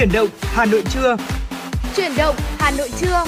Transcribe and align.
Chuyển 0.00 0.12
động 0.12 0.28
Hà 0.40 0.64
Nội 0.64 0.82
trưa. 0.90 1.16
Chuyển 1.96 2.12
động 2.16 2.36
Hà 2.58 2.70
Nội 2.70 2.90
trưa. 3.00 3.24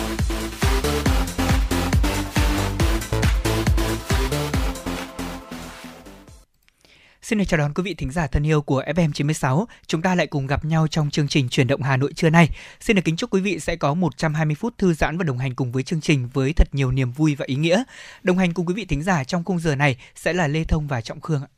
Xin 7.23 7.39
được 7.39 7.45
chào 7.49 7.59
đón 7.59 7.75
quý 7.75 7.83
vị 7.83 7.95
thính 7.95 8.11
giả 8.11 8.27
thân 8.27 8.47
yêu 8.47 8.63
của 8.63 8.83
FM 8.83 9.13
96. 9.13 9.69
Chúng 9.87 10.03
ta 10.03 10.15
lại 10.15 10.27
cùng 10.27 10.47
gặp 10.47 10.65
nhau 10.65 10.87
trong 10.89 11.11
chương 11.11 11.29
trình 11.29 11.49
Chuyển 11.49 11.67
động 11.67 11.83
Hà 11.83 11.97
Nội 11.97 12.13
trưa 12.13 12.31
nay. 12.31 12.49
Xin 12.81 12.97
được 12.97 13.03
kính 13.05 13.17
chúc 13.17 13.31
quý 13.31 13.41
vị 13.41 13.61
sẽ 13.61 13.77
có 13.77 13.95
120 13.95 14.55
phút 14.55 14.79
thư 14.79 14.95
giãn 14.95 15.19
và 15.19 15.25
đồng 15.25 15.39
hành 15.39 15.55
cùng 15.55 15.73
với 15.73 15.83
chương 15.83 16.01
trình 16.01 16.29
với 16.33 16.53
thật 16.53 16.69
nhiều 16.73 16.93
niềm 16.93 17.13
vui 17.13 17.35
và 17.35 17.45
ý 17.49 17.55
nghĩa. 17.55 17.83
Đồng 18.23 18.39
hành 18.39 18.55
cùng 18.55 18.67
quý 18.67 18.75
vị 18.75 18.85
thính 18.85 19.03
giả 19.03 19.25
trong 19.25 19.45
khung 19.45 19.59
giờ 19.59 19.77
này 19.77 19.97
sẽ 20.15 20.33
là 20.33 20.49
Lê 20.49 20.65
Thông 20.65 20.89
và 20.89 21.01
Trọng 21.01 21.21
Khương 21.21 21.43
ạ. 21.43 21.49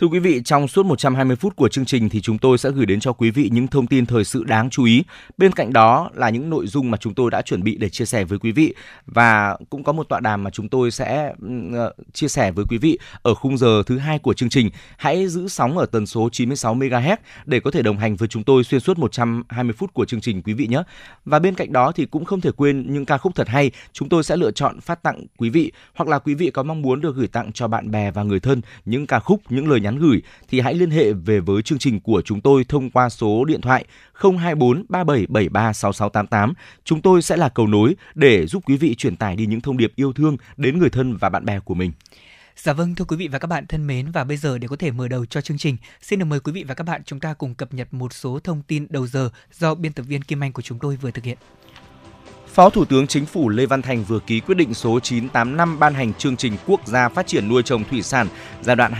Thưa 0.00 0.06
quý 0.06 0.18
vị, 0.18 0.42
trong 0.44 0.68
suốt 0.68 0.86
120 0.86 1.36
phút 1.36 1.56
của 1.56 1.68
chương 1.68 1.84
trình 1.84 2.08
thì 2.08 2.20
chúng 2.20 2.38
tôi 2.38 2.58
sẽ 2.58 2.70
gửi 2.70 2.86
đến 2.86 3.00
cho 3.00 3.12
quý 3.12 3.30
vị 3.30 3.48
những 3.52 3.66
thông 3.66 3.86
tin 3.86 4.06
thời 4.06 4.24
sự 4.24 4.44
đáng 4.44 4.70
chú 4.70 4.84
ý. 4.84 5.02
Bên 5.38 5.52
cạnh 5.52 5.72
đó 5.72 6.10
là 6.14 6.30
những 6.30 6.50
nội 6.50 6.66
dung 6.66 6.90
mà 6.90 6.98
chúng 6.98 7.14
tôi 7.14 7.30
đã 7.30 7.42
chuẩn 7.42 7.62
bị 7.62 7.76
để 7.76 7.88
chia 7.88 8.04
sẻ 8.04 8.24
với 8.24 8.38
quý 8.38 8.52
vị 8.52 8.74
và 9.06 9.56
cũng 9.70 9.84
có 9.84 9.92
một 9.92 10.08
tọa 10.08 10.20
đàm 10.20 10.44
mà 10.44 10.50
chúng 10.50 10.68
tôi 10.68 10.90
sẽ 10.90 11.32
ờ, 11.72 11.94
chia 12.12 12.28
sẻ 12.28 12.50
với 12.50 12.64
quý 12.68 12.78
vị 12.78 12.98
ở 13.22 13.34
khung 13.34 13.58
giờ 13.58 13.82
thứ 13.86 13.98
hai 13.98 14.18
của 14.18 14.34
chương 14.34 14.48
trình. 14.48 14.70
Hãy 14.96 15.28
giữ 15.28 15.48
sóng 15.48 15.78
ở 15.78 15.86
tần 15.86 16.06
số 16.06 16.28
96 16.32 16.74
MHz 16.74 17.16
để 17.46 17.60
có 17.60 17.70
thể 17.70 17.82
đồng 17.82 17.98
hành 17.98 18.16
với 18.16 18.28
chúng 18.28 18.44
tôi 18.44 18.64
xuyên 18.64 18.80
suốt 18.80 18.98
120 18.98 19.74
phút 19.78 19.94
của 19.94 20.04
chương 20.04 20.20
trình 20.20 20.42
quý 20.42 20.52
vị 20.52 20.66
nhé. 20.66 20.82
Và 21.24 21.38
bên 21.38 21.54
cạnh 21.54 21.72
đó 21.72 21.92
thì 21.92 22.06
cũng 22.06 22.24
không 22.24 22.40
thể 22.40 22.50
quên 22.56 22.92
những 22.92 23.04
ca 23.04 23.18
khúc 23.18 23.34
thật 23.34 23.48
hay 23.48 23.70
chúng 23.92 24.08
tôi 24.08 24.24
sẽ 24.24 24.36
lựa 24.36 24.50
chọn 24.50 24.80
phát 24.80 25.02
tặng 25.02 25.26
quý 25.38 25.50
vị 25.50 25.72
hoặc 25.94 26.08
là 26.08 26.18
quý 26.18 26.34
vị 26.34 26.50
có 26.50 26.62
mong 26.62 26.82
muốn 26.82 27.00
được 27.00 27.16
gửi 27.16 27.28
tặng 27.28 27.52
cho 27.52 27.68
bạn 27.68 27.90
bè 27.90 28.10
và 28.10 28.22
người 28.22 28.40
thân 28.40 28.60
những 28.84 29.06
ca 29.06 29.20
khúc, 29.20 29.40
những 29.48 29.68
lời 29.68 29.80
nhắn 29.80 29.89
nhắn 29.90 30.00
gửi 30.00 30.22
thì 30.48 30.60
hãy 30.60 30.74
liên 30.74 30.90
hệ 30.90 31.12
về 31.12 31.40
với 31.40 31.62
chương 31.62 31.78
trình 31.78 32.00
của 32.00 32.22
chúng 32.24 32.40
tôi 32.40 32.64
thông 32.64 32.90
qua 32.90 33.08
số 33.08 33.44
điện 33.44 33.60
thoại 33.60 33.84
024 34.14 34.84
3773 34.88 35.72
6688. 35.72 36.52
Chúng 36.84 37.02
tôi 37.02 37.22
sẽ 37.22 37.36
là 37.36 37.48
cầu 37.48 37.66
nối 37.66 37.96
để 38.14 38.46
giúp 38.46 38.62
quý 38.66 38.76
vị 38.76 38.94
truyền 38.94 39.16
tải 39.16 39.36
đi 39.36 39.46
những 39.46 39.60
thông 39.60 39.76
điệp 39.76 39.92
yêu 39.96 40.12
thương 40.12 40.36
đến 40.56 40.78
người 40.78 40.90
thân 40.90 41.16
và 41.16 41.28
bạn 41.28 41.44
bè 41.44 41.60
của 41.60 41.74
mình. 41.74 41.92
Dạ 42.56 42.72
vâng 42.72 42.94
thưa 42.94 43.04
quý 43.04 43.16
vị 43.16 43.28
và 43.28 43.38
các 43.38 43.46
bạn 43.46 43.66
thân 43.66 43.86
mến 43.86 44.10
và 44.10 44.24
bây 44.24 44.36
giờ 44.36 44.58
để 44.58 44.68
có 44.68 44.76
thể 44.76 44.90
mở 44.90 45.08
đầu 45.08 45.26
cho 45.26 45.40
chương 45.40 45.58
trình, 45.58 45.76
xin 46.02 46.18
được 46.18 46.24
mời 46.24 46.40
quý 46.40 46.52
vị 46.52 46.64
và 46.68 46.74
các 46.74 46.84
bạn 46.84 47.02
chúng 47.04 47.20
ta 47.20 47.34
cùng 47.34 47.54
cập 47.54 47.74
nhật 47.74 47.94
một 47.94 48.12
số 48.12 48.38
thông 48.44 48.62
tin 48.62 48.86
đầu 48.90 49.06
giờ 49.06 49.30
do 49.52 49.74
biên 49.74 49.92
tập 49.92 50.02
viên 50.02 50.22
Kim 50.22 50.42
Anh 50.42 50.52
của 50.52 50.62
chúng 50.62 50.78
tôi 50.78 50.96
vừa 50.96 51.10
thực 51.10 51.24
hiện. 51.24 51.38
Phó 52.54 52.70
Thủ 52.70 52.84
tướng 52.84 53.06
Chính 53.06 53.26
phủ 53.26 53.48
Lê 53.48 53.66
Văn 53.66 53.82
Thành 53.82 54.04
vừa 54.04 54.18
ký 54.18 54.40
quyết 54.40 54.54
định 54.54 54.74
số 54.74 55.00
985 55.00 55.78
ban 55.78 55.94
hành 55.94 56.14
chương 56.14 56.36
trình 56.36 56.56
quốc 56.66 56.86
gia 56.86 57.08
phát 57.08 57.26
triển 57.26 57.48
nuôi 57.48 57.62
trồng 57.62 57.84
thủy 57.84 58.02
sản 58.02 58.28
giai 58.62 58.76
đoạn 58.76 58.92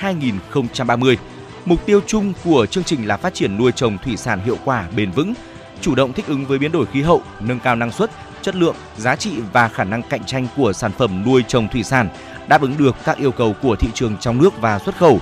2021-2030. 0.00 1.16
Mục 1.64 1.86
tiêu 1.86 2.00
chung 2.06 2.32
của 2.44 2.66
chương 2.66 2.84
trình 2.84 3.06
là 3.06 3.16
phát 3.16 3.34
triển 3.34 3.56
nuôi 3.56 3.72
trồng 3.72 3.98
thủy 4.04 4.16
sản 4.16 4.40
hiệu 4.44 4.56
quả, 4.64 4.88
bền 4.96 5.10
vững, 5.10 5.34
chủ 5.80 5.94
động 5.94 6.12
thích 6.12 6.26
ứng 6.26 6.46
với 6.46 6.58
biến 6.58 6.72
đổi 6.72 6.86
khí 6.86 7.02
hậu, 7.02 7.22
nâng 7.40 7.60
cao 7.60 7.76
năng 7.76 7.92
suất, 7.92 8.10
chất 8.42 8.56
lượng, 8.56 8.76
giá 8.96 9.16
trị 9.16 9.32
và 9.52 9.68
khả 9.68 9.84
năng 9.84 10.02
cạnh 10.02 10.24
tranh 10.24 10.46
của 10.56 10.72
sản 10.72 10.92
phẩm 10.98 11.22
nuôi 11.26 11.44
trồng 11.48 11.68
thủy 11.68 11.82
sản, 11.82 12.08
đáp 12.48 12.62
ứng 12.62 12.74
được 12.78 12.96
các 13.04 13.18
yêu 13.18 13.32
cầu 13.32 13.54
của 13.62 13.76
thị 13.76 13.88
trường 13.94 14.16
trong 14.20 14.42
nước 14.42 14.60
và 14.60 14.78
xuất 14.78 14.96
khẩu. 14.96 15.20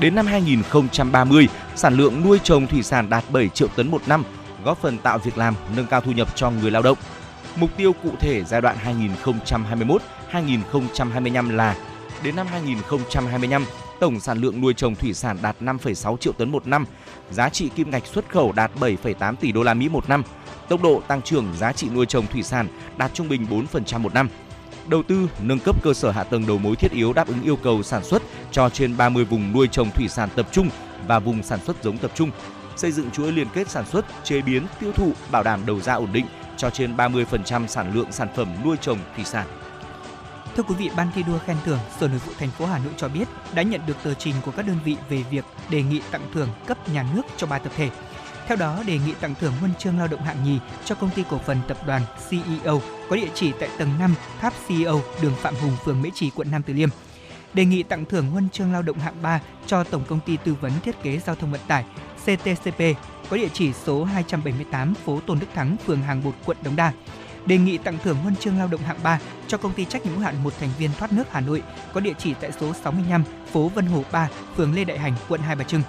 Đến 0.00 0.14
năm 0.14 0.26
2030, 0.26 1.48
sản 1.76 1.94
lượng 1.94 2.22
nuôi 2.24 2.38
trồng 2.44 2.66
thủy 2.66 2.82
sản 2.82 3.10
đạt 3.10 3.24
7 3.30 3.48
triệu 3.48 3.68
tấn 3.68 3.90
một 3.90 4.02
năm, 4.06 4.24
góp 4.68 4.78
phần 4.78 4.98
tạo 4.98 5.18
việc 5.18 5.38
làm, 5.38 5.54
nâng 5.76 5.86
cao 5.86 6.00
thu 6.00 6.12
nhập 6.12 6.28
cho 6.36 6.50
người 6.50 6.70
lao 6.70 6.82
động. 6.82 6.98
Mục 7.56 7.70
tiêu 7.76 7.92
cụ 8.02 8.10
thể 8.20 8.44
giai 8.44 8.60
đoạn 8.60 8.76
2021-2025 10.32 11.56
là 11.56 11.76
đến 12.22 12.36
năm 12.36 12.46
2025, 12.46 13.64
tổng 14.00 14.20
sản 14.20 14.38
lượng 14.38 14.60
nuôi 14.60 14.74
trồng 14.74 14.94
thủy 14.94 15.14
sản 15.14 15.38
đạt 15.42 15.56
5,6 15.60 16.16
triệu 16.16 16.32
tấn 16.32 16.52
một 16.52 16.66
năm, 16.66 16.86
giá 17.30 17.48
trị 17.48 17.68
kim 17.68 17.90
ngạch 17.90 18.06
xuất 18.06 18.28
khẩu 18.28 18.52
đạt 18.52 18.70
7,8 18.80 19.36
tỷ 19.36 19.52
đô 19.52 19.62
la 19.62 19.74
Mỹ 19.74 19.88
một 19.88 20.08
năm, 20.08 20.22
tốc 20.68 20.82
độ 20.82 21.02
tăng 21.08 21.22
trưởng 21.22 21.46
giá 21.58 21.72
trị 21.72 21.88
nuôi 21.88 22.06
trồng 22.06 22.26
thủy 22.26 22.42
sản 22.42 22.68
đạt 22.96 23.14
trung 23.14 23.28
bình 23.28 23.46
4% 23.72 23.98
một 23.98 24.14
năm. 24.14 24.28
Đầu 24.86 25.02
tư 25.02 25.28
nâng 25.42 25.58
cấp 25.58 25.82
cơ 25.82 25.94
sở 25.94 26.10
hạ 26.10 26.24
tầng 26.24 26.46
đầu 26.46 26.58
mối 26.58 26.76
thiết 26.76 26.92
yếu 26.92 27.12
đáp 27.12 27.28
ứng 27.28 27.42
yêu 27.42 27.56
cầu 27.56 27.82
sản 27.82 28.04
xuất 28.04 28.22
cho 28.52 28.68
trên 28.68 28.96
30 28.96 29.24
vùng 29.24 29.52
nuôi 29.52 29.68
trồng 29.68 29.90
thủy 29.90 30.08
sản 30.08 30.28
tập 30.36 30.48
trung 30.52 30.70
và 31.06 31.18
vùng 31.18 31.42
sản 31.42 31.58
xuất 31.66 31.82
giống 31.82 31.98
tập 31.98 32.10
trung, 32.14 32.30
xây 32.78 32.92
dựng 32.92 33.10
chuỗi 33.10 33.32
liên 33.32 33.48
kết 33.54 33.70
sản 33.70 33.86
xuất, 33.86 34.04
chế 34.24 34.42
biến, 34.42 34.66
tiêu 34.80 34.92
thụ, 34.92 35.12
bảo 35.30 35.42
đảm 35.42 35.66
đầu 35.66 35.80
ra 35.80 35.94
ổn 35.94 36.08
định 36.12 36.26
cho 36.56 36.70
trên 36.70 36.96
30% 36.96 37.66
sản 37.66 37.94
lượng 37.94 38.12
sản 38.12 38.28
phẩm 38.36 38.48
nuôi 38.64 38.76
trồng 38.80 38.98
thủy 39.16 39.24
sản. 39.24 39.46
Thưa 40.56 40.62
quý 40.62 40.74
vị, 40.74 40.90
Ban 40.96 41.08
thi 41.14 41.22
đua 41.22 41.38
khen 41.38 41.56
thưởng 41.64 41.78
Sở 42.00 42.08
Nội 42.08 42.18
vụ 42.26 42.32
thành 42.38 42.50
phố 42.50 42.66
Hà 42.66 42.78
Nội 42.78 42.92
cho 42.96 43.08
biết 43.08 43.28
đã 43.54 43.62
nhận 43.62 43.80
được 43.86 43.96
tờ 44.02 44.14
trình 44.14 44.34
của 44.44 44.50
các 44.50 44.66
đơn 44.66 44.78
vị 44.84 44.96
về 45.08 45.24
việc 45.30 45.44
đề 45.70 45.82
nghị 45.82 46.02
tặng 46.10 46.30
thưởng 46.34 46.48
cấp 46.66 46.88
nhà 46.88 47.06
nước 47.14 47.22
cho 47.36 47.46
ba 47.46 47.58
tập 47.58 47.72
thể. 47.76 47.90
Theo 48.46 48.56
đó, 48.56 48.82
đề 48.86 48.98
nghị 49.06 49.14
tặng 49.20 49.34
thưởng 49.40 49.52
huân 49.60 49.74
chương 49.78 49.98
lao 49.98 50.08
động 50.08 50.22
hạng 50.22 50.44
nhì 50.44 50.58
cho 50.84 50.94
công 50.94 51.10
ty 51.10 51.24
cổ 51.30 51.38
phần 51.38 51.58
tập 51.68 51.76
đoàn 51.86 52.02
CEO 52.30 52.82
có 53.10 53.16
địa 53.16 53.28
chỉ 53.34 53.52
tại 53.60 53.68
tầng 53.78 53.98
5 53.98 54.14
tháp 54.40 54.52
CEO, 54.68 55.00
đường 55.22 55.34
Phạm 55.42 55.54
Hùng, 55.54 55.76
phường 55.84 56.02
Mễ 56.02 56.08
Trì, 56.14 56.30
quận 56.30 56.50
Nam 56.50 56.62
Từ 56.62 56.72
Liêm. 56.74 56.88
Đề 57.54 57.64
nghị 57.64 57.82
tặng 57.82 58.04
thưởng 58.04 58.30
huân 58.30 58.48
chương 58.48 58.72
lao 58.72 58.82
động 58.82 58.98
hạng 58.98 59.22
3 59.22 59.40
cho 59.66 59.84
Tổng 59.84 60.04
công 60.08 60.20
ty 60.20 60.36
tư 60.36 60.54
vấn 60.60 60.72
thiết 60.84 61.02
kế 61.02 61.18
giao 61.18 61.36
thông 61.36 61.52
vận 61.52 61.60
tải 61.68 61.84
CTCP 62.28 62.82
có 63.30 63.36
địa 63.36 63.48
chỉ 63.52 63.72
số 63.72 64.04
278 64.04 64.94
phố 64.94 65.20
Tôn 65.26 65.38
Đức 65.38 65.46
Thắng, 65.54 65.76
phường 65.86 66.02
Hàng 66.02 66.22
Bột, 66.24 66.34
quận 66.44 66.56
Đống 66.62 66.76
Đa. 66.76 66.92
Đề 67.46 67.58
nghị 67.58 67.78
tặng 67.78 67.98
thưởng 68.04 68.16
huân 68.16 68.36
chương 68.36 68.58
lao 68.58 68.68
động 68.68 68.80
hạng 68.80 68.98
3 69.02 69.20
cho 69.46 69.58
công 69.58 69.72
ty 69.72 69.84
trách 69.84 70.04
nhiệm 70.04 70.14
hữu 70.14 70.22
hạn 70.22 70.44
một 70.44 70.52
thành 70.60 70.70
viên 70.78 70.90
thoát 70.98 71.12
nước 71.12 71.24
Hà 71.30 71.40
Nội 71.40 71.62
có 71.92 72.00
địa 72.00 72.12
chỉ 72.18 72.34
tại 72.40 72.52
số 72.60 72.72
65 72.74 73.24
phố 73.52 73.68
Vân 73.68 73.86
Hồ 73.86 74.04
3, 74.12 74.28
phường 74.56 74.74
Lê 74.74 74.84
Đại 74.84 74.98
Hành, 74.98 75.14
quận 75.28 75.40
Hai 75.40 75.56
Bà 75.56 75.64
Trưng. 75.64 75.82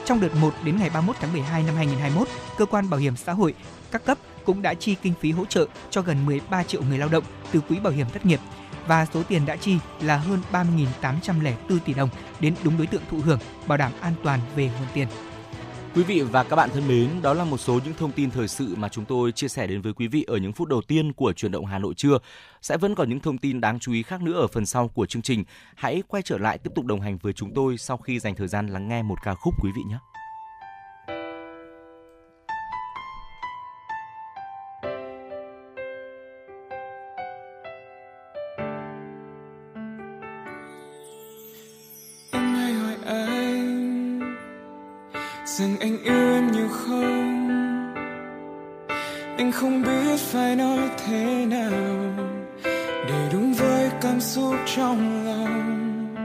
Trong 0.05 0.21
đợt 0.21 0.35
1 0.35 0.53
đến 0.63 0.77
ngày 0.77 0.89
31 0.89 1.15
tháng 1.19 1.33
12 1.33 1.63
năm 1.63 1.75
2021, 1.75 2.27
cơ 2.57 2.65
quan 2.65 2.89
bảo 2.89 2.99
hiểm 2.99 3.15
xã 3.15 3.33
hội 3.33 3.53
các 3.91 4.05
cấp 4.05 4.17
cũng 4.45 4.61
đã 4.61 4.73
chi 4.73 4.95
kinh 5.01 5.13
phí 5.19 5.31
hỗ 5.31 5.45
trợ 5.45 5.65
cho 5.89 6.01
gần 6.01 6.25
13 6.25 6.63
triệu 6.63 6.81
người 6.83 6.97
lao 6.97 7.09
động 7.09 7.23
từ 7.51 7.59
quỹ 7.59 7.79
bảo 7.79 7.93
hiểm 7.93 8.07
thất 8.13 8.25
nghiệp 8.25 8.39
và 8.87 9.05
số 9.13 9.23
tiền 9.23 9.45
đã 9.45 9.55
chi 9.55 9.77
là 10.01 10.17
hơn 10.17 10.39
30.804 11.01 11.79
tỷ 11.85 11.93
đồng 11.93 12.09
đến 12.39 12.55
đúng 12.63 12.77
đối 12.77 12.87
tượng 12.87 13.01
thụ 13.11 13.17
hưởng, 13.17 13.39
bảo 13.67 13.77
đảm 13.77 13.91
an 14.01 14.13
toàn 14.23 14.39
về 14.55 14.63
nguồn 14.63 14.87
tiền. 14.93 15.07
Quý 15.95 16.03
vị 16.03 16.21
và 16.21 16.43
các 16.43 16.55
bạn 16.55 16.69
thân 16.73 16.87
mến, 16.87 17.21
đó 17.21 17.33
là 17.33 17.43
một 17.43 17.57
số 17.57 17.79
những 17.85 17.93
thông 17.93 18.11
tin 18.11 18.31
thời 18.31 18.47
sự 18.47 18.75
mà 18.75 18.89
chúng 18.89 19.05
tôi 19.05 19.31
chia 19.31 19.47
sẻ 19.47 19.67
đến 19.67 19.81
với 19.81 19.93
quý 19.93 20.07
vị 20.07 20.23
ở 20.27 20.37
những 20.37 20.53
phút 20.53 20.67
đầu 20.67 20.81
tiên 20.81 21.13
của 21.13 21.33
truyền 21.33 21.51
động 21.51 21.65
Hà 21.65 21.79
Nội 21.79 21.93
trưa. 21.93 22.17
Sẽ 22.61 22.77
vẫn 22.77 22.95
còn 22.95 23.09
những 23.09 23.19
thông 23.19 23.37
tin 23.37 23.61
đáng 23.61 23.79
chú 23.79 23.93
ý 23.93 24.03
khác 24.03 24.21
nữa 24.21 24.41
ở 24.41 24.47
phần 24.47 24.65
sau 24.65 24.87
của 24.87 25.05
chương 25.05 25.21
trình. 25.21 25.43
Hãy 25.75 26.03
quay 26.07 26.23
trở 26.23 26.37
lại 26.37 26.57
tiếp 26.57 26.69
tục 26.75 26.85
đồng 26.85 27.01
hành 27.01 27.17
với 27.17 27.33
chúng 27.33 27.53
tôi 27.53 27.77
sau 27.77 27.97
khi 27.97 28.19
dành 28.19 28.35
thời 28.35 28.47
gian 28.47 28.67
lắng 28.67 28.87
nghe 28.87 29.03
một 29.03 29.15
ca 29.23 29.35
khúc 29.35 29.53
quý 29.63 29.69
vị 29.75 29.81
nhé. 29.89 29.97
Anh 49.43 49.51
không 49.51 49.81
biết 49.81 50.19
phải 50.19 50.55
nói 50.55 50.89
thế 51.05 51.45
nào 51.45 51.71
để 53.07 53.29
đúng 53.33 53.53
với 53.53 53.89
cảm 54.01 54.21
xúc 54.21 54.55
trong 54.75 55.25
lòng. 55.25 56.15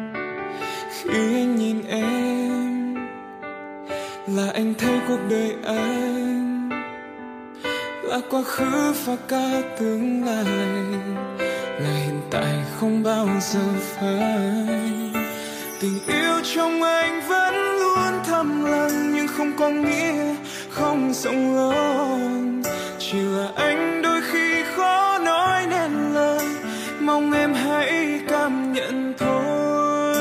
Khi 0.92 1.34
anh 1.34 1.56
nhìn 1.56 1.82
em, 1.88 2.94
là 4.26 4.50
anh 4.54 4.74
thấy 4.78 5.00
cuộc 5.08 5.18
đời 5.30 5.54
anh 5.64 6.68
là 8.02 8.20
quá 8.30 8.42
khứ 8.42 8.92
và 9.04 9.16
cả 9.28 9.62
tương 9.78 10.24
lai. 10.24 10.44
Là 11.80 11.94
hiện 12.04 12.20
tại 12.30 12.54
không 12.80 13.02
bao 13.02 13.28
giờ 13.40 13.64
phải 13.80 14.58
tình 15.80 15.98
yêu 16.06 16.34
trong 16.54 16.82
anh 16.82 17.20
vẫn 17.28 17.54
luôn 17.54 18.22
thầm 18.24 18.64
lặng 18.64 19.12
nhưng 19.14 19.28
không 19.28 19.52
có 19.58 19.70
nghĩa 19.70 20.34
không 20.70 21.12
rộng 21.14 21.56
lớn 21.56 22.57
chỉ 23.12 23.18
là 23.18 23.48
anh 23.56 24.02
đôi 24.02 24.20
khi 24.32 24.62
khó 24.76 25.18
nói 25.18 25.66
nên 25.66 26.14
lời. 26.14 26.46
Mong 27.00 27.32
em 27.32 27.54
hãy 27.54 28.20
cảm 28.28 28.72
nhận 28.72 29.14
thôi. 29.18 30.14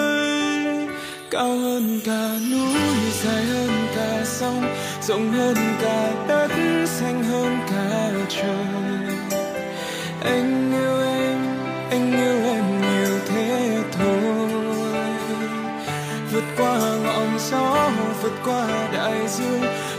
Cao 1.31 1.48
hơn 1.48 2.00
cả 2.06 2.30
núi, 2.51 2.81
dài 3.24 3.44
hơn 3.44 3.69
cả 3.95 4.24
sông, 4.25 4.63
rộng 5.01 5.31
hơn 5.31 5.56
cả 5.81 6.12
đất, 6.28 6.51
xanh 6.86 7.24
hơn 7.24 7.57
cả 7.72 8.12
trời. 8.30 9.16
Anh 10.24 10.72
yêu 10.72 11.01
em, 11.01 11.38
anh 11.90 12.12
yêu 12.12 12.54
em 12.54 12.81
nhiều 12.81 13.19
thế 13.28 13.78
thôi. 13.92 14.50
Vượt 16.31 16.44
qua 16.57 16.80
ngọn 17.04 17.40
gió, 17.51 17.90
vượt 18.22 18.33
qua 18.45 18.68
đại 18.94 19.28
dương 19.28 19.62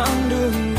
Quãng 0.00 0.28
đường 0.30 0.69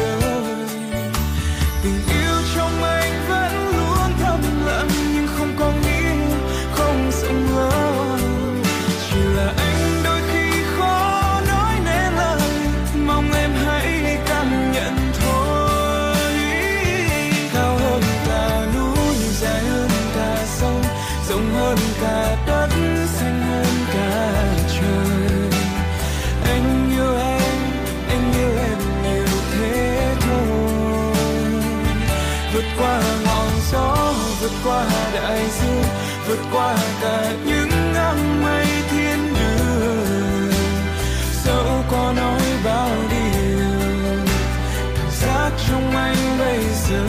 giờ 46.91 47.05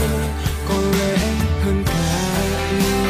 có 0.68 0.74
lẽ 0.98 1.16
hơn 1.64 1.84
cả 1.86 1.94
yêu 2.70 3.02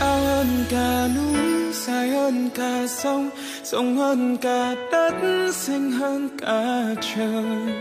cao 0.00 0.16
hơn 0.20 0.64
cả 0.70 1.08
núi 1.16 1.72
dài 1.72 2.08
hơn 2.08 2.50
cả 2.54 2.86
sông 2.88 3.30
rộng 3.64 3.96
hơn 3.96 4.36
cả 4.36 4.74
đất 4.92 5.14
xanh 5.52 5.90
hơn 5.90 6.28
cả 6.40 6.94
trời 7.16 7.71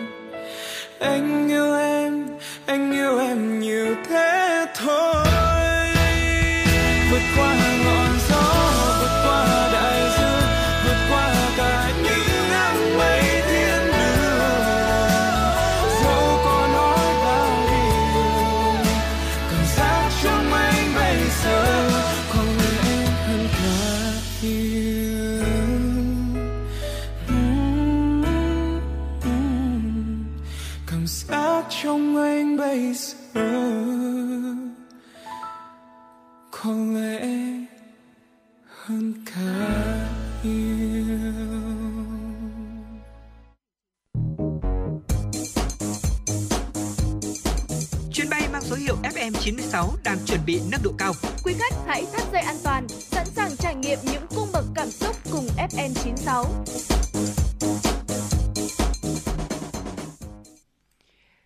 FM96 49.82 49.98
đang 50.04 50.18
chuẩn 50.26 50.40
bị 50.46 50.62
nâng 50.72 50.82
độ 50.84 50.92
cao. 50.98 51.14
Quý 51.44 51.54
khách 51.60 51.76
hãy 51.88 52.06
thắt 52.14 52.22
dây 52.32 52.42
an 52.42 52.56
toàn, 52.64 52.88
sẵn 52.90 53.26
sàng 53.26 53.52
trải 53.58 53.76
nghiệm 53.76 54.00
những 54.04 54.26
cung 54.36 54.50
bậc 54.54 54.66
cảm 54.76 54.90
xúc 54.90 55.16
cùng 55.32 55.48
FN96. 55.58 56.46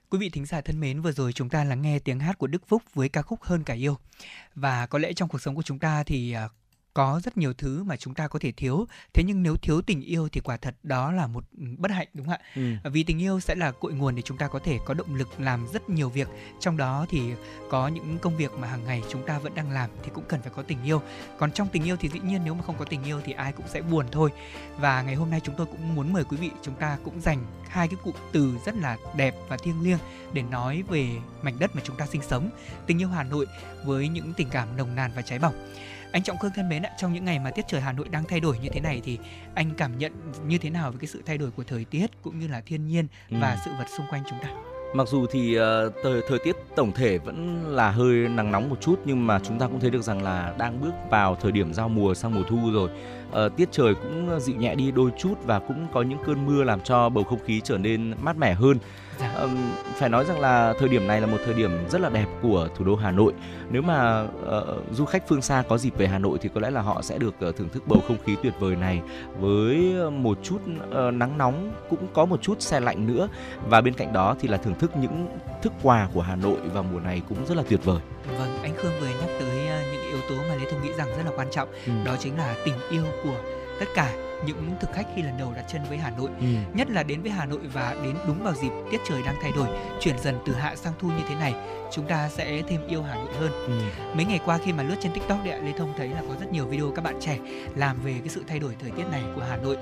Quý 0.10 0.20
vị 0.20 0.30
thính 0.30 0.46
giả 0.46 0.62
thân 0.62 0.80
mến, 0.80 1.01
vừa 1.01 1.12
rồi 1.12 1.34
chúng 1.34 1.50
ta 1.50 1.63
lắng 1.63 1.82
nghe 1.82 2.00
tiếng 2.00 2.20
hát 2.20 2.38
của 2.38 2.48
Đức 2.48 2.68
Phúc 2.68 2.82
với 2.94 3.10
ca 3.10 3.22
khúc 3.22 3.44
Hơn 3.44 3.63
cả 3.63 3.74
yêu. 3.74 3.98
Và 4.56 4.86
có 4.86 5.00
lẽ 5.00 5.13
trong 5.13 5.30
cuộc 5.30 5.42
sống 5.42 5.56
của 5.56 5.62
chúng 5.62 5.80
ta 5.80 6.04
thì 6.04 6.32
à, 6.32 6.50
có 6.96 7.20
rất 7.24 7.38
nhiều 7.38 7.54
thứ 7.54 7.84
mà 7.84 7.98
chúng 7.98 8.14
ta 8.14 8.28
có 8.28 8.40
thể 8.40 8.52
thiếu. 8.52 8.88
Thế 9.14 9.24
nhưng 9.24 9.44
nếu 9.44 9.56
thiếu 9.56 9.82
tình 9.82 10.02
yêu 10.02 10.30
thì 10.32 10.42
quả 10.42 10.58
thật 10.58 10.75
đó 10.84 11.12
là 11.12 11.28
một 11.28 11.44
ừ, 11.58 11.66
bất 11.78 11.92
hạnh 11.92 12.08
đúng 12.14 12.25
không 12.28 12.36
ạ? 12.36 12.72
Ừ. 12.84 12.90
vì 12.90 13.04
tình 13.04 13.22
yêu 13.22 13.40
sẽ 13.40 13.56
là 13.56 13.72
cội 13.72 13.94
nguồn 13.94 14.16
để 14.16 14.22
chúng 14.22 14.38
ta 14.38 14.48
có 14.48 14.60
thể 14.60 14.80
có 14.86 14.94
động 14.94 15.16
lực 15.16 15.40
làm 15.40 15.68
rất 15.74 15.90
nhiều 15.90 16.10
việc. 16.10 16.28
Trong 16.60 16.78
đó 16.78 17.06
thì 17.10 17.22
có 17.70 17.88
những 17.88 18.18
công 18.22 18.38
việc 18.38 18.52
mà 18.54 18.68
hàng 18.68 18.84
ngày 18.84 19.04
chúng 19.10 19.25
ta 19.25 19.40
vẫn 19.40 19.56
đang 19.56 19.72
làm 19.72 19.90
thì 20.04 20.12
cũng 20.14 20.24
cần 20.28 20.42
phải 20.42 20.52
có 20.56 20.64
tình 20.64 20.84
yêu. 20.84 21.02
Còn 21.38 21.52
trong 21.52 21.68
tình 21.72 21.84
yêu 21.84 21.96
thì 22.00 22.10
dĩ 22.10 22.20
nhiên 22.20 22.42
nếu 22.46 22.54
mà 22.54 22.64
không 22.64 22.78
có 22.78 22.86
tình 22.86 23.04
yêu 23.04 23.22
thì 23.25 23.34
ai 23.34 23.52
cũng 23.52 23.68
sẽ 23.68 23.82
buồn 23.82 24.06
thôi. 24.12 24.30
Và 24.78 25.02
ngày 25.02 25.16
hôm 25.16 25.30
nay 25.30 25.42
chúng 25.44 25.56
tôi 25.58 25.66
cũng 25.66 25.96
muốn 25.96 26.14
mời 26.14 26.24
quý 26.24 26.38
vị 26.38 26.52
chúng 26.62 26.75
ta 26.75 26.98
cũng 27.04 27.22
dành 27.22 27.46
hai 27.70 27.88
cái 27.88 27.98
cụm 28.04 28.16
từ 28.32 28.58
rất 28.66 28.75
là 28.75 28.98
đẹp 29.16 29.36
và 29.48 29.58
thiêng 29.58 29.82
liêng 29.82 30.00
để 30.34 30.42
nói 30.42 30.84
về 30.90 31.08
mảnh 31.42 31.60
đất 31.60 31.75
mà 31.75 31.82
chúng 31.86 31.98
ta 31.98 32.06
sinh 32.06 32.22
sống. 32.22 32.50
Tình 32.88 33.02
yêu 33.02 33.10
Hà 33.10 33.24
Nội 33.24 33.46
với 33.86 34.08
những 34.08 34.34
tình 34.38 34.50
cảm 34.50 34.78
nồng 34.78 34.96
nàn 34.96 35.12
và 35.16 35.22
cháy 35.22 35.40
bỏng 35.40 35.56
anh 36.15 36.24
Trọng 36.24 36.38
Cương 36.38 36.51
thân 36.55 36.69
mến 36.69 36.84
ạ, 36.84 36.91
trong 36.98 37.13
những 37.13 37.25
ngày 37.25 37.39
mà 37.39 37.51
tiết 37.51 37.67
trời 37.67 37.81
Hà 37.81 37.91
Nội 37.91 38.07
đang 38.12 38.24
thay 38.24 38.39
đổi 38.39 38.60
như 38.60 38.69
thế 38.69 38.79
này 38.79 39.01
thì 39.05 39.19
anh 39.55 39.72
cảm 39.77 39.98
nhận 39.98 40.12
như 40.48 40.57
thế 40.57 40.69
nào 40.69 40.91
với 40.91 41.00
cái 41.00 41.07
sự 41.07 41.22
thay 41.25 41.38
đổi 41.38 41.51
của 41.51 41.63
thời 41.63 41.86
tiết 41.86 42.07
cũng 42.22 42.39
như 42.39 42.48
là 42.48 42.62
thiên 42.65 42.88
nhiên 42.88 43.07
và 43.29 43.51
ừ. 43.51 43.57
sự 43.65 43.72
vật 43.79 43.86
xung 43.98 44.05
quanh 44.10 44.24
chúng 44.29 44.39
ta? 44.41 44.50
Mặc 44.93 45.07
dù 45.07 45.25
thì 45.31 45.60
uh, 45.60 45.63
thời 46.03 46.22
thời 46.27 46.39
tiết 46.43 46.55
tổng 46.75 46.91
thể 46.91 47.17
vẫn 47.17 47.65
là 47.67 47.91
hơi 47.91 48.15
nắng 48.15 48.51
nóng 48.51 48.69
một 48.69 48.81
chút 48.81 49.00
nhưng 49.05 49.27
mà 49.27 49.39
chúng 49.43 49.60
ta 49.60 49.67
cũng 49.67 49.79
thấy 49.79 49.89
được 49.89 50.01
rằng 50.01 50.24
là 50.24 50.53
đang 50.57 50.81
bước 50.81 50.93
vào 51.10 51.36
thời 51.36 51.51
điểm 51.51 51.74
giao 51.74 51.89
mùa 51.89 52.13
sang 52.13 52.36
mùa 52.36 52.43
thu 52.50 52.72
rồi. 52.74 52.89
Uh, 53.45 53.57
tiết 53.57 53.72
trời 53.72 53.95
cũng 53.95 54.39
dịu 54.39 54.55
nhẹ 54.55 54.75
đi 54.75 54.91
đôi 54.91 55.12
chút 55.17 55.36
và 55.43 55.60
cũng 55.60 55.88
có 55.93 56.01
những 56.01 56.19
cơn 56.25 56.45
mưa 56.45 56.63
làm 56.63 56.81
cho 56.81 57.10
bầu 57.10 57.24
không 57.24 57.45
khí 57.45 57.62
trở 57.63 57.77
nên 57.77 58.13
mát 58.22 58.38
mẻ 58.38 58.53
hơn. 58.53 58.77
Um, 59.41 59.57
phải 59.95 60.10
nói 60.10 60.25
rằng 60.25 60.39
là 60.39 60.74
thời 60.79 60.89
điểm 60.89 61.07
này 61.07 61.22
là 61.22 61.27
một 61.27 61.38
thời 61.45 61.53
điểm 61.53 61.72
rất 61.89 62.01
là 62.01 62.10
đẹp 62.10 62.25
của 62.41 62.69
thủ 62.77 62.86
đô 62.86 62.95
Hà 62.95 63.12
Nội. 63.12 63.34
Nếu 63.69 63.81
mà 63.81 64.24
uh, 64.24 64.84
du 64.91 65.05
khách 65.05 65.27
phương 65.27 65.41
xa 65.41 65.63
có 65.69 65.77
dịp 65.77 65.98
về 65.98 66.07
Hà 66.07 66.19
Nội 66.19 66.38
thì 66.41 66.50
có 66.55 66.62
lẽ 66.62 66.69
là 66.69 66.81
họ 66.81 67.01
sẽ 67.01 67.17
được 67.17 67.34
uh, 67.50 67.55
thưởng 67.55 67.69
thức 67.69 67.88
bầu 67.88 68.01
không 68.07 68.17
khí 68.25 68.36
tuyệt 68.43 68.53
vời 68.60 68.75
này 68.75 69.01
với 69.39 69.95
một 70.12 70.38
chút 70.43 70.57
uh, 70.89 71.13
nắng 71.13 71.38
nóng 71.38 71.72
cũng 71.89 72.07
có 72.13 72.25
một 72.25 72.41
chút 72.41 72.62
xe 72.62 72.79
lạnh 72.79 73.07
nữa 73.07 73.27
và 73.69 73.81
bên 73.81 73.93
cạnh 73.93 74.13
đó 74.13 74.36
thì 74.39 74.48
là 74.48 74.57
thưởng 74.57 74.75
thức 74.79 74.91
những 74.98 75.27
thức 75.62 75.74
quà 75.84 76.07
của 76.13 76.22
Hà 76.22 76.36
Nội 76.36 76.57
vào 76.74 76.84
mùa 76.84 77.00
này 77.00 77.22
cũng 77.29 77.45
rất 77.45 77.57
là 77.57 77.63
tuyệt 77.69 77.86
vời. 77.86 78.00
Vâng, 78.39 78.57
anh 78.63 78.75
Khương 78.75 78.93
vừa 79.01 79.07
nhắc 79.07 79.29
tới 79.39 79.65
những 79.91 80.01
yếu 80.01 80.19
tố 80.29 80.36
mà 80.50 80.55
Lê 80.55 80.72
Thông 80.72 80.84
nghĩ 80.84 80.93
rằng 80.98 81.07
rất 81.07 81.24
là 81.25 81.31
quan 81.36 81.48
trọng, 81.51 81.69
ừ. 81.86 81.91
đó 82.05 82.15
chính 82.19 82.38
là 82.38 82.55
tình 82.65 82.75
yêu 82.89 83.03
của 83.24 83.36
tất 83.79 83.86
cả 83.96 84.13
những 84.46 84.75
thực 84.79 84.91
khách 84.94 85.08
khi 85.15 85.22
lần 85.22 85.38
đầu 85.38 85.53
đặt 85.55 85.65
chân 85.67 85.82
với 85.89 85.98
Hà 85.98 86.10
Nội, 86.10 86.29
ừ. 86.39 86.46
nhất 86.74 86.89
là 86.89 87.03
đến 87.03 87.22
với 87.22 87.32
Hà 87.32 87.46
Nội 87.46 87.60
và 87.74 87.96
đến 88.03 88.15
đúng 88.27 88.44
vào 88.44 88.53
dịp 88.53 88.70
tiết 88.91 89.01
trời 89.10 89.22
đang 89.25 89.36
thay 89.41 89.51
đổi, 89.55 89.67
chuyển 90.00 90.20
dần 90.20 90.36
từ 90.46 90.53
hạ 90.53 90.75
sang 90.75 90.94
thu 91.00 91.08
như 91.08 91.24
thế 91.29 91.36
này, 91.36 91.55
chúng 91.91 92.08
ta 92.08 92.29
sẽ 92.29 92.62
thêm 92.67 92.88
yêu 92.88 93.03
Hà 93.03 93.15
Nội 93.15 93.34
hơn. 93.39 93.51
Ừ. 93.67 93.79
Mấy 94.13 94.25
ngày 94.25 94.39
qua 94.46 94.58
khi 94.58 94.74
mà 94.74 94.84
lướt 94.84 94.96
trên 95.01 95.12
TikTok 95.12 95.46
đấy 95.46 95.62
Lê 95.62 95.72
Thông 95.77 95.94
thấy 95.98 96.08
là 96.08 96.22
có 96.29 96.36
rất 96.39 96.51
nhiều 96.51 96.65
video 96.65 96.91
các 96.96 97.01
bạn 97.01 97.17
trẻ 97.22 97.38
làm 97.75 98.00
về 98.03 98.13
cái 98.20 98.29
sự 98.29 98.44
thay 98.48 98.60
đổi 98.60 98.75
thời 98.82 98.91
tiết 98.91 99.03
này 99.12 99.24
của 99.36 99.44
Hà 99.50 99.58
Nội 99.58 99.77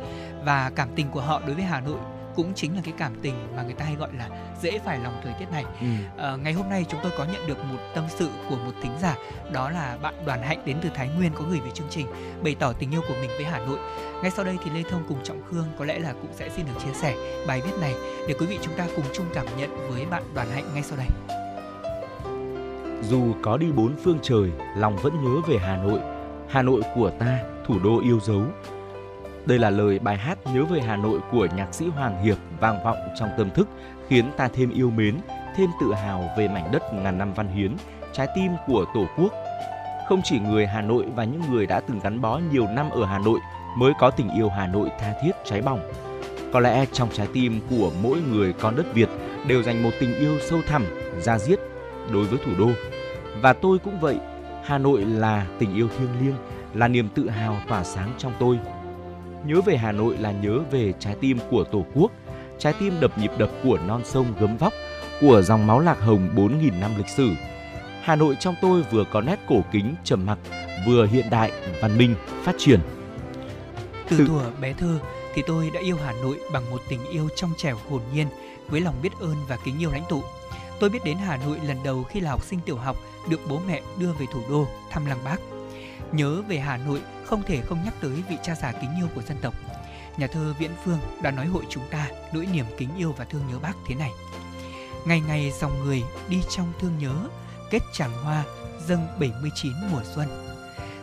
và 0.45 0.71
cảm 0.75 0.89
tình 0.95 1.09
của 1.12 1.21
họ 1.21 1.41
đối 1.45 1.55
với 1.55 1.63
Hà 1.63 1.79
Nội 1.79 1.97
cũng 2.35 2.53
chính 2.55 2.75
là 2.75 2.81
cái 2.85 2.93
cảm 2.97 3.13
tình 3.21 3.33
mà 3.55 3.63
người 3.63 3.73
ta 3.73 3.85
hay 3.85 3.95
gọi 3.95 4.09
là 4.17 4.29
dễ 4.61 4.79
phải 4.79 4.99
lòng 4.99 5.19
thời 5.23 5.33
tiết 5.39 5.45
này. 5.51 5.65
Ừ. 5.81 5.87
À, 6.17 6.35
ngày 6.35 6.53
hôm 6.53 6.69
nay 6.69 6.85
chúng 6.89 6.99
tôi 7.03 7.11
có 7.17 7.25
nhận 7.25 7.47
được 7.47 7.57
một 7.63 7.79
tâm 7.95 8.03
sự 8.09 8.29
của 8.49 8.55
một 8.55 8.71
thính 8.81 8.91
giả, 9.01 9.15
đó 9.51 9.69
là 9.69 9.97
bạn 10.01 10.13
Đoàn 10.25 10.41
Hạnh 10.43 10.61
đến 10.65 10.77
từ 10.81 10.89
Thái 10.95 11.09
Nguyên 11.17 11.31
có 11.33 11.45
gửi 11.49 11.59
về 11.59 11.71
chương 11.73 11.87
trình 11.89 12.07
bày 12.43 12.55
tỏ 12.59 12.73
tình 12.73 12.91
yêu 12.91 13.01
của 13.07 13.15
mình 13.21 13.29
với 13.37 13.45
Hà 13.45 13.59
Nội. 13.59 13.77
Ngay 14.21 14.31
sau 14.31 14.45
đây 14.45 14.57
thì 14.63 14.71
Lê 14.71 14.83
Thông 14.89 15.03
cùng 15.07 15.17
Trọng 15.23 15.41
Khương 15.49 15.65
có 15.79 15.85
lẽ 15.85 15.99
là 15.99 16.13
cũng 16.13 16.31
sẽ 16.33 16.49
xin 16.49 16.65
được 16.65 16.79
chia 16.85 16.93
sẻ 16.93 17.15
bài 17.47 17.61
viết 17.61 17.73
này 17.81 17.93
để 18.27 18.35
quý 18.39 18.45
vị 18.45 18.59
chúng 18.61 18.73
ta 18.77 18.87
cùng 18.95 19.05
chung 19.13 19.25
cảm 19.33 19.45
nhận 19.57 19.89
với 19.89 20.05
bạn 20.05 20.23
Đoàn 20.33 20.47
Hạnh 20.51 20.65
ngay 20.73 20.83
sau 20.83 20.97
đây. 20.97 21.07
Dù 23.09 23.33
có 23.41 23.57
đi 23.57 23.71
bốn 23.71 23.95
phương 24.03 24.19
trời, 24.21 24.51
lòng 24.77 24.97
vẫn 24.97 25.13
nhớ 25.23 25.41
về 25.47 25.57
Hà 25.57 25.77
Nội. 25.77 25.99
Hà 26.49 26.61
Nội 26.61 26.81
của 26.95 27.11
ta, 27.19 27.39
thủ 27.67 27.79
đô 27.83 28.01
yêu 28.01 28.19
dấu, 28.19 28.41
đây 29.45 29.59
là 29.59 29.69
lời 29.69 30.00
bài 30.00 30.17
hát 30.17 30.38
nhớ 30.53 30.63
về 30.63 30.81
Hà 30.81 30.95
Nội 30.97 31.19
của 31.31 31.47
nhạc 31.55 31.73
sĩ 31.73 31.88
Hoàng 31.88 32.23
Hiệp 32.23 32.38
vang 32.59 32.83
vọng 32.83 32.97
trong 33.19 33.29
tâm 33.38 33.50
thức, 33.50 33.67
khiến 34.07 34.31
ta 34.38 34.50
thêm 34.53 34.69
yêu 34.69 34.89
mến, 34.89 35.17
thêm 35.55 35.69
tự 35.81 35.93
hào 35.93 36.29
về 36.38 36.47
mảnh 36.47 36.71
đất 36.71 36.93
ngàn 36.93 37.17
năm 37.17 37.33
văn 37.33 37.47
hiến, 37.47 37.75
trái 38.13 38.27
tim 38.35 38.51
của 38.67 38.85
Tổ 38.93 39.05
quốc. 39.17 39.33
Không 40.09 40.21
chỉ 40.23 40.39
người 40.39 40.67
Hà 40.67 40.81
Nội 40.81 41.05
và 41.15 41.23
những 41.23 41.41
người 41.51 41.65
đã 41.65 41.79
từng 41.79 42.00
gắn 42.03 42.21
bó 42.21 42.39
nhiều 42.51 42.67
năm 42.67 42.89
ở 42.89 43.05
Hà 43.05 43.19
Nội 43.19 43.39
mới 43.77 43.93
có 44.00 44.09
tình 44.09 44.29
yêu 44.29 44.50
Hà 44.50 44.67
Nội 44.67 44.89
tha 45.00 45.13
thiết 45.23 45.31
cháy 45.45 45.62
bỏng. 45.62 45.79
Có 46.53 46.59
lẽ 46.59 46.85
trong 46.91 47.09
trái 47.13 47.27
tim 47.33 47.59
của 47.69 47.91
mỗi 48.03 48.21
người 48.31 48.53
con 48.53 48.75
đất 48.75 48.93
Việt 48.93 49.09
đều 49.47 49.63
dành 49.63 49.83
một 49.83 49.91
tình 50.00 50.15
yêu 50.15 50.38
sâu 50.50 50.59
thẳm, 50.67 50.85
ra 51.21 51.38
diết 51.38 51.59
đối 52.13 52.25
với 52.25 52.39
thủ 52.45 52.51
đô. 52.57 52.69
Và 53.41 53.53
tôi 53.53 53.79
cũng 53.79 54.00
vậy, 54.00 54.17
Hà 54.63 54.77
Nội 54.77 55.01
là 55.05 55.47
tình 55.59 55.75
yêu 55.75 55.88
thiêng 55.97 56.19
liêng, 56.21 56.35
là 56.73 56.88
niềm 56.88 57.09
tự 57.09 57.29
hào 57.29 57.57
tỏa 57.67 57.83
sáng 57.83 58.13
trong 58.17 58.33
tôi– 58.39 58.59
Nhớ 59.45 59.62
về 59.62 59.77
Hà 59.77 59.91
Nội 59.91 60.17
là 60.17 60.31
nhớ 60.31 60.59
về 60.71 60.93
trái 61.00 61.15
tim 61.21 61.39
của 61.50 61.63
Tổ 61.63 61.85
quốc, 61.93 62.12
trái 62.59 62.73
tim 62.79 63.00
đập 63.00 63.17
nhịp 63.17 63.31
đập 63.38 63.50
của 63.63 63.77
non 63.88 64.01
sông 64.05 64.33
gấm 64.39 64.57
vóc, 64.57 64.73
của 65.21 65.41
dòng 65.41 65.67
máu 65.67 65.79
lạc 65.79 66.00
hồng 66.00 66.29
4.000 66.35 66.79
năm 66.79 66.91
lịch 66.97 67.09
sử. 67.09 67.29
Hà 68.01 68.15
Nội 68.15 68.38
trong 68.39 68.55
tôi 68.62 68.81
vừa 68.91 69.03
có 69.12 69.21
nét 69.21 69.39
cổ 69.47 69.62
kính 69.71 69.95
trầm 70.03 70.25
mặc, 70.25 70.38
vừa 70.88 71.05
hiện 71.05 71.29
đại, 71.29 71.51
văn 71.81 71.97
minh, 71.97 72.15
phát 72.43 72.55
triển. 72.57 72.79
Từ, 74.09 74.17
Từ 74.17 74.27
thuở 74.27 74.51
bé 74.62 74.73
thơ 74.73 75.00
thì 75.33 75.41
tôi 75.47 75.71
đã 75.73 75.79
yêu 75.79 75.97
Hà 76.05 76.12
Nội 76.12 76.39
bằng 76.53 76.71
một 76.71 76.81
tình 76.89 77.05
yêu 77.12 77.29
trong 77.35 77.53
trẻo 77.57 77.77
hồn 77.89 78.01
nhiên, 78.13 78.27
với 78.69 78.81
lòng 78.81 78.95
biết 79.01 79.12
ơn 79.19 79.35
và 79.47 79.57
kính 79.65 79.79
yêu 79.79 79.91
lãnh 79.91 80.03
tụ. 80.09 80.23
Tôi 80.79 80.89
biết 80.89 81.03
đến 81.05 81.17
Hà 81.17 81.38
Nội 81.38 81.59
lần 81.67 81.77
đầu 81.83 82.03
khi 82.03 82.19
là 82.19 82.31
học 82.31 82.43
sinh 82.43 82.59
tiểu 82.65 82.75
học, 82.75 82.97
được 83.29 83.39
bố 83.50 83.59
mẹ 83.67 83.81
đưa 84.00 84.12
về 84.19 84.25
thủ 84.33 84.41
đô 84.50 84.67
thăm 84.91 85.05
lăng 85.05 85.23
Bác. 85.25 85.38
Nhớ 86.12 86.41
về 86.47 86.59
Hà 86.59 86.77
Nội 86.77 87.01
không 87.33 87.43
thể 87.43 87.61
không 87.61 87.83
nhắc 87.85 87.93
tới 88.01 88.23
vị 88.29 88.37
cha 88.43 88.55
già 88.55 88.71
kính 88.71 88.89
yêu 88.97 89.07
của 89.15 89.21
dân 89.21 89.37
tộc. 89.41 89.53
Nhà 90.17 90.27
thơ 90.27 90.53
Viễn 90.59 90.71
Phương 90.83 90.99
đã 91.21 91.31
nói 91.31 91.45
hội 91.45 91.63
chúng 91.69 91.83
ta 91.91 92.07
nỗi 92.33 92.47
niềm 92.53 92.65
kính 92.77 92.89
yêu 92.97 93.13
và 93.17 93.25
thương 93.25 93.41
nhớ 93.51 93.59
bác 93.59 93.73
thế 93.87 93.95
này. 93.95 94.11
Ngày 95.05 95.21
ngày 95.27 95.51
dòng 95.61 95.83
người 95.83 96.03
đi 96.29 96.41
trong 96.49 96.73
thương 96.79 96.97
nhớ, 96.99 97.15
kết 97.71 97.79
tràng 97.93 98.23
hoa 98.23 98.43
dâng 98.87 99.07
79 99.19 99.73
mùa 99.91 100.01
xuân. 100.15 100.27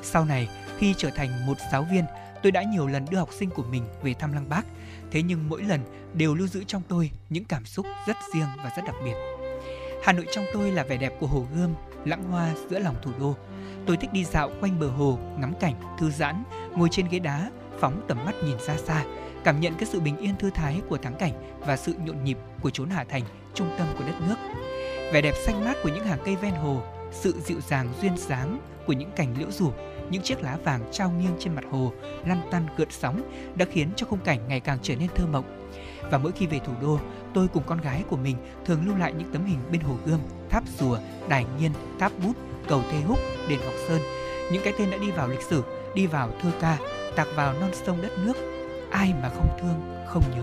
Sau 0.02 0.24
này, 0.24 0.48
khi 0.78 0.94
trở 0.98 1.10
thành 1.10 1.46
một 1.46 1.56
giáo 1.72 1.86
viên, 1.92 2.04
tôi 2.42 2.52
đã 2.52 2.62
nhiều 2.62 2.86
lần 2.86 3.06
đưa 3.10 3.18
học 3.18 3.30
sinh 3.38 3.50
của 3.50 3.64
mình 3.70 3.84
về 4.02 4.14
thăm 4.14 4.32
lăng 4.32 4.48
bác, 4.48 4.62
thế 5.10 5.22
nhưng 5.22 5.48
mỗi 5.48 5.62
lần 5.62 5.80
đều 6.14 6.34
lưu 6.34 6.46
giữ 6.46 6.64
trong 6.66 6.82
tôi 6.88 7.10
những 7.30 7.44
cảm 7.44 7.64
xúc 7.64 7.86
rất 8.06 8.16
riêng 8.34 8.48
và 8.56 8.70
rất 8.76 8.82
đặc 8.86 8.96
biệt. 9.04 9.14
Hà 10.04 10.12
Nội 10.12 10.26
trong 10.32 10.44
tôi 10.52 10.70
là 10.70 10.82
vẻ 10.82 10.96
đẹp 10.96 11.12
của 11.20 11.26
Hồ 11.26 11.46
Gươm, 11.54 11.74
lãng 12.04 12.24
hoa 12.30 12.54
giữa 12.70 12.78
lòng 12.78 12.96
thủ 13.02 13.10
đô, 13.20 13.36
Tôi 13.86 13.96
thích 13.96 14.12
đi 14.12 14.24
dạo 14.24 14.50
quanh 14.60 14.80
bờ 14.80 14.88
hồ, 14.88 15.18
ngắm 15.38 15.54
cảnh, 15.60 15.74
thư 15.98 16.10
giãn, 16.10 16.42
ngồi 16.76 16.88
trên 16.92 17.08
ghế 17.08 17.18
đá, 17.18 17.50
phóng 17.78 18.04
tầm 18.08 18.24
mắt 18.24 18.34
nhìn 18.44 18.56
xa 18.66 18.76
xa, 18.76 19.04
cảm 19.44 19.60
nhận 19.60 19.74
cái 19.74 19.88
sự 19.92 20.00
bình 20.00 20.16
yên 20.16 20.36
thư 20.36 20.50
thái 20.50 20.80
của 20.88 20.98
thắng 20.98 21.14
cảnh 21.14 21.32
và 21.60 21.76
sự 21.76 21.94
nhộn 22.04 22.24
nhịp 22.24 22.38
của 22.60 22.70
chốn 22.70 22.90
Hà 22.90 23.04
Thành, 23.04 23.22
trung 23.54 23.70
tâm 23.78 23.86
của 23.98 24.04
đất 24.06 24.14
nước. 24.28 24.36
Vẻ 25.12 25.20
đẹp 25.20 25.34
xanh 25.46 25.64
mát 25.64 25.74
của 25.82 25.88
những 25.88 26.04
hàng 26.04 26.18
cây 26.24 26.36
ven 26.36 26.54
hồ, 26.54 26.82
sự 27.12 27.40
dịu 27.40 27.60
dàng 27.60 27.92
duyên 28.00 28.16
dáng 28.16 28.60
của 28.86 28.92
những 28.92 29.10
cành 29.16 29.38
liễu 29.38 29.50
rủ, 29.50 29.72
những 30.10 30.22
chiếc 30.22 30.42
lá 30.42 30.58
vàng 30.64 30.80
trao 30.92 31.10
nghiêng 31.10 31.36
trên 31.38 31.54
mặt 31.54 31.64
hồ, 31.70 31.92
lăn 32.26 32.40
tăn 32.50 32.66
gợn 32.76 32.88
sóng 32.90 33.30
đã 33.54 33.66
khiến 33.72 33.88
cho 33.96 34.06
khung 34.06 34.20
cảnh 34.24 34.48
ngày 34.48 34.60
càng 34.60 34.78
trở 34.82 34.96
nên 34.96 35.08
thơ 35.14 35.26
mộng. 35.26 35.68
Và 36.10 36.18
mỗi 36.18 36.32
khi 36.32 36.46
về 36.46 36.58
thủ 36.58 36.72
đô, 36.82 36.98
tôi 37.34 37.48
cùng 37.48 37.62
con 37.66 37.80
gái 37.80 38.04
của 38.08 38.16
mình 38.16 38.36
thường 38.64 38.80
lưu 38.86 38.96
lại 38.96 39.12
những 39.18 39.32
tấm 39.32 39.44
hình 39.44 39.58
bên 39.72 39.80
hồ 39.80 39.94
Gươm, 40.06 40.20
tháp 40.50 40.64
rùa, 40.78 40.98
đài 41.28 41.44
Nhiên, 41.58 41.70
tháp 41.98 42.12
bút 42.24 42.32
cầu 42.68 42.82
Thê 42.90 43.00
Húc, 43.00 43.18
đền 43.48 43.58
Ngọc 43.64 43.74
Sơn, 43.88 44.00
những 44.52 44.62
cái 44.64 44.72
tên 44.78 44.90
đã 44.90 44.96
đi 44.96 45.10
vào 45.10 45.28
lịch 45.28 45.42
sử, 45.42 45.62
đi 45.94 46.06
vào 46.06 46.30
thơ 46.42 46.50
ca, 46.60 46.78
tạc 47.16 47.28
vào 47.36 47.54
non 47.60 47.70
sông 47.72 48.02
đất 48.02 48.12
nước. 48.24 48.36
Ai 48.90 49.14
mà 49.22 49.28
không 49.28 49.48
thương, 49.60 50.04
không 50.06 50.22
nhớ. 50.36 50.42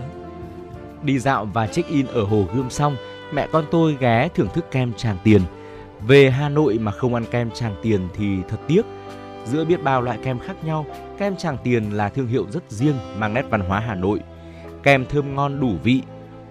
Đi 1.02 1.18
dạo 1.18 1.44
và 1.44 1.66
check-in 1.66 2.06
ở 2.06 2.24
Hồ 2.24 2.44
Gươm 2.54 2.70
xong, 2.70 2.96
mẹ 3.32 3.48
con 3.52 3.64
tôi 3.70 3.96
ghé 4.00 4.28
thưởng 4.34 4.48
thức 4.54 4.70
kem 4.70 4.92
Tràng 4.92 5.16
Tiền. 5.24 5.42
Về 6.06 6.30
Hà 6.30 6.48
Nội 6.48 6.78
mà 6.78 6.92
không 6.92 7.14
ăn 7.14 7.24
kem 7.30 7.50
Tràng 7.50 7.74
Tiền 7.82 8.08
thì 8.14 8.36
thật 8.48 8.56
tiếc. 8.66 8.82
Giữa 9.44 9.64
biết 9.64 9.82
bao 9.82 10.02
loại 10.02 10.18
kem 10.24 10.38
khác 10.38 10.64
nhau, 10.64 10.86
kem 11.18 11.36
Tràng 11.36 11.56
Tiền 11.64 11.90
là 11.90 12.08
thương 12.08 12.26
hiệu 12.26 12.46
rất 12.50 12.62
riêng 12.68 12.96
mang 13.18 13.34
nét 13.34 13.44
văn 13.50 13.60
hóa 13.60 13.80
Hà 13.80 13.94
Nội. 13.94 14.20
Kem 14.82 15.06
thơm 15.06 15.34
ngon 15.34 15.60
đủ 15.60 15.72
vị. 15.82 16.02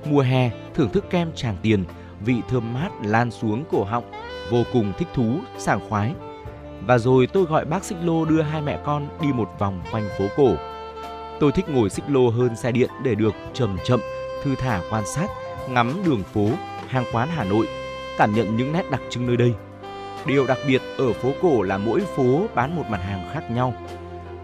Mùa 0.10 0.22
hè, 0.22 0.52
thưởng 0.74 0.90
thức 0.90 1.06
kem 1.10 1.32
Tràng 1.36 1.56
Tiền, 1.62 1.86
vị 2.20 2.36
thơm 2.50 2.74
mát 2.74 2.90
lan 3.04 3.32
xuống 3.32 3.64
cổ 3.72 3.84
họng 3.84 4.12
vô 4.52 4.64
cùng 4.74 4.94
thích 4.98 5.08
thú, 5.14 5.40
sảng 5.58 5.90
khoái. 5.90 6.14
Và 6.86 6.98
rồi 6.98 7.28
tôi 7.28 7.44
gọi 7.44 7.66
bác 7.66 7.84
xích 7.84 7.98
lô 8.04 8.26
đưa 8.26 8.42
hai 8.42 8.62
mẹ 8.62 8.80
con 8.86 9.08
đi 9.22 9.28
một 9.34 9.50
vòng 9.60 9.82
quanh 9.92 10.10
phố 10.18 10.26
cổ. 10.38 10.56
Tôi 11.40 11.52
thích 11.52 11.70
ngồi 11.70 11.90
xích 11.90 12.06
lô 12.08 12.30
hơn 12.30 12.56
xe 12.56 12.72
điện 12.72 12.90
để 13.04 13.16
được 13.16 13.36
chậm 13.54 13.78
chậm, 13.86 14.00
thư 14.44 14.56
thả 14.56 14.82
quan 14.90 15.04
sát, 15.06 15.28
ngắm 15.70 15.94
đường 16.06 16.24
phố, 16.24 16.50
hàng 16.88 17.06
quán 17.12 17.30
Hà 17.32 17.44
Nội, 17.44 17.68
cảm 18.18 18.34
nhận 18.34 18.58
những 18.58 18.74
nét 18.74 18.92
đặc 18.92 19.02
trưng 19.10 19.28
nơi 19.28 19.38
đây. 19.38 19.54
Điều 20.26 20.48
đặc 20.48 20.58
biệt 20.68 20.82
ở 20.98 21.14
phố 21.14 21.32
cổ 21.42 21.62
là 21.62 21.78
mỗi 21.78 22.02
phố 22.16 22.46
bán 22.56 22.76
một 22.76 22.84
mặt 22.90 23.02
hàng 23.04 23.30
khác 23.34 23.52
nhau. 23.52 23.74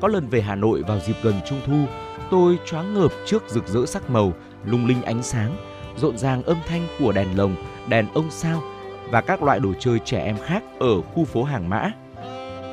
Có 0.01 0.07
lần 0.07 0.27
về 0.27 0.41
Hà 0.41 0.55
Nội 0.55 0.83
vào 0.87 0.99
dịp 0.99 1.15
gần 1.23 1.35
Trung 1.45 1.61
Thu, 1.65 1.85
tôi 2.31 2.59
choáng 2.65 2.93
ngợp 2.93 3.11
trước 3.25 3.43
rực 3.47 3.67
rỡ 3.67 3.85
sắc 3.85 4.09
màu, 4.09 4.33
lung 4.65 4.85
linh 4.85 5.01
ánh 5.01 5.23
sáng, 5.23 5.55
rộn 5.97 6.17
ràng 6.17 6.43
âm 6.43 6.57
thanh 6.67 6.87
của 6.99 7.11
đèn 7.11 7.37
lồng, 7.37 7.55
đèn 7.87 8.07
ông 8.13 8.31
sao 8.31 8.61
và 9.09 9.21
các 9.21 9.43
loại 9.43 9.59
đồ 9.59 9.73
chơi 9.79 9.99
trẻ 9.99 10.23
em 10.25 10.37
khác 10.45 10.63
ở 10.79 11.01
khu 11.01 11.25
phố 11.25 11.43
Hàng 11.43 11.69
Mã. 11.69 11.91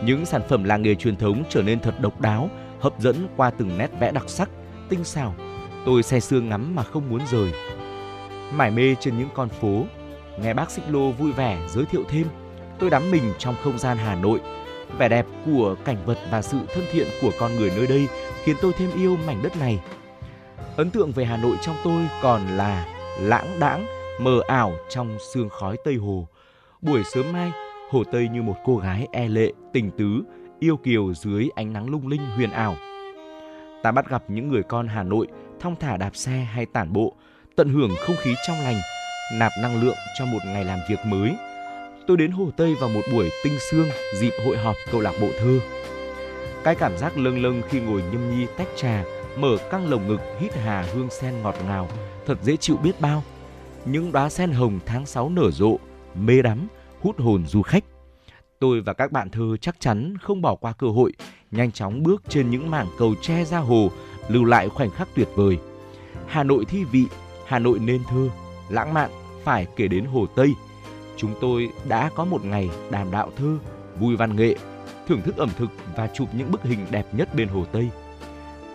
Những 0.04 0.26
sản 0.26 0.42
phẩm 0.48 0.64
làng 0.64 0.82
nghề 0.82 0.94
truyền 0.94 1.16
thống 1.16 1.42
trở 1.48 1.62
nên 1.62 1.80
thật 1.80 2.00
độc 2.00 2.20
đáo, 2.20 2.50
hấp 2.80 3.00
dẫn 3.00 3.28
qua 3.36 3.50
từng 3.50 3.78
nét 3.78 3.88
vẽ 4.00 4.12
đặc 4.12 4.24
sắc, 4.26 4.50
tinh 4.88 5.04
xảo. 5.04 5.34
Tôi 5.86 6.02
say 6.02 6.20
sưa 6.20 6.40
ngắm 6.40 6.74
mà 6.74 6.82
không 6.82 7.10
muốn 7.10 7.20
rời. 7.30 7.52
Mải 8.52 8.70
mê 8.70 8.94
trên 9.00 9.18
những 9.18 9.28
con 9.34 9.48
phố, 9.48 9.84
nghe 10.42 10.54
bác 10.54 10.70
Xích 10.70 10.84
Lô 10.88 11.10
vui 11.10 11.32
vẻ 11.32 11.58
giới 11.68 11.84
thiệu 11.84 12.04
thêm, 12.08 12.26
tôi 12.78 12.90
đắm 12.90 13.10
mình 13.10 13.32
trong 13.38 13.54
không 13.64 13.78
gian 13.78 13.96
Hà 13.96 14.14
Nội. 14.14 14.40
Vẻ 14.98 15.08
đẹp 15.08 15.26
của 15.46 15.74
cảnh 15.84 15.96
vật 16.06 16.18
và 16.30 16.42
sự 16.42 16.58
thân 16.74 16.84
thiện 16.92 17.06
của 17.22 17.30
con 17.40 17.56
người 17.56 17.70
nơi 17.76 17.86
đây 17.86 18.08
khiến 18.44 18.56
tôi 18.62 18.72
thêm 18.78 18.90
yêu 18.96 19.16
mảnh 19.26 19.42
đất 19.42 19.56
này. 19.56 19.80
Ấn 20.80 20.90
tượng 20.90 21.12
về 21.12 21.24
Hà 21.24 21.36
Nội 21.36 21.56
trong 21.62 21.76
tôi 21.84 22.02
còn 22.22 22.46
là 22.46 22.86
lãng 23.20 23.60
đãng, 23.60 23.86
mờ 24.20 24.40
ảo 24.48 24.72
trong 24.88 25.18
sương 25.34 25.48
khói 25.48 25.76
Tây 25.84 25.94
Hồ. 25.94 26.28
Buổi 26.80 27.02
sớm 27.04 27.32
mai, 27.32 27.52
Hồ 27.90 28.04
Tây 28.12 28.28
như 28.28 28.42
một 28.42 28.56
cô 28.64 28.76
gái 28.76 29.06
e 29.12 29.28
lệ, 29.28 29.52
tình 29.72 29.90
tứ, 29.98 30.22
yêu 30.58 30.76
kiều 30.76 31.14
dưới 31.14 31.48
ánh 31.54 31.72
nắng 31.72 31.90
lung 31.90 32.08
linh 32.08 32.20
huyền 32.36 32.50
ảo. 32.50 32.76
Ta 33.82 33.92
bắt 33.92 34.08
gặp 34.08 34.22
những 34.28 34.48
người 34.48 34.62
con 34.62 34.88
Hà 34.88 35.02
Nội 35.02 35.26
thong 35.60 35.76
thả 35.76 35.96
đạp 35.96 36.16
xe 36.16 36.32
hay 36.32 36.66
tản 36.66 36.92
bộ, 36.92 37.12
tận 37.56 37.68
hưởng 37.68 37.90
không 38.00 38.16
khí 38.16 38.34
trong 38.46 38.56
lành, 38.60 38.80
nạp 39.34 39.52
năng 39.62 39.82
lượng 39.82 39.96
cho 40.18 40.26
một 40.26 40.40
ngày 40.46 40.64
làm 40.64 40.78
việc 40.90 40.98
mới. 41.06 41.36
Tôi 42.06 42.16
đến 42.16 42.30
Hồ 42.30 42.50
Tây 42.56 42.74
vào 42.80 42.88
một 42.88 43.02
buổi 43.12 43.30
tinh 43.44 43.58
sương 43.70 43.88
dịp 44.20 44.32
hội 44.44 44.56
họp 44.56 44.76
câu 44.92 45.00
lạc 45.00 45.14
bộ 45.20 45.28
thơ. 45.40 45.58
Cái 46.64 46.74
cảm 46.74 46.98
giác 46.98 47.18
lâng 47.18 47.42
lâng 47.42 47.62
khi 47.68 47.80
ngồi 47.80 48.02
nhâm 48.12 48.30
nhi 48.30 48.46
tách 48.56 48.68
trà, 48.76 49.04
mở 49.36 49.56
căng 49.70 49.90
lồng 49.90 50.08
ngực 50.08 50.20
hít 50.38 50.54
hà 50.54 50.82
hương 50.82 51.10
sen 51.10 51.42
ngọt 51.42 51.54
ngào, 51.66 51.88
thật 52.26 52.38
dễ 52.42 52.56
chịu 52.56 52.76
biết 52.76 53.00
bao. 53.00 53.22
Những 53.84 54.12
đóa 54.12 54.28
sen 54.28 54.50
hồng 54.50 54.78
tháng 54.86 55.06
6 55.06 55.28
nở 55.28 55.50
rộ, 55.50 55.76
mê 56.14 56.42
đắm, 56.42 56.68
hút 57.00 57.20
hồn 57.20 57.46
du 57.46 57.62
khách. 57.62 57.84
Tôi 58.58 58.80
và 58.80 58.92
các 58.92 59.12
bạn 59.12 59.30
thơ 59.30 59.56
chắc 59.60 59.80
chắn 59.80 60.14
không 60.22 60.42
bỏ 60.42 60.54
qua 60.54 60.72
cơ 60.72 60.86
hội, 60.86 61.12
nhanh 61.50 61.72
chóng 61.72 62.02
bước 62.02 62.22
trên 62.28 62.50
những 62.50 62.70
mảng 62.70 62.86
cầu 62.98 63.14
tre 63.22 63.44
ra 63.44 63.58
hồ, 63.58 63.90
lưu 64.28 64.44
lại 64.44 64.68
khoảnh 64.68 64.90
khắc 64.90 65.08
tuyệt 65.14 65.28
vời. 65.34 65.58
Hà 66.26 66.42
Nội 66.42 66.64
thi 66.64 66.84
vị, 66.84 67.06
Hà 67.46 67.58
Nội 67.58 67.78
nên 67.78 68.02
thơ, 68.10 68.28
lãng 68.68 68.94
mạn 68.94 69.10
phải 69.44 69.66
kể 69.76 69.88
đến 69.88 70.04
Hồ 70.04 70.26
Tây. 70.36 70.54
Chúng 71.16 71.34
tôi 71.40 71.70
đã 71.88 72.10
có 72.14 72.24
một 72.24 72.44
ngày 72.44 72.70
đàm 72.90 73.10
đạo 73.10 73.30
thơ, 73.36 73.58
vui 73.98 74.16
văn 74.16 74.36
nghệ, 74.36 74.54
thưởng 75.08 75.22
thức 75.22 75.36
ẩm 75.36 75.50
thực 75.58 75.70
và 75.96 76.06
chụp 76.06 76.28
những 76.32 76.50
bức 76.52 76.62
hình 76.62 76.86
đẹp 76.90 77.06
nhất 77.12 77.34
bên 77.34 77.48
Hồ 77.48 77.64
Tây. 77.72 77.90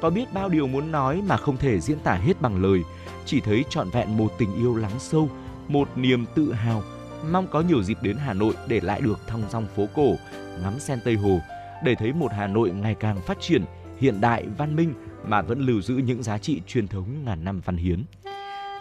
Có 0.01 0.09
biết 0.09 0.33
bao 0.33 0.49
điều 0.49 0.67
muốn 0.67 0.91
nói 0.91 1.21
mà 1.27 1.37
không 1.37 1.57
thể 1.57 1.79
diễn 1.79 1.99
tả 1.99 2.15
hết 2.15 2.41
bằng 2.41 2.61
lời, 2.61 2.83
chỉ 3.25 3.39
thấy 3.39 3.65
trọn 3.69 3.89
vẹn 3.89 4.17
một 4.17 4.33
tình 4.37 4.55
yêu 4.55 4.75
lắng 4.75 4.99
sâu, 4.99 5.29
một 5.67 5.89
niềm 5.95 6.25
tự 6.35 6.53
hào 6.53 6.83
mong 7.31 7.47
có 7.47 7.61
nhiều 7.61 7.83
dịp 7.83 7.97
đến 8.01 8.17
Hà 8.17 8.33
Nội 8.33 8.53
để 8.67 8.79
lại 8.79 9.01
được 9.01 9.19
thong 9.27 9.43
dong 9.49 9.67
phố 9.75 9.85
cổ, 9.95 10.15
ngắm 10.63 10.79
sen 10.79 10.99
Tây 11.05 11.15
Hồ, 11.15 11.39
để 11.83 11.95
thấy 11.95 12.13
một 12.13 12.31
Hà 12.31 12.47
Nội 12.47 12.71
ngày 12.71 12.95
càng 12.99 13.21
phát 13.21 13.37
triển, 13.41 13.65
hiện 13.97 14.21
đại, 14.21 14.45
văn 14.57 14.75
minh 14.75 14.93
mà 15.23 15.41
vẫn 15.41 15.59
lưu 15.59 15.81
giữ 15.81 15.95
những 15.95 16.23
giá 16.23 16.37
trị 16.37 16.61
truyền 16.67 16.87
thống 16.87 17.25
ngàn 17.25 17.43
năm 17.43 17.61
văn 17.65 17.77
hiến. 17.77 18.03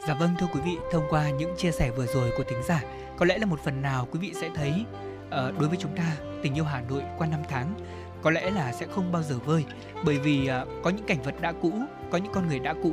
Dạ 0.09 0.14
vâng 0.14 0.30
thưa 0.40 0.47
quý 0.54 0.61
vị, 0.64 0.76
thông 0.92 1.04
qua 1.11 1.30
những 1.30 1.54
chia 1.56 1.71
sẻ 1.71 1.90
vừa 1.90 2.06
rồi 2.06 2.30
của 2.37 2.44
thính 2.49 2.62
giả, 2.68 2.83
có 3.18 3.26
lẽ 3.26 3.38
là 3.38 3.47
một 3.47 3.61
phần 3.64 3.83
nào 3.83 4.09
quý 4.11 4.18
vị 4.18 4.33
sẽ 4.40 4.50
thấy 4.54 4.85
uh, 5.26 5.30
đối 5.33 5.68
với 5.68 5.78
chúng 5.80 5.97
ta 5.97 6.16
tình 6.42 6.54
yêu 6.54 6.64
Hà 6.64 6.80
Nội 6.80 7.02
qua 7.18 7.26
năm 7.26 7.40
tháng 7.49 7.75
có 8.25 8.31
lẽ 8.31 8.50
là 8.50 8.73
sẽ 8.73 8.87
không 8.95 9.12
bao 9.12 9.23
giờ 9.23 9.38
vơi 9.38 9.64
bởi 10.04 10.19
vì 10.19 10.50
uh, 10.62 10.69
có 10.83 10.90
những 10.90 11.07
cảnh 11.07 11.23
vật 11.23 11.35
đã 11.40 11.52
cũ, 11.62 11.73
có 12.11 12.19
những 12.19 12.33
con 12.33 12.49
người 12.49 12.59
đã 12.59 12.75
cũ. 12.83 12.93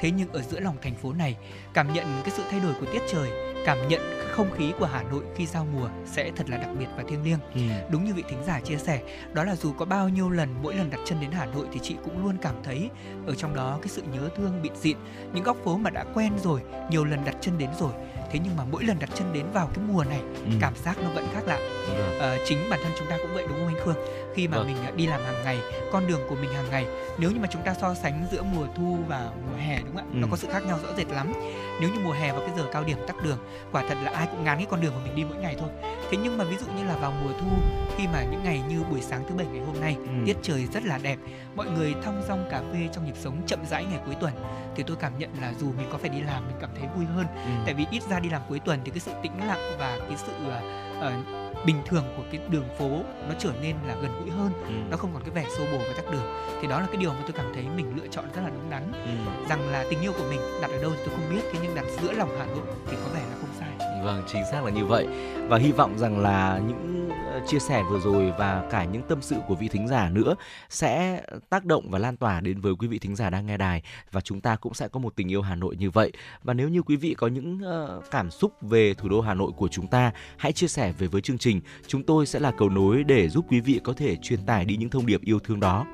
Thế 0.00 0.10
nhưng 0.10 0.32
ở 0.32 0.42
giữa 0.42 0.60
lòng 0.60 0.76
thành 0.82 0.94
phố 0.94 1.12
này, 1.12 1.36
cảm 1.74 1.92
nhận 1.92 2.04
cái 2.24 2.34
sự 2.36 2.42
thay 2.50 2.60
đổi 2.60 2.72
của 2.80 2.86
tiết 2.92 3.02
trời, 3.12 3.30
cảm 3.66 3.88
nhận 3.88 4.00
không 4.30 4.50
khí 4.56 4.72
của 4.78 4.86
Hà 4.86 5.02
Nội 5.02 5.24
khi 5.36 5.46
giao 5.46 5.66
mùa 5.74 5.88
sẽ 6.06 6.30
thật 6.36 6.50
là 6.50 6.56
đặc 6.56 6.70
biệt 6.78 6.86
và 6.96 7.02
thiêng 7.08 7.24
liêng. 7.24 7.38
Ừ. 7.54 7.60
Đúng 7.90 8.04
như 8.04 8.14
vị 8.14 8.22
thính 8.28 8.44
giả 8.46 8.60
chia 8.60 8.76
sẻ, 8.76 9.00
đó 9.32 9.44
là 9.44 9.56
dù 9.56 9.72
có 9.72 9.84
bao 9.84 10.08
nhiêu 10.08 10.30
lần 10.30 10.48
mỗi 10.62 10.74
lần 10.74 10.90
đặt 10.90 11.00
chân 11.04 11.18
đến 11.20 11.30
Hà 11.30 11.46
Nội 11.46 11.66
thì 11.72 11.80
chị 11.82 11.96
cũng 12.04 12.24
luôn 12.24 12.36
cảm 12.42 12.54
thấy 12.64 12.90
ở 13.26 13.34
trong 13.34 13.54
đó 13.54 13.78
cái 13.82 13.88
sự 13.88 14.02
nhớ 14.12 14.28
thương 14.36 14.62
bịt 14.62 14.72
dịn, 14.76 14.96
những 15.34 15.44
góc 15.44 15.56
phố 15.64 15.76
mà 15.76 15.90
đã 15.90 16.04
quen 16.14 16.32
rồi, 16.42 16.60
nhiều 16.90 17.04
lần 17.04 17.24
đặt 17.24 17.36
chân 17.40 17.58
đến 17.58 17.70
rồi 17.80 17.92
thế 18.32 18.40
nhưng 18.44 18.56
mà 18.56 18.64
mỗi 18.70 18.84
lần 18.84 18.98
đặt 18.98 19.10
chân 19.14 19.32
đến 19.32 19.46
vào 19.52 19.70
cái 19.74 19.84
mùa 19.88 20.04
này 20.04 20.20
ừ. 20.44 20.50
cảm 20.60 20.76
giác 20.76 20.98
nó 21.02 21.10
vẫn 21.10 21.26
khác 21.34 21.40
lạ 21.46 21.58
ừ. 21.88 22.18
à, 22.20 22.36
chính 22.46 22.58
bản 22.70 22.80
thân 22.82 22.92
chúng 22.98 23.08
ta 23.08 23.16
cũng 23.18 23.34
vậy 23.34 23.44
đúng 23.48 23.58
không 23.58 23.66
anh 23.66 23.84
Khương 23.84 23.96
khi 24.34 24.48
mà 24.48 24.56
vâng. 24.56 24.66
mình 24.66 24.76
à, 24.84 24.90
đi 24.96 25.06
làm 25.06 25.20
hàng 25.24 25.44
ngày 25.44 25.58
con 25.92 26.06
đường 26.06 26.20
của 26.28 26.34
mình 26.34 26.52
hàng 26.52 26.70
ngày 26.70 26.86
nếu 27.18 27.30
như 27.30 27.40
mà 27.40 27.48
chúng 27.52 27.62
ta 27.62 27.74
so 27.74 27.94
sánh 27.94 28.26
giữa 28.30 28.42
mùa 28.42 28.66
thu 28.76 28.98
và 29.08 29.30
mùa 29.50 29.56
hè 29.58 29.78
đúng 29.78 29.96
không 29.96 29.96
ạ 29.96 30.12
ừ. 30.12 30.18
nó 30.18 30.26
có 30.30 30.36
sự 30.36 30.48
khác 30.52 30.66
nhau 30.66 30.78
rõ 30.82 30.88
rệt 30.96 31.08
lắm 31.08 31.32
nếu 31.80 31.90
như 31.90 32.00
mùa 32.04 32.12
hè 32.12 32.32
vào 32.32 32.40
cái 32.40 32.50
giờ 32.56 32.64
cao 32.72 32.84
điểm 32.84 32.98
tắc 33.06 33.22
đường 33.22 33.38
quả 33.72 33.84
thật 33.88 33.98
là 34.02 34.10
ai 34.10 34.26
cũng 34.30 34.44
ngán 34.44 34.58
cái 34.58 34.66
con 34.70 34.80
đường 34.80 34.92
mà 34.94 35.00
mình 35.04 35.16
đi 35.16 35.24
mỗi 35.24 35.38
ngày 35.38 35.56
thôi 35.58 35.68
thế 36.10 36.18
nhưng 36.22 36.38
mà 36.38 36.44
ví 36.44 36.56
dụ 36.56 36.66
như 36.76 36.84
là 36.84 36.96
vào 36.96 37.12
mùa 37.24 37.32
thu 37.40 37.48
khi 37.96 38.06
mà 38.06 38.24
những 38.24 38.44
ngày 38.44 38.60
như 38.68 38.82
buổi 38.90 39.00
sáng 39.00 39.24
thứ 39.28 39.34
bảy 39.34 39.46
ngày 39.46 39.64
hôm 39.66 39.80
nay 39.80 39.96
ừ. 39.98 40.12
tiết 40.26 40.36
trời 40.42 40.66
rất 40.66 40.84
là 40.84 40.98
đẹp 40.98 41.16
mọi 41.56 41.66
người 41.70 41.94
thong 42.04 42.22
dong 42.28 42.48
cà 42.50 42.62
phê 42.72 42.88
trong 42.92 43.06
nhịp 43.06 43.16
sống 43.20 43.42
chậm 43.46 43.58
rãi 43.70 43.84
ngày 43.84 44.00
cuối 44.06 44.14
tuần 44.20 44.32
thì 44.76 44.82
tôi 44.86 44.96
cảm 45.00 45.18
nhận 45.18 45.30
là 45.40 45.52
dù 45.60 45.72
mình 45.76 45.88
có 45.92 45.98
phải 45.98 46.10
đi 46.10 46.20
làm 46.20 46.46
mình 46.46 46.56
cảm 46.60 46.70
thấy 46.78 46.88
vui 46.96 47.04
hơn 47.04 47.26
ừ. 47.34 47.50
tại 47.64 47.74
vì 47.74 47.86
ít 47.90 48.02
ra 48.10 48.20
đi 48.20 48.28
làm 48.28 48.42
cuối 48.48 48.60
tuần 48.60 48.80
thì 48.84 48.90
cái 48.90 49.00
sự 49.00 49.12
tĩnh 49.22 49.46
lặng 49.46 49.76
và 49.78 49.98
cái 50.08 50.16
sự 50.16 50.32
uh, 50.46 51.41
bình 51.66 51.76
thường 51.86 52.04
của 52.16 52.22
cái 52.32 52.40
đường 52.50 52.68
phố 52.78 52.88
nó 53.28 53.34
trở 53.38 53.52
nên 53.62 53.76
là 53.86 53.96
gần 54.02 54.10
gũi 54.20 54.30
hơn 54.30 54.52
ừ. 54.66 54.74
nó 54.90 54.96
không 54.96 55.10
còn 55.14 55.22
cái 55.22 55.30
vẻ 55.30 55.50
xô 55.56 55.64
bồ 55.72 55.78
và 55.78 55.92
tắc 55.96 56.10
đường 56.10 56.24
thì 56.60 56.68
đó 56.68 56.80
là 56.80 56.86
cái 56.86 56.96
điều 56.96 57.10
mà 57.10 57.18
tôi 57.22 57.32
cảm 57.32 57.46
thấy 57.54 57.64
mình 57.76 57.92
lựa 57.96 58.06
chọn 58.10 58.24
rất 58.34 58.42
là 58.42 58.50
đúng 58.50 58.70
đắn 58.70 58.92
ừ. 58.92 59.48
rằng 59.48 59.70
là 59.70 59.84
tình 59.90 60.00
yêu 60.00 60.12
của 60.12 60.24
mình 60.30 60.40
đặt 60.62 60.70
ở 60.70 60.82
đâu 60.82 60.90
thì 60.96 61.02
tôi 61.06 61.14
không 61.14 61.34
biết 61.34 61.42
thế 61.52 61.58
nhưng 61.62 61.74
đặt 61.74 61.84
giữa 62.02 62.12
lòng 62.12 62.28
hà 62.38 62.46
nội 62.46 62.66
thì 62.90 62.96
có 63.04 63.08
vẻ 63.14 63.20
là 63.20 63.36
không 63.40 63.50
sai 63.58 64.02
vâng 64.04 64.22
chính 64.26 64.42
xác 64.50 64.64
là 64.64 64.70
như 64.70 64.84
vậy 64.84 65.06
và 65.48 65.58
hy 65.58 65.72
vọng 65.72 65.98
rằng 65.98 66.18
là 66.18 66.60
những 66.68 67.01
chia 67.46 67.58
sẻ 67.58 67.82
vừa 67.90 68.00
rồi 68.00 68.32
và 68.38 68.64
cả 68.70 68.84
những 68.84 69.02
tâm 69.08 69.22
sự 69.22 69.36
của 69.48 69.54
vị 69.54 69.68
thính 69.68 69.88
giả 69.88 70.08
nữa 70.08 70.34
sẽ 70.68 71.22
tác 71.48 71.64
động 71.64 71.90
và 71.90 71.98
lan 71.98 72.16
tỏa 72.16 72.40
đến 72.40 72.60
với 72.60 72.74
quý 72.78 72.88
vị 72.88 72.98
thính 72.98 73.16
giả 73.16 73.30
đang 73.30 73.46
nghe 73.46 73.56
đài 73.56 73.82
và 74.12 74.20
chúng 74.20 74.40
ta 74.40 74.56
cũng 74.56 74.74
sẽ 74.74 74.88
có 74.88 75.00
một 75.00 75.16
tình 75.16 75.30
yêu 75.30 75.42
Hà 75.42 75.54
Nội 75.54 75.76
như 75.76 75.90
vậy. 75.90 76.12
Và 76.42 76.54
nếu 76.54 76.68
như 76.68 76.82
quý 76.82 76.96
vị 76.96 77.14
có 77.14 77.26
những 77.26 77.60
ờ, 77.64 78.00
cảm 78.10 78.30
xúc 78.30 78.52
về 78.62 78.94
thủ 78.94 79.08
đô 79.08 79.20
Hà 79.20 79.34
Nội 79.34 79.52
của 79.56 79.68
chúng 79.68 79.86
ta, 79.86 80.12
hãy 80.36 80.52
chia 80.52 80.68
sẻ 80.68 80.92
về 80.98 81.06
với 81.06 81.20
chương 81.20 81.38
trình. 81.38 81.60
Chúng 81.86 82.02
tôi 82.02 82.26
sẽ 82.26 82.38
là 82.38 82.52
cầu 82.58 82.68
nối 82.68 83.04
để 83.04 83.28
giúp 83.28 83.44
quý 83.48 83.60
vị 83.60 83.80
có 83.84 83.92
thể 83.92 84.16
truyền 84.16 84.46
tải 84.46 84.64
đi 84.64 84.76
những 84.76 84.90
thông 84.90 85.06
điệp 85.06 85.20
yêu 85.24 85.38
thương 85.38 85.60
đó. 85.60 85.86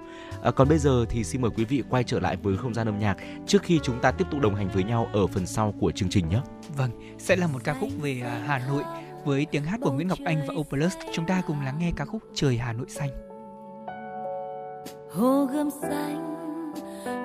À, 0.43 0.51
còn 0.51 0.69
bây 0.69 0.79
giờ 0.79 1.05
thì 1.09 1.25
xin 1.25 1.43
mời 1.43 1.51
quý 1.57 1.65
vị 1.65 1.83
quay 1.91 2.05
trở 2.05 2.21
lại 2.21 2.37
với 2.37 2.57
không 2.57 2.75
gian 2.75 2.89
âm 2.89 2.99
nhạc 2.99 3.17
trước 3.47 3.63
khi 3.63 3.81
chúng 3.83 4.01
ta 4.01 4.11
tiếp 4.11 4.25
tục 4.31 4.41
đồng 4.41 4.55
hành 4.55 4.69
với 4.69 4.85
nhau 4.85 5.11
ở 5.13 5.27
phần 5.27 5.47
sau 5.47 5.75
của 5.81 5.91
chương 5.91 6.09
trình 6.09 6.29
nhé. 6.29 6.41
Vâng, 6.77 6.91
sẽ 7.19 7.37
là 7.37 7.47
một 7.47 7.65
ca 7.65 7.75
khúc 7.81 7.91
về 8.01 8.21
à, 8.25 8.43
Hà 8.47 8.59
Nội 8.69 8.83
với 9.29 9.47
tiếng 9.51 9.65
hát 9.65 9.81
của 9.83 9.93
Nguyễn 9.93 10.09
Ngọc 10.09 10.19
Anh 10.25 10.43
và 10.47 10.55
Opus. 10.55 10.97
Chúng 11.13 11.27
ta 11.27 11.43
cùng 11.47 11.65
lắng 11.65 11.79
nghe 11.79 11.93
ca 11.97 12.05
khúc 12.05 12.23
Trời 12.35 12.59
Hà 12.59 12.73
Nội 12.73 12.87
xanh. 12.89 13.11
Hồ 15.11 15.45
gươm 15.45 15.71
xanh 15.71 16.35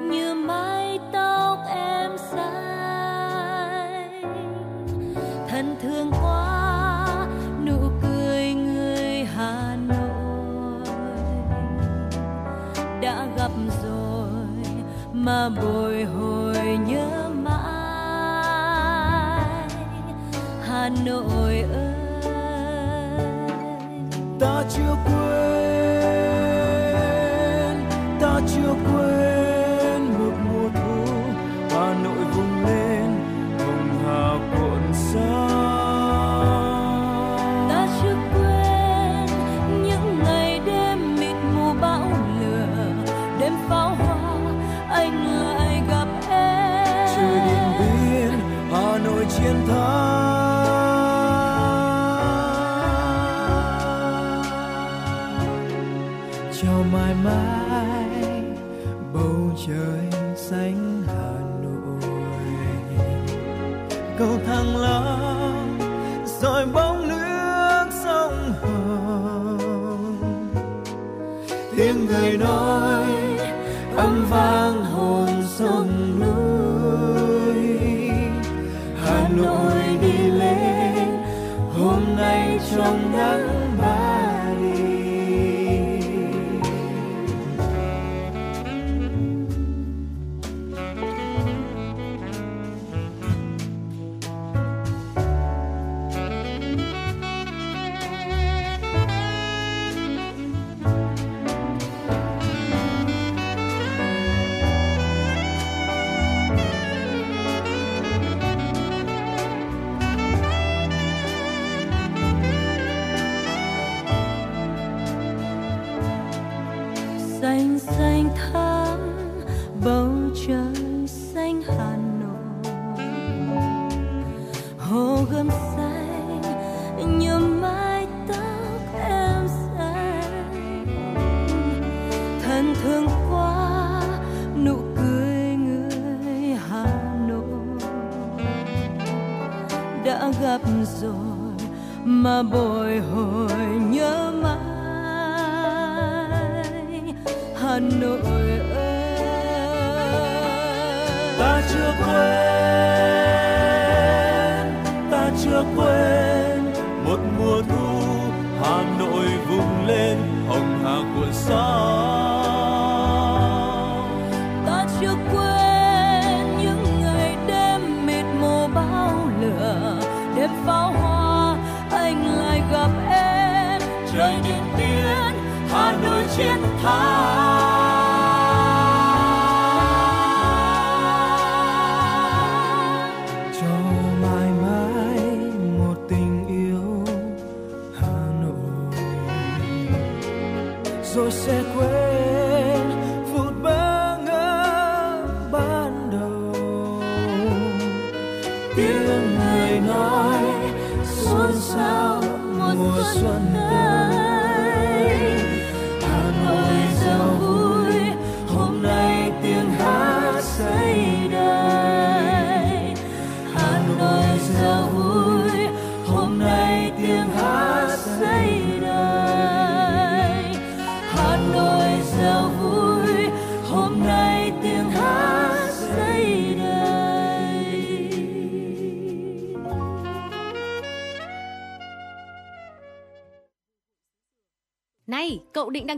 như 0.10 0.34
mái 0.34 1.00
tóc 1.14 1.60
em 1.70 2.12
dài 2.34 4.10
thân 5.48 5.76
thương 5.82 6.12
quá, 6.12 7.28
nụ 7.66 7.78
cười 8.02 8.54
người 8.54 9.26
Hà 9.36 9.76
Nội 9.88 10.88
đã 13.02 13.28
gặp 13.38 13.52
rồi 13.84 14.30
mà 15.14 15.50
bồi 15.50 16.04
hồi 16.04 16.78
nhớ 16.88 17.30
mãi 17.44 17.74
Hà 20.62 20.90
Nội 21.06 21.60
ơi 21.74 21.93
ta 24.64 24.70
chưa 24.70 25.43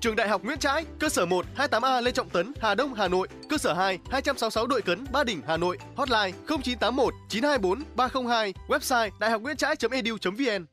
Trường 0.00 0.16
Đại 0.16 0.28
học 0.28 0.44
Nguyễn 0.44 0.58
Trãi, 0.58 0.84
cơ 0.98 1.08
sở 1.08 1.26
1 1.26 1.46
28A 1.56 2.02
Lê 2.02 2.10
Trọng 2.10 2.28
Tấn, 2.30 2.52
Hà 2.60 2.74
Đông, 2.74 2.94
Hà 2.94 3.08
Nội, 3.08 3.28
cơ 3.48 3.58
sở 3.58 3.72
2 3.72 3.98
266 4.10 4.66
Đội 4.66 4.82
Cấn, 4.82 5.04
Ba 5.12 5.24
Đình, 5.24 5.40
Hà 5.46 5.56
Nội, 5.56 5.78
hotline 5.96 6.32
0981 6.46 7.14
924 7.28 7.82
302, 7.96 8.54
website 8.68 9.10
đạihocnguyentrai.edu.vn. 9.20 10.64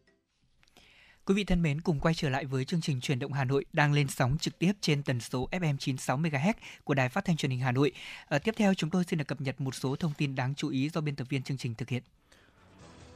Quý 1.25 1.35
vị 1.35 1.43
thân 1.43 1.61
mến, 1.61 1.81
cùng 1.81 1.99
quay 1.99 2.13
trở 2.13 2.29
lại 2.29 2.45
với 2.45 2.65
chương 2.65 2.81
trình 2.81 3.01
truyền 3.01 3.19
động 3.19 3.33
Hà 3.33 3.43
Nội 3.43 3.65
đang 3.73 3.93
lên 3.93 4.07
sóng 4.07 4.37
trực 4.37 4.59
tiếp 4.59 4.71
trên 4.81 5.03
tần 5.03 5.19
số 5.19 5.49
FM 5.51 5.77
96 5.77 6.17
MHz 6.17 6.53
của 6.83 6.93
Đài 6.93 7.09
Phát 7.09 7.25
thanh 7.25 7.37
Truyền 7.37 7.51
hình 7.51 7.59
Hà 7.59 7.71
Nội. 7.71 7.91
À, 8.27 8.39
tiếp 8.39 8.53
theo 8.57 8.73
chúng 8.73 8.89
tôi 8.89 9.03
xin 9.03 9.19
được 9.19 9.27
cập 9.27 9.41
nhật 9.41 9.61
một 9.61 9.75
số 9.75 9.95
thông 9.95 10.13
tin 10.17 10.35
đáng 10.35 10.55
chú 10.55 10.69
ý 10.69 10.89
do 10.89 11.01
biên 11.01 11.15
tập 11.15 11.27
viên 11.29 11.43
chương 11.43 11.57
trình 11.57 11.75
thực 11.75 11.89
hiện. 11.89 12.03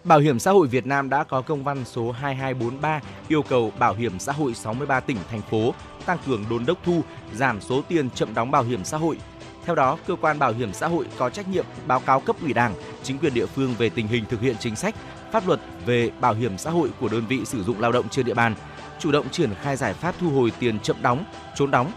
Bảo 0.03 0.19
hiểm 0.19 0.39
xã 0.39 0.51
hội 0.51 0.67
Việt 0.67 0.85
Nam 0.85 1.09
đã 1.09 1.23
có 1.23 1.41
công 1.41 1.63
văn 1.63 1.85
số 1.85 2.11
2243 2.11 3.01
yêu 3.27 3.41
cầu 3.41 3.71
Bảo 3.79 3.93
hiểm 3.93 4.19
xã 4.19 4.31
hội 4.31 4.53
63 4.53 4.99
tỉnh 4.99 5.17
thành 5.29 5.41
phố 5.41 5.73
tăng 6.05 6.17
cường 6.27 6.45
đôn 6.49 6.65
đốc 6.65 6.77
thu, 6.83 7.01
giảm 7.33 7.61
số 7.61 7.81
tiền 7.87 8.09
chậm 8.09 8.33
đóng 8.33 8.51
bảo 8.51 8.63
hiểm 8.63 8.83
xã 8.83 8.97
hội. 8.97 9.17
Theo 9.65 9.75
đó, 9.75 9.97
cơ 10.07 10.15
quan 10.21 10.39
bảo 10.39 10.53
hiểm 10.53 10.73
xã 10.73 10.87
hội 10.87 11.05
có 11.17 11.29
trách 11.29 11.47
nhiệm 11.47 11.65
báo 11.87 11.99
cáo 11.99 12.19
cấp 12.19 12.35
ủy 12.41 12.53
Đảng, 12.53 12.73
chính 13.03 13.17
quyền 13.17 13.33
địa 13.33 13.45
phương 13.45 13.75
về 13.77 13.89
tình 13.89 14.07
hình 14.07 14.25
thực 14.29 14.41
hiện 14.41 14.55
chính 14.59 14.75
sách, 14.75 14.95
pháp 15.31 15.47
luật 15.47 15.59
về 15.85 16.11
bảo 16.21 16.33
hiểm 16.33 16.57
xã 16.57 16.69
hội 16.71 16.89
của 16.99 17.09
đơn 17.09 17.25
vị 17.27 17.45
sử 17.45 17.63
dụng 17.63 17.79
lao 17.79 17.91
động 17.91 18.09
trên 18.09 18.25
địa 18.25 18.33
bàn, 18.33 18.55
chủ 18.99 19.11
động 19.11 19.29
triển 19.29 19.53
khai 19.61 19.75
giải 19.75 19.93
pháp 19.93 20.15
thu 20.19 20.29
hồi 20.29 20.51
tiền 20.59 20.79
chậm 20.79 21.01
đóng, 21.01 21.23
trốn 21.55 21.71
đóng. 21.71 21.91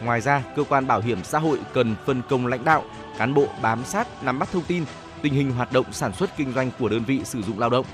Ngoài 0.00 0.20
ra, 0.20 0.42
cơ 0.56 0.64
quan 0.68 0.86
bảo 0.86 1.00
hiểm 1.00 1.18
xã 1.24 1.38
hội 1.38 1.58
cần 1.74 1.94
phân 2.06 2.22
công 2.28 2.46
lãnh 2.46 2.64
đạo, 2.64 2.84
cán 3.18 3.34
bộ 3.34 3.46
bám 3.62 3.84
sát 3.84 4.24
nắm 4.24 4.38
bắt 4.38 4.48
thông 4.52 4.64
tin, 4.64 4.84
tình 5.22 5.32
hình 5.32 5.50
hoạt 5.50 5.72
động 5.72 5.86
sản 5.92 6.12
xuất 6.12 6.36
kinh 6.36 6.52
doanh 6.52 6.70
của 6.78 6.88
đơn 6.88 7.04
vị 7.04 7.20
sử 7.24 7.42
dụng 7.42 7.58
lao 7.58 7.70
động. 7.70 7.86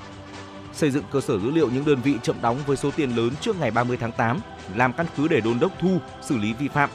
Xây 0.73 0.91
dựng 0.91 1.03
cơ 1.11 1.21
sở 1.21 1.39
dữ 1.39 1.51
liệu 1.51 1.69
những 1.69 1.85
đơn 1.85 1.99
vị 2.03 2.15
chậm 2.23 2.35
đóng 2.41 2.57
với 2.65 2.77
số 2.77 2.91
tiền 2.95 3.15
lớn 3.15 3.29
trước 3.41 3.59
ngày 3.59 3.71
30 3.71 3.97
tháng 3.97 4.11
8, 4.11 4.39
làm 4.75 4.93
căn 4.93 5.05
cứ 5.17 5.27
để 5.27 5.41
đôn 5.41 5.59
đốc 5.59 5.71
thu, 5.79 5.97
xử 6.21 6.37
lý 6.37 6.53
vi 6.53 6.67
phạm. 6.67 6.89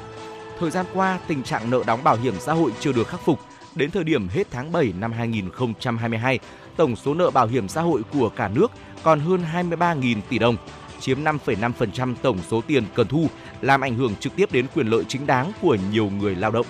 Thời 0.60 0.70
gian 0.70 0.86
qua, 0.94 1.18
tình 1.28 1.42
trạng 1.42 1.70
nợ 1.70 1.82
đóng 1.86 2.04
bảo 2.04 2.16
hiểm 2.16 2.34
xã 2.40 2.52
hội 2.52 2.72
chưa 2.80 2.92
được 2.92 3.08
khắc 3.08 3.20
phục. 3.24 3.40
Đến 3.74 3.90
thời 3.90 4.04
điểm 4.04 4.28
hết 4.28 4.46
tháng 4.50 4.72
7 4.72 4.92
năm 5.00 5.12
2022, 5.12 6.38
tổng 6.76 6.96
số 6.96 7.14
nợ 7.14 7.30
bảo 7.30 7.46
hiểm 7.46 7.68
xã 7.68 7.82
hội 7.82 8.02
của 8.12 8.28
cả 8.28 8.48
nước 8.48 8.70
còn 9.02 9.20
hơn 9.20 9.44
23.000 9.52 10.20
tỷ 10.28 10.38
đồng, 10.38 10.56
chiếm 11.00 11.24
5,5% 11.24 12.14
tổng 12.22 12.38
số 12.50 12.60
tiền 12.66 12.84
cần 12.94 13.06
thu, 13.08 13.26
làm 13.60 13.80
ảnh 13.80 13.94
hưởng 13.94 14.14
trực 14.20 14.36
tiếp 14.36 14.52
đến 14.52 14.66
quyền 14.74 14.86
lợi 14.86 15.04
chính 15.08 15.26
đáng 15.26 15.52
của 15.62 15.76
nhiều 15.92 16.10
người 16.10 16.34
lao 16.34 16.50
động. 16.50 16.66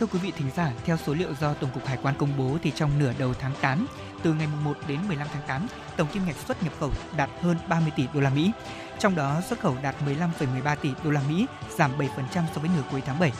Thưa 0.00 0.06
quý 0.06 0.18
vị 0.18 0.32
thính 0.36 0.50
giả, 0.56 0.72
theo 0.84 0.96
số 0.96 1.14
liệu 1.14 1.34
do 1.40 1.54
Tổng 1.54 1.70
cục 1.74 1.86
Hải 1.86 1.98
quan 2.02 2.14
công 2.18 2.38
bố 2.38 2.58
thì 2.62 2.72
trong 2.76 2.98
nửa 2.98 3.12
đầu 3.18 3.34
tháng 3.34 3.52
8, 3.60 3.86
từ 4.22 4.34
ngày 4.34 4.48
1 4.64 4.76
đến 4.88 4.98
15 5.08 5.28
tháng 5.32 5.42
8, 5.46 5.66
tổng 5.96 6.08
kim 6.12 6.26
ngạch 6.26 6.36
xuất 6.46 6.62
nhập 6.62 6.72
khẩu 6.80 6.90
đạt 7.16 7.30
hơn 7.40 7.56
30 7.68 7.92
tỷ 7.96 8.04
đô 8.14 8.20
la 8.20 8.30
Mỹ. 8.30 8.52
Trong 8.98 9.14
đó 9.14 9.40
xuất 9.48 9.60
khẩu 9.60 9.76
đạt 9.82 9.94
15,13 10.06 10.76
tỷ 10.76 10.90
đô 11.04 11.10
la 11.10 11.20
Mỹ, 11.28 11.46
giảm 11.76 11.98
7% 11.98 12.06
so 12.32 12.60
với 12.60 12.70
nửa 12.76 12.82
cuối 12.90 13.02
tháng 13.06 13.18
7. 13.18 13.32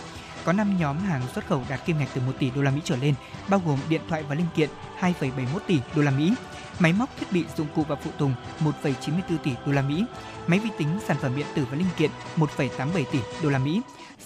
Có 0.44 0.52
5 0.52 0.76
nhóm 0.78 0.98
hàng 0.98 1.22
xuất 1.34 1.46
khẩu 1.46 1.62
đạt 1.68 1.86
kim 1.86 1.98
ngạch 1.98 2.08
từ 2.14 2.20
1 2.26 2.32
tỷ 2.38 2.50
đô 2.50 2.62
la 2.62 2.70
Mỹ 2.70 2.80
trở 2.84 2.96
lên, 2.96 3.14
bao 3.48 3.62
gồm 3.66 3.78
điện 3.88 4.00
thoại 4.08 4.22
và 4.28 4.34
linh 4.34 4.48
kiện 4.56 4.70
2,71 5.00 5.58
tỷ 5.66 5.80
đô 5.96 6.02
la 6.02 6.10
Mỹ, 6.10 6.34
máy 6.78 6.92
móc 6.92 7.08
thiết 7.20 7.32
bị 7.32 7.44
dụng 7.56 7.68
cụ 7.74 7.84
và 7.88 7.96
phụ 7.96 8.10
tùng 8.18 8.34
1,94 8.60 9.38
tỷ 9.42 9.50
đô 9.66 9.72
la 9.72 9.82
Mỹ, 9.82 10.04
máy 10.46 10.58
vi 10.58 10.70
tính, 10.78 10.98
sản 11.06 11.16
phẩm 11.20 11.36
điện 11.36 11.46
tử 11.54 11.66
và 11.70 11.76
linh 11.76 11.90
kiện 11.96 12.10
1,87 12.36 13.04
tỷ 13.12 13.18
đô 13.42 13.50
la 13.50 13.58
Mỹ, 13.58 13.80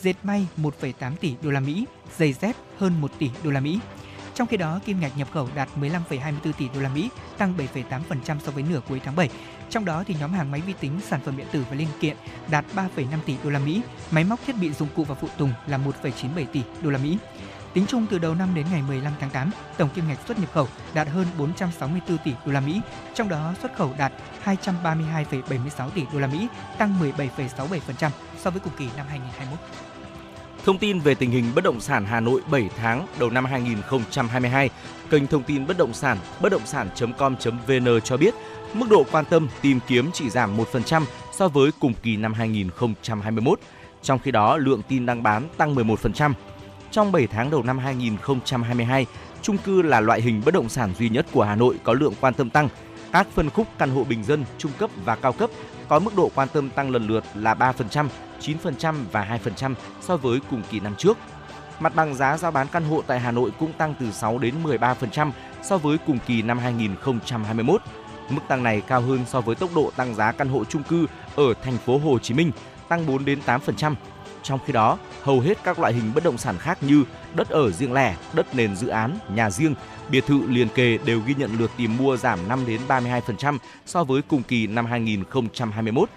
dệt 0.04 0.16
may 0.22 0.46
1,8 0.56 1.16
tỷ 1.16 1.34
đô 1.42 1.50
la 1.50 1.60
Mỹ, 1.60 1.86
giày 2.18 2.32
dép 2.32 2.56
hơn 2.78 3.00
1 3.00 3.10
tỷ 3.18 3.30
đô 3.44 3.50
la 3.50 3.60
Mỹ. 3.60 3.78
Trong 4.34 4.48
khi 4.48 4.56
đó, 4.56 4.80
kim 4.84 5.00
ngạch 5.00 5.18
nhập 5.18 5.28
khẩu 5.32 5.48
đạt 5.54 5.68
15,24 5.80 6.52
tỷ 6.52 6.68
đô 6.74 6.80
la 6.80 6.88
Mỹ, 6.88 7.08
tăng 7.38 7.54
7,8% 7.74 8.38
so 8.44 8.52
với 8.52 8.62
nửa 8.62 8.80
cuối 8.88 9.00
tháng 9.04 9.16
7. 9.16 9.28
Trong 9.70 9.84
đó 9.84 10.04
thì 10.06 10.16
nhóm 10.20 10.32
hàng 10.32 10.50
máy 10.50 10.62
vi 10.66 10.72
tính, 10.80 11.00
sản 11.08 11.20
phẩm 11.24 11.36
điện 11.36 11.46
tử 11.52 11.64
và 11.70 11.76
linh 11.76 11.88
kiện 12.00 12.16
đạt 12.50 12.64
3,5 12.74 13.06
tỷ 13.26 13.36
đô 13.44 13.50
la 13.50 13.58
Mỹ, 13.58 13.80
máy 14.10 14.24
móc 14.24 14.40
thiết 14.46 14.56
bị 14.60 14.72
dụng 14.72 14.88
cụ 14.96 15.04
và 15.04 15.14
phụ 15.14 15.28
tùng 15.38 15.52
là 15.66 15.78
1,97 15.78 16.46
tỷ 16.46 16.62
đô 16.82 16.90
la 16.90 16.98
Mỹ. 16.98 17.18
Tính 17.72 17.86
chung 17.88 18.06
từ 18.10 18.18
đầu 18.18 18.34
năm 18.34 18.54
đến 18.54 18.66
ngày 18.70 18.82
15 18.82 19.12
tháng 19.20 19.30
8, 19.30 19.50
tổng 19.76 19.88
kim 19.94 20.08
ngạch 20.08 20.18
xuất 20.26 20.38
nhập 20.38 20.52
khẩu 20.52 20.68
đạt 20.94 21.08
hơn 21.08 21.26
464 21.38 22.18
tỷ 22.18 22.32
đô 22.46 22.52
la 22.52 22.60
Mỹ, 22.60 22.80
trong 23.14 23.28
đó 23.28 23.54
xuất 23.62 23.76
khẩu 23.76 23.92
đạt 23.98 24.12
232,76 24.44 25.90
tỷ 25.90 26.02
đô 26.12 26.18
la 26.18 26.26
Mỹ, 26.26 26.48
tăng 26.78 27.00
17,67% 27.00 28.10
so 28.38 28.50
với 28.50 28.60
cùng 28.60 28.72
kỳ 28.78 28.88
năm 28.96 29.06
2021. 29.08 29.83
Thông 30.64 30.78
tin 30.78 31.00
về 31.00 31.14
tình 31.14 31.30
hình 31.30 31.44
bất 31.54 31.64
động 31.64 31.80
sản 31.80 32.04
Hà 32.04 32.20
Nội 32.20 32.40
7 32.50 32.68
tháng 32.76 33.06
đầu 33.18 33.30
năm 33.30 33.44
2022, 33.44 34.70
kênh 35.10 35.26
thông 35.26 35.42
tin 35.42 35.66
bất 35.66 35.78
động 35.78 35.94
sản 35.94 36.18
bất 36.40 36.52
động 36.52 36.62
sản.com.vn 36.64 38.00
cho 38.04 38.16
biết 38.16 38.34
mức 38.74 38.86
độ 38.90 39.04
quan 39.12 39.24
tâm 39.24 39.48
tìm 39.62 39.80
kiếm 39.86 40.10
chỉ 40.12 40.30
giảm 40.30 40.56
1% 40.56 41.02
so 41.32 41.48
với 41.48 41.70
cùng 41.80 41.94
kỳ 42.02 42.16
năm 42.16 42.32
2021. 42.32 43.60
Trong 44.02 44.18
khi 44.18 44.30
đó, 44.30 44.56
lượng 44.56 44.82
tin 44.88 45.06
đăng 45.06 45.22
bán 45.22 45.48
tăng 45.56 45.74
11%. 45.74 46.32
Trong 46.90 47.12
7 47.12 47.26
tháng 47.26 47.50
đầu 47.50 47.62
năm 47.62 47.78
2022, 47.78 49.06
chung 49.42 49.58
cư 49.58 49.82
là 49.82 50.00
loại 50.00 50.20
hình 50.20 50.42
bất 50.44 50.54
động 50.54 50.68
sản 50.68 50.94
duy 50.98 51.08
nhất 51.08 51.26
của 51.32 51.44
Hà 51.44 51.54
Nội 51.54 51.78
có 51.84 51.92
lượng 51.92 52.14
quan 52.20 52.34
tâm 52.34 52.50
tăng. 52.50 52.68
Các 53.12 53.26
phân 53.34 53.50
khúc 53.50 53.66
căn 53.78 53.90
hộ 53.90 54.04
bình 54.04 54.24
dân, 54.24 54.44
trung 54.58 54.72
cấp 54.78 54.90
và 55.04 55.16
cao 55.16 55.32
cấp 55.32 55.50
có 55.88 55.98
mức 55.98 56.16
độ 56.16 56.30
quan 56.34 56.48
tâm 56.52 56.70
tăng 56.70 56.90
lần 56.90 57.06
lượt 57.06 57.24
là 57.34 57.54
3%, 57.54 58.06
9% 58.46 58.94
và 59.12 59.38
2% 59.44 59.74
so 60.00 60.16
với 60.16 60.40
cùng 60.50 60.62
kỳ 60.70 60.80
năm 60.80 60.94
trước. 60.98 61.18
Mặt 61.80 61.94
bằng 61.94 62.14
giá 62.14 62.36
giao 62.36 62.50
bán 62.50 62.66
căn 62.72 62.84
hộ 62.84 63.02
tại 63.06 63.20
Hà 63.20 63.30
Nội 63.30 63.50
cũng 63.58 63.72
tăng 63.72 63.94
từ 64.00 64.12
6 64.12 64.38
đến 64.38 64.54
13% 64.64 65.30
so 65.62 65.78
với 65.78 65.98
cùng 66.06 66.18
kỳ 66.26 66.42
năm 66.42 66.58
2021. 66.58 67.82
Mức 68.28 68.40
tăng 68.48 68.62
này 68.62 68.80
cao 68.80 69.00
hơn 69.00 69.20
so 69.26 69.40
với 69.40 69.54
tốc 69.54 69.70
độ 69.74 69.90
tăng 69.96 70.14
giá 70.14 70.32
căn 70.32 70.48
hộ 70.48 70.64
chung 70.64 70.82
cư 70.82 71.06
ở 71.36 71.54
thành 71.62 71.76
phố 71.76 71.98
Hồ 71.98 72.18
Chí 72.18 72.34
Minh, 72.34 72.52
tăng 72.88 73.06
4 73.06 73.24
đến 73.24 73.38
8%. 73.46 73.94
Trong 74.42 74.58
khi 74.66 74.72
đó, 74.72 74.98
hầu 75.22 75.40
hết 75.40 75.58
các 75.64 75.78
loại 75.78 75.92
hình 75.92 76.12
bất 76.14 76.24
động 76.24 76.38
sản 76.38 76.58
khác 76.58 76.82
như 76.82 77.04
đất 77.34 77.48
ở 77.48 77.70
riêng 77.70 77.92
lẻ, 77.92 78.16
đất 78.32 78.54
nền 78.54 78.76
dự 78.76 78.88
án, 78.88 79.18
nhà 79.34 79.50
riêng, 79.50 79.74
biệt 80.10 80.26
thự 80.26 80.46
liền 80.46 80.68
kề 80.68 80.98
đều 81.04 81.20
ghi 81.26 81.34
nhận 81.34 81.58
lượt 81.58 81.70
tìm 81.76 81.96
mua 81.96 82.16
giảm 82.16 82.48
5 82.48 82.66
đến 82.66 82.80
32% 82.88 83.58
so 83.86 84.04
với 84.04 84.22
cùng 84.22 84.42
kỳ 84.42 84.66
năm 84.66 84.86
2021. 84.86 86.08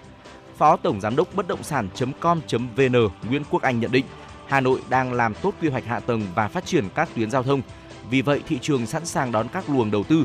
Phó 0.58 0.76
Tổng 0.76 1.02
Giám 1.02 1.16
đốc 1.16 1.36
Bất 1.36 1.48
động 1.48 1.64
sản.com.vn 1.64 3.10
Nguyễn 3.30 3.44
Quốc 3.50 3.62
Anh 3.62 3.80
nhận 3.80 3.92
định, 3.92 4.06
Hà 4.48 4.60
Nội 4.60 4.82
đang 4.90 5.14
làm 5.14 5.34
tốt 5.34 5.54
quy 5.62 5.70
hoạch 5.70 5.86
hạ 5.86 6.00
tầng 6.00 6.22
và 6.36 6.48
phát 6.48 6.66
triển 6.66 6.90
các 6.96 7.10
tuyến 7.16 7.32
giao 7.32 7.44
thông. 7.44 7.62
Vì 8.10 8.22
vậy, 8.22 8.42
thị 8.48 8.60
trường 8.62 8.86
sẵn 8.86 9.06
sàng 9.06 9.32
đón 9.32 9.48
các 9.48 9.70
luồng 9.70 9.92
đầu 9.92 10.04
tư. 10.04 10.24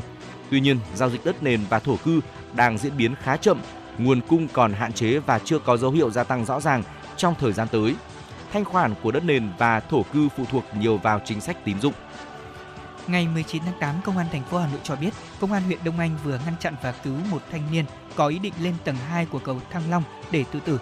Tuy 0.49 0.59
nhiên, 0.59 0.79
giao 0.95 1.09
dịch 1.09 1.25
đất 1.25 1.43
nền 1.43 1.59
và 1.69 1.79
thổ 1.79 1.95
cư 1.95 2.21
đang 2.55 2.77
diễn 2.77 2.97
biến 2.97 3.15
khá 3.15 3.37
chậm, 3.37 3.61
nguồn 3.97 4.21
cung 4.21 4.47
còn 4.53 4.73
hạn 4.73 4.93
chế 4.93 5.19
và 5.19 5.39
chưa 5.39 5.59
có 5.59 5.77
dấu 5.77 5.91
hiệu 5.91 6.11
gia 6.11 6.23
tăng 6.23 6.45
rõ 6.45 6.59
ràng 6.59 6.83
trong 7.17 7.35
thời 7.39 7.53
gian 7.53 7.67
tới. 7.71 7.95
Thanh 8.53 8.65
khoản 8.65 8.93
của 9.03 9.11
đất 9.11 9.23
nền 9.23 9.49
và 9.57 9.79
thổ 9.79 10.03
cư 10.13 10.29
phụ 10.37 10.45
thuộc 10.51 10.63
nhiều 10.79 10.97
vào 10.97 11.19
chính 11.25 11.41
sách 11.41 11.65
tín 11.65 11.79
dụng. 11.81 11.93
Ngày 13.07 13.27
19 13.27 13.63
tháng 13.65 13.79
8, 13.79 13.95
Công 14.03 14.17
an 14.17 14.27
thành 14.31 14.43
phố 14.43 14.57
Hà 14.57 14.67
Nội 14.67 14.79
cho 14.83 14.95
biết, 14.95 15.11
Công 15.39 15.53
an 15.53 15.63
huyện 15.63 15.79
Đông 15.83 15.99
Anh 15.99 16.17
vừa 16.23 16.39
ngăn 16.45 16.55
chặn 16.59 16.75
và 16.83 16.91
cứu 16.91 17.15
một 17.31 17.41
thanh 17.51 17.71
niên 17.71 17.85
có 18.15 18.27
ý 18.27 18.39
định 18.39 18.53
lên 18.61 18.73
tầng 18.83 18.95
2 18.95 19.25
của 19.25 19.39
cầu 19.39 19.61
Thăng 19.71 19.89
Long 19.89 20.03
để 20.31 20.45
tự 20.51 20.59
tử. 20.59 20.79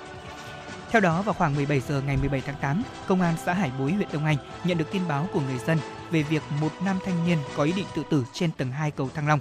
Theo 0.92 1.02
đó, 1.02 1.22
vào 1.22 1.34
khoảng 1.34 1.56
17 1.56 1.80
giờ 1.80 2.02
ngày 2.06 2.18
17 2.18 2.42
tháng 2.42 2.56
8, 2.62 2.84
Công 3.08 3.22
an 3.22 3.36
xã 3.46 3.54
Hải 3.54 3.72
Bối, 3.80 3.92
huyện 3.92 4.08
Đông 4.14 4.26
Anh 4.26 4.38
nhận 4.64 4.78
được 4.78 4.92
tin 4.92 5.02
báo 5.08 5.28
của 5.34 5.42
người 5.42 5.58
dân 5.58 5.78
về 6.12 6.24
việc 6.24 6.42
một 6.62 6.72
nam 6.86 7.00
thanh 7.06 7.28
niên 7.28 7.38
có 7.56 7.64
ý 7.64 7.72
định 7.72 7.86
tự 7.96 8.04
tử 8.10 8.26
trên 8.34 8.52
tầng 8.52 8.72
2 8.72 8.92
cầu 8.92 9.10
Thăng 9.14 9.28
Long. 9.28 9.40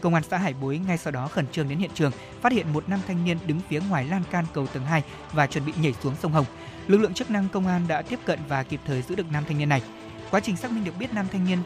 Công 0.00 0.14
an 0.14 0.22
xã 0.30 0.38
Hải 0.38 0.54
Bối 0.54 0.80
ngay 0.86 0.98
sau 0.98 1.10
đó 1.10 1.28
khẩn 1.28 1.46
trương 1.52 1.68
đến 1.68 1.78
hiện 1.78 1.90
trường, 1.94 2.12
phát 2.40 2.52
hiện 2.52 2.72
một 2.72 2.88
nam 2.88 3.00
thanh 3.06 3.24
niên 3.24 3.38
đứng 3.46 3.60
phía 3.68 3.80
ngoài 3.88 4.04
lan 4.04 4.22
can 4.30 4.44
cầu 4.54 4.66
tầng 4.66 4.84
2 4.84 5.02
và 5.32 5.46
chuẩn 5.46 5.66
bị 5.66 5.72
nhảy 5.80 5.94
xuống 6.02 6.14
sông 6.22 6.32
Hồng. 6.32 6.46
Lực 6.86 6.98
lượng 6.98 7.14
chức 7.14 7.30
năng 7.30 7.48
công 7.48 7.66
an 7.66 7.84
đã 7.88 8.02
tiếp 8.02 8.18
cận 8.24 8.38
và 8.48 8.62
kịp 8.62 8.80
thời 8.86 9.02
giữ 9.02 9.14
được 9.14 9.32
nam 9.32 9.44
thanh 9.48 9.58
niên 9.58 9.68
này. 9.68 9.82
Quá 10.30 10.40
trình 10.40 10.56
xác 10.56 10.72
minh 10.72 10.84
được 10.84 10.98
biết 10.98 11.14
nam 11.14 11.26
thanh 11.32 11.44
niên 11.44 11.58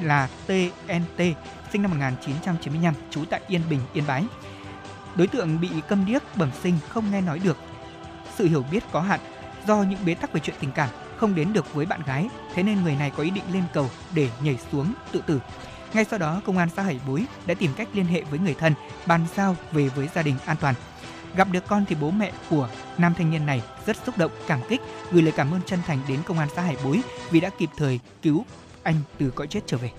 là 0.00 0.28
TNT, 0.46 1.18
sinh 1.72 1.82
năm 1.82 1.90
1995, 1.90 2.94
trú 3.10 3.24
tại 3.24 3.40
Yên 3.48 3.60
Bình, 3.70 3.80
Yên 3.92 4.04
Bái. 4.06 4.24
Đối 5.16 5.26
tượng 5.26 5.60
bị 5.60 5.68
câm 5.88 6.06
điếc, 6.06 6.22
bẩm 6.36 6.50
sinh, 6.62 6.78
không 6.88 7.10
nghe 7.10 7.20
nói 7.20 7.38
được. 7.38 7.56
Sự 8.34 8.48
hiểu 8.48 8.64
biết 8.70 8.82
có 8.92 9.00
hạn, 9.00 9.20
do 9.66 9.82
những 9.82 9.98
bế 10.06 10.14
tắc 10.14 10.32
về 10.32 10.40
chuyện 10.40 10.56
tình 10.60 10.72
cảm, 10.72 10.88
không 11.16 11.34
đến 11.34 11.52
được 11.52 11.74
với 11.74 11.86
bạn 11.86 12.00
gái, 12.06 12.28
thế 12.54 12.62
nên 12.62 12.82
người 12.82 12.96
này 12.96 13.12
có 13.16 13.22
ý 13.22 13.30
định 13.30 13.44
lên 13.52 13.64
cầu 13.72 13.90
để 14.14 14.28
nhảy 14.42 14.58
xuống 14.72 14.92
tự 15.12 15.22
tử. 15.26 15.40
Ngay 15.94 16.04
sau 16.04 16.18
đó, 16.18 16.40
công 16.44 16.58
an 16.58 16.68
xã 16.76 16.82
Hải 16.82 17.00
Bối 17.06 17.26
đã 17.46 17.54
tìm 17.54 17.70
cách 17.76 17.88
liên 17.92 18.04
hệ 18.06 18.22
với 18.22 18.38
người 18.38 18.54
thân, 18.54 18.74
bàn 19.06 19.20
giao 19.36 19.56
về 19.72 19.88
với 19.88 20.08
gia 20.14 20.22
đình 20.22 20.36
an 20.46 20.56
toàn. 20.60 20.74
Gặp 21.36 21.48
được 21.52 21.66
con 21.66 21.84
thì 21.88 21.96
bố 22.00 22.10
mẹ 22.10 22.32
của 22.50 22.68
nam 22.98 23.14
thanh 23.18 23.30
niên 23.30 23.46
này 23.46 23.62
rất 23.86 23.96
xúc 24.06 24.18
động, 24.18 24.30
cảm 24.46 24.60
kích, 24.68 24.80
gửi 25.12 25.22
lời 25.22 25.32
cảm 25.36 25.54
ơn 25.54 25.60
chân 25.66 25.78
thành 25.86 25.98
đến 26.08 26.18
công 26.26 26.38
an 26.38 26.48
xã 26.56 26.62
Hải 26.62 26.76
Bối 26.84 27.00
vì 27.30 27.40
đã 27.40 27.50
kịp 27.58 27.70
thời 27.76 28.00
cứu 28.22 28.44
anh 28.82 28.96
từ 29.18 29.30
cõi 29.30 29.46
chết 29.46 29.60
trở 29.66 29.76
về. 29.76 29.90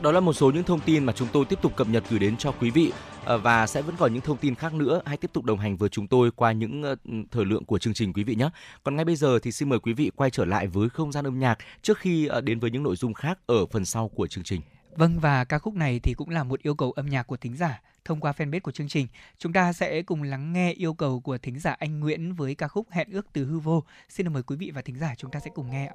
Đó 0.00 0.12
là 0.12 0.20
một 0.20 0.32
số 0.32 0.50
những 0.50 0.64
thông 0.64 0.80
tin 0.80 1.04
mà 1.04 1.12
chúng 1.12 1.28
tôi 1.32 1.44
tiếp 1.44 1.58
tục 1.62 1.76
cập 1.76 1.88
nhật 1.88 2.04
gửi 2.10 2.18
đến 2.18 2.36
cho 2.36 2.52
quý 2.52 2.70
vị 2.70 2.92
Ờ, 3.24 3.38
và 3.38 3.66
sẽ 3.66 3.82
vẫn 3.82 3.94
còn 3.98 4.12
những 4.12 4.22
thông 4.22 4.36
tin 4.36 4.54
khác 4.54 4.74
nữa. 4.74 5.00
Hãy 5.04 5.16
tiếp 5.16 5.30
tục 5.32 5.44
đồng 5.44 5.58
hành 5.58 5.76
với 5.76 5.88
chúng 5.88 6.06
tôi 6.06 6.30
qua 6.30 6.52
những 6.52 6.82
ờ, 6.82 6.96
thời 7.30 7.44
lượng 7.44 7.64
của 7.64 7.78
chương 7.78 7.94
trình 7.94 8.12
quý 8.12 8.24
vị 8.24 8.34
nhé. 8.34 8.50
Còn 8.82 8.96
ngay 8.96 9.04
bây 9.04 9.16
giờ 9.16 9.38
thì 9.42 9.52
xin 9.52 9.68
mời 9.68 9.78
quý 9.78 9.92
vị 9.92 10.10
quay 10.16 10.30
trở 10.30 10.44
lại 10.44 10.66
với 10.66 10.88
không 10.88 11.12
gian 11.12 11.24
âm 11.24 11.38
nhạc 11.38 11.58
trước 11.82 11.98
khi 11.98 12.26
ờ, 12.26 12.40
đến 12.40 12.60
với 12.60 12.70
những 12.70 12.82
nội 12.82 12.96
dung 12.96 13.14
khác 13.14 13.38
ở 13.46 13.66
phần 13.66 13.84
sau 13.84 14.08
của 14.08 14.26
chương 14.26 14.44
trình. 14.44 14.60
Vâng 14.96 15.18
và 15.20 15.44
ca 15.44 15.58
khúc 15.58 15.74
này 15.74 16.00
thì 16.00 16.14
cũng 16.14 16.28
là 16.28 16.44
một 16.44 16.62
yêu 16.62 16.74
cầu 16.74 16.92
âm 16.92 17.06
nhạc 17.06 17.22
của 17.22 17.36
thính 17.36 17.56
giả 17.56 17.80
thông 18.04 18.20
qua 18.20 18.32
fanpage 18.36 18.60
của 18.60 18.72
chương 18.72 18.88
trình. 18.88 19.06
Chúng 19.38 19.52
ta 19.52 19.72
sẽ 19.72 20.02
cùng 20.02 20.22
lắng 20.22 20.52
nghe 20.52 20.72
yêu 20.72 20.94
cầu 20.94 21.20
của 21.20 21.38
thính 21.38 21.58
giả 21.58 21.76
anh 21.78 22.00
Nguyễn 22.00 22.34
với 22.34 22.54
ca 22.54 22.68
khúc 22.68 22.86
Hẹn 22.90 23.08
ước 23.12 23.26
từ 23.32 23.44
hư 23.44 23.58
vô. 23.58 23.84
Xin 24.08 24.32
mời 24.32 24.42
quý 24.42 24.56
vị 24.56 24.70
và 24.74 24.82
thính 24.82 24.98
giả 24.98 25.14
chúng 25.18 25.30
ta 25.30 25.40
sẽ 25.40 25.50
cùng 25.54 25.70
nghe 25.70 25.86
ạ. 25.86 25.94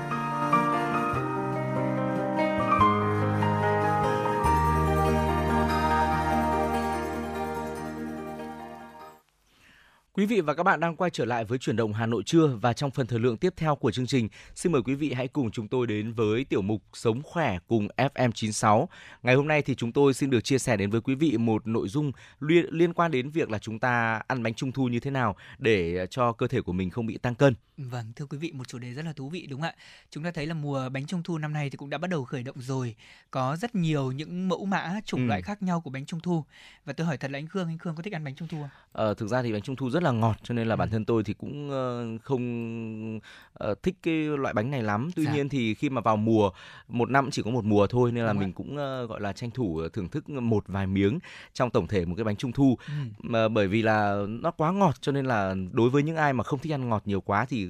Quý 10.21 10.27
vị 10.27 10.41
và 10.41 10.53
các 10.53 10.63
bạn 10.63 10.79
đang 10.79 10.95
quay 10.95 11.11
trở 11.11 11.25
lại 11.25 11.45
với 11.45 11.57
chuyển 11.57 11.75
động 11.75 11.93
Hà 11.93 12.05
Nội 12.05 12.23
trưa 12.25 12.47
và 12.47 12.73
trong 12.73 12.91
phần 12.91 13.07
thời 13.07 13.19
lượng 13.19 13.37
tiếp 13.37 13.53
theo 13.57 13.75
của 13.75 13.91
chương 13.91 14.07
trình, 14.07 14.29
xin 14.55 14.71
mời 14.71 14.81
quý 14.81 14.95
vị 14.95 15.13
hãy 15.13 15.27
cùng 15.27 15.51
chúng 15.51 15.67
tôi 15.67 15.87
đến 15.87 16.13
với 16.13 16.45
tiểu 16.45 16.61
mục 16.61 16.81
Sống 16.93 17.21
khỏe 17.23 17.57
cùng 17.67 17.87
FM96. 17.97 18.85
Ngày 19.23 19.35
hôm 19.35 19.47
nay 19.47 19.61
thì 19.61 19.75
chúng 19.75 19.91
tôi 19.91 20.13
xin 20.13 20.29
được 20.29 20.43
chia 20.43 20.57
sẻ 20.57 20.77
đến 20.77 20.89
với 20.89 21.01
quý 21.01 21.15
vị 21.15 21.37
một 21.37 21.67
nội 21.67 21.87
dung 21.87 22.11
liên, 22.39 22.65
liên 22.69 22.93
quan 22.93 23.11
đến 23.11 23.29
việc 23.29 23.49
là 23.49 23.59
chúng 23.59 23.79
ta 23.79 24.21
ăn 24.27 24.43
bánh 24.43 24.53
trung 24.53 24.71
thu 24.71 24.87
như 24.87 24.99
thế 24.99 25.11
nào 25.11 25.35
để 25.59 26.07
cho 26.09 26.31
cơ 26.31 26.47
thể 26.47 26.61
của 26.61 26.73
mình 26.73 26.89
không 26.89 27.05
bị 27.05 27.17
tăng 27.17 27.35
cân. 27.35 27.55
Vâng, 27.89 28.05
thưa 28.15 28.25
quý 28.25 28.37
vị, 28.37 28.51
một 28.51 28.67
chủ 28.67 28.79
đề 28.79 28.93
rất 28.93 29.05
là 29.05 29.13
thú 29.13 29.29
vị 29.29 29.47
đúng 29.49 29.61
không 29.61 29.69
ạ? 29.69 29.75
Chúng 30.11 30.23
ta 30.23 30.31
thấy 30.31 30.45
là 30.47 30.53
mùa 30.53 30.89
bánh 30.89 31.05
trung 31.05 31.23
thu 31.23 31.37
năm 31.37 31.53
nay 31.53 31.69
thì 31.69 31.77
cũng 31.77 31.89
đã 31.89 31.97
bắt 31.97 32.09
đầu 32.09 32.23
khởi 32.25 32.43
động 32.43 32.55
rồi. 32.59 32.95
Có 33.31 33.55
rất 33.55 33.75
nhiều 33.75 34.11
những 34.11 34.47
mẫu 34.49 34.65
mã, 34.65 34.99
chủng 35.05 35.19
Ừ. 35.19 35.25
loại 35.27 35.41
khác 35.41 35.61
nhau 35.61 35.81
của 35.81 35.89
bánh 35.89 36.05
trung 36.05 36.19
thu. 36.19 36.43
Và 36.85 36.93
tôi 36.93 37.07
hỏi 37.07 37.17
thật 37.17 37.31
là 37.31 37.39
anh 37.39 37.47
Khương, 37.47 37.67
anh 37.67 37.77
Khương 37.77 37.95
có 37.95 38.03
thích 38.03 38.13
ăn 38.13 38.23
bánh 38.23 38.35
trung 38.35 38.47
thu 38.47 38.57
không? 38.61 38.69
Ờ, 38.91 39.13
thực 39.13 39.27
ra 39.27 39.41
thì 39.43 39.53
bánh 39.53 39.61
trung 39.61 39.75
thu 39.75 39.89
rất 39.89 40.03
là 40.03 40.11
ngọt 40.11 40.35
cho 40.43 40.53
nên 40.53 40.67
là 40.67 40.75
Ừ. 40.75 40.77
bản 40.79 40.89
thân 40.89 41.05
tôi 41.05 41.23
thì 41.23 41.33
cũng 41.33 41.69
ờ, 41.71 42.05
không 42.23 43.19
ờ, 43.53 43.75
thích 43.83 43.95
cái 44.03 44.13
loại 44.15 44.53
bánh 44.53 44.71
này 44.71 44.83
lắm. 44.83 45.09
Tuy 45.15 45.25
Dạ. 45.25 45.33
nhiên 45.33 45.49
thì 45.49 45.73
khi 45.73 45.89
mà 45.89 46.01
vào 46.01 46.17
mùa 46.17 46.49
một 46.87 47.09
năm 47.09 47.29
chỉ 47.31 47.41
có 47.41 47.51
một 47.51 47.65
mùa 47.65 47.87
thôi 47.87 48.11
nên 48.11 48.25
là 48.25 48.33
Đúng 48.33 48.39
mình 48.39 48.49
ạ. 48.49 48.55
cũng 48.55 48.77
ờ, 48.77 49.05
gọi 49.05 49.21
là 49.21 49.33
tranh 49.33 49.51
thủ 49.51 49.81
thưởng 49.93 50.09
thức 50.09 50.29
một 50.29 50.63
vài 50.67 50.87
miếng 50.87 51.19
trong 51.53 51.69
tổng 51.69 51.87
thể 51.87 52.05
một 52.05 52.15
cái 52.17 52.23
bánh 52.23 52.35
trung 52.35 52.51
thu. 52.51 52.77
Ừ. 52.87 52.93
mà 53.23 53.47
bởi 53.47 53.67
vì 53.67 53.81
là 53.81 54.15
nó 54.29 54.51
quá 54.51 54.71
ngọt 54.71 54.95
cho 55.01 55.11
nên 55.11 55.25
là 55.25 55.55
đối 55.71 55.89
với 55.89 56.03
những 56.03 56.15
ai 56.15 56.33
mà 56.33 56.43
không 56.43 56.59
thích 56.59 56.73
ăn 56.73 56.89
ngọt 56.89 57.01
nhiều 57.05 57.21
quá 57.21 57.45
thì 57.49 57.69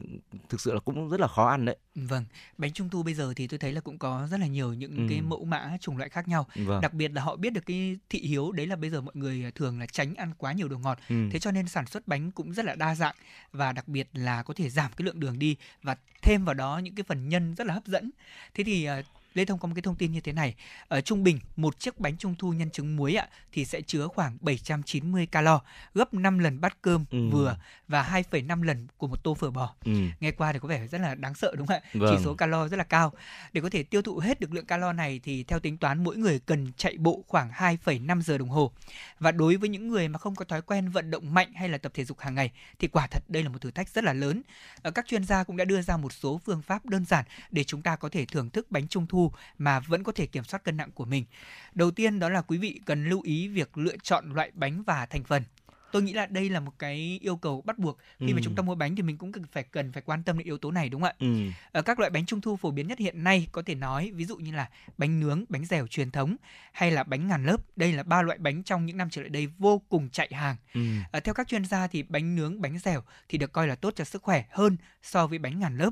thực 0.50 0.62
sự 0.62 0.74
là 0.74 0.80
cũng 0.80 1.10
rất 1.10 1.20
là 1.20 1.28
khó 1.28 1.50
ăn 1.50 1.66
đấy. 1.66 1.78
Vâng, 1.96 2.26
bánh 2.58 2.74
trung 2.74 2.90
thu 2.90 3.04
bây 3.04 3.14
giờ 3.14 3.34
thì 3.36 3.48
tôi 3.48 3.60
thấy 3.60 3.74
là 3.74 3.82
cũng 3.82 3.98
có 3.98 4.28
rất 4.32 4.40
là 4.40 4.48
nhiều 4.48 4.74
những 4.74 4.96
Ừ. 4.98 5.04
cái 5.10 5.22
mẫu 5.22 5.46
mã 5.46 5.78
chủng 5.82 5.98
loại 5.98 6.10
khác 6.10 6.28
nhau. 6.28 6.48
Vâng. 6.56 6.82
Đặc 6.82 6.94
biệt 6.94 7.12
là 7.12 7.22
họ 7.22 7.36
biết 7.36 7.54
được 7.54 7.66
cái 7.66 7.98
thị 8.10 8.20
hiếu 8.20 8.52
đấy 8.52 8.68
là 8.68 8.76
bây 8.76 8.90
giờ 8.90 9.02
mọi 9.02 9.16
người 9.16 9.52
thường 9.56 9.80
là 9.80 9.86
tránh 9.86 10.16
ăn 10.16 10.32
quá 10.38 10.52
nhiều 10.54 10.68
đồ 10.68 10.78
ngọt. 10.78 11.00
Ừ. 11.10 11.30
Thế 11.32 11.40
cho 11.40 11.52
nên 11.52 11.68
sản 11.68 11.86
xuất 11.86 12.08
bánh 12.08 12.32
cũng 12.32 12.54
rất 12.54 12.66
là 12.66 12.76
đa 12.76 12.96
dạng 12.96 13.16
và 13.52 13.72
đặc 13.72 13.88
biệt 13.88 14.08
là 14.14 14.44
có 14.44 14.54
thể 14.54 14.70
giảm 14.70 14.92
cái 14.98 15.06
lượng 15.06 15.20
đường 15.20 15.40
đi 15.40 15.56
và 15.84 15.96
thêm 16.22 16.46
vào 16.46 16.54
đó 16.54 16.78
những 16.78 16.96
cái 16.96 17.04
phần 17.04 17.30
nhân 17.30 17.56
rất 17.56 17.68
là 17.68 17.74
hấp 17.74 17.86
dẫn. 17.86 18.12
Thế 18.54 18.64
thì 18.64 18.86
ờ, 18.86 19.02
Lê 19.34 19.46
Thông 19.46 19.60
có 19.60 19.67
một 19.67 19.74
cái 19.76 19.82
thông 19.82 19.96
tin 19.96 20.12
như 20.12 20.22
thế 20.22 20.32
này. 20.34 20.56
Ở 20.88 21.02
trung 21.02 21.24
bình, 21.24 21.39
một 21.56 21.80
chiếc 21.80 22.00
bánh 22.00 22.17
trung 22.17 22.36
thu 22.39 22.54
nhân 22.54 22.70
trứng 22.72 22.96
muối 22.96 23.15
ạ 23.15 23.28
thì 23.52 23.65
sẽ 23.65 23.82
chứa 23.82 24.08
khoảng 24.08 24.38
790 24.41 25.26
calo, 25.26 25.62
gấp 25.94 26.13
5 26.13 26.39
lần 26.39 26.62
bát 26.62 26.78
cơm 26.82 27.06
Ừ. 27.12 27.30
vừa 27.32 27.58
và 27.88 28.04
2,5 28.04 28.62
lần 28.62 28.88
của 28.98 29.08
một 29.08 29.24
tô 29.24 29.34
phở 29.34 29.52
bò. 29.52 29.76
Ừ. 29.86 29.91
Nghe 30.20 30.32
qua 30.32 30.54
thì 30.54 30.60
có 30.60 30.67
vẻ 30.67 30.88
rất 30.88 31.02
là 31.02 31.15
đáng 31.15 31.34
sợ 31.36 31.56
đúng 31.58 31.67
không 31.67 31.78
ạ? 31.84 31.89
Vâng. 31.94 32.15
Chỉ 32.17 32.24
số 32.24 32.34
calo 32.34 32.67
rất 32.67 32.78
là 32.78 32.84
cao. 32.84 33.13
Để 33.54 33.62
có 33.62 33.70
thể 33.70 33.84
tiêu 33.84 34.02
thụ 34.02 34.20
hết 34.20 34.39
được 34.39 34.54
lượng 34.54 34.65
calo 34.65 34.94
này 34.94 35.20
thì 35.24 35.44
theo 35.44 35.60
tính 35.60 35.78
toán 35.78 36.04
mỗi 36.04 36.17
người 36.17 36.39
cần 36.39 36.72
chạy 36.78 36.98
bộ 36.98 37.24
khoảng 37.28 37.51
2,5 37.51 38.22
giờ 38.22 38.38
đồng 38.38 38.49
hồ. 38.49 38.72
Và 39.20 39.32
đối 39.32 39.55
với 39.58 39.70
những 39.70 39.88
người 39.88 40.08
mà 40.08 40.20
không 40.20 40.36
có 40.36 40.45
thói 40.45 40.62
quen 40.62 40.89
vận 40.89 41.12
động 41.12 41.34
mạnh 41.34 41.53
hay 41.53 41.70
là 41.70 41.78
tập 41.78 41.91
thể 41.95 42.05
dục 42.05 42.20
hàng 42.20 42.36
ngày 42.36 42.51
thì 42.80 42.88
quả 42.88 43.08
thật 43.08 43.24
đây 43.28 43.43
là 43.43 43.49
một 43.49 43.62
thử 43.62 43.72
thách 43.72 43.89
rất 43.89 44.03
là 44.03 44.14
lớn. 44.14 44.41
Ờ, 44.82 44.91
Các 44.91 45.08
chuyên 45.08 45.24
gia 45.24 45.43
cũng 45.43 45.58
đã 45.58 45.66
đưa 45.66 45.82
ra 45.82 45.97
một 45.97 46.14
số 46.14 46.41
phương 46.45 46.62
pháp 46.62 46.86
đơn 46.86 47.05
giản 47.05 47.26
để 47.51 47.64
chúng 47.64 47.82
ta 47.82 47.95
có 47.95 48.10
thể 48.10 48.26
thưởng 48.26 48.49
thức 48.49 48.72
bánh 48.72 48.88
trung 48.88 49.08
thu 49.08 49.20
mà 49.57 49.80
vẫn 49.80 50.03
có 50.03 50.11
thể 50.11 50.26
kiểm 50.26 50.43
soát 50.43 50.63
cân 50.63 50.78
nặng 50.78 50.91
của 50.91 51.05
mình. 51.05 51.26
Đầu 51.74 51.91
tiên 51.91 52.19
đó 52.19 52.30
là 52.30 52.41
quý 52.41 52.57
vị 52.57 52.80
cần 52.86 53.09
lưu 53.09 53.22
ý 53.22 53.47
việc 53.47 53.78
lựa 53.78 53.95
chọn 54.03 54.34
loại 54.34 54.51
bánh 54.53 54.84
và 54.84 55.05
thành 55.05 55.24
phần. 55.24 55.43
Tôi 55.91 56.01
nghĩ 56.01 56.13
là 56.13 56.26
đây 56.26 56.49
là 56.49 56.59
một 56.59 56.72
cái 56.80 57.19
yêu 57.22 57.36
cầu 57.36 57.61
bắt 57.61 57.78
buộc 57.80 57.97
khi 58.19 58.34
mà 58.34 58.38
Ừ. 58.39 58.41
chúng 58.43 58.55
ta 58.55 58.63
mua 58.63 58.76
bánh 58.76 58.95
thì 58.95 59.01
mình 59.03 59.17
cũng 59.17 59.32
cần 59.32 59.43
phải 59.51 59.63
cần 59.63 59.91
phải 59.91 60.01
quan 60.01 60.24
tâm 60.24 60.38
đến 60.38 60.45
yếu 60.45 60.57
tố 60.57 60.72
này 60.72 60.89
đúng 60.89 61.01
không 61.01 61.09
ạ? 61.09 61.15
Ừ. 61.19 61.36
Ở 61.72 61.82
các 61.82 61.99
loại 61.99 62.09
bánh 62.11 62.26
trung 62.26 62.41
thu 62.41 62.55
phổ 62.55 62.72
biến 62.72 62.88
nhất 62.88 62.99
hiện 62.99 63.24
nay 63.24 63.47
có 63.51 63.61
thể 63.65 63.76
nói 63.76 64.11
ví 64.15 64.26
dụ 64.26 64.38
như 64.38 64.51
là 64.51 64.69
bánh 64.97 65.19
nướng, 65.19 65.43
bánh 65.49 65.65
dẻo 65.65 65.88
truyền 65.88 66.11
thống 66.11 66.36
hay 66.72 66.91
là 66.91 67.03
bánh 67.03 67.28
ngàn 67.28 67.45
lớp. 67.45 67.57
Đây 67.76 67.93
là 67.93 68.03
ba 68.03 68.22
loại 68.22 68.38
bánh 68.38 68.63
trong 68.63 68.86
những 68.86 68.97
năm 68.97 69.09
trở 69.09 69.22
lại 69.22 69.30
đây 69.30 69.47
vô 69.47 69.82
cùng 69.89 70.09
chạy 70.09 70.30
hàng. 70.34 70.55
Ừ. 70.74 70.82
À, 71.11 71.19
theo 71.19 71.34
các 71.34 71.47
chuyên 71.47 71.65
gia 71.65 71.88
thì 71.88 72.03
bánh 72.03 72.36
nướng, 72.36 72.61
bánh 72.61 72.80
dẻo 72.80 73.03
thì 73.30 73.38
được 73.38 73.51
coi 73.53 73.67
là 73.67 73.76
tốt 73.76 73.93
cho 73.95 74.03
sức 74.03 74.22
khỏe 74.24 74.45
hơn 74.51 74.78
so 75.03 75.28
với 75.28 75.39
bánh 75.39 75.59
ngàn 75.59 75.78
lớp. 75.78 75.89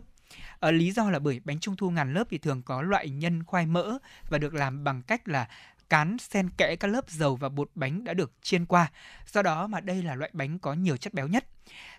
À, 0.59 0.71
lý 0.71 0.91
do 0.91 1.09
là 1.09 1.19
bởi 1.19 1.41
bánh 1.43 1.59
trung 1.59 1.75
thu 1.75 1.89
ngàn 1.89 2.13
lớp 2.13 2.23
thì 2.29 2.37
thường 2.37 2.61
có 2.61 2.81
loại 2.81 3.09
nhân 3.09 3.43
khoai 3.43 3.65
mỡ 3.65 3.97
và 4.29 4.37
được 4.37 4.53
làm 4.53 4.83
bằng 4.83 5.01
cách 5.01 5.27
là 5.27 5.47
cán 5.89 6.17
xen 6.19 6.49
kẽ 6.57 6.75
các 6.75 6.87
lớp 6.87 7.09
dầu 7.09 7.35
và 7.35 7.49
bột 7.49 7.69
bánh 7.75 8.03
đã 8.03 8.13
được 8.13 8.31
chiên 8.41 8.65
qua. 8.65 8.91
Do 9.31 9.41
đó 9.41 9.67
mà 9.67 9.79
đây 9.79 10.03
là 10.03 10.15
loại 10.15 10.31
bánh 10.33 10.59
có 10.59 10.73
nhiều 10.73 10.97
chất 10.97 11.13
béo 11.13 11.27
nhất. 11.27 11.45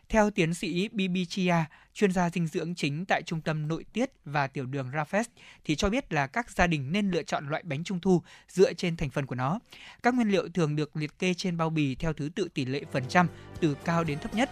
Theo 0.08 0.30
tiến 0.30 0.54
sĩ 0.54 0.88
Bibi 0.88 1.24
Chia, 1.24 1.54
chuyên 1.94 2.12
gia 2.12 2.30
dinh 2.30 2.46
dưỡng 2.46 2.74
chính 2.74 3.04
tại 3.04 3.22
Trung 3.22 3.40
tâm 3.40 3.68
Nội 3.68 3.84
tiết 3.92 4.10
và 4.24 4.46
Tiểu 4.46 4.66
đường 4.66 4.90
Rafes, 4.90 5.24
thì 5.64 5.76
cho 5.76 5.90
biết 5.90 6.12
là 6.12 6.26
các 6.26 6.50
gia 6.50 6.66
đình 6.66 6.92
nên 6.92 7.10
lựa 7.10 7.22
chọn 7.22 7.48
loại 7.48 7.62
bánh 7.62 7.84
trung 7.84 8.00
thu 8.00 8.22
dựa 8.48 8.72
trên 8.72 8.96
thành 8.96 9.10
phần 9.10 9.26
của 9.26 9.34
nó. 9.34 9.58
Các 10.02 10.14
nguyên 10.14 10.28
liệu 10.28 10.48
thường 10.48 10.76
được 10.76 10.96
liệt 10.96 11.18
kê 11.18 11.34
trên 11.34 11.56
bao 11.56 11.70
bì 11.70 11.94
theo 11.94 12.12
thứ 12.12 12.30
tự 12.34 12.48
tỷ 12.54 12.64
lệ 12.64 12.82
phần 12.92 13.04
trăm 13.08 13.28
từ 13.60 13.76
cao 13.84 14.04
đến 14.04 14.18
thấp 14.18 14.34
nhất. 14.34 14.50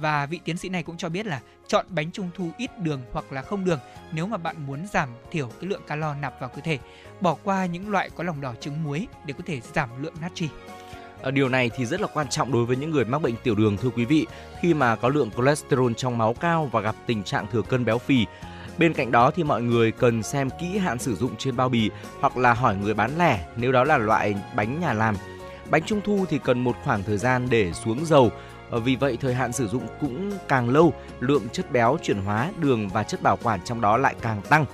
Và 0.00 0.26
vị 0.26 0.40
tiến 0.44 0.56
sĩ 0.56 0.68
này 0.68 0.82
cũng 0.82 0.96
cho 0.96 1.08
biết 1.08 1.26
là 1.26 1.40
chọn 1.66 1.86
bánh 1.88 2.10
trung 2.10 2.30
thu 2.34 2.50
ít 2.56 2.70
đường 2.78 3.02
hoặc 3.12 3.32
là 3.32 3.42
không 3.42 3.64
đường 3.64 3.78
nếu 4.12 4.26
mà 4.26 4.36
bạn 4.36 4.66
muốn 4.66 4.86
giảm 4.92 5.08
thiểu 5.30 5.48
cái 5.48 5.70
lượng 5.70 5.82
calo 5.86 6.14
nạp 6.14 6.40
vào 6.40 6.48
cơ 6.48 6.60
thể. 6.64 6.78
Bỏ 7.20 7.36
qua 7.44 7.66
những 7.66 7.90
loại 7.90 8.10
có 8.16 8.24
lòng 8.24 8.40
đỏ 8.40 8.54
trứng 8.60 8.84
muối 8.84 9.06
để 9.26 9.34
có 9.38 9.44
thể 9.46 9.60
giảm 9.60 10.02
lượng 10.02 10.14
natri. 10.20 10.48
Ờ, 11.22 11.30
điều 11.30 11.48
này 11.48 11.70
thì 11.76 11.86
rất 11.86 12.00
là 12.00 12.06
quan 12.14 12.28
trọng 12.28 12.52
đối 12.52 12.66
với 12.66 12.76
những 12.76 12.90
người 12.90 13.04
mắc 13.04 13.22
bệnh 13.22 13.34
tiểu 13.42 13.54
đường, 13.54 13.76
thưa 13.76 13.90
quý 13.90 14.04
vị 14.04 14.26
khi 14.60 14.74
mà 14.74 14.96
có 14.96 15.08
lượng 15.08 15.30
cholesterol 15.36 15.92
trong 15.96 16.18
máu 16.18 16.34
cao 16.34 16.68
và 16.72 16.80
gặp 16.80 16.94
tình 17.06 17.22
trạng 17.22 17.46
thừa 17.52 17.62
cân 17.62 17.84
béo 17.84 17.98
phì. 17.98 18.26
Bên 18.78 18.92
cạnh 18.92 19.12
đó 19.12 19.30
thì 19.30 19.44
mọi 19.44 19.62
người 19.62 19.92
cần 19.92 20.22
xem 20.22 20.48
kỹ 20.60 20.78
hạn 20.78 20.98
sử 20.98 21.16
dụng 21.16 21.36
trên 21.38 21.56
bao 21.56 21.68
bì 21.68 21.90
hoặc 22.20 22.36
là 22.36 22.54
hỏi 22.54 22.76
người 22.76 22.94
bán 22.94 23.18
lẻ 23.18 23.46
nếu 23.56 23.72
đó 23.72 23.84
là 23.84 23.98
loại 23.98 24.34
bánh 24.56 24.80
nhà 24.80 24.92
làm. 24.92 25.16
Bánh 25.70 25.82
trung 25.82 26.00
thu 26.04 26.24
thì 26.28 26.38
cần 26.44 26.64
một 26.64 26.76
khoảng 26.84 27.02
thời 27.02 27.18
gian 27.18 27.46
để 27.50 27.72
xuống 27.72 28.06
dầu. 28.06 28.30
Ờ, 28.70 28.80
Vì 28.80 28.96
vậy 28.96 29.18
thời 29.20 29.34
hạn 29.34 29.52
sử 29.52 29.68
dụng 29.68 29.86
cũng 30.00 30.30
càng 30.48 30.68
lâu, 30.68 30.92
lượng 31.20 31.48
chất 31.52 31.72
béo 31.72 31.96
chuyển 32.02 32.20
hóa, 32.22 32.50
đường 32.58 32.88
và 32.88 33.02
chất 33.02 33.22
bảo 33.22 33.36
quản 33.42 33.60
trong 33.64 33.80
đó 33.80 33.96
lại 33.96 34.14
càng 34.22 34.42
tăng. 34.48 34.64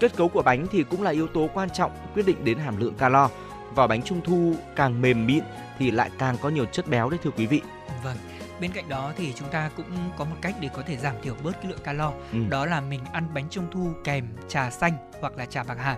Kết 0.00 0.16
cấu 0.16 0.28
của 0.28 0.42
bánh 0.42 0.66
thì 0.70 0.82
cũng 0.82 1.02
là 1.02 1.10
yếu 1.10 1.26
tố 1.26 1.48
quan 1.54 1.70
trọng 1.70 1.90
quyết 2.14 2.26
định 2.26 2.44
đến 2.44 2.58
hàm 2.58 2.76
lượng 2.76 2.94
calo. 2.94 3.28
Vỏ 3.74 3.86
bánh 3.86 4.02
trung 4.02 4.20
thu 4.24 4.54
càng 4.76 5.00
mềm 5.02 5.26
mịn 5.26 5.44
thì 5.78 5.90
lại 5.90 6.10
càng 6.18 6.36
có 6.40 6.48
nhiều 6.48 6.64
chất 6.64 6.86
béo 6.88 7.10
đấy 7.10 7.18
thưa 7.22 7.30
quý 7.30 7.46
vị. 7.46 7.60
Vâng. 8.04 8.16
Bên 8.60 8.72
cạnh 8.72 8.88
đó 8.88 9.12
thì 9.16 9.32
chúng 9.36 9.48
ta 9.48 9.70
cũng 9.76 9.86
có 10.18 10.24
một 10.24 10.36
cách 10.40 10.54
để 10.60 10.68
có 10.74 10.82
thể 10.86 10.96
giảm 10.96 11.14
thiểu 11.22 11.34
bớt 11.42 11.52
cái 11.62 11.70
lượng 11.70 11.80
calo. 11.84 12.12
Ừ. 12.32 12.38
Đó 12.48 12.66
là 12.66 12.80
mình 12.80 13.00
ăn 13.12 13.28
bánh 13.34 13.48
trung 13.50 13.66
thu 13.70 13.92
kèm 14.04 14.28
trà 14.48 14.70
xanh 14.70 14.92
hoặc 15.20 15.36
là 15.36 15.46
trà 15.46 15.62
bạc 15.62 15.76
hà. 15.78 15.96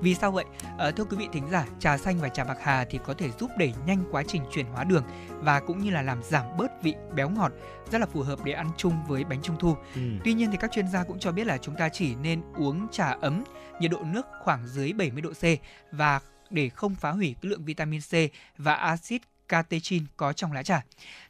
Vì 0.00 0.14
sao 0.14 0.32
vậy? 0.32 0.44
Ờ, 0.78 0.90
thưa 0.90 1.04
quý 1.04 1.16
vị 1.16 1.28
thính 1.32 1.48
giả, 1.50 1.66
trà 1.78 1.98
xanh 1.98 2.18
và 2.20 2.28
trà 2.28 2.44
bạc 2.44 2.58
hà 2.62 2.84
thì 2.90 2.98
có 3.04 3.14
thể 3.14 3.30
giúp 3.40 3.50
đẩy 3.58 3.74
nhanh 3.86 4.04
quá 4.10 4.22
trình 4.28 4.42
chuyển 4.52 4.66
hóa 4.66 4.84
đường 4.84 5.04
và 5.28 5.60
cũng 5.60 5.78
như 5.78 5.90
là 5.90 6.02
làm 6.02 6.22
giảm 6.22 6.44
bớt 6.58 6.82
vị 6.82 6.94
béo 7.14 7.28
ngọt, 7.28 7.52
rất 7.90 7.98
là 7.98 8.06
phù 8.06 8.22
hợp 8.22 8.44
để 8.44 8.52
ăn 8.52 8.70
chung 8.76 8.94
với 9.08 9.24
bánh 9.24 9.42
trung 9.42 9.56
thu. 9.58 9.74
Ừ. 9.94 10.00
Tuy 10.24 10.32
nhiên 10.34 10.50
thì 10.50 10.56
các 10.60 10.72
chuyên 10.72 10.88
gia 10.88 11.04
cũng 11.04 11.18
cho 11.18 11.32
biết 11.32 11.46
là 11.46 11.58
chúng 11.58 11.74
ta 11.74 11.88
chỉ 11.88 12.14
nên 12.14 12.42
uống 12.56 12.88
trà 12.92 13.06
ấm, 13.20 13.44
nhiệt 13.80 13.90
độ 13.90 13.98
nước 14.02 14.26
khoảng 14.44 14.66
dưới 14.66 14.92
70 14.92 15.22
độ 15.22 15.30
C 15.30 15.44
và 15.92 16.20
để 16.50 16.68
không 16.68 16.94
phá 16.94 17.10
hủy 17.10 17.34
cái 17.42 17.50
lượng 17.50 17.64
vitamin 17.64 18.00
C 18.00 18.14
và 18.58 18.74
axit 18.74 19.22
catechin 19.48 20.04
có 20.16 20.32
trong 20.32 20.52
lá 20.52 20.62
trà. 20.62 20.84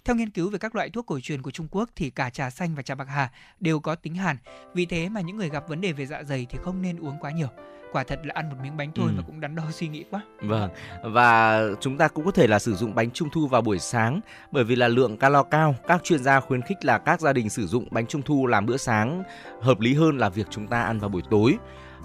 Theo 0.04 0.16
nghiên 0.16 0.30
cứu 0.30 0.50
về 0.50 0.58
các 0.58 0.74
loại 0.74 0.90
thuốc 0.90 1.06
cổ 1.06 1.20
truyền 1.20 1.42
của 1.42 1.50
Trung 1.50 1.68
Quốc 1.70 1.90
thì 1.96 2.10
cả 2.10 2.30
trà 2.30 2.50
xanh 2.50 2.74
và 2.74 2.82
trà 2.82 2.94
bạc 2.94 3.08
hà 3.08 3.30
đều 3.60 3.80
có 3.80 3.94
tính 3.94 4.14
hàn. 4.14 4.36
Vì 4.74 4.86
thế 4.86 5.08
mà 5.08 5.20
những 5.20 5.36
người 5.36 5.50
gặp 5.50 5.68
vấn 5.68 5.80
đề 5.80 5.92
về 5.92 6.06
dạ 6.06 6.22
dày 6.22 6.46
thì 6.50 6.58
không 6.62 6.82
nên 6.82 6.98
uống 6.98 7.18
quá 7.20 7.30
nhiều 7.30 7.48
quả 7.92 8.04
thật 8.04 8.20
là 8.24 8.32
ăn 8.36 8.48
một 8.50 8.56
miếng 8.62 8.76
bánh 8.76 8.90
thôi 8.94 9.06
Ừ. 9.08 9.14
mà 9.16 9.22
cũng 9.26 9.40
đắn 9.40 9.54
đo 9.54 9.62
suy 9.72 9.88
nghĩ 9.88 10.04
quá. 10.10 10.20
Vâng, 10.42 10.70
và 11.02 11.60
chúng 11.80 11.98
ta 11.98 12.08
cũng 12.08 12.24
có 12.24 12.30
thể 12.30 12.46
là 12.46 12.58
sử 12.58 12.74
dụng 12.74 12.94
bánh 12.94 13.10
trung 13.10 13.28
thu 13.32 13.46
vào 13.46 13.60
buổi 13.62 13.78
sáng 13.78 14.20
bởi 14.52 14.64
vì 14.64 14.76
là 14.76 14.88
lượng 14.88 15.16
calo 15.16 15.42
cao. 15.42 15.74
Các 15.86 16.04
chuyên 16.04 16.22
gia 16.22 16.40
khuyến 16.40 16.62
khích 16.62 16.84
là 16.84 16.98
các 16.98 17.20
gia 17.20 17.32
đình 17.32 17.50
sử 17.50 17.66
dụng 17.66 17.88
bánh 17.90 18.06
trung 18.06 18.22
thu 18.22 18.46
làm 18.46 18.66
bữa 18.66 18.76
sáng 18.76 19.22
hợp 19.60 19.80
lý 19.80 19.94
hơn 19.94 20.18
là 20.18 20.28
việc 20.28 20.46
chúng 20.50 20.66
ta 20.66 20.82
ăn 20.82 20.98
vào 20.98 21.08
buổi 21.08 21.22
tối. 21.30 21.56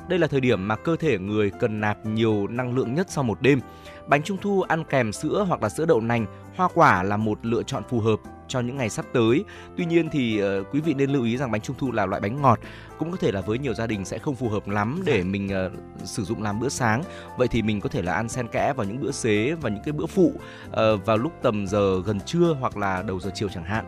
Đây 0.10 0.20
là 0.20 0.28
thời 0.28 0.42
điểm 0.42 0.68
mà 0.68 0.76
cơ 0.76 0.96
thể 0.96 1.20
người 1.20 1.52
cần 1.60 1.82
nạp 1.82 2.06
nhiều 2.06 2.48
năng 2.48 2.76
lượng 2.76 2.94
nhất 2.94 3.08
sau 3.10 3.24
một 3.24 3.42
đêm. 3.42 3.60
Bánh 4.08 4.24
trung 4.24 4.38
thu 4.41 4.62
ăn 4.62 4.84
kèm 4.84 5.14
sữa 5.14 5.45
hoặc 5.47 5.64
là 5.64 5.70
sữa 5.70 5.86
đậu 5.86 6.01
nành, 6.01 6.26
hoa 6.56 6.68
quả 6.74 7.04
là 7.04 7.18
một 7.18 7.39
lựa 7.41 7.64
chọn 7.64 7.84
phù 7.89 7.99
hợp 7.99 8.20
cho 8.47 8.60
những 8.60 8.78
ngày 8.78 8.89
sắp 8.89 9.06
tới. 9.14 9.43
Tuy 9.78 9.86
nhiên 9.86 10.10
thì 10.10 10.39
ờ, 10.39 10.64
quý 10.72 10.82
vị 10.82 10.93
nên 10.93 11.10
lưu 11.10 11.24
ý 11.24 11.38
rằng 11.38 11.51
bánh 11.51 11.62
trung 11.62 11.76
thu 11.80 11.91
là 11.91 12.06
loại 12.06 12.22
bánh 12.22 12.41
ngọt, 12.41 12.60
cũng 12.97 13.12
có 13.12 13.18
thể 13.18 13.32
là 13.32 13.41
với 13.41 13.60
nhiều 13.60 13.74
gia 13.74 13.88
đình 13.88 14.06
sẽ 14.06 14.18
không 14.18 14.36
phù 14.36 14.49
hợp 14.49 14.68
lắm 14.68 15.01
để 15.06 15.24
mình 15.24 15.49
ờ, 15.49 15.72
sử 16.04 16.24
dụng 16.24 16.43
làm 16.43 16.60
bữa 16.60 16.70
sáng. 16.70 17.04
Vậy 17.38 17.47
thì 17.47 17.62
mình 17.62 17.82
có 17.82 17.89
thể 17.89 18.01
là 18.01 18.14
ăn 18.14 18.30
xen 18.30 18.47
kẽ 18.47 18.74
vào 18.74 18.88
những 18.88 19.01
bữa 19.01 19.12
xế 19.12 19.54
và 19.62 19.70
những 19.70 19.84
cái 19.86 19.91
bữa 19.91 20.06
phụ 20.06 20.34
ờ, 20.72 20.97
vào 20.97 21.18
lúc 21.18 21.32
tầm 21.41 21.68
giờ 21.68 22.01
gần 22.06 22.20
trưa 22.20 22.58
hoặc 22.60 22.78
là 22.78 23.01
đầu 23.01 23.20
giờ 23.20 23.32
chiều 23.36 23.49
chẳng 23.49 23.64
hạn. 23.64 23.86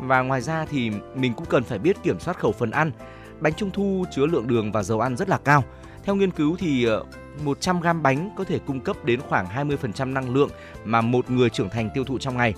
Và 0.00 0.22
ngoài 0.22 0.40
ra 0.40 0.66
thì 0.70 0.90
mình 1.14 1.34
cũng 1.34 1.46
cần 1.46 1.62
phải 1.62 1.78
biết 1.78 2.02
kiểm 2.02 2.20
soát 2.20 2.38
khẩu 2.38 2.52
phần 2.52 2.70
ăn. 2.70 2.90
Bánh 3.40 3.54
trung 3.54 3.70
thu 3.70 4.04
chứa 4.14 4.26
lượng 4.26 4.46
đường 4.46 4.72
và 4.72 4.82
dầu 4.82 5.00
ăn 5.00 5.16
rất 5.16 5.28
là 5.28 5.38
cao. 5.38 5.64
Theo 6.04 6.14
nghiên 6.14 6.30
cứu 6.30 6.56
thì 6.58 6.88
100 7.44 7.80
gram 7.80 8.02
bánh 8.02 8.30
có 8.36 8.44
thể 8.44 8.58
cung 8.58 8.80
cấp 8.80 9.04
đến 9.04 9.20
khoảng 9.20 9.46
20% 9.46 10.12
năng 10.12 10.34
lượng 10.34 10.50
mà 10.84 11.00
một 11.00 11.30
người 11.30 11.50
trưởng 11.50 11.70
thành 11.70 11.90
tiêu 11.94 12.04
thụ 12.04 12.18
trong 12.18 12.36
ngày. 12.36 12.54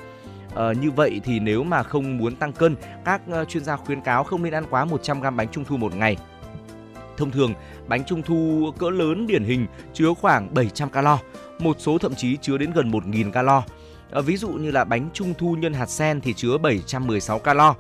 À, 0.57 0.73
như 0.81 0.91
vậy 0.91 1.21
thì 1.25 1.41
nếu 1.41 1.65
mà 1.65 1.83
không 1.83 2.19
muốn 2.19 2.37
tăng 2.37 2.53
cân, 2.53 2.77
các 3.05 3.21
ờ, 3.31 3.45
chuyên 3.45 3.65
gia 3.65 3.77
khuyến 3.77 4.01
cáo 4.01 4.25
không 4.25 4.43
nên 4.43 4.55
ăn 4.55 4.65
quá 4.71 4.85
100 4.85 5.21
gram 5.21 5.37
bánh 5.37 5.49
trung 5.49 5.65
thu 5.65 5.77
một 5.77 5.95
ngày. 5.97 6.17
Thông 7.17 7.31
thường, 7.31 7.55
bánh 7.87 8.05
trung 8.05 8.23
thu 8.23 8.71
cỡ 8.79 8.91
lớn 8.91 9.27
điển 9.27 9.45
hình 9.45 9.67
chứa 9.95 10.15
khoảng 10.21 10.55
700 10.55 10.91
calo, 10.91 11.19
một 11.59 11.77
số 11.79 11.99
thậm 11.99 12.15
chí 12.15 12.37
chứa 12.37 12.59
đến 12.59 12.73
gần 12.73 12.91
1.000 12.91 13.33
calo. 13.33 13.63
À, 14.11 14.21
ví 14.21 14.37
dụ 14.37 14.49
như 14.49 14.71
là 14.71 14.85
bánh 14.85 15.09
trung 15.13 15.35
thu 15.39 15.57
nhân 15.59 15.75
hạt 15.75 15.91
sen 15.91 16.21
thì 16.21 16.35
chứa 16.35 16.59
716 16.59 17.39
calo. 17.39 17.75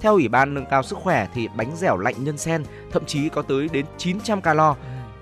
Theo 0.00 0.12
Ủy 0.12 0.28
ban 0.28 0.54
nâng 0.54 0.66
cao 0.66 0.82
sức 0.82 0.98
khỏe 0.98 1.28
thì 1.34 1.48
bánh 1.56 1.76
dẻo 1.76 1.96
lạnh 1.96 2.24
nhân 2.24 2.38
sen 2.38 2.64
thậm 2.92 3.04
chí 3.06 3.28
có 3.28 3.42
tới 3.42 3.68
đến 3.72 3.86
900 3.98 4.40
calo. 4.40 4.76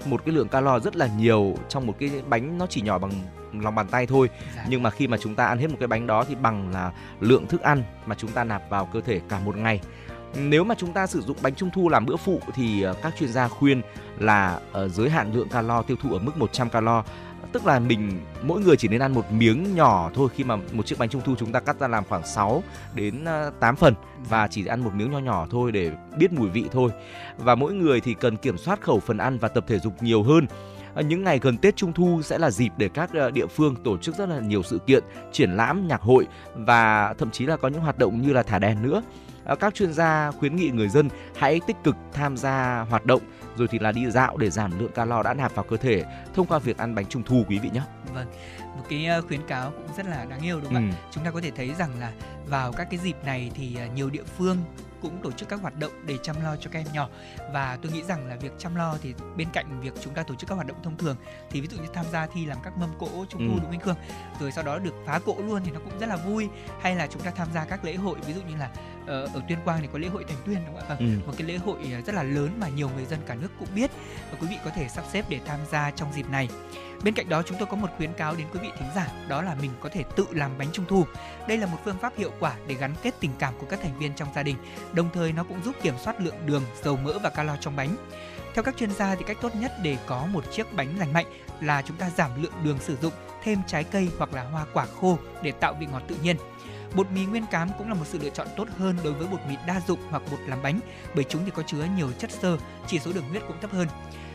Một 0.04 0.24
cái 0.24 0.34
lượng 0.34 0.48
calo 0.48 0.78
rất 0.78 0.96
là 0.96 1.08
nhiều 1.18 1.54
trong 1.68 1.86
một 1.86 1.94
cái 1.98 2.10
bánh 2.28 2.58
nó 2.58 2.66
chỉ 2.66 2.80
nhỏ 2.80 2.98
bằng 2.98 3.12
lòng 3.52 3.74
bàn 3.74 3.86
tay 3.90 4.06
thôi. 4.06 4.28
Dạ. 4.56 4.64
Nhưng 4.68 4.82
mà 4.82 4.90
khi 4.90 5.08
mà 5.08 5.16
chúng 5.16 5.34
ta 5.34 5.46
ăn 5.46 5.58
hết 5.58 5.70
một 5.70 5.76
cái 5.80 5.88
bánh 5.88 6.06
đó 6.06 6.24
thì 6.24 6.34
bằng 6.34 6.72
là 6.72 6.92
lượng 7.20 7.46
thức 7.46 7.60
ăn 7.60 7.82
mà 8.06 8.14
chúng 8.14 8.30
ta 8.30 8.44
nạp 8.44 8.70
vào 8.70 8.88
cơ 8.92 9.00
thể 9.00 9.20
cả 9.28 9.40
một 9.44 9.56
ngày. 9.56 9.80
Nếu 10.36 10.64
mà 10.64 10.74
chúng 10.78 10.92
ta 10.92 11.06
sử 11.06 11.20
dụng 11.20 11.36
bánh 11.42 11.54
trung 11.54 11.70
thu 11.74 11.88
làm 11.88 12.06
bữa 12.06 12.16
phụ 12.16 12.40
thì 12.54 12.82
ờ, 12.82 12.94
các 13.02 13.14
chuyên 13.18 13.32
gia 13.32 13.48
khuyên 13.48 13.82
là 14.18 14.60
ờ, 14.72 14.88
giới 14.88 15.10
hạn 15.10 15.32
lượng 15.34 15.48
calo 15.48 15.82
tiêu 15.82 15.96
thụ 16.02 16.12
ở 16.12 16.18
mức 16.18 16.36
100 16.36 16.70
calo 16.70 17.04
tức 17.52 17.66
là 17.66 17.78
mình 17.78 18.20
mỗi 18.42 18.60
người 18.60 18.76
chỉ 18.76 18.88
nên 18.88 19.02
ăn 19.02 19.14
một 19.14 19.32
miếng 19.32 19.74
nhỏ 19.74 20.10
thôi 20.14 20.28
khi 20.34 20.44
mà 20.44 20.56
một 20.72 20.86
chiếc 20.86 20.98
bánh 20.98 21.08
trung 21.08 21.22
thu 21.24 21.34
chúng 21.38 21.52
ta 21.52 21.60
cắt 21.60 21.80
ra 21.80 21.88
làm 21.88 22.04
khoảng 22.08 22.26
6 22.26 22.62
đến 22.94 23.24
à, 23.24 23.50
8 23.60 23.76
phần 23.76 23.94
và 24.28 24.48
chỉ 24.48 24.66
ăn 24.66 24.84
một 24.84 24.90
miếng 24.94 25.10
nho 25.10 25.18
nhỏ 25.18 25.46
thôi 25.50 25.72
để 25.72 25.92
biết 26.18 26.32
mùi 26.32 26.48
vị 26.48 26.64
thôi. 26.72 26.90
Và 27.38 27.54
mỗi 27.54 27.72
người 27.72 28.00
thì 28.00 28.14
cần 28.14 28.36
kiểm 28.36 28.58
soát 28.58 28.80
khẩu 28.80 29.00
phần 29.00 29.18
ăn 29.18 29.38
và 29.38 29.48
tập 29.48 29.64
thể 29.66 29.78
dục 29.78 30.02
nhiều 30.02 30.22
hơn. 30.22 30.46
À, 30.94 31.02
những 31.02 31.24
ngày 31.24 31.38
gần 31.42 31.56
Tết 31.56 31.76
Trung 31.76 31.92
thu 31.92 32.22
sẽ 32.22 32.38
là 32.38 32.50
dịp 32.50 32.72
để 32.76 32.88
các 32.88 33.12
à, 33.12 33.30
địa 33.30 33.46
phương 33.46 33.76
tổ 33.84 33.98
chức 33.98 34.16
rất 34.16 34.28
là 34.28 34.40
nhiều 34.40 34.62
sự 34.62 34.78
kiện, 34.78 35.04
triển 35.32 35.50
lãm, 35.50 35.88
nhạc 35.88 36.00
hội 36.00 36.26
và 36.54 37.14
thậm 37.18 37.30
chí 37.30 37.46
là 37.46 37.56
có 37.56 37.68
những 37.68 37.80
hoạt 37.80 37.98
động 37.98 38.22
như 38.22 38.32
là 38.32 38.42
thả 38.42 38.58
đèn 38.58 38.82
nữa. 38.82 39.02
Các 39.60 39.74
chuyên 39.74 39.92
gia 39.92 40.30
khuyến 40.30 40.56
nghị 40.56 40.70
người 40.70 40.88
dân 40.88 41.08
hãy 41.36 41.60
tích 41.66 41.76
cực 41.84 41.96
tham 42.12 42.36
gia 42.36 42.86
hoạt 42.90 43.06
động 43.06 43.22
rồi 43.60 43.68
thì 43.70 43.78
là 43.78 43.92
đi 43.92 44.10
dạo 44.10 44.36
để 44.36 44.50
giảm 44.50 44.78
lượng 44.78 44.92
calo 44.92 45.22
đã 45.22 45.34
nạp 45.34 45.54
vào 45.54 45.64
cơ 45.64 45.76
thể 45.76 46.04
thông 46.34 46.46
qua 46.46 46.58
việc 46.58 46.78
ăn 46.78 46.94
bánh 46.94 47.06
trung 47.06 47.22
thu 47.22 47.44
quý 47.48 47.58
vị 47.58 47.70
nhé. 47.72 47.82
Vâng, 48.14 48.26
một 48.76 48.84
cái 48.88 49.06
ờ, 49.06 49.22
khuyến 49.22 49.46
cáo 49.46 49.70
cũng 49.70 49.96
rất 49.96 50.06
là 50.06 50.24
đáng 50.24 50.40
yêu 50.40 50.60
đúng 50.60 50.74
không 50.74 50.90
ạ? 50.90 50.92
Ừ. 51.02 51.08
Chúng 51.10 51.24
ta 51.24 51.30
có 51.30 51.40
thể 51.40 51.50
thấy 51.50 51.74
rằng 51.78 52.00
là 52.00 52.12
vào 52.46 52.72
các 52.72 52.86
cái 52.90 53.00
dịp 53.00 53.16
này 53.24 53.50
thì 53.54 53.76
ờ, 53.76 53.86
nhiều 53.94 54.10
địa 54.10 54.22
phương 54.38 54.56
cũng 55.02 55.22
tổ 55.22 55.32
chức 55.32 55.48
các 55.48 55.60
hoạt 55.60 55.78
động 55.78 55.92
để 56.06 56.18
chăm 56.22 56.36
lo 56.44 56.56
cho 56.56 56.70
các 56.72 56.78
em 56.78 56.86
nhỏ 56.92 57.08
và 57.52 57.78
tôi 57.82 57.92
nghĩ 57.92 58.02
rằng 58.02 58.26
là 58.26 58.36
việc 58.36 58.52
chăm 58.58 58.74
lo 58.74 58.96
thì 59.02 59.14
bên 59.36 59.48
cạnh 59.52 59.80
việc 59.80 59.92
chúng 60.00 60.14
ta 60.14 60.22
tổ 60.22 60.34
chức 60.34 60.48
các 60.48 60.54
hoạt 60.54 60.66
động 60.66 60.76
thông 60.82 60.96
thường 60.96 61.16
thì 61.50 61.60
ví 61.60 61.68
dụ 61.68 61.76
như 61.82 61.88
tham 61.94 62.06
gia 62.12 62.26
thi 62.26 62.46
làm 62.46 62.58
các 62.64 62.76
mâm 62.78 62.90
cỗ 62.98 63.08
trung 63.28 63.40
thu 63.48 63.54
Ừ. 63.54 63.56
đúng 63.56 63.60
không 63.60 63.70
anh 63.70 63.80
Khương 63.80 63.96
rồi 64.40 64.52
sau 64.52 64.64
đó 64.64 64.78
được 64.78 64.94
phá 65.06 65.18
cỗ 65.18 65.36
luôn 65.46 65.60
thì 65.64 65.70
nó 65.70 65.80
cũng 65.80 65.98
rất 65.98 66.06
là 66.06 66.16
vui 66.16 66.48
hay 66.80 66.96
là 66.96 67.06
chúng 67.06 67.22
ta 67.22 67.30
tham 67.30 67.48
gia 67.54 67.64
các 67.64 67.84
lễ 67.84 67.94
hội 67.94 68.18
ví 68.26 68.32
dụ 68.32 68.40
như 68.42 68.56
là 68.56 68.70
ờ, 69.10 69.28
ở 69.34 69.40
Tuyên 69.48 69.58
Quang 69.64 69.80
thì 69.80 69.88
có 69.92 69.98
lễ 69.98 70.08
hội 70.08 70.24
Thành 70.28 70.36
Tuyên 70.46 70.58
đúng 70.66 70.76
không 70.76 70.88
ạ? 70.88 70.96
Vâng, 70.98 70.98
Ừ. 70.98 71.26
một 71.26 71.32
cái 71.38 71.46
lễ 71.46 71.56
hội 71.56 71.78
ờ, 71.92 72.00
rất 72.00 72.14
là 72.14 72.22
lớn 72.22 72.50
mà 72.60 72.68
nhiều 72.68 72.90
người 72.96 73.04
dân 73.04 73.18
cả 73.26 73.34
nước 73.34 73.48
cũng 73.58 73.68
biết 73.74 73.90
và 74.30 74.38
quý 74.40 74.46
vị 74.50 74.56
có 74.64 74.70
thể 74.70 74.88
sắp 74.88 75.04
xếp 75.12 75.24
để 75.28 75.40
tham 75.46 75.58
gia 75.70 75.90
trong 75.90 76.12
dịp 76.12 76.28
này. 76.30 76.48
Bên 77.04 77.14
cạnh 77.14 77.28
đó 77.28 77.42
chúng 77.42 77.58
tôi 77.58 77.68
có 77.70 77.76
một 77.76 77.88
khuyến 77.96 78.12
cáo 78.12 78.34
đến 78.36 78.46
quý 78.52 78.60
vị 78.62 78.68
thính 78.78 78.88
giả 78.94 79.08
đó 79.28 79.42
là 79.42 79.54
mình 79.54 79.70
có 79.80 79.88
thể 79.88 80.04
tự 80.16 80.26
làm 80.30 80.50
bánh 80.58 80.68
trung 80.72 80.84
thu. 80.88 81.04
Đây 81.48 81.58
là 81.58 81.66
một 81.66 81.78
phương 81.84 81.98
pháp 81.98 82.12
hiệu 82.16 82.30
quả 82.40 82.54
để 82.66 82.74
gắn 82.74 82.94
kết 83.02 83.14
tình 83.20 83.30
cảm 83.38 83.54
của 83.58 83.66
các 83.70 83.80
thành 83.82 83.98
viên 83.98 84.12
trong 84.14 84.28
gia 84.34 84.42
đình, 84.42 84.56
đồng 84.92 85.10
thời 85.14 85.32
nó 85.32 85.44
cũng 85.44 85.62
giúp 85.64 85.76
kiểm 85.82 85.94
soát 86.04 86.20
lượng 86.20 86.46
đường, 86.46 86.62
dầu 86.82 86.96
mỡ 86.96 87.18
và 87.18 87.30
calo 87.30 87.56
trong 87.60 87.76
bánh. 87.76 87.96
Theo 88.54 88.62
các 88.62 88.76
chuyên 88.76 88.90
gia 88.92 89.14
thì 89.14 89.24
cách 89.26 89.36
tốt 89.40 89.54
nhất 89.56 89.72
để 89.82 89.96
có 90.06 90.26
một 90.26 90.44
chiếc 90.52 90.72
bánh 90.72 90.98
lành 90.98 91.12
mạnh 91.12 91.26
là 91.60 91.82
chúng 91.82 91.96
ta 91.96 92.10
giảm 92.10 92.42
lượng 92.42 92.52
đường 92.64 92.78
sử 92.78 92.96
dụng, 92.96 93.12
thêm 93.42 93.58
trái 93.66 93.84
cây 93.84 94.08
hoặc 94.18 94.34
là 94.34 94.42
hoa 94.42 94.66
quả 94.72 94.86
khô 95.00 95.18
để 95.42 95.52
tạo 95.52 95.74
vị 95.80 95.86
ngọt 95.92 96.02
tự 96.08 96.16
nhiên. 96.22 96.36
Bột 96.94 97.10
mì 97.10 97.24
nguyên 97.24 97.46
cám 97.46 97.68
cũng 97.78 97.88
là 97.88 97.94
một 97.94 98.04
sự 98.06 98.18
lựa 98.18 98.30
chọn 98.30 98.46
tốt 98.56 98.68
hơn 98.78 98.96
đối 99.04 99.12
với 99.12 99.26
bột 99.26 99.40
mì 99.48 99.56
đa 99.66 99.80
dụng 99.86 100.00
hoặc 100.10 100.22
bột 100.30 100.40
làm 100.46 100.62
bánh 100.62 100.80
bởi 101.14 101.24
chúng 101.24 101.44
thì 101.44 101.50
có 101.54 101.62
chứa 101.62 101.84
nhiều 101.96 102.12
chất 102.18 102.30
xơ, 102.30 102.56
chỉ 102.86 102.98
số 102.98 103.12
đường 103.12 103.28
huyết 103.28 103.42
cũng 103.48 103.60
thấp 103.60 103.70
hơn. 103.72 103.88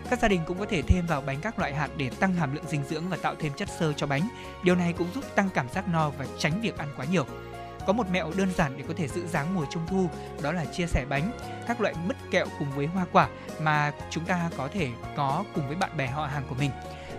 Các 0.09 0.19
gia 0.19 0.27
đình 0.27 0.41
cũng 0.47 0.59
có 0.59 0.65
thể 0.65 0.81
thêm 0.81 1.05
vào 1.07 1.21
bánh 1.21 1.41
các 1.41 1.59
loại 1.59 1.75
hạt 1.75 1.89
để 1.97 2.09
tăng 2.09 2.33
hàm 2.33 2.55
lượng 2.55 2.65
dinh 2.67 2.83
dưỡng 2.89 3.09
và 3.09 3.17
tạo 3.17 3.35
thêm 3.39 3.53
chất 3.53 3.69
xơ 3.79 3.93
cho 3.93 4.07
bánh. 4.07 4.29
Điều 4.63 4.75
này 4.75 4.93
cũng 4.93 5.07
giúp 5.15 5.23
tăng 5.35 5.49
cảm 5.53 5.69
giác 5.69 5.87
no 5.87 6.09
và 6.09 6.25
tránh 6.37 6.61
việc 6.61 6.77
ăn 6.77 6.87
quá 6.97 7.05
nhiều. 7.05 7.25
Có 7.87 7.93
một 7.93 8.09
mẹo 8.11 8.31
đơn 8.37 8.49
giản 8.57 8.77
để 8.77 8.83
có 8.87 8.93
thể 8.97 9.07
giữ 9.07 9.27
dáng 9.27 9.55
mùa 9.55 9.65
trung 9.69 9.83
thu, 9.87 10.09
đó 10.41 10.51
là 10.51 10.65
chia 10.65 10.87
sẻ 10.87 11.05
bánh, 11.09 11.31
các 11.67 11.81
loại 11.81 11.93
mứt 12.05 12.17
kẹo 12.31 12.45
cùng 12.59 12.71
với 12.75 12.85
hoa 12.85 13.05
quả 13.11 13.29
mà 13.59 13.91
chúng 14.09 14.25
ta 14.25 14.49
có 14.57 14.67
thể 14.73 14.89
có 15.15 15.43
cùng 15.55 15.67
với 15.67 15.75
bạn 15.75 15.97
bè 15.97 16.07
họ 16.07 16.25
hàng 16.25 16.43
của 16.49 16.55
mình. 16.55 16.71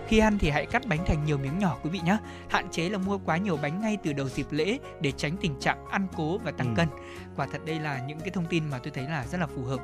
Khi 0.07 0.19
ăn 0.19 0.37
thì 0.39 0.49
hãy 0.49 0.65
cắt 0.65 0.81
bánh 0.87 1.05
thành 1.05 1.25
nhiều 1.25 1.37
miếng 1.37 1.59
nhỏ 1.59 1.77
quý 1.83 1.89
vị 1.89 1.99
nhé. 2.03 2.17
Hạn 2.49 2.69
chế 2.71 2.89
là 2.89 2.97
mua 2.97 3.17
quá 3.17 3.37
nhiều 3.37 3.57
bánh 3.61 3.81
ngay 3.81 3.97
từ 4.03 4.13
đầu 4.13 4.29
dịp 4.29 4.45
lễ 4.51 4.77
để 5.01 5.11
tránh 5.11 5.37
tình 5.41 5.59
trạng 5.59 5.85
ăn 5.85 6.07
cố 6.17 6.37
và 6.37 6.51
tăng 6.51 6.67
Ừ. 6.67 6.73
cân. 6.75 6.87
Quả 7.35 7.47
thật 7.51 7.65
đây 7.65 7.79
là 7.79 7.99
những 8.07 8.19
cái 8.19 8.29
thông 8.29 8.45
tin 8.45 8.69
mà 8.69 8.79
tôi 8.79 8.91
thấy 8.91 9.03
là 9.03 9.25
rất 9.27 9.37
là 9.37 9.47
phù 9.47 9.63
hợp. 9.63 9.79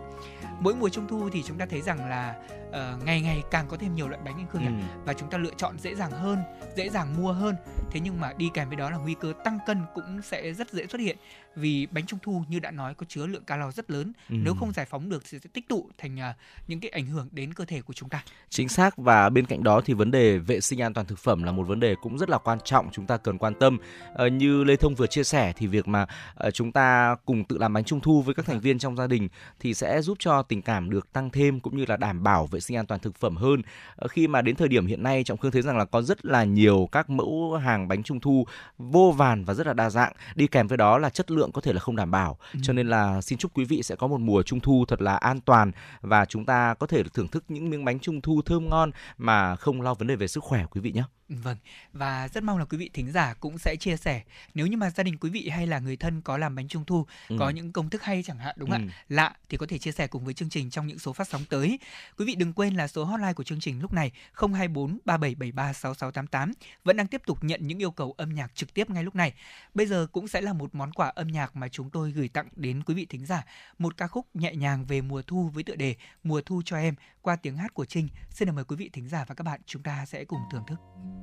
Mỗi 0.59 0.75
mùa 0.75 0.89
trung 0.89 1.07
thu 1.07 1.29
thì 1.29 1.43
chúng 1.43 1.57
ta 1.57 1.65
thấy 1.65 1.81
rằng 1.81 2.09
là 2.09 2.35
ờ, 2.71 2.97
ngày 3.05 3.21
ngày 3.21 3.41
càng 3.51 3.65
có 3.67 3.77
thêm 3.77 3.95
nhiều 3.95 4.07
loại 4.07 4.21
bánh 4.25 4.35
anh 4.37 4.47
Khương 4.47 4.65
Ừ. 4.65 4.71
nhỉ? 4.71 4.83
và 5.05 5.13
chúng 5.13 5.29
ta 5.29 5.37
lựa 5.37 5.53
chọn 5.57 5.79
dễ 5.79 5.95
dàng 5.95 6.11
hơn, 6.11 6.37
dễ 6.75 6.89
dàng 6.89 7.15
mua 7.23 7.31
hơn. 7.33 7.55
Thế 7.91 7.99
nhưng 7.99 8.19
mà 8.21 8.33
đi 8.37 8.49
kèm 8.53 8.67
với 8.67 8.77
đó 8.77 8.89
là 8.89 8.97
nguy 8.97 9.15
cơ 9.19 9.33
tăng 9.43 9.59
cân 9.67 9.81
cũng 9.95 10.21
sẽ 10.21 10.53
rất 10.53 10.71
dễ 10.71 10.87
xuất 10.87 11.01
hiện 11.01 11.17
vì 11.55 11.87
bánh 11.91 12.05
trung 12.05 12.19
thu 12.23 12.43
như 12.49 12.59
đã 12.59 12.71
nói 12.71 12.93
có 12.93 13.05
chứa 13.09 13.25
lượng 13.25 13.43
calo 13.43 13.71
rất 13.71 13.91
lớn. 13.91 14.13
Ừ. 14.29 14.35
Nếu 14.43 14.53
không 14.59 14.71
giải 14.73 14.85
phóng 14.85 15.09
được 15.09 15.23
thì 15.29 15.39
sẽ 15.39 15.49
tích 15.53 15.67
tụ 15.67 15.89
thành 15.97 16.19
à, 16.19 16.35
những 16.67 16.79
cái 16.79 16.91
ảnh 16.91 17.05
hưởng 17.05 17.27
đến 17.31 17.53
cơ 17.53 17.65
thể 17.65 17.81
của 17.81 17.93
chúng 17.93 18.09
ta. 18.09 18.23
Chính 18.49 18.69
xác 18.69 18.97
và 18.97 19.29
bên 19.29 19.45
cạnh 19.45 19.63
đó 19.63 19.81
thì 19.85 19.93
vấn 19.93 20.11
đề 20.11 20.37
vệ 20.37 20.61
sinh 20.61 20.81
an 20.81 20.93
toàn 20.93 21.07
thực 21.07 21.19
phẩm 21.19 21.43
là 21.43 21.51
một 21.51 21.63
vấn 21.63 21.79
đề 21.79 21.95
cũng 22.01 22.17
rất 22.17 22.29
là 22.29 22.37
quan 22.37 22.59
trọng 22.63 22.89
chúng 22.91 23.05
ta 23.05 23.17
cần 23.17 23.37
quan 23.37 23.53
tâm. 23.59 23.77
Ờ, 24.13 24.27
như 24.27 24.63
Lê 24.63 24.75
Thông 24.75 24.95
vừa 24.95 25.07
chia 25.07 25.23
sẻ 25.23 25.53
thì 25.57 25.67
việc 25.67 25.87
mà 25.87 26.05
ờ, 26.35 26.51
chúng 26.51 26.71
ta 26.71 27.15
cùng 27.25 27.43
tự 27.43 27.57
làm 27.57 27.73
bánh 27.73 27.83
trung 27.83 27.99
thu 27.99 28.21
với 28.21 28.35
các 28.35 28.45
thành 28.45 28.59
viên 28.59 28.79
trong 28.79 28.95
gia 28.95 29.07
đình 29.07 29.27
thì 29.59 29.73
sẽ 29.73 30.01
giúp 30.01 30.17
cho 30.19 30.41
tình 30.41 30.61
cảm 30.61 30.89
được 30.89 31.13
tăng 31.13 31.29
thêm 31.29 31.59
cũng 31.59 31.77
như 31.77 31.85
là 31.87 31.97
đảm 31.97 32.23
bảo 32.23 32.45
vệ 32.45 32.59
sinh 32.59 32.77
an 32.77 32.85
toàn 32.85 32.99
thực 32.99 33.15
phẩm 33.15 33.35
hơn. 33.35 33.61
Ờ, 33.95 34.07
khi 34.07 34.27
mà 34.27 34.41
đến 34.41 34.55
thời 34.55 34.67
điểm 34.67 34.87
hiện 34.87 35.03
nay 35.03 35.23
Trọng 35.23 35.37
Khương 35.37 35.51
thấy 35.51 35.61
rằng 35.61 35.77
là 35.77 35.85
có 35.85 36.01
rất 36.01 36.25
là 36.25 36.43
nhiều 36.43 36.89
các 36.91 37.09
mẫu 37.09 37.59
hàng 37.63 37.87
bánh 37.87 38.03
trung 38.03 38.19
thu 38.19 38.45
vô 38.77 39.13
vàn 39.17 39.45
và 39.45 39.53
rất 39.53 39.67
là 39.67 39.73
đa 39.73 39.89
dạng. 39.89 40.13
Đi 40.35 40.47
kèm 40.47 40.67
với 40.67 40.77
đó 40.77 40.97
là 40.97 41.09
chất 41.09 41.31
lượng 41.31 41.42
có 41.51 41.61
thể 41.61 41.73
là 41.73 41.79
không 41.79 41.95
đảm 41.95 42.11
bảo. 42.11 42.37
Cho 42.61 42.73
nên 42.73 42.87
là 42.87 43.21
xin 43.21 43.37
chúc 43.37 43.51
quý 43.53 43.65
vị 43.65 43.83
sẽ 43.83 43.95
có 43.95 44.07
một 44.07 44.19
mùa 44.19 44.43
trung 44.43 44.59
thu 44.59 44.85
thật 44.87 45.01
là 45.01 45.15
an 45.15 45.41
toàn 45.41 45.71
và 46.01 46.25
chúng 46.25 46.45
ta 46.45 46.73
có 46.73 46.87
thể 46.87 47.03
thưởng 47.03 47.27
thức 47.27 47.43
những 47.47 47.69
miếng 47.69 47.85
bánh 47.85 47.99
trung 47.99 48.21
thu 48.21 48.41
thơm 48.45 48.69
ngon 48.69 48.91
mà 49.17 49.55
không 49.55 49.81
lo 49.81 49.93
vấn 49.93 50.07
đề 50.07 50.15
về 50.15 50.27
sức 50.27 50.43
khỏe 50.43 50.65
quý 50.71 50.81
vị 50.81 50.91
nhé. 50.91 51.03
Vâng, 51.41 51.57
và 51.93 52.27
rất 52.27 52.43
mong 52.43 52.57
là 52.57 52.65
quý 52.65 52.77
vị 52.77 52.89
thính 52.93 53.11
giả 53.11 53.33
cũng 53.33 53.57
sẽ 53.57 53.75
chia 53.75 53.97
sẻ 53.97 54.23
nếu 54.53 54.67
như 54.67 54.77
mà 54.77 54.89
gia 54.89 55.03
đình 55.03 55.17
quý 55.17 55.29
vị 55.29 55.49
hay 55.49 55.67
là 55.67 55.79
người 55.79 55.95
thân 55.97 56.21
có 56.21 56.37
làm 56.37 56.55
bánh 56.55 56.67
trung 56.67 56.85
thu, 56.85 57.05
Ừ. 57.27 57.35
có 57.39 57.49
những 57.49 57.71
công 57.71 57.89
thức 57.89 58.03
hay 58.03 58.23
chẳng 58.23 58.37
hạn 58.37 58.55
đúng 58.59 58.69
không 58.69 58.81
Ừ. 58.81 58.87
ạ? 58.91 58.93
Lạ 59.09 59.35
thì 59.49 59.57
có 59.57 59.65
thể 59.69 59.77
chia 59.77 59.91
sẻ 59.91 60.07
cùng 60.07 60.25
với 60.25 60.33
chương 60.33 60.49
trình 60.49 60.69
trong 60.69 60.87
những 60.87 60.99
số 60.99 61.13
phát 61.13 61.27
sóng 61.27 61.41
tới. 61.49 61.79
Quý 62.17 62.25
vị 62.25 62.35
đừng 62.35 62.53
quên 62.53 62.73
là 62.75 62.87
số 62.87 63.03
hotline 63.03 63.33
của 63.33 63.43
chương 63.43 63.59
trình 63.59 63.81
lúc 63.81 63.93
này 63.93 64.11
024 64.33 64.97
3773 65.05 65.73
6688 65.73 66.51
vẫn 66.83 66.97
đang 66.97 67.07
tiếp 67.07 67.21
tục 67.25 67.43
nhận 67.43 67.67
những 67.67 67.81
yêu 67.81 67.91
cầu 67.91 68.13
âm 68.17 68.33
nhạc 68.33 68.55
trực 68.55 68.73
tiếp 68.73 68.89
ngay 68.89 69.03
lúc 69.03 69.15
này. 69.15 69.33
Bây 69.73 69.85
giờ 69.85 70.07
cũng 70.11 70.27
sẽ 70.27 70.41
là 70.41 70.53
một 70.53 70.75
món 70.75 70.91
quà 70.91 71.07
âm 71.09 71.27
nhạc 71.27 71.55
mà 71.55 71.67
chúng 71.69 71.89
tôi 71.89 72.11
gửi 72.11 72.27
tặng 72.27 72.47
đến 72.55 72.83
quý 72.83 72.93
vị 72.93 73.05
thính 73.09 73.25
giả, 73.25 73.43
một 73.77 73.97
ca 73.97 74.07
khúc 74.07 74.27
nhẹ 74.33 74.55
nhàng 74.55 74.85
về 74.85 75.01
mùa 75.01 75.21
thu 75.21 75.49
với 75.53 75.63
tựa 75.63 75.75
đề 75.75 75.95
Mùa 76.23 76.41
thu 76.45 76.61
cho 76.65 76.77
em 76.77 76.95
qua 77.21 77.35
tiếng 77.35 77.57
hát 77.57 77.73
của 77.73 77.85
Trinh. 77.85 78.07
Xin 78.29 78.55
mời 78.55 78.63
quý 78.65 78.75
vị 78.75 78.89
thính 78.93 79.07
giả 79.09 79.25
và 79.27 79.35
các 79.35 79.43
bạn 79.43 79.61
chúng 79.65 79.83
ta 79.83 80.05
sẽ 80.05 80.25
cùng 80.25 80.39
thưởng 80.51 80.63
thức. 80.67 81.22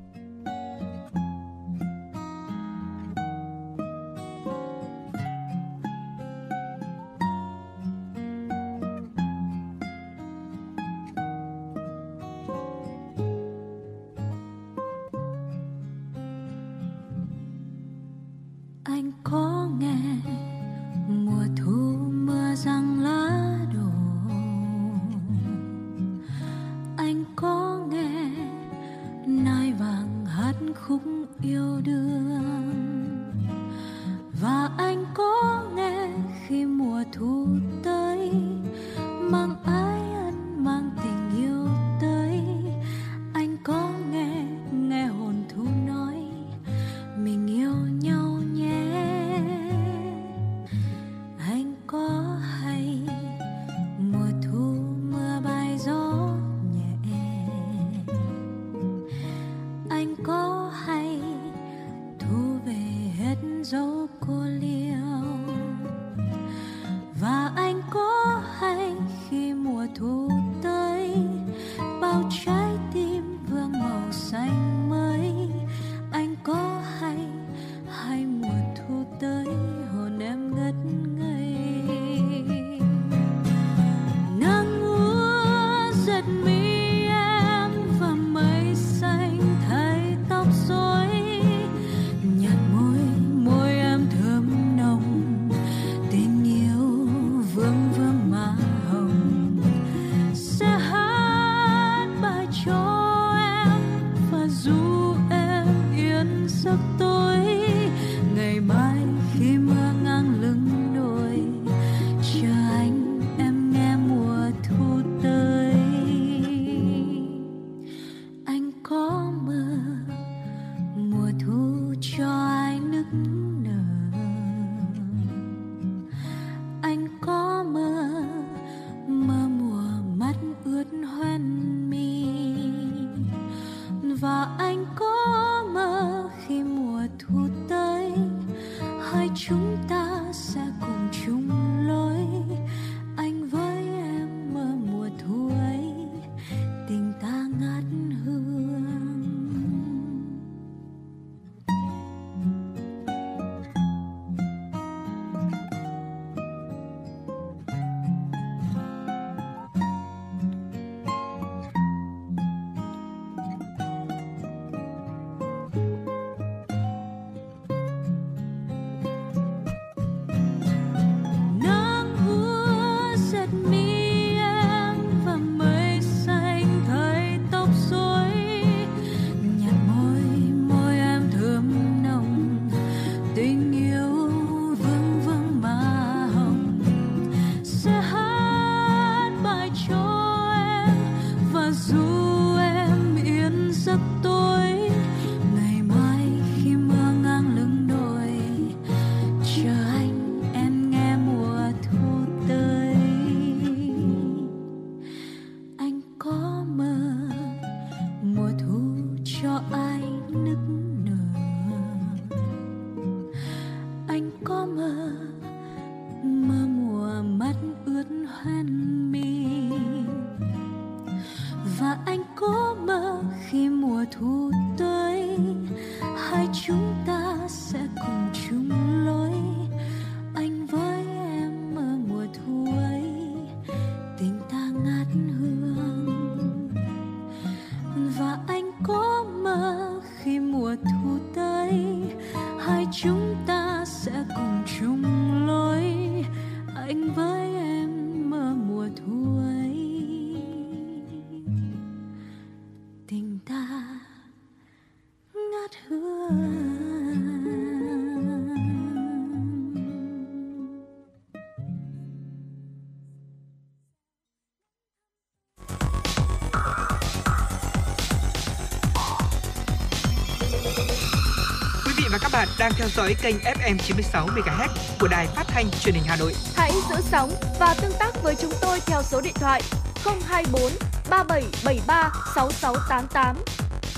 Theo 272.81 272.89
dõi 272.89 273.14
kênh 273.22 273.37
FM 273.37 273.78
96 273.78 274.26
MHz 274.26 274.68
của 275.01 275.09
đài 275.09 275.26
phát 275.26 275.45
thanh 275.49 275.70
truyền 275.70 275.95
hình 275.95 276.05
Hà 276.07 276.16
Nội. 276.16 276.33
Hãy 276.55 276.72
giữ 276.91 276.97
sóng 277.01 277.31
và 277.59 277.74
tương 277.83 277.93
tác 277.99 278.22
với 278.22 278.35
chúng 278.35 278.53
tôi 278.61 278.81
theo 278.87 279.03
số 279.03 279.20
điện 279.20 279.33
thoại 279.35 279.62
024 280.05 280.62
3773 281.11 282.12
6688. 282.35 283.37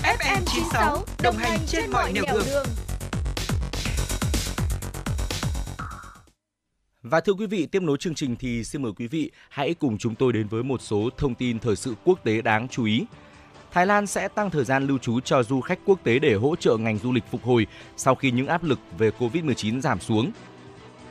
FM 0.03 0.41
96 0.45 1.03
đồng 1.23 1.37
hành 1.37 1.59
trên 1.67 1.91
mọi 1.91 2.13
nẻo 2.13 2.23
đường. 2.45 2.65
Và 7.03 7.21
thưa 7.21 7.33
quý 7.33 7.47
vị, 7.47 7.65
tiếp 7.65 7.81
nối 7.81 7.97
chương 7.99 8.15
trình 8.15 8.35
thì 8.35 8.63
xin 8.63 8.81
mời 8.81 8.91
quý 8.97 9.07
vị 9.07 9.31
hãy 9.49 9.73
cùng 9.73 9.97
chúng 9.97 10.15
tôi 10.15 10.33
đến 10.33 10.47
với 10.47 10.63
một 10.63 10.81
số 10.81 11.09
thông 11.17 11.35
tin 11.35 11.59
thời 11.59 11.75
sự 11.75 11.95
quốc 12.03 12.23
tế 12.23 12.41
đáng 12.41 12.67
chú 12.67 12.85
ý. 12.85 13.05
Thái 13.73 13.85
Lan 13.85 14.07
sẽ 14.07 14.27
tăng 14.27 14.49
thời 14.49 14.63
gian 14.63 14.87
lưu 14.87 14.97
trú 14.97 15.19
cho 15.19 15.43
du 15.43 15.61
khách 15.61 15.79
quốc 15.85 15.99
tế 16.03 16.19
để 16.19 16.33
hỗ 16.33 16.55
trợ 16.55 16.77
ngành 16.77 16.97
du 16.97 17.11
lịch 17.11 17.23
phục 17.31 17.43
hồi 17.43 17.67
sau 17.97 18.15
khi 18.15 18.31
những 18.31 18.47
áp 18.47 18.63
lực 18.63 18.79
về 18.97 19.11
Covid-19 19.19 19.81
giảm 19.81 19.99
xuống. 19.99 20.31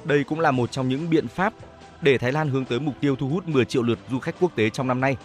Đây 0.04 0.24
cũng 0.24 0.40
là 0.40 0.50
một 0.50 0.70
trong 0.72 0.88
những 0.88 1.10
biện 1.10 1.28
pháp 1.28 1.52
để 2.00 2.18
Thái 2.18 2.32
Lan 2.32 2.48
hướng 2.48 2.64
tới 2.64 2.80
mục 2.80 2.94
tiêu 3.00 3.16
thu 3.16 3.28
hút 3.28 3.48
10 3.48 3.64
triệu 3.64 3.82
lượt 3.82 3.98
du 4.10 4.18
khách 4.18 4.34
quốc 4.40 4.56
tế 4.56 4.70
trong 4.70 4.88
năm 4.88 5.00
nay. 5.00 5.16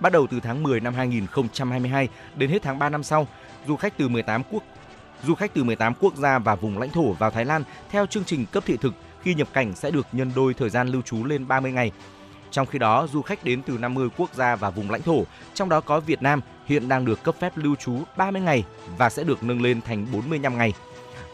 Bắt 0.00 0.12
đầu 0.12 0.26
từ 0.30 0.40
tháng 0.40 0.62
10 0.62 0.80
năm 0.80 0.94
2022 0.94 2.08
đến 2.36 2.50
hết 2.50 2.62
tháng 2.62 2.78
3 2.78 2.88
năm 2.88 3.02
sau, 3.02 3.26
du 3.66 3.76
khách 3.76 3.98
từ 3.98 4.08
18 4.08 4.42
quốc 4.50 4.62
du 5.26 5.34
khách 5.34 5.54
từ 5.54 5.64
18 5.64 5.94
quốc 6.00 6.16
gia 6.16 6.38
và 6.38 6.54
vùng 6.54 6.78
lãnh 6.78 6.90
thổ 6.90 7.12
vào 7.12 7.30
Thái 7.30 7.44
Lan 7.44 7.64
theo 7.90 8.06
chương 8.06 8.24
trình 8.24 8.46
cấp 8.46 8.62
thị 8.66 8.76
thực 8.76 8.94
khi 9.22 9.34
nhập 9.34 9.48
cảnh 9.52 9.74
sẽ 9.74 9.90
được 9.90 10.06
nhân 10.12 10.32
đôi 10.36 10.54
thời 10.54 10.70
gian 10.70 10.88
lưu 10.88 11.02
trú 11.02 11.24
lên 11.24 11.48
30 11.48 11.72
ngày. 11.72 11.92
Trong 12.50 12.66
khi 12.66 12.78
đó, 12.78 13.06
du 13.12 13.22
khách 13.22 13.44
đến 13.44 13.62
từ 13.62 13.78
50 13.78 14.08
quốc 14.16 14.34
gia 14.34 14.56
và 14.56 14.70
vùng 14.70 14.90
lãnh 14.90 15.02
thổ, 15.02 15.24
trong 15.54 15.68
đó 15.68 15.80
có 15.80 16.00
Việt 16.00 16.22
Nam, 16.22 16.40
hiện 16.66 16.88
đang 16.88 17.04
được 17.04 17.22
cấp 17.22 17.34
phép 17.40 17.52
lưu 17.56 17.76
trú 17.76 18.02
30 18.16 18.42
ngày 18.42 18.64
và 18.98 19.10
sẽ 19.10 19.24
được 19.24 19.42
nâng 19.42 19.62
lên 19.62 19.80
thành 19.80 20.06
45 20.12 20.58
ngày. 20.58 20.72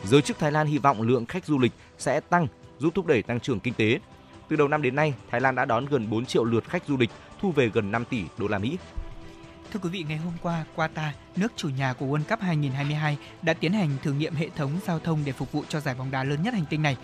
Giới 0.04 0.22
chức 0.22 0.38
Thái 0.38 0.52
Lan 0.52 0.66
hy 0.66 0.78
vọng 0.78 1.02
lượng 1.02 1.26
khách 1.26 1.44
du 1.44 1.58
lịch 1.58 1.72
sẽ 1.98 2.20
tăng, 2.20 2.46
giúp 2.78 2.94
thúc 2.94 3.06
đẩy 3.06 3.22
tăng 3.22 3.40
trưởng 3.40 3.60
kinh 3.60 3.74
tế. 3.74 4.00
Từ 4.48 4.56
đầu 4.56 4.68
năm 4.68 4.82
đến 4.82 4.96
nay, 4.96 5.14
Thái 5.30 5.40
Lan 5.40 5.54
đã 5.54 5.64
đón 5.64 5.86
gần 5.86 6.10
4 6.10 6.26
triệu 6.26 6.44
lượt 6.44 6.64
khách 6.68 6.82
du 6.88 6.96
lịch, 6.96 7.10
thu 7.40 7.52
về 7.52 7.70
gần 7.74 7.90
5 7.90 8.04
tỷ 8.04 8.24
đô 8.38 8.48
la 8.48 8.58
Mỹ. 8.58 8.78
Thưa 9.72 9.80
quý 9.82 9.90
vị, 9.90 10.04
ngày 10.08 10.18
hôm 10.18 10.32
qua, 10.42 10.64
Qatar, 10.76 11.10
nước 11.36 11.52
chủ 11.56 11.68
nhà 11.68 11.92
của 11.92 12.06
World 12.06 12.24
Cup 12.24 12.40
2022, 12.40 13.18
đã 13.42 13.52
tiến 13.52 13.72
hành 13.72 13.90
thử 14.02 14.12
nghiệm 14.12 14.34
hệ 14.34 14.48
thống 14.56 14.70
giao 14.86 14.98
thông 14.98 15.22
để 15.24 15.32
phục 15.32 15.52
vụ 15.52 15.64
cho 15.68 15.80
giải 15.80 15.94
bóng 15.94 16.10
đá 16.10 16.24
lớn 16.24 16.42
nhất 16.42 16.54
hành 16.54 16.64
tinh 16.70 16.82
này. 16.82 16.96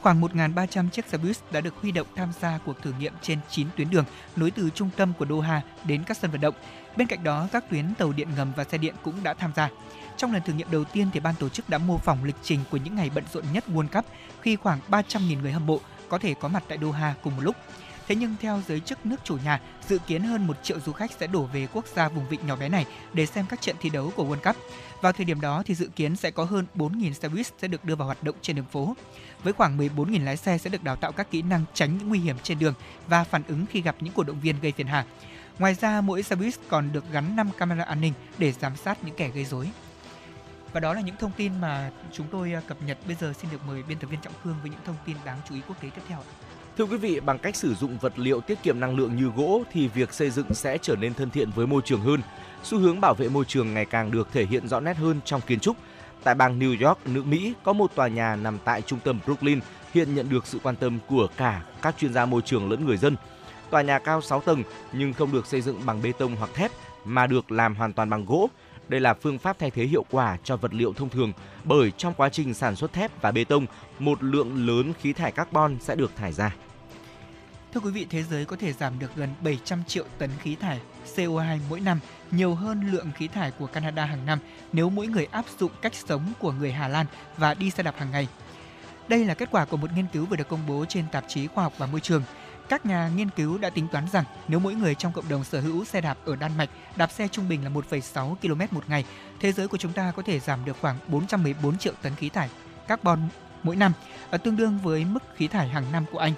Khoảng 0.00 0.20
1.300 0.20 0.88
chiếc 0.90 1.06
xe 1.06 1.18
bus 1.18 1.40
đã 1.50 1.60
được 1.60 1.74
huy 1.82 1.92
động 1.92 2.06
tham 2.16 2.28
gia 2.40 2.58
cuộc 2.58 2.82
thử 2.82 2.92
nghiệm 3.00 3.12
trên 3.22 3.38
9 3.50 3.66
tuyến 3.76 3.90
đường 3.90 4.04
nối 4.36 4.50
từ 4.50 4.70
trung 4.74 4.90
tâm 4.96 5.12
của 5.18 5.26
Doha 5.26 5.62
đến 5.84 6.02
các 6.06 6.16
sân 6.16 6.30
vận 6.30 6.40
động. 6.40 6.54
Bên 6.96 7.06
cạnh 7.06 7.24
đó, 7.24 7.48
các 7.52 7.64
tuyến 7.70 7.94
tàu 7.94 8.12
điện 8.12 8.28
ngầm 8.36 8.52
và 8.56 8.64
xe 8.64 8.78
điện 8.78 8.94
cũng 9.02 9.22
đã 9.22 9.34
tham 9.34 9.52
gia. 9.56 9.68
Trong 10.16 10.32
lần 10.32 10.42
thử 10.42 10.52
nghiệm 10.52 10.70
đầu 10.70 10.84
tiên 10.84 11.08
thì 11.12 11.20
ban 11.20 11.34
tổ 11.34 11.48
chức 11.48 11.68
đã 11.68 11.78
mô 11.78 11.98
phỏng 11.98 12.24
lịch 12.24 12.36
trình 12.42 12.60
của 12.70 12.76
những 12.76 12.94
ngày 12.94 13.10
bận 13.14 13.24
rộn 13.32 13.44
nhất 13.52 13.64
World 13.68 13.88
Cup 13.88 14.04
khi 14.40 14.56
khoảng 14.56 14.80
300.000 14.88 15.40
người 15.40 15.52
hâm 15.52 15.66
mộ 15.66 15.80
có 16.08 16.18
thể 16.18 16.34
có 16.34 16.48
mặt 16.48 16.62
tại 16.68 16.78
Doha 16.82 17.14
cùng 17.22 17.36
một 17.36 17.42
lúc. 17.42 17.56
Thế 18.08 18.16
nhưng 18.16 18.34
theo 18.40 18.62
giới 18.68 18.80
chức 18.80 19.06
nước 19.06 19.16
chủ 19.24 19.36
nhà, 19.44 19.60
dự 19.88 19.98
kiến 19.98 20.22
hơn 20.22 20.46
1 20.46 20.56
triệu 20.62 20.80
du 20.80 20.92
khách 20.92 21.10
sẽ 21.20 21.26
đổ 21.26 21.42
về 21.42 21.68
quốc 21.72 21.84
gia 21.94 22.08
vùng 22.08 22.28
vịnh 22.28 22.46
nhỏ 22.46 22.56
bé 22.56 22.68
này 22.68 22.86
để 23.12 23.26
xem 23.26 23.46
các 23.48 23.60
trận 23.60 23.76
thi 23.80 23.90
đấu 23.90 24.12
của 24.16 24.24
World 24.24 24.52
Cup. 24.52 24.56
Vào 25.00 25.12
thời 25.12 25.24
điểm 25.24 25.40
đó 25.40 25.62
thì 25.66 25.74
dự 25.74 25.88
kiến 25.96 26.16
sẽ 26.16 26.30
có 26.30 26.44
hơn 26.44 26.66
4.000 26.74 27.12
xe 27.12 27.28
buýt 27.28 27.46
sẽ 27.62 27.68
được 27.68 27.84
đưa 27.84 27.94
vào 27.94 28.06
hoạt 28.06 28.22
động 28.22 28.34
trên 28.42 28.56
đường 28.56 28.64
phố. 28.64 28.96
Với 29.42 29.52
khoảng 29.52 29.78
14.000 29.78 30.24
lái 30.24 30.36
xe 30.36 30.58
sẽ 30.58 30.70
được 30.70 30.84
đào 30.84 30.96
tạo 30.96 31.12
các 31.12 31.30
kỹ 31.30 31.42
năng 31.42 31.64
tránh 31.74 31.98
những 31.98 32.08
nguy 32.08 32.18
hiểm 32.18 32.36
trên 32.42 32.58
đường 32.58 32.74
và 33.06 33.24
phản 33.24 33.42
ứng 33.48 33.66
khi 33.66 33.82
gặp 33.82 33.96
những 34.00 34.14
cổ 34.14 34.22
động 34.22 34.40
viên 34.40 34.60
gây 34.60 34.72
phiền 34.72 34.86
hà. 34.86 35.04
Ngoài 35.60 35.74
ra, 35.74 36.00
mỗi 36.00 36.22
xe 36.22 36.36
buýt 36.36 36.54
còn 36.68 36.92
được 36.92 37.04
gắn 37.12 37.36
5 37.36 37.50
camera 37.58 37.84
an 37.84 38.00
ninh 38.00 38.12
để 38.38 38.52
giám 38.52 38.76
sát 38.76 39.04
những 39.04 39.14
kẻ 39.14 39.28
gây 39.28 39.44
rối. 39.44 39.70
Và 40.72 40.80
đó 40.80 40.94
là 40.94 41.00
những 41.00 41.16
thông 41.16 41.30
tin 41.36 41.60
mà 41.60 41.90
chúng 42.12 42.26
tôi 42.30 42.52
à, 42.52 42.60
cập 42.66 42.82
nhật. 42.86 42.98
Bây 43.06 43.16
giờ 43.20 43.32
xin 43.40 43.50
được 43.50 43.58
mời 43.66 43.82
biên 43.82 43.98
tập 43.98 44.06
viên 44.10 44.20
Trọng 44.20 44.32
Khương 44.44 44.54
với 44.62 44.70
những 44.70 44.80
thông 44.84 44.96
tin 45.06 45.16
đáng 45.24 45.38
chú 45.48 45.54
ý 45.54 45.60
quốc 45.68 45.82
tế 45.82 45.90
tiếp 45.94 46.02
theo. 46.08 46.18
Thưa 46.78 46.84
quý 46.84 46.96
vị, 46.96 47.20
bằng 47.20 47.38
cách 47.38 47.56
sử 47.56 47.74
dụng 47.74 47.98
vật 47.98 48.18
liệu 48.18 48.40
tiết 48.40 48.62
kiệm 48.62 48.80
năng 48.80 48.96
lượng 48.96 49.16
như 49.16 49.30
gỗ 49.36 49.62
thì 49.72 49.88
việc 49.88 50.12
xây 50.14 50.30
dựng 50.30 50.54
sẽ 50.54 50.78
trở 50.78 50.96
nên 50.96 51.14
thân 51.14 51.30
thiện 51.30 51.50
với 51.50 51.66
môi 51.66 51.82
trường 51.84 52.00
hơn. 52.00 52.20
Xu 52.62 52.78
hướng 52.78 53.00
bảo 53.00 53.14
vệ 53.14 53.28
môi 53.28 53.44
trường 53.44 53.74
ngày 53.74 53.84
càng 53.84 54.10
được 54.10 54.28
thể 54.32 54.46
hiện 54.46 54.68
rõ 54.68 54.80
nét 54.80 54.96
hơn 54.96 55.20
trong 55.24 55.40
kiến 55.40 55.60
trúc. 55.60 55.76
Tại 56.24 56.34
bang 56.34 56.58
New 56.58 56.88
York, 56.88 57.06
nước 57.06 57.26
Mỹ, 57.26 57.54
có 57.62 57.72
một 57.72 57.94
tòa 57.94 58.08
nhà 58.08 58.36
nằm 58.36 58.58
tại 58.64 58.82
trung 58.82 58.98
tâm 59.04 59.20
Brooklyn 59.26 59.60
hiện 59.94 60.14
nhận 60.14 60.28
được 60.28 60.46
sự 60.46 60.58
quan 60.62 60.76
tâm 60.76 60.98
của 61.06 61.26
cả 61.36 61.62
các 61.82 61.94
chuyên 61.98 62.12
gia 62.12 62.26
môi 62.26 62.42
trường 62.42 62.70
lẫn 62.70 62.86
người 62.86 62.96
dân. 62.96 63.16
Tòa 63.70 63.82
nhà 63.82 63.98
cao 63.98 64.20
6 64.20 64.40
tầng 64.40 64.62
nhưng 64.92 65.12
không 65.12 65.32
được 65.32 65.46
xây 65.46 65.60
dựng 65.60 65.86
bằng 65.86 66.02
bê 66.02 66.12
tông 66.18 66.36
hoặc 66.36 66.50
thép 66.54 66.70
mà 67.04 67.26
được 67.26 67.52
làm 67.52 67.74
hoàn 67.74 67.92
toàn 67.92 68.10
bằng 68.10 68.24
gỗ. 68.24 68.48
Đây 68.88 69.00
là 69.00 69.14
phương 69.14 69.38
pháp 69.38 69.58
thay 69.58 69.70
thế 69.70 69.84
hiệu 69.84 70.04
quả 70.10 70.36
cho 70.44 70.56
vật 70.56 70.74
liệu 70.74 70.92
thông 70.92 71.08
thường 71.08 71.32
bởi 71.64 71.90
trong 71.90 72.14
quá 72.14 72.28
trình 72.28 72.54
sản 72.54 72.76
xuất 72.76 72.92
thép 72.92 73.22
và 73.22 73.32
bê 73.32 73.44
tông, 73.44 73.66
một 73.98 74.22
lượng 74.22 74.66
lớn 74.66 74.92
khí 75.00 75.12
thải 75.12 75.32
carbon 75.32 75.76
sẽ 75.80 75.94
được 75.94 76.16
thải 76.16 76.32
ra. 76.32 76.54
Thưa 77.74 77.80
quý 77.80 77.90
vị, 77.90 78.06
thế 78.10 78.22
giới 78.22 78.44
có 78.44 78.56
thể 78.56 78.72
giảm 78.72 78.98
được 78.98 79.16
gần 79.16 79.28
700 79.40 79.84
triệu 79.84 80.04
tấn 80.18 80.30
khí 80.42 80.56
thải 80.56 80.80
CO2 81.16 81.58
mỗi 81.70 81.80
năm, 81.80 82.00
nhiều 82.30 82.54
hơn 82.54 82.90
lượng 82.92 83.10
khí 83.16 83.28
thải 83.28 83.50
của 83.50 83.66
Canada 83.66 84.04
hàng 84.04 84.26
năm 84.26 84.38
nếu 84.72 84.90
mỗi 84.90 85.06
người 85.06 85.26
áp 85.30 85.44
dụng 85.58 85.72
cách 85.82 85.94
sống 85.94 86.32
của 86.38 86.52
người 86.52 86.72
Hà 86.72 86.88
Lan 86.88 87.06
và 87.36 87.54
đi 87.54 87.70
xe 87.70 87.82
đạp 87.82 87.94
hàng 87.98 88.10
ngày. 88.10 88.28
Đây 89.08 89.24
là 89.24 89.34
kết 89.34 89.48
quả 89.50 89.64
của 89.64 89.76
một 89.76 89.90
nghiên 89.94 90.06
cứu 90.12 90.26
vừa 90.26 90.36
được 90.36 90.48
công 90.48 90.66
bố 90.66 90.84
trên 90.88 91.04
tạp 91.12 91.24
chí 91.28 91.46
Khoa 91.46 91.64
học 91.64 91.72
và 91.78 91.86
Môi 91.86 92.00
trường. 92.00 92.22
Các 92.70 92.86
nhà 92.86 93.10
nghiên 93.16 93.30
cứu 93.30 93.58
đã 93.58 93.70
tính 93.70 93.88
toán 93.92 94.04
rằng 94.12 94.24
nếu 94.48 94.60
mỗi 94.60 94.74
người 94.74 94.94
trong 94.94 95.12
cộng 95.12 95.28
đồng 95.28 95.44
sở 95.44 95.60
hữu 95.60 95.84
xe 95.84 96.00
đạp 96.00 96.18
ở 96.24 96.36
Đan 96.36 96.56
Mạch 96.56 96.70
đạp 96.96 97.10
xe 97.10 97.28
trung 97.28 97.48
bình 97.48 97.64
là 97.64 97.70
1,6 97.70 98.34
km 98.34 98.76
một 98.76 98.84
ngày, 98.88 99.04
thế 99.40 99.52
giới 99.52 99.68
của 99.68 99.76
chúng 99.76 99.92
ta 99.92 100.12
có 100.16 100.22
thể 100.22 100.40
giảm 100.40 100.64
được 100.64 100.76
khoảng 100.80 100.96
414 101.08 101.78
triệu 101.78 101.92
tấn 102.02 102.14
khí 102.14 102.28
thải 102.28 102.48
carbon 102.88 103.28
mỗi 103.62 103.76
năm, 103.76 103.92
ở 104.30 104.38
tương 104.38 104.56
đương 104.56 104.78
với 104.82 105.04
mức 105.04 105.22
khí 105.36 105.48
thải 105.48 105.68
hàng 105.68 105.92
năm 105.92 106.04
của 106.12 106.18
Anh. 106.18 106.32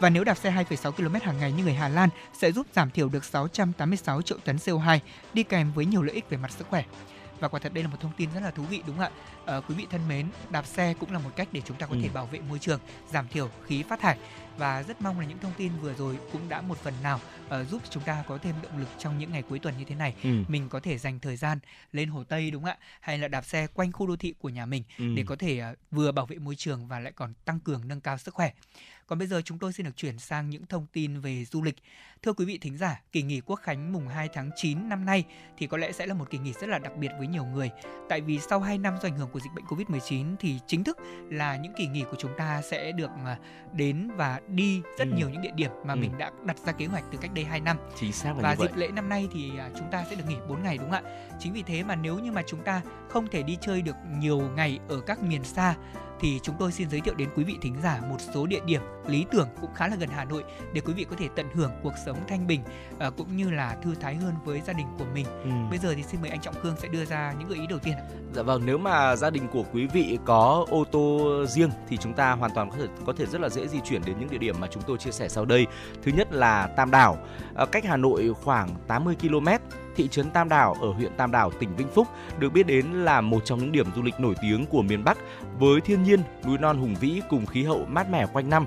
Và 0.00 0.10
nếu 0.10 0.24
đạp 0.24 0.34
xe 0.34 0.50
2,6 0.50 0.92
km 0.92 1.14
hàng 1.22 1.38
ngày 1.38 1.52
như 1.52 1.64
người 1.64 1.74
Hà 1.74 1.88
Lan 1.88 2.08
sẽ 2.38 2.52
giúp 2.52 2.66
giảm 2.74 2.90
thiểu 2.90 3.08
được 3.08 3.24
686 3.24 4.22
triệu 4.22 4.38
tấn 4.44 4.56
CO2, 4.56 4.98
đi 5.34 5.42
kèm 5.42 5.72
với 5.72 5.86
nhiều 5.86 6.02
lợi 6.02 6.14
ích 6.14 6.30
về 6.30 6.36
mặt 6.36 6.50
sức 6.50 6.66
khỏe. 6.70 6.84
Và 7.40 7.48
quả 7.48 7.60
thật 7.60 7.74
đây 7.74 7.84
là 7.84 7.90
một 7.90 7.96
thông 8.00 8.12
tin 8.16 8.30
rất 8.34 8.40
là 8.42 8.50
thú 8.50 8.62
vị 8.62 8.82
đúng 8.86 8.96
không 8.96 9.04
ạ? 9.04 9.10
Ờ, 9.44 9.60
quý 9.68 9.74
vị 9.74 9.86
thân 9.90 10.08
mến, 10.08 10.26
đạp 10.50 10.66
xe 10.66 10.94
cũng 11.00 11.12
là 11.12 11.18
một 11.18 11.30
cách 11.36 11.48
để 11.52 11.60
chúng 11.64 11.76
ta 11.76 11.86
có 11.86 11.94
Ừ. 11.94 11.98
thể 12.02 12.08
bảo 12.08 12.26
vệ 12.26 12.40
môi 12.40 12.58
trường, 12.58 12.80
giảm 13.12 13.28
thiểu 13.28 13.50
khí 13.66 13.82
phát 13.82 14.00
thải 14.00 14.18
và 14.58 14.82
rất 14.82 15.00
mong 15.02 15.20
là 15.20 15.26
những 15.26 15.38
thông 15.38 15.52
tin 15.56 15.72
vừa 15.80 15.94
rồi 15.94 16.18
cũng 16.32 16.48
đã 16.48 16.60
một 16.60 16.78
phần 16.78 16.94
nào 17.02 17.20
ờ, 17.48 17.64
giúp 17.64 17.82
chúng 17.90 18.02
ta 18.02 18.24
có 18.28 18.38
thêm 18.38 18.54
động 18.62 18.78
lực 18.78 18.88
trong 18.98 19.18
những 19.18 19.32
ngày 19.32 19.42
cuối 19.42 19.58
tuần 19.58 19.74
như 19.78 19.84
thế 19.84 19.94
này. 19.94 20.14
Ừ. 20.22 20.30
Mình 20.48 20.68
có 20.68 20.80
thể 20.80 20.98
dành 20.98 21.20
thời 21.20 21.36
gian 21.36 21.58
lên 21.92 22.08
Hồ 22.08 22.24
Tây 22.24 22.50
đúng 22.50 22.62
không 22.62 22.70
ạ? 22.70 22.76
Hay 23.00 23.18
là 23.18 23.28
đạp 23.28 23.44
xe 23.44 23.66
quanh 23.66 23.92
khu 23.92 24.06
đô 24.06 24.16
thị 24.16 24.34
của 24.38 24.48
nhà 24.48 24.66
mình 24.66 24.84
Ừ. 24.98 25.04
để 25.16 25.24
có 25.26 25.36
thể 25.36 25.58
ờ, 25.58 25.74
vừa 25.90 26.12
bảo 26.12 26.26
vệ 26.26 26.38
môi 26.38 26.56
trường 26.56 26.88
và 26.88 27.00
lại 27.00 27.12
còn 27.16 27.34
tăng 27.44 27.60
cường 27.60 27.88
nâng 27.88 28.00
cao 28.00 28.18
sức 28.18 28.34
khỏe. 28.34 28.52
Còn 29.08 29.18
bây 29.18 29.28
giờ 29.28 29.40
chúng 29.44 29.58
tôi 29.58 29.72
xin 29.72 29.86
được 29.86 29.96
chuyển 29.96 30.18
sang 30.18 30.50
những 30.50 30.66
thông 30.66 30.86
tin 30.92 31.20
về 31.20 31.44
du 31.44 31.62
lịch. 31.62 31.76
Thưa 32.22 32.32
quý 32.32 32.44
vị 32.44 32.58
thính 32.58 32.76
giả, 32.76 33.00
kỳ 33.12 33.22
nghỉ 33.22 33.40
Quốc 33.40 33.56
khánh 33.56 33.92
mùng 33.92 34.08
2 34.08 34.28
tháng 34.34 34.50
9 34.56 34.88
năm 34.88 35.04
nay 35.04 35.24
thì 35.58 35.66
có 35.66 35.76
lẽ 35.76 35.92
sẽ 35.92 36.06
là 36.06 36.14
một 36.14 36.30
kỳ 36.30 36.38
nghỉ 36.38 36.52
rất 36.52 36.68
là 36.68 36.78
đặc 36.78 36.96
biệt 36.96 37.08
với 37.18 37.26
nhiều 37.26 37.44
người. 37.44 37.70
Tại 38.08 38.20
vì 38.20 38.38
sau 38.50 38.60
2 38.60 38.78
năm 38.78 38.94
do 39.02 39.08
ảnh 39.08 39.16
hưởng 39.18 39.28
của 39.32 39.40
dịch 39.40 39.52
bệnh 39.54 39.64
Covid-19 39.64 40.36
thì 40.40 40.58
chính 40.66 40.84
thức 40.84 40.98
là 41.30 41.56
những 41.56 41.72
kỳ 41.76 41.86
nghỉ 41.86 42.04
của 42.10 42.16
chúng 42.18 42.30
ta 42.38 42.62
sẽ 42.62 42.92
được 42.92 43.10
à, 43.24 43.38
đến 43.72 44.10
và 44.16 44.40
đi 44.48 44.80
rất 44.98 45.08
Ừ. 45.08 45.14
nhiều 45.16 45.30
những 45.30 45.42
địa 45.42 45.52
điểm 45.54 45.70
mà 45.86 45.94
Ừ. 45.94 45.98
mình 45.98 46.18
đã 46.18 46.30
đặt 46.44 46.56
ra 46.58 46.72
kế 46.72 46.86
hoạch 46.86 47.04
từ 47.12 47.18
cách 47.18 47.30
đây 47.34 47.44
2 47.44 47.60
năm. 47.60 47.76
Chính 48.00 48.12
xác 48.12 48.36
là 48.36 48.42
Và 48.42 48.50
như 48.50 48.56
vậy. 48.58 48.68
dịp 48.68 48.76
lễ 48.76 48.88
năm 48.88 49.08
nay 49.08 49.28
thì 49.32 49.50
à, 49.58 49.70
chúng 49.78 49.90
ta 49.90 50.04
sẽ 50.10 50.16
được 50.16 50.24
nghỉ 50.28 50.36
4 50.48 50.62
ngày 50.62 50.78
đúng 50.78 50.90
không 50.90 51.04
ạ? 51.04 51.36
Chính 51.40 51.52
vì 51.52 51.62
thế 51.62 51.82
mà 51.84 51.94
nếu 51.94 52.18
như 52.18 52.32
mà 52.32 52.42
chúng 52.46 52.62
ta 52.64 52.80
không 53.08 53.26
thể 53.26 53.42
đi 53.42 53.56
chơi 53.60 53.82
được 53.82 53.96
nhiều 54.18 54.40
ngày 54.40 54.78
ở 54.88 55.00
các 55.00 55.22
miền 55.22 55.44
xa 55.44 55.74
thì 56.20 56.40
chúng 56.42 56.54
tôi 56.58 56.72
xin 56.72 56.90
giới 56.90 57.00
thiệu 57.00 57.14
đến 57.14 57.28
quý 57.36 57.44
vị 57.44 57.58
thính 57.62 57.76
giả 57.82 58.00
một 58.08 58.16
số 58.34 58.46
địa 58.46 58.60
điểm 58.66 58.80
lý 59.08 59.26
tưởng 59.30 59.48
cũng 59.60 59.74
khá 59.74 59.88
là 59.88 59.96
gần 59.96 60.08
Hà 60.08 60.24
Nội 60.24 60.44
để 60.72 60.80
quý 60.80 60.92
vị 60.92 61.06
có 61.10 61.16
thể 61.18 61.28
tận 61.36 61.46
hưởng 61.54 61.70
cuộc 61.82 61.92
sống 62.06 62.16
thanh 62.28 62.46
bình 62.46 62.60
uh, 63.06 63.16
cũng 63.16 63.36
như 63.36 63.50
là 63.50 63.76
thư 63.82 63.94
thái 63.94 64.14
hơn 64.14 64.34
với 64.44 64.60
gia 64.66 64.72
đình 64.72 64.86
của 64.98 65.04
mình. 65.14 65.26
Ừ. 65.44 65.50
Bây 65.70 65.78
giờ 65.78 65.94
thì 65.96 66.02
xin 66.02 66.20
mời 66.20 66.30
anh 66.30 66.40
Trọng 66.40 66.54
Khương 66.62 66.76
sẽ 66.76 66.88
đưa 66.88 67.04
ra 67.04 67.34
những 67.38 67.48
gợi 67.48 67.58
ý 67.58 67.66
đầu 67.66 67.78
tiên. 67.78 67.94
Dạ 68.34 68.42
vâng, 68.42 68.62
nếu 68.66 68.78
mà 68.78 69.16
gia 69.16 69.30
đình 69.30 69.48
của 69.52 69.64
quý 69.72 69.86
vị 69.86 70.18
có 70.24 70.66
ô 70.68 70.84
tô 70.84 71.44
riêng 71.46 71.70
thì 71.88 71.96
chúng 71.96 72.14
ta 72.14 72.32
hoàn 72.32 72.50
toàn 72.54 72.70
có 72.70 72.76
thể 72.76 72.86
có 73.06 73.12
thể 73.12 73.26
rất 73.26 73.40
là 73.40 73.48
dễ 73.48 73.68
di 73.68 73.80
chuyển 73.80 74.02
đến 74.06 74.16
những 74.18 74.30
địa 74.30 74.38
điểm 74.38 74.56
mà 74.60 74.66
chúng 74.70 74.82
tôi 74.86 74.98
chia 74.98 75.10
sẻ 75.10 75.28
sau 75.28 75.44
đây. 75.44 75.66
Thứ 76.02 76.12
nhất 76.12 76.32
là 76.32 76.66
Tam 76.66 76.90
Đảo, 76.90 77.18
uh, 77.62 77.72
cách 77.72 77.84
Hà 77.84 77.96
Nội 77.96 78.34
khoảng 78.44 78.68
80 78.86 79.16
km 79.20 79.48
thị 79.98 80.08
trấn 80.10 80.30
Tam 80.30 80.48
Đảo 80.48 80.76
ở 80.80 80.92
huyện 80.92 81.12
Tam 81.16 81.32
Đảo, 81.32 81.50
tỉnh 81.50 81.76
Vĩnh 81.76 81.88
Phúc 81.88 82.08
được 82.38 82.52
biết 82.52 82.66
đến 82.66 82.86
là 82.86 83.20
một 83.20 83.44
trong 83.44 83.58
những 83.58 83.72
điểm 83.72 83.86
du 83.96 84.02
lịch 84.02 84.20
nổi 84.20 84.34
tiếng 84.42 84.66
của 84.66 84.82
miền 84.82 85.04
Bắc 85.04 85.18
với 85.58 85.80
thiên 85.80 86.02
nhiên, 86.02 86.20
núi 86.46 86.58
non 86.58 86.78
hùng 86.78 86.94
vĩ 87.00 87.20
cùng 87.28 87.46
khí 87.46 87.64
hậu 87.64 87.84
mát 87.88 88.10
mẻ 88.10 88.26
quanh 88.32 88.50
năm. 88.50 88.66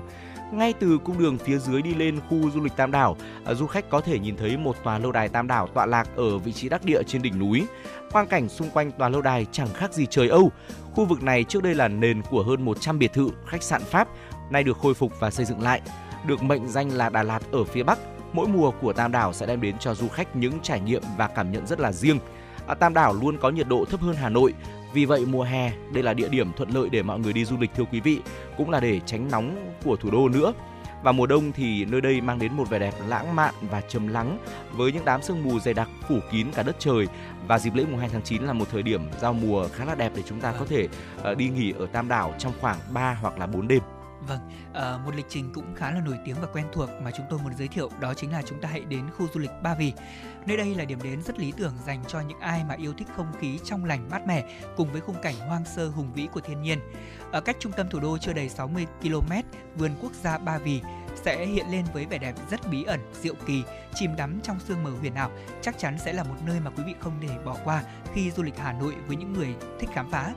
Ngay 0.52 0.72
từ 0.72 0.98
cung 0.98 1.18
đường 1.18 1.38
phía 1.38 1.58
dưới 1.58 1.82
đi 1.82 1.94
lên 1.94 2.20
khu 2.28 2.50
du 2.50 2.60
lịch 2.60 2.76
Tam 2.76 2.90
Đảo, 2.90 3.16
à, 3.44 3.54
du 3.54 3.66
khách 3.66 3.90
có 3.90 4.00
thể 4.00 4.18
nhìn 4.18 4.36
thấy 4.36 4.56
một 4.56 4.76
tòa 4.84 4.98
lâu 4.98 5.12
đài 5.12 5.28
Tam 5.28 5.46
Đảo 5.46 5.66
tọa 5.66 5.86
lạc 5.86 6.08
ở 6.16 6.38
vị 6.38 6.52
trí 6.52 6.68
đắc 6.68 6.84
địa 6.84 7.02
trên 7.02 7.22
đỉnh 7.22 7.38
núi. 7.38 7.66
Quang 8.12 8.26
cảnh 8.26 8.48
xung 8.48 8.70
quanh 8.70 8.92
tòa 8.92 9.08
lâu 9.08 9.22
đài 9.22 9.46
chẳng 9.52 9.74
khác 9.74 9.94
gì 9.94 10.06
trời 10.10 10.28
Âu. 10.28 10.50
Khu 10.94 11.04
vực 11.04 11.22
này 11.22 11.44
trước 11.44 11.62
đây 11.62 11.74
là 11.74 11.88
nền 11.88 12.22
của 12.30 12.42
hơn 12.42 12.64
100 12.64 12.98
biệt 12.98 13.12
thự, 13.12 13.30
khách 13.46 13.62
sạn 13.62 13.82
Pháp, 13.82 14.08
nay 14.50 14.64
được 14.64 14.78
khôi 14.78 14.94
phục 14.94 15.20
và 15.20 15.30
xây 15.30 15.46
dựng 15.46 15.62
lại. 15.62 15.80
Được 16.26 16.42
mệnh 16.42 16.68
danh 16.68 16.90
là 16.90 17.08
Đà 17.08 17.22
Lạt 17.22 17.42
ở 17.52 17.64
phía 17.64 17.82
Bắc, 17.82 17.98
mỗi 18.32 18.48
mùa 18.48 18.70
của 18.70 18.92
Tam 18.92 19.12
Đảo 19.12 19.32
sẽ 19.32 19.46
đem 19.46 19.60
đến 19.60 19.78
cho 19.78 19.94
du 19.94 20.08
khách 20.08 20.36
những 20.36 20.60
trải 20.62 20.80
nghiệm 20.80 21.02
và 21.16 21.28
cảm 21.28 21.52
nhận 21.52 21.66
rất 21.66 21.80
là 21.80 21.92
riêng. 21.92 22.18
À, 22.66 22.74
Tam 22.74 22.94
Đảo 22.94 23.14
luôn 23.14 23.38
có 23.38 23.50
nhiệt 23.50 23.68
độ 23.68 23.84
thấp 23.84 24.00
hơn 24.00 24.16
Hà 24.16 24.28
Nội, 24.28 24.54
vì 24.92 25.04
vậy 25.04 25.26
mùa 25.26 25.42
hè 25.42 25.72
đây 25.92 26.02
là 26.02 26.14
địa 26.14 26.28
điểm 26.28 26.52
thuận 26.52 26.70
lợi 26.70 26.88
để 26.90 27.02
mọi 27.02 27.18
người 27.18 27.32
đi 27.32 27.44
du 27.44 27.56
lịch 27.60 27.70
thưa 27.74 27.84
quý 27.92 28.00
vị, 28.00 28.20
cũng 28.56 28.70
là 28.70 28.80
để 28.80 29.00
tránh 29.06 29.28
nóng 29.30 29.72
của 29.84 29.96
thủ 29.96 30.10
đô 30.10 30.28
nữa. 30.28 30.52
Và 31.02 31.12
mùa 31.12 31.26
đông 31.26 31.52
thì 31.52 31.84
nơi 31.84 32.00
đây 32.00 32.20
mang 32.20 32.38
đến 32.38 32.52
một 32.52 32.70
vẻ 32.70 32.78
đẹp 32.78 32.94
lãng 33.08 33.36
mạn 33.36 33.54
và 33.70 33.80
trầm 33.80 34.08
lắng 34.08 34.38
với 34.72 34.92
những 34.92 35.04
đám 35.04 35.22
sương 35.22 35.42
mù 35.42 35.60
dày 35.60 35.74
đặc 35.74 35.88
phủ 36.08 36.18
kín 36.30 36.46
cả 36.54 36.62
đất 36.62 36.76
trời 36.78 37.08
và 37.46 37.58
dịp 37.58 37.74
lễ 37.74 37.84
mùng 37.90 37.98
2 37.98 38.08
tháng 38.08 38.22
9 38.22 38.42
là 38.42 38.52
một 38.52 38.64
thời 38.72 38.82
điểm 38.82 39.10
giao 39.20 39.32
mùa 39.32 39.68
khá 39.72 39.84
là 39.84 39.94
đẹp 39.94 40.12
để 40.16 40.22
chúng 40.26 40.40
ta 40.40 40.52
có 40.58 40.64
thể 40.68 40.88
ờ, 41.22 41.34
đi 41.34 41.48
nghỉ 41.48 41.72
ở 41.78 41.86
Tam 41.86 42.08
Đảo 42.08 42.34
trong 42.38 42.52
khoảng 42.60 42.78
3 42.92 43.18
hoặc 43.20 43.38
là 43.38 43.46
4 43.46 43.68
đêm. 43.68 43.82
Vâng, 44.28 44.38
à, 44.74 44.98
một 45.04 45.14
lịch 45.14 45.26
trình 45.28 45.52
cũng 45.54 45.74
khá 45.74 45.90
là 45.90 46.00
nổi 46.00 46.18
tiếng 46.24 46.36
và 46.40 46.46
quen 46.52 46.66
thuộc 46.72 46.88
mà 47.02 47.10
chúng 47.10 47.26
tôi 47.30 47.38
muốn 47.38 47.54
giới 47.58 47.68
thiệu 47.68 47.90
đó 48.00 48.14
chính 48.14 48.32
là 48.32 48.42
chúng 48.42 48.60
ta 48.60 48.68
hãy 48.68 48.80
đến 48.80 49.10
khu 49.10 49.26
du 49.34 49.40
lịch 49.40 49.50
Ba 49.62 49.74
Vì. 49.74 49.92
Nơi 50.46 50.56
đây 50.56 50.74
là 50.74 50.84
điểm 50.84 50.98
đến 51.02 51.22
rất 51.22 51.38
lý 51.38 51.52
tưởng 51.56 51.74
dành 51.86 52.04
cho 52.08 52.20
những 52.20 52.40
ai 52.40 52.64
mà 52.64 52.74
yêu 52.74 52.92
thích 52.98 53.08
không 53.16 53.32
khí 53.40 53.58
trong 53.64 53.84
lành 53.84 54.10
mát 54.10 54.26
mẻ 54.26 54.44
cùng 54.76 54.92
với 54.92 55.00
khung 55.00 55.22
cảnh 55.22 55.34
hoang 55.48 55.64
sơ 55.64 55.88
hùng 55.88 56.12
vĩ 56.14 56.28
của 56.32 56.40
thiên 56.40 56.62
nhiên. 56.62 56.78
Ở 57.32 57.40
cách 57.40 57.56
trung 57.58 57.72
tâm 57.72 57.88
thủ 57.90 58.00
đô 58.00 58.18
chưa 58.18 58.32
đầy 58.32 58.48
60 58.48 58.86
km, 59.02 59.32
vườn 59.76 59.90
quốc 60.00 60.12
gia 60.22 60.38
Ba 60.38 60.58
Vì 60.58 60.80
sẽ 61.24 61.46
hiện 61.46 61.66
lên 61.70 61.84
với 61.92 62.06
vẻ 62.06 62.18
đẹp 62.18 62.34
rất 62.50 62.60
bí 62.70 62.84
ẩn, 62.84 63.00
diệu 63.20 63.34
kỳ, 63.46 63.62
chìm 63.94 64.16
đắm 64.16 64.40
trong 64.42 64.60
sương 64.60 64.82
mờ 64.82 64.90
huyền 65.00 65.14
ảo, 65.14 65.30
chắc 65.62 65.78
chắn 65.78 65.98
sẽ 65.98 66.12
là 66.12 66.22
một 66.22 66.34
nơi 66.46 66.60
mà 66.60 66.70
quý 66.70 66.82
vị 66.86 66.94
không 67.00 67.12
thể 67.20 67.38
bỏ 67.44 67.56
qua 67.64 67.82
khi 68.14 68.30
du 68.30 68.42
lịch 68.42 68.58
Hà 68.58 68.72
Nội 68.72 68.94
với 69.06 69.16
những 69.16 69.32
người 69.32 69.54
thích 69.80 69.90
khám 69.94 70.10
phá. 70.10 70.34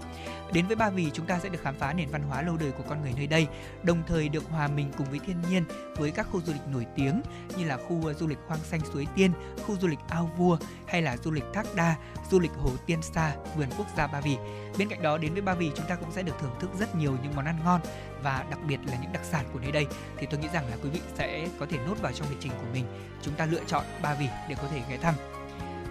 Đến 0.54 0.68
với 0.68 0.76
Ba 0.76 0.89
Vì, 0.89 1.12
chúng 1.14 1.26
ta 1.26 1.39
sẽ 1.39 1.50
được 1.50 1.62
khám 1.62 1.76
phá 1.76 1.93
nền 1.93 2.10
văn 2.10 2.24
hóa 2.24 2.41
lâu 2.41 2.58
đời 2.58 2.72
của 2.72 2.84
con 2.89 3.02
người 3.02 3.14
nơi 3.18 3.28
đây, 3.28 3.48
đồng 3.84 4.04
thời 4.08 4.30
được 4.30 4.43
hòa 4.50 4.68
mình 4.68 4.91
cùng 4.98 5.08
với 5.10 5.20
thiên 5.20 5.38
nhiên 5.50 5.64
với 5.96 6.12
các 6.12 6.28
khu 6.32 6.41
du 6.41 6.54
lịch 6.54 6.68
nổi 6.68 6.86
tiếng 6.96 7.22
như 7.58 7.66
là 7.66 7.78
khu 7.78 8.06
ờ, 8.06 8.14
du 8.14 8.28
lịch 8.28 8.38
Hoang 8.48 8.60
Xanh 8.60 8.80
Suối 8.93 9.08
Tiên, 9.16 9.32
khu 9.66 9.78
du 9.82 9.88
lịch 9.88 10.00
Ao 10.10 10.32
Vua 10.38 10.58
hay 10.88 11.02
là 11.02 11.18
du 11.18 11.32
lịch 11.32 11.43
Thác 11.54 11.76
Đa, 11.76 11.96
du 12.32 12.39
lịch 12.39 12.52
Hồ 12.52 12.70
Tiên 12.86 13.02
Sa, 13.02 13.36
vườn 13.56 13.68
quốc 13.78 13.88
gia 13.98 14.08
Ba 14.08 14.22
Vì. 14.22 14.38
Bên 14.78 14.89
cạnh 14.89 15.02
đó 15.02 15.18
đến 15.18 15.34
với 15.34 15.41
Ba 15.41 15.54
Vì 15.54 15.72
chúng 15.76 15.86
ta 15.88 15.96
cũng 15.96 16.12
sẽ 16.12 16.24
được 16.24 16.36
thưởng 16.41 16.56
thức 16.60 16.70
rất 16.80 16.96
nhiều 16.96 17.18
những 17.24 17.36
món 17.36 17.46
ăn 17.46 17.56
ngon 17.66 17.82
và 18.24 18.46
đặc 18.50 18.60
biệt 18.68 18.80
là 18.88 18.98
những 19.02 19.14
đặc 19.14 19.24
sản 19.26 19.46
của 19.54 19.60
nơi 19.60 19.72
đây 19.72 19.88
thì 20.18 20.28
tôi 20.32 20.39
nghĩ 20.39 20.48
rằng 20.54 20.70
là 20.70 20.78
quý 20.84 20.89
vị 20.89 21.00
sẽ 21.16 21.48
có 21.60 21.66
thể 21.70 21.78
nốt 21.78 21.96
vào 22.02 22.12
trong 22.12 22.30
lịch 22.30 22.39
trình 22.41 22.52
của 22.52 22.68
mình. 22.74 22.86
Chúng 23.22 23.34
ta 23.34 23.46
lựa 23.46 23.64
chọn 23.68 23.84
Ba 24.02 24.14
Vì 24.14 24.28
để 24.50 24.56
có 24.62 24.68
thể 24.72 24.82
ghé 24.89 24.98
thăm 24.98 25.16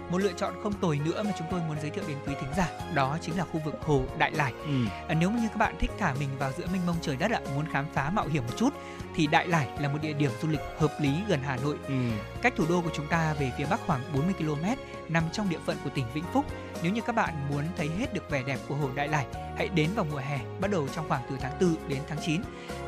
một 0.09 0.17
lựa 0.17 0.31
chọn 0.37 0.53
không 0.63 0.73
tồi 0.73 0.99
nữa 1.05 1.23
mà 1.23 1.31
chúng 1.37 1.47
tôi 1.51 1.61
muốn 1.67 1.77
giới 1.81 1.89
thiệu 1.89 2.03
đến 2.07 2.17
quý 2.27 2.33
thính 2.41 2.49
giả 2.57 2.69
đó 2.93 3.17
chính 3.21 3.37
là 3.37 3.43
khu 3.43 3.61
vực 3.65 3.75
hồ 3.81 4.01
Đại 4.17 4.31
Lải. 4.31 4.53
Ừ. 4.65 4.85
À, 5.07 5.15
nếu 5.19 5.31
như 5.31 5.47
các 5.47 5.57
bạn 5.57 5.75
thích 5.79 5.91
thả 5.99 6.13
mình 6.19 6.29
vào 6.39 6.51
giữa 6.57 6.65
mênh 6.73 6.85
mông 6.85 6.95
trời 7.01 7.15
đất 7.15 7.31
ạ, 7.31 7.39
muốn 7.55 7.65
khám 7.71 7.85
phá 7.93 8.09
mạo 8.09 8.27
hiểm 8.27 8.43
một 8.43 8.53
chút 8.57 8.69
thì 9.15 9.27
Đại 9.27 9.47
Lải 9.47 9.67
là 9.79 9.89
một 9.89 9.97
địa 10.01 10.13
điểm 10.13 10.31
du 10.41 10.47
lịch 10.47 10.59
hợp 10.77 10.91
lý 10.99 11.11
gần 11.27 11.39
Hà 11.43 11.57
Nội. 11.57 11.77
Ừ. 11.87 11.93
Cách 12.41 12.53
thủ 12.55 12.65
đô 12.69 12.81
của 12.81 12.89
chúng 12.95 13.07
ta 13.07 13.33
về 13.33 13.51
phía 13.57 13.65
bắc 13.69 13.79
khoảng 13.85 14.01
40 14.13 14.33
km, 14.37 14.65
nằm 15.13 15.23
trong 15.31 15.49
địa 15.49 15.59
phận 15.65 15.77
của 15.83 15.89
tỉnh 15.89 16.05
Vĩnh 16.13 16.23
Phúc. 16.33 16.45
Nếu 16.83 16.91
như 16.91 17.01
các 17.01 17.15
bạn 17.15 17.33
muốn 17.49 17.63
thấy 17.77 17.89
hết 17.99 18.13
được 18.13 18.29
vẻ 18.29 18.43
đẹp 18.43 18.57
của 18.67 18.75
hồ 18.75 18.89
Đại 18.95 19.07
Lải, 19.07 19.25
hãy 19.57 19.69
đến 19.69 19.89
vào 19.95 20.05
mùa 20.11 20.17
hè, 20.17 20.39
bắt 20.59 20.71
đầu 20.71 20.87
trong 20.95 21.09
khoảng 21.09 21.21
từ 21.29 21.35
tháng 21.41 21.59
4 21.61 21.75
đến 21.87 22.01
tháng 22.07 22.17
9. 22.25 22.41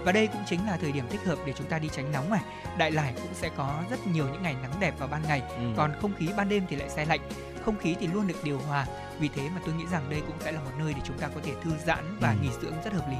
Và 0.04 0.12
đây 0.12 0.28
cũng 0.28 0.42
chính 0.48 0.68
là 0.68 0.78
thời 0.82 0.92
điểm 0.92 1.06
thích 1.10 1.26
hợp 1.26 1.38
để 1.46 1.54
chúng 1.58 1.68
ta 1.68 1.80
đi 1.80 1.90
tránh 1.90 2.12
nóng 2.12 2.30
này. 2.30 2.42
Đại 2.78 2.92
Lải 2.92 3.14
cũng 3.16 3.34
sẽ 3.34 3.50
có 3.58 3.84
rất 3.90 4.08
nhiều 4.08 4.26
những 4.34 4.44
ngày 4.44 4.56
nắng 4.62 4.74
đẹp 4.80 5.00
vào 5.00 5.08
ban 5.08 5.22
ngày, 5.28 5.42
ừ. 5.50 5.64
còn 5.78 5.92
không 6.02 6.14
khí 6.18 6.30
ban 6.38 6.50
đêm 6.50 6.64
thì 6.70 6.76
lại 6.76 6.90
xe 6.90 7.06
lạnh. 7.06 7.20
Không 7.66 7.78
khí 7.78 7.96
thì 8.00 8.08
luôn 8.08 8.28
được 8.28 8.44
điều 8.44 8.60
hòa, 8.60 8.86
vì 9.20 9.30
thế 9.36 9.50
mà 9.56 9.62
tôi 9.66 9.76
nghĩ 9.76 9.84
rằng 9.92 10.04
đây 10.10 10.22
cũng 10.28 10.36
sẽ 10.40 10.52
là 10.52 10.60
một 10.60 10.72
nơi 10.80 10.94
để 10.94 11.02
chúng 11.04 11.18
ta 11.18 11.28
có 11.28 11.42
thể 11.44 11.52
thư 11.64 11.72
giãn 11.86 12.18
và 12.20 12.30
ừ. 12.32 12.36
nghỉ 12.42 12.50
dưỡng 12.62 12.74
rất 12.84 12.94
hợp 12.94 13.10
lý. 13.10 13.18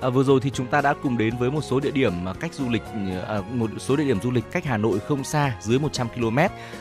À, 0.00 0.08
vừa 0.08 0.24
rồi 0.24 0.40
thì 0.40 0.50
chúng 0.50 0.66
ta 0.66 0.80
đã 0.80 0.94
cùng 1.02 1.18
đến 1.18 1.36
với 1.38 1.50
một 1.50 1.60
số 1.60 1.80
địa 1.80 1.90
điểm 1.90 2.12
cách 2.40 2.54
du 2.54 2.68
lịch 2.68 2.82
à, 3.28 3.40
một 3.52 3.70
số 3.78 3.96
địa 3.96 4.04
điểm 4.04 4.20
du 4.20 4.30
lịch 4.30 4.44
cách 4.52 4.64
Hà 4.64 4.76
Nội 4.76 4.98
không 4.98 5.24
xa 5.24 5.56
dưới 5.60 5.78
100 5.78 6.08
km 6.08 6.38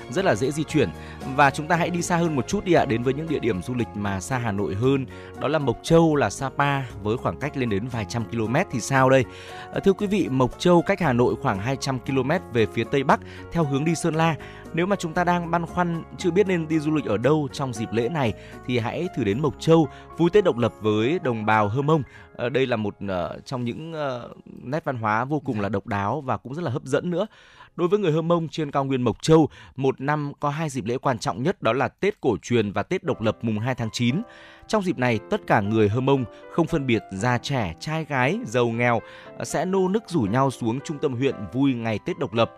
rất 0.09 0.25
là 0.25 0.35
dễ 0.35 0.51
di 0.51 0.63
chuyển 0.63 0.89
và 1.35 1.49
chúng 1.49 1.67
ta 1.67 1.75
hãy 1.75 1.89
đi 1.89 2.01
xa 2.01 2.17
hơn 2.17 2.35
một 2.35 2.47
chút 2.47 2.65
đi 2.65 2.73
ạ 2.73 2.85
đến 2.85 3.03
với 3.03 3.13
những 3.13 3.27
địa 3.29 3.39
điểm 3.39 3.61
du 3.61 3.73
lịch 3.73 3.87
mà 3.95 4.19
xa 4.19 4.37
Hà 4.37 4.51
Nội 4.51 4.75
hơn 4.75 5.05
đó 5.39 5.47
là 5.47 5.59
Mộc 5.59 5.77
Châu 5.83 6.15
là 6.15 6.29
Sapa 6.29 6.81
với 7.03 7.17
khoảng 7.17 7.39
cách 7.39 7.57
lên 7.57 7.69
đến 7.69 7.87
vài 7.87 8.05
trăm 8.09 8.23
km 8.25 8.55
thì 8.71 8.79
sao 8.79 9.09
đây 9.09 9.25
à, 9.73 9.79
thưa 9.79 9.93
quý 9.93 10.07
vị 10.07 10.27
Mộc 10.29 10.59
Châu 10.59 10.81
cách 10.81 10.99
Hà 11.01 11.13
Nội 11.13 11.35
khoảng 11.41 11.59
200 11.59 11.99
km 11.99 12.31
về 12.53 12.65
phía 12.73 12.83
tây 12.83 13.03
bắc 13.03 13.19
theo 13.51 13.63
hướng 13.63 13.85
đi 13.85 13.95
Sơn 13.95 14.15
La 14.15 14.35
nếu 14.73 14.85
mà 14.85 14.95
chúng 14.95 15.13
ta 15.13 15.23
đang 15.23 15.51
băn 15.51 15.65
khoăn 15.65 16.03
chưa 16.17 16.31
biết 16.31 16.47
nên 16.47 16.67
đi 16.67 16.79
du 16.79 16.91
lịch 16.91 17.05
ở 17.05 17.17
đâu 17.17 17.47
trong 17.53 17.73
dịp 17.73 17.89
lễ 17.91 18.09
này 18.09 18.33
thì 18.65 18.79
hãy 18.79 19.07
thử 19.15 19.23
đến 19.23 19.41
Mộc 19.41 19.59
Châu 19.59 19.87
vui 20.17 20.29
Tết 20.29 20.43
độc 20.43 20.57
lập 20.57 20.73
với 20.81 21.19
đồng 21.23 21.45
bào 21.45 21.67
Hơ 21.67 21.81
Mông. 21.81 22.03
Ờ, 22.35 22.49
đây 22.49 22.67
là 22.67 22.75
một 22.75 22.95
uh, 23.05 23.45
trong 23.45 23.65
những 23.65 23.93
uh, 23.93 24.37
nét 24.63 24.83
văn 24.83 24.97
hóa 24.97 25.25
vô 25.25 25.39
cùng 25.39 25.61
là 25.61 25.69
độc 25.69 25.87
đáo 25.87 26.21
và 26.21 26.37
cũng 26.37 26.53
rất 26.53 26.61
là 26.61 26.71
hấp 26.71 26.83
dẫn 26.83 27.09
nữa. 27.09 27.27
Đối 27.75 27.87
với 27.87 27.99
người 27.99 28.11
Hơ 28.11 28.21
Mông 28.21 28.47
trên 28.47 28.71
cao 28.71 28.85
nguyên 28.85 29.01
Mộc 29.01 29.21
Châu, 29.21 29.49
một 29.75 30.01
năm 30.01 30.31
có 30.39 30.49
hai 30.49 30.69
dịp 30.69 30.85
lễ 30.85 30.97
quan 30.97 31.19
trọng 31.19 31.43
nhất 31.43 31.61
đó 31.61 31.73
là 31.73 31.87
Tết 31.87 32.21
cổ 32.21 32.37
truyền 32.41 32.71
và 32.71 32.83
Tết 32.83 33.03
độc 33.03 33.21
lập 33.21 33.37
mùng 33.41 33.59
2 33.59 33.75
tháng 33.75 33.89
9. 33.91 34.21
Trong 34.67 34.83
dịp 34.83 34.97
này, 34.97 35.19
tất 35.29 35.41
cả 35.47 35.61
người 35.61 35.89
Hơ 35.89 35.99
Mông 35.99 36.25
không 36.51 36.67
phân 36.67 36.87
biệt 36.87 37.01
già 37.11 37.37
trẻ, 37.37 37.75
trai 37.79 38.05
gái, 38.05 38.39
giàu 38.45 38.69
nghèo 38.69 39.01
sẽ 39.43 39.65
nô 39.65 39.87
nức 39.87 40.09
rủ 40.09 40.21
nhau 40.21 40.51
xuống 40.51 40.79
trung 40.79 40.97
tâm 40.97 41.13
huyện 41.13 41.35
vui 41.53 41.73
ngày 41.73 41.99
Tết 42.05 42.19
độc 42.19 42.33
lập. 42.33 42.51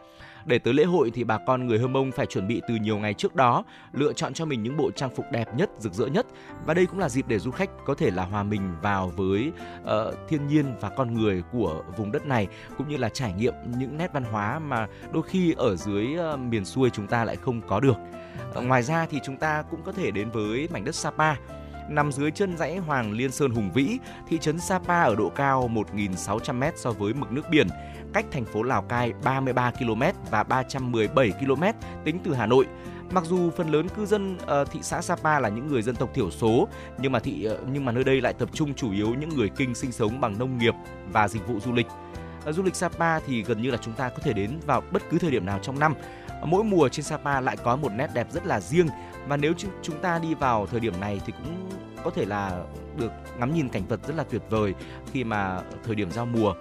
Để 0.45 0.59
tới 0.59 0.73
lễ 0.73 0.83
hội 0.83 1.11
thì 1.13 1.23
bà 1.23 1.37
con 1.37 1.67
người 1.67 1.79
Hơ 1.79 1.87
Mông 1.87 2.11
phải 2.11 2.25
chuẩn 2.25 2.47
bị 2.47 2.61
từ 2.67 2.75
nhiều 2.75 2.97
ngày 2.97 3.13
trước 3.13 3.35
đó, 3.35 3.63
lựa 3.93 4.13
chọn 4.13 4.33
cho 4.33 4.45
mình 4.45 4.63
những 4.63 4.77
bộ 4.77 4.91
trang 4.91 5.09
phục 5.15 5.25
đẹp 5.31 5.55
nhất, 5.55 5.69
rực 5.79 5.93
rỡ 5.93 6.05
nhất. 6.05 6.25
Và 6.65 6.73
đây 6.73 6.85
cũng 6.85 6.99
là 6.99 7.09
dịp 7.09 7.25
để 7.27 7.39
du 7.39 7.51
khách 7.51 7.69
có 7.85 7.95
thể 7.95 8.11
là 8.11 8.25
hòa 8.25 8.43
mình 8.43 8.75
vào 8.81 9.07
với 9.15 9.51
uh, 9.83 9.89
thiên 10.29 10.47
nhiên 10.47 10.65
và 10.81 10.89
con 10.89 11.13
người 11.13 11.43
của 11.51 11.83
vùng 11.97 12.11
đất 12.11 12.25
này 12.25 12.47
cũng 12.77 12.89
như 12.89 12.97
là 12.97 13.09
trải 13.09 13.33
nghiệm 13.33 13.53
những 13.77 13.97
nét 13.97 14.13
văn 14.13 14.23
hóa 14.23 14.59
mà 14.59 14.87
đôi 15.11 15.23
khi 15.23 15.53
ở 15.57 15.75
dưới 15.75 16.07
uh, 16.33 16.39
miền 16.39 16.65
xuôi 16.65 16.89
chúng 16.89 17.07
ta 17.07 17.25
lại 17.25 17.35
không 17.35 17.61
có 17.67 17.79
được. 17.79 17.97
Uh, 18.57 18.63
ngoài 18.63 18.83
ra 18.83 19.07
thì 19.09 19.19
chúng 19.25 19.37
ta 19.37 19.63
cũng 19.71 19.83
có 19.83 19.91
thể 19.91 20.11
đến 20.11 20.29
với 20.29 20.67
mảnh 20.71 20.85
đất 20.85 20.95
Sapa. 20.95 21.35
Nằm 21.89 22.11
dưới 22.11 22.31
chân 22.31 22.57
dãy 22.57 22.77
Hoàng 22.77 23.11
Liên 23.11 23.31
Sơn 23.31 23.51
hùng 23.51 23.71
vĩ, 23.73 23.97
thị 24.27 24.37
trấn 24.37 24.59
Sapa 24.59 25.03
ở 25.03 25.15
độ 25.15 25.29
cao 25.29 25.69
1.600m 25.73 26.71
so 26.75 26.91
với 26.91 27.13
mực 27.13 27.31
nước 27.31 27.49
biển 27.49 27.67
cách 28.13 28.25
thành 28.31 28.45
phố 28.45 28.63
Lào 28.63 28.81
Cai 28.81 29.13
33 29.23 29.71
km 29.71 30.03
và 30.31 30.43
317 30.43 31.31
km 31.31 31.63
tính 32.03 32.19
từ 32.23 32.33
Hà 32.33 32.45
Nội. 32.45 32.65
Mặc 33.11 33.23
dù 33.25 33.51
phần 33.51 33.71
lớn 33.71 33.87
cư 33.89 34.05
dân 34.05 34.37
uh, 34.37 34.71
thị 34.71 34.79
xã 34.83 35.01
Sapa 35.01 35.39
là 35.39 35.49
những 35.49 35.67
người 35.67 35.81
dân 35.81 35.95
tộc 35.95 36.09
thiểu 36.13 36.31
số, 36.31 36.67
nhưng 36.97 37.11
mà 37.11 37.19
thị 37.19 37.47
uh, 37.51 37.59
nhưng 37.73 37.85
mà 37.85 37.91
nơi 37.91 38.03
đây 38.03 38.21
lại 38.21 38.33
tập 38.33 38.49
trung 38.53 38.73
chủ 38.73 38.91
yếu 38.91 39.15
những 39.19 39.29
người 39.29 39.49
kinh 39.49 39.75
sinh 39.75 39.91
sống 39.91 40.21
bằng 40.21 40.39
nông 40.39 40.57
nghiệp 40.57 40.73
và 41.11 41.27
dịch 41.27 41.47
vụ 41.47 41.59
du 41.59 41.73
lịch. 41.73 41.87
Uh, 42.49 42.55
du 42.55 42.63
lịch 42.63 42.75
Sapa 42.75 43.19
thì 43.19 43.43
gần 43.43 43.61
như 43.61 43.71
là 43.71 43.77
chúng 43.77 43.93
ta 43.93 44.09
có 44.09 44.17
thể 44.21 44.33
đến 44.33 44.59
vào 44.65 44.81
bất 44.91 45.01
cứ 45.09 45.19
thời 45.19 45.31
điểm 45.31 45.45
nào 45.45 45.59
trong 45.59 45.79
năm. 45.79 45.93
Uh, 46.41 46.47
mỗi 46.47 46.63
mùa 46.63 46.89
trên 46.89 47.05
Sapa 47.05 47.41
lại 47.41 47.57
có 47.63 47.75
một 47.75 47.91
nét 47.95 48.07
đẹp 48.13 48.27
rất 48.31 48.45
là 48.45 48.59
riêng 48.59 48.87
và 49.27 49.37
nếu 49.37 49.53
chúng 49.81 49.99
ta 50.01 50.19
đi 50.19 50.33
vào 50.33 50.67
thời 50.67 50.79
điểm 50.79 50.93
này 50.99 51.21
thì 51.25 51.33
cũng 51.43 51.69
có 52.03 52.11
thể 52.11 52.25
là 52.25 52.63
được 52.97 53.11
ngắm 53.39 53.53
nhìn 53.53 53.69
cảnh 53.69 53.83
vật 53.87 53.99
rất 54.07 54.15
là 54.15 54.23
tuyệt 54.23 54.41
vời 54.49 54.73
khi 55.11 55.23
mà 55.23 55.61
thời 55.83 55.95
điểm 55.95 56.11
giao 56.11 56.25
mùa. 56.25 56.53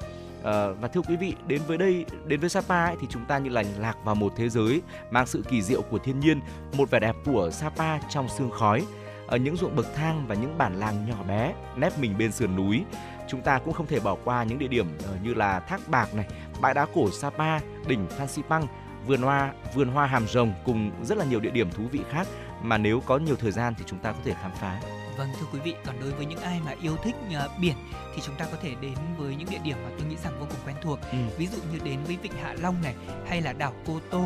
À, 0.44 0.68
và 0.80 0.88
thưa 0.88 1.00
quý 1.00 1.16
vị, 1.16 1.34
đến 1.46 1.60
với 1.66 1.78
đây, 1.78 2.04
đến 2.26 2.40
với 2.40 2.48
Sapa 2.48 2.84
ấy, 2.84 2.96
thì 3.00 3.06
chúng 3.10 3.24
ta 3.24 3.38
như 3.38 3.50
là 3.50 3.62
lạc 3.78 3.96
vào 4.04 4.14
một 4.14 4.32
thế 4.36 4.48
giới 4.48 4.82
mang 5.10 5.26
sự 5.26 5.44
kỳ 5.48 5.62
diệu 5.62 5.82
của 5.82 5.98
thiên 5.98 6.20
nhiên, 6.20 6.40
một 6.76 6.90
vẻ 6.90 7.00
đẹp 7.00 7.16
của 7.24 7.50
Sapa 7.50 7.98
trong 7.98 8.28
sương 8.28 8.50
khói. 8.50 8.86
Ở 9.26 9.36
những 9.36 9.56
ruộng 9.56 9.76
bậc 9.76 9.86
thang 9.94 10.24
và 10.28 10.34
những 10.34 10.58
bản 10.58 10.80
làng 10.80 11.06
nhỏ 11.08 11.22
bé 11.28 11.54
nép 11.76 11.98
mình 11.98 12.18
bên 12.18 12.32
sườn 12.32 12.56
núi, 12.56 12.84
chúng 13.28 13.40
ta 13.40 13.58
cũng 13.58 13.74
không 13.74 13.86
thể 13.86 14.00
bỏ 14.00 14.16
qua 14.24 14.44
những 14.44 14.58
địa 14.58 14.68
điểm 14.68 14.98
ờ, 15.06 15.16
như 15.22 15.34
là 15.34 15.60
Thác 15.60 15.88
Bạc 15.88 16.14
này, 16.14 16.26
bãi 16.60 16.74
đá 16.74 16.86
cổ 16.94 17.10
Sapa, 17.10 17.60
đỉnh 17.86 18.06
Phan 18.08 18.28
Xipang, 18.28 18.66
vườn 19.06 19.22
hoa, 19.22 19.52
vườn 19.74 19.88
hoa 19.88 20.06
Hàm 20.06 20.28
Rồng 20.28 20.54
cùng 20.64 20.90
rất 21.04 21.18
là 21.18 21.24
nhiều 21.24 21.40
địa 21.40 21.50
điểm 21.50 21.70
thú 21.70 21.84
vị 21.92 22.00
khác 22.10 22.26
mà 22.62 22.78
nếu 22.78 23.00
có 23.06 23.18
nhiều 23.18 23.36
thời 23.36 23.50
gian 23.50 23.74
thì 23.78 23.84
chúng 23.86 23.98
ta 23.98 24.12
có 24.12 24.18
thể 24.24 24.34
khám 24.42 24.50
phá. 24.60 24.80
Vâng 25.16 25.28
thưa 25.40 25.46
quý 25.52 25.58
vị, 25.64 25.74
còn 25.86 26.00
đối 26.00 26.10
với 26.10 26.26
những 26.26 26.40
ai 26.40 26.60
mà 26.64 26.74
yêu 26.82 26.96
thích 26.96 27.14
uh, 27.28 27.58
biển 27.60 27.76
thì 28.14 28.22
chúng 28.22 28.34
ta 28.34 28.44
có 28.50 28.56
thể 28.62 28.74
đến 28.80 28.94
với 29.18 29.36
những 29.36 29.50
địa 29.50 29.60
điểm 29.64 29.76
mà 29.84 29.90
tôi 29.98 30.08
nghĩ 30.08 30.16
rằng 30.24 30.40
vô 30.40 30.46
cùng 30.50 30.60
quen 30.66 30.76
thuộc. 30.82 30.98
Ừ. 31.12 31.18
Ví 31.38 31.46
dụ 31.46 31.58
như 31.72 31.78
đến 31.84 31.98
với 32.06 32.16
Vịnh 32.16 32.32
Hạ 32.32 32.54
Long 32.60 32.82
này 32.82 32.94
hay 33.28 33.40
là 33.40 33.52
đảo 33.52 33.74
Cô 33.86 34.00
Tô 34.10 34.24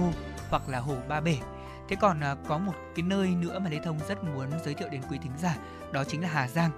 hoặc 0.51 0.69
là 0.69 0.79
hồ 0.79 0.97
Ba 1.09 1.21
Bể. 1.21 1.39
Thế 1.89 1.97
còn 2.01 2.21
à, 2.21 2.37
có 2.49 2.59
một 2.59 2.73
cái 2.95 3.03
nơi 3.03 3.29
nữa 3.29 3.59
mà 3.59 3.71
Lê 3.71 3.79
Thông 3.85 3.99
rất 4.09 4.25
muốn 4.25 4.47
giới 4.65 4.75
thiệu 4.75 4.89
đến 4.89 5.01
quý 5.11 5.19
thính 5.23 5.33
giả, 5.39 5.57
đó 5.93 6.05
chính 6.05 6.23
là 6.23 6.29
Hà 6.29 6.49
Giang. 6.49 6.71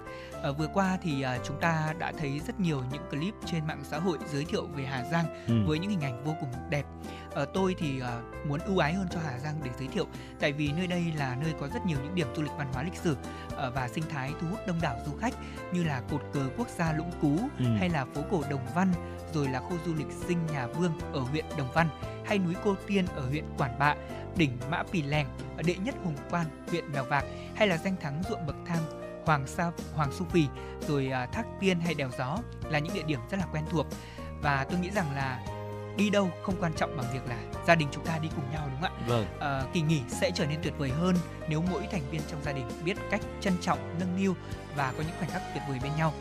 À, 0.43 0.51
vừa 0.51 0.67
qua 0.67 0.97
thì 1.01 1.21
à, 1.21 1.37
chúng 1.43 1.59
ta 1.61 1.93
đã 1.99 2.11
thấy 2.17 2.39
rất 2.47 2.59
nhiều 2.59 2.83
những 2.91 3.01
clip 3.09 3.33
trên 3.45 3.67
mạng 3.67 3.81
xã 3.83 3.99
hội 3.99 4.17
giới 4.31 4.45
thiệu 4.45 4.65
về 4.75 4.83
Hà 4.85 5.03
Giang 5.03 5.25
Ừ. 5.47 5.53
với 5.67 5.79
những 5.79 5.89
hình 5.91 6.01
ảnh 6.01 6.23
vô 6.23 6.35
cùng 6.39 6.49
đẹp. 6.69 6.85
Ờ, 7.31 7.45
tôi 7.53 7.75
thì 7.79 8.01
à, 8.01 8.21
muốn 8.47 8.59
ưu 8.59 8.77
ái 8.77 8.93
hơn 8.93 9.07
cho 9.11 9.19
Hà 9.25 9.39
Giang 9.39 9.55
để 9.63 9.71
giới 9.79 9.87
thiệu, 9.87 10.05
tại 10.39 10.51
vì 10.53 10.71
nơi 10.71 10.87
đây 10.87 11.05
là 11.17 11.35
nơi 11.41 11.53
có 11.59 11.67
rất 11.67 11.85
nhiều 11.85 11.97
những 12.03 12.15
điểm 12.15 12.27
du 12.35 12.41
lịch 12.41 12.51
văn 12.57 12.67
hóa 12.73 12.83
lịch 12.83 12.95
sử 12.95 13.17
ờ, 13.55 13.71
và 13.71 13.87
sinh 13.87 14.03
thái 14.09 14.31
thu 14.41 14.47
hút 14.47 14.59
đông 14.67 14.81
đảo 14.81 14.95
du 15.05 15.11
khách 15.21 15.33
như 15.73 15.83
là 15.83 16.01
cột 16.11 16.21
cờ 16.33 16.49
quốc 16.57 16.67
gia 16.77 16.93
Lũng 16.93 17.11
Cú 17.21 17.37
Ừ. 17.59 17.65
hay 17.79 17.89
là 17.89 18.05
phố 18.05 18.21
cổ 18.31 18.43
Đồng 18.49 18.65
Văn, 18.75 18.93
rồi 19.33 19.47
là 19.47 19.59
khu 19.59 19.77
du 19.85 19.93
lịch 19.95 20.07
Dinh 20.27 20.45
Nhà 20.53 20.67
Vương 20.67 20.91
ở 21.13 21.19
huyện 21.19 21.45
Đồng 21.57 21.71
Văn 21.73 21.87
hay 22.25 22.39
núi 22.39 22.55
Cô 22.63 22.75
Tiên 22.87 23.05
ở 23.15 23.21
huyện 23.29 23.43
Quản 23.57 23.79
Bạ, 23.79 23.95
đỉnh 24.37 24.57
Mã 24.69 24.83
Pì 24.83 25.01
Lèng 25.01 25.27
ở 25.57 25.63
đệ 25.65 25.75
nhất 25.75 25.95
Hùng 26.03 26.15
Quan, 26.29 26.45
huyện 26.69 26.91
Mèo 26.91 27.03
Vạc 27.03 27.25
hay 27.55 27.67
là 27.67 27.77
danh 27.77 27.95
thắng 28.01 28.21
ruộng 28.29 28.45
bậc 28.47 28.55
thang 28.65 28.81
Hoàng 29.25 29.47
Sa 29.47 29.71
Hoàng 29.95 30.11
Su 30.11 30.25
Phì, 30.25 30.47
rồi 30.87 31.07
à, 31.07 31.25
Thác 31.25 31.43
Tiên 31.59 31.79
hay 31.79 31.93
Đèo 31.93 32.09
Gió 32.17 32.37
là 32.69 32.79
những 32.79 32.93
địa 32.93 33.03
điểm 33.03 33.19
rất 33.31 33.37
là 33.37 33.45
quen 33.51 33.63
thuộc 33.69 33.85
và 34.41 34.65
tôi 34.69 34.79
nghĩ 34.79 34.89
rằng 34.89 35.15
là 35.15 35.39
đi 35.97 36.09
đâu 36.09 36.29
không 36.43 36.55
quan 36.59 36.73
trọng 36.73 36.97
bằng 36.97 37.05
việc 37.13 37.19
là 37.29 37.37
gia 37.67 37.75
đình 37.75 37.87
chúng 37.91 38.05
ta 38.05 38.17
đi 38.17 38.29
cùng 38.35 38.45
nhau 38.51 38.67
đúng 38.71 38.81
không 38.81 38.91
ạ? 38.99 39.03
Vâng. 39.07 39.25
Ờ, 39.39 39.65
kỳ 39.73 39.81
nghỉ 39.81 40.01
sẽ 40.07 40.31
trở 40.35 40.45
nên 40.45 40.59
tuyệt 40.63 40.73
vời 40.77 40.89
hơn 40.89 41.15
nếu 41.49 41.63
mỗi 41.71 41.87
thành 41.91 42.01
viên 42.11 42.21
trong 42.31 42.43
gia 42.43 42.51
đình 42.51 42.65
biết 42.83 42.97
cách 43.11 43.21
trân 43.41 43.53
trọng, 43.61 43.79
nâng 43.99 44.15
niu 44.23 44.35
và 44.75 44.93
có 44.97 45.03
những 45.03 45.15
khoảnh 45.19 45.29
khắc 45.29 45.41
tuyệt 45.53 45.63
vời 45.69 45.79
bên 45.83 45.91
nhau. 45.97 46.13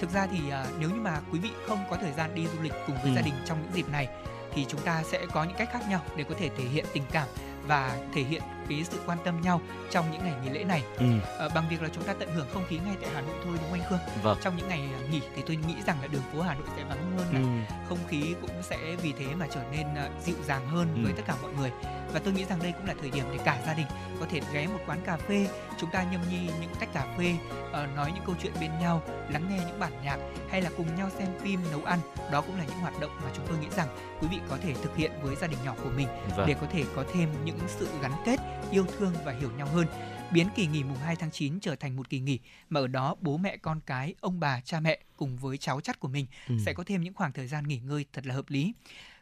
Thực 0.00 0.10
ra 0.10 0.26
thì 0.30 0.50
à, 0.50 0.66
nếu 0.78 0.90
như 0.90 1.00
mà 1.00 1.20
quý 1.32 1.38
vị 1.38 1.50
không 1.66 1.84
có 1.90 1.96
thời 2.00 2.12
gian 2.12 2.34
đi 2.34 2.46
du 2.46 2.62
lịch 2.62 2.72
cùng 2.86 2.96
với 2.96 3.04
Ừ. 3.10 3.14
gia 3.14 3.22
đình 3.22 3.34
trong 3.44 3.62
những 3.62 3.72
dịp 3.74 3.88
này 3.92 4.08
thì 4.54 4.66
chúng 4.68 4.80
ta 4.80 5.02
sẽ 5.02 5.26
có 5.32 5.44
những 5.44 5.56
cách 5.56 5.68
khác 5.72 5.88
nhau 5.88 6.00
để 6.16 6.24
có 6.24 6.34
thể 6.38 6.48
thể 6.58 6.64
hiện 6.64 6.84
tình 6.92 7.04
cảm 7.12 7.28
và 7.66 7.98
thể 8.14 8.22
hiện 8.22 8.42
cái 8.68 8.84
sự 8.90 9.00
quan 9.06 9.18
tâm 9.24 9.40
nhau 9.40 9.60
trong 9.90 10.10
những 10.12 10.22
ngày 10.24 10.34
nghỉ 10.44 10.50
lễ 10.50 10.64
này 10.64 10.82
Ừ. 10.98 11.06
Ờ, 11.38 11.48
bằng 11.54 11.64
việc 11.70 11.82
là 11.82 11.88
chúng 11.94 12.04
ta 12.04 12.14
tận 12.18 12.28
hưởng 12.34 12.46
không 12.54 12.64
khí 12.68 12.78
ngay 12.86 12.96
tại 13.00 13.10
Hà 13.14 13.20
Nội 13.20 13.34
thôi 13.44 13.52
đúng 13.60 13.70
không 13.70 13.80
anh 13.80 13.90
Khương? 13.90 14.22
Vâng. 14.22 14.38
Trong 14.42 14.56
những 14.56 14.68
ngày 14.68 14.80
à, 14.94 15.00
nghỉ 15.10 15.20
thì 15.36 15.42
tôi 15.46 15.56
nghĩ 15.56 15.74
rằng 15.86 15.96
là 16.02 16.06
đường 16.06 16.22
phố 16.32 16.40
Hà 16.42 16.54
Nội 16.54 16.66
sẽ 16.76 16.84
vắng 16.84 17.16
hơn 17.18 17.26
này, 17.32 17.42
Ừ. 17.42 17.74
không 17.88 17.98
khí 18.08 18.34
cũng 18.40 18.50
sẽ 18.62 18.76
vì 19.02 19.12
thế 19.18 19.26
mà 19.34 19.46
trở 19.50 19.60
nên 19.72 19.86
à, 19.94 20.08
dịu 20.24 20.36
dàng 20.46 20.68
hơn 20.68 20.88
Ừ. 20.94 21.00
với 21.04 21.12
tất 21.12 21.22
cả 21.26 21.34
mọi 21.42 21.52
người 21.52 21.70
và 22.12 22.20
tôi 22.24 22.32
nghĩ 22.34 22.44
rằng 22.44 22.58
đây 22.62 22.72
cũng 22.72 22.86
là 22.86 22.94
thời 23.00 23.10
điểm 23.10 23.24
để 23.32 23.38
cả 23.44 23.58
gia 23.66 23.74
đình 23.74 23.86
có 24.20 24.26
thể 24.30 24.40
ghé 24.52 24.66
một 24.66 24.78
quán 24.86 25.00
cà 25.04 25.16
phê 25.16 25.48
chúng 25.78 25.90
ta 25.90 26.02
nhâm 26.02 26.20
nhi 26.30 26.38
những 26.60 26.74
tách 26.80 26.92
cà 26.92 27.06
phê 27.18 27.34
ờ, 27.72 27.86
nói 27.96 28.12
những 28.14 28.24
câu 28.26 28.34
chuyện 28.42 28.52
bên 28.60 28.70
nhau 28.80 29.02
lắng 29.30 29.46
nghe 29.50 29.58
những 29.66 29.80
bản 29.80 29.92
nhạc 30.04 30.18
hay 30.50 30.62
là 30.62 30.70
cùng 30.76 30.96
nhau 30.96 31.08
xem 31.18 31.28
phim 31.40 31.60
nấu 31.72 31.84
ăn 31.84 31.98
đó 32.32 32.40
cũng 32.40 32.56
là 32.58 32.64
những 32.64 32.78
hoạt 32.78 33.00
động 33.00 33.10
mà 33.24 33.30
chúng 33.36 33.46
tôi 33.48 33.58
nghĩ 33.58 33.66
rằng 33.76 33.88
quý 34.20 34.28
vị 34.30 34.38
có 34.50 34.56
thể 34.62 34.74
thực 34.82 34.96
hiện 34.96 35.12
với 35.22 35.36
gia 35.36 35.46
đình 35.46 35.58
nhỏ 35.64 35.74
của 35.84 35.90
mình 35.96 36.08
Vâng. 36.36 36.46
để 36.46 36.54
có 36.60 36.66
thể 36.72 36.84
có 36.96 37.04
thêm 37.14 37.28
những 37.44 37.58
sự 37.66 37.88
gắn 38.02 38.12
kết 38.26 38.36
yêu 38.70 38.86
thương 38.98 39.12
và 39.24 39.32
hiểu 39.32 39.50
nhau 39.50 39.66
hơn 39.66 39.86
biến 40.32 40.48
kỳ 40.54 40.66
nghỉ 40.66 40.82
mùng 40.84 40.98
2 40.98 41.16
tháng 41.16 41.30
9 41.30 41.60
trở 41.60 41.76
thành 41.76 41.96
một 41.96 42.10
kỳ 42.10 42.20
nghỉ 42.20 42.38
mà 42.70 42.80
ở 42.80 42.86
đó 42.86 43.16
bố 43.20 43.36
mẹ 43.36 43.56
con 43.56 43.80
cái 43.86 44.14
ông 44.20 44.40
bà 44.40 44.60
cha 44.60 44.80
mẹ 44.80 44.98
cùng 45.16 45.36
với 45.36 45.58
cháu 45.58 45.80
chắt 45.80 46.00
của 46.00 46.08
mình 46.08 46.26
Ừ. 46.48 46.54
sẽ 46.66 46.72
có 46.72 46.84
thêm 46.84 47.00
những 47.00 47.14
khoảng 47.14 47.32
thời 47.32 47.46
gian 47.46 47.68
nghỉ 47.68 47.78
ngơi 47.78 48.04
thật 48.12 48.26
là 48.26 48.34
hợp 48.34 48.50
lý. 48.50 48.72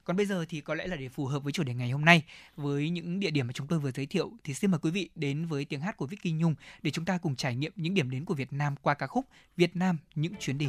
Còn 0.05 0.17
bây 0.17 0.27
giờ 0.27 0.45
thì 0.49 0.61
có 0.61 0.75
lẽ 0.75 0.87
là 0.87 0.97
để 0.97 1.09
phù 1.09 1.27
hợp 1.27 1.39
với 1.43 1.53
chủ 1.53 1.63
đề 1.63 1.75
ngày 1.75 1.91
hôm 1.91 2.05
nay 2.05 2.23
với 2.57 2.91
những 2.91 3.21
địa 3.21 3.31
điểm 3.31 3.47
mà 3.47 3.53
chúng 3.53 3.67
tôi 3.67 3.79
vừa 3.79 3.91
giới 3.91 4.07
thiệu 4.07 4.33
thì 4.45 4.55
xin 4.55 4.71
mời 4.71 4.79
quý 4.83 4.91
vị 4.91 5.11
đến 5.15 5.47
với 5.47 5.65
tiếng 5.65 5.81
hát 5.81 5.97
của 5.97 6.07
Vicky 6.07 6.33
Nhung 6.33 6.55
để 6.83 6.91
chúng 6.91 7.05
ta 7.05 7.19
cùng 7.19 7.37
trải 7.37 7.55
nghiệm 7.57 7.73
những 7.77 7.95
điểm 7.95 8.11
đến 8.11 8.25
của 8.25 8.35
Việt 8.35 8.53
Nam 8.53 8.75
qua 8.83 8.95
ca 8.95 9.07
khúc 9.07 9.27
Việt 9.57 9.77
Nam 9.77 9.99
những 10.15 10.33
chuyến 10.41 10.59
đi. 10.59 10.69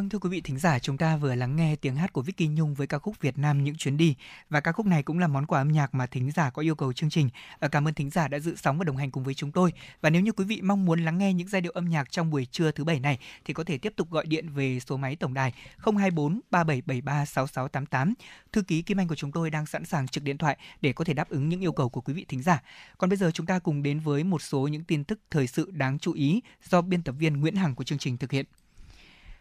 Vâng 0.00 0.08
thưa 0.08 0.18
quý 0.18 0.30
vị 0.30 0.40
thính 0.40 0.58
giả, 0.58 0.78
chúng 0.78 0.96
ta 0.96 1.16
vừa 1.16 1.34
lắng 1.34 1.56
nghe 1.56 1.76
tiếng 1.76 1.96
hát 1.96 2.12
của 2.12 2.22
Vicky 2.22 2.46
Nhung 2.46 2.74
với 2.74 2.86
ca 2.86 2.98
khúc 2.98 3.20
Việt 3.20 3.38
Nam 3.38 3.64
những 3.64 3.76
chuyến 3.76 3.96
đi 3.96 4.14
và 4.50 4.60
ca 4.60 4.72
khúc 4.72 4.86
này 4.86 5.02
cũng 5.02 5.18
là 5.18 5.26
món 5.26 5.46
quà 5.46 5.60
âm 5.60 5.72
nhạc 5.72 5.94
mà 5.94 6.06
thính 6.06 6.30
giả 6.30 6.50
có 6.50 6.62
yêu 6.62 6.74
cầu 6.74 6.92
chương 6.92 7.10
trình. 7.10 7.28
Ờ, 7.58 7.68
cảm 7.68 7.88
ơn 7.88 7.94
thính 7.94 8.10
giả 8.10 8.28
đã 8.28 8.38
dự 8.38 8.56
sóng 8.56 8.78
và 8.78 8.84
đồng 8.84 8.96
hành 8.96 9.10
cùng 9.10 9.24
với 9.24 9.34
chúng 9.34 9.52
tôi. 9.52 9.72
Và 10.00 10.10
nếu 10.10 10.22
như 10.22 10.32
quý 10.32 10.44
vị 10.44 10.60
mong 10.62 10.84
muốn 10.84 11.04
lắng 11.04 11.18
nghe 11.18 11.32
những 11.32 11.48
giai 11.48 11.60
điệu 11.60 11.72
âm 11.72 11.88
nhạc 11.88 12.10
trong 12.10 12.30
buổi 12.30 12.46
trưa 12.50 12.70
thứ 12.70 12.84
bảy 12.84 13.00
này 13.00 13.18
thì 13.44 13.54
có 13.54 13.64
thể 13.64 13.78
tiếp 13.78 13.92
tục 13.96 14.10
gọi 14.10 14.26
điện 14.26 14.48
về 14.48 14.78
số 14.86 14.96
máy 14.96 15.16
tổng 15.16 15.34
đài 15.34 15.52
024 15.78 16.40
3773 16.50 17.24
6688. 17.24 18.14
Thư 18.52 18.62
ký 18.62 18.82
Kim 18.82 19.00
Anh 19.00 19.08
của 19.08 19.14
chúng 19.14 19.32
tôi 19.32 19.50
đang 19.50 19.66
sẵn 19.66 19.84
sàng 19.84 20.08
trực 20.08 20.24
điện 20.24 20.38
thoại 20.38 20.58
để 20.80 20.92
có 20.92 21.04
thể 21.04 21.14
đáp 21.14 21.28
ứng 21.28 21.48
những 21.48 21.60
yêu 21.60 21.72
cầu 21.72 21.88
của 21.88 22.00
quý 22.00 22.14
vị 22.14 22.24
thính 22.28 22.42
giả. 22.42 22.62
Còn 22.98 23.10
bây 23.10 23.16
giờ 23.16 23.30
chúng 23.34 23.46
ta 23.46 23.58
cùng 23.58 23.82
đến 23.82 24.00
với 24.00 24.24
một 24.24 24.42
số 24.42 24.68
những 24.68 24.84
tin 24.84 25.04
tức 25.04 25.20
thời 25.30 25.46
sự 25.46 25.70
đáng 25.70 25.98
chú 25.98 26.12
ý 26.12 26.40
do 26.70 26.82
biên 26.82 27.02
tập 27.02 27.14
viên 27.18 27.40
Nguyễn 27.40 27.56
Hằng 27.56 27.74
của 27.74 27.84
chương 27.84 27.98
trình 27.98 28.16
thực 28.16 28.32
hiện. 28.32 28.46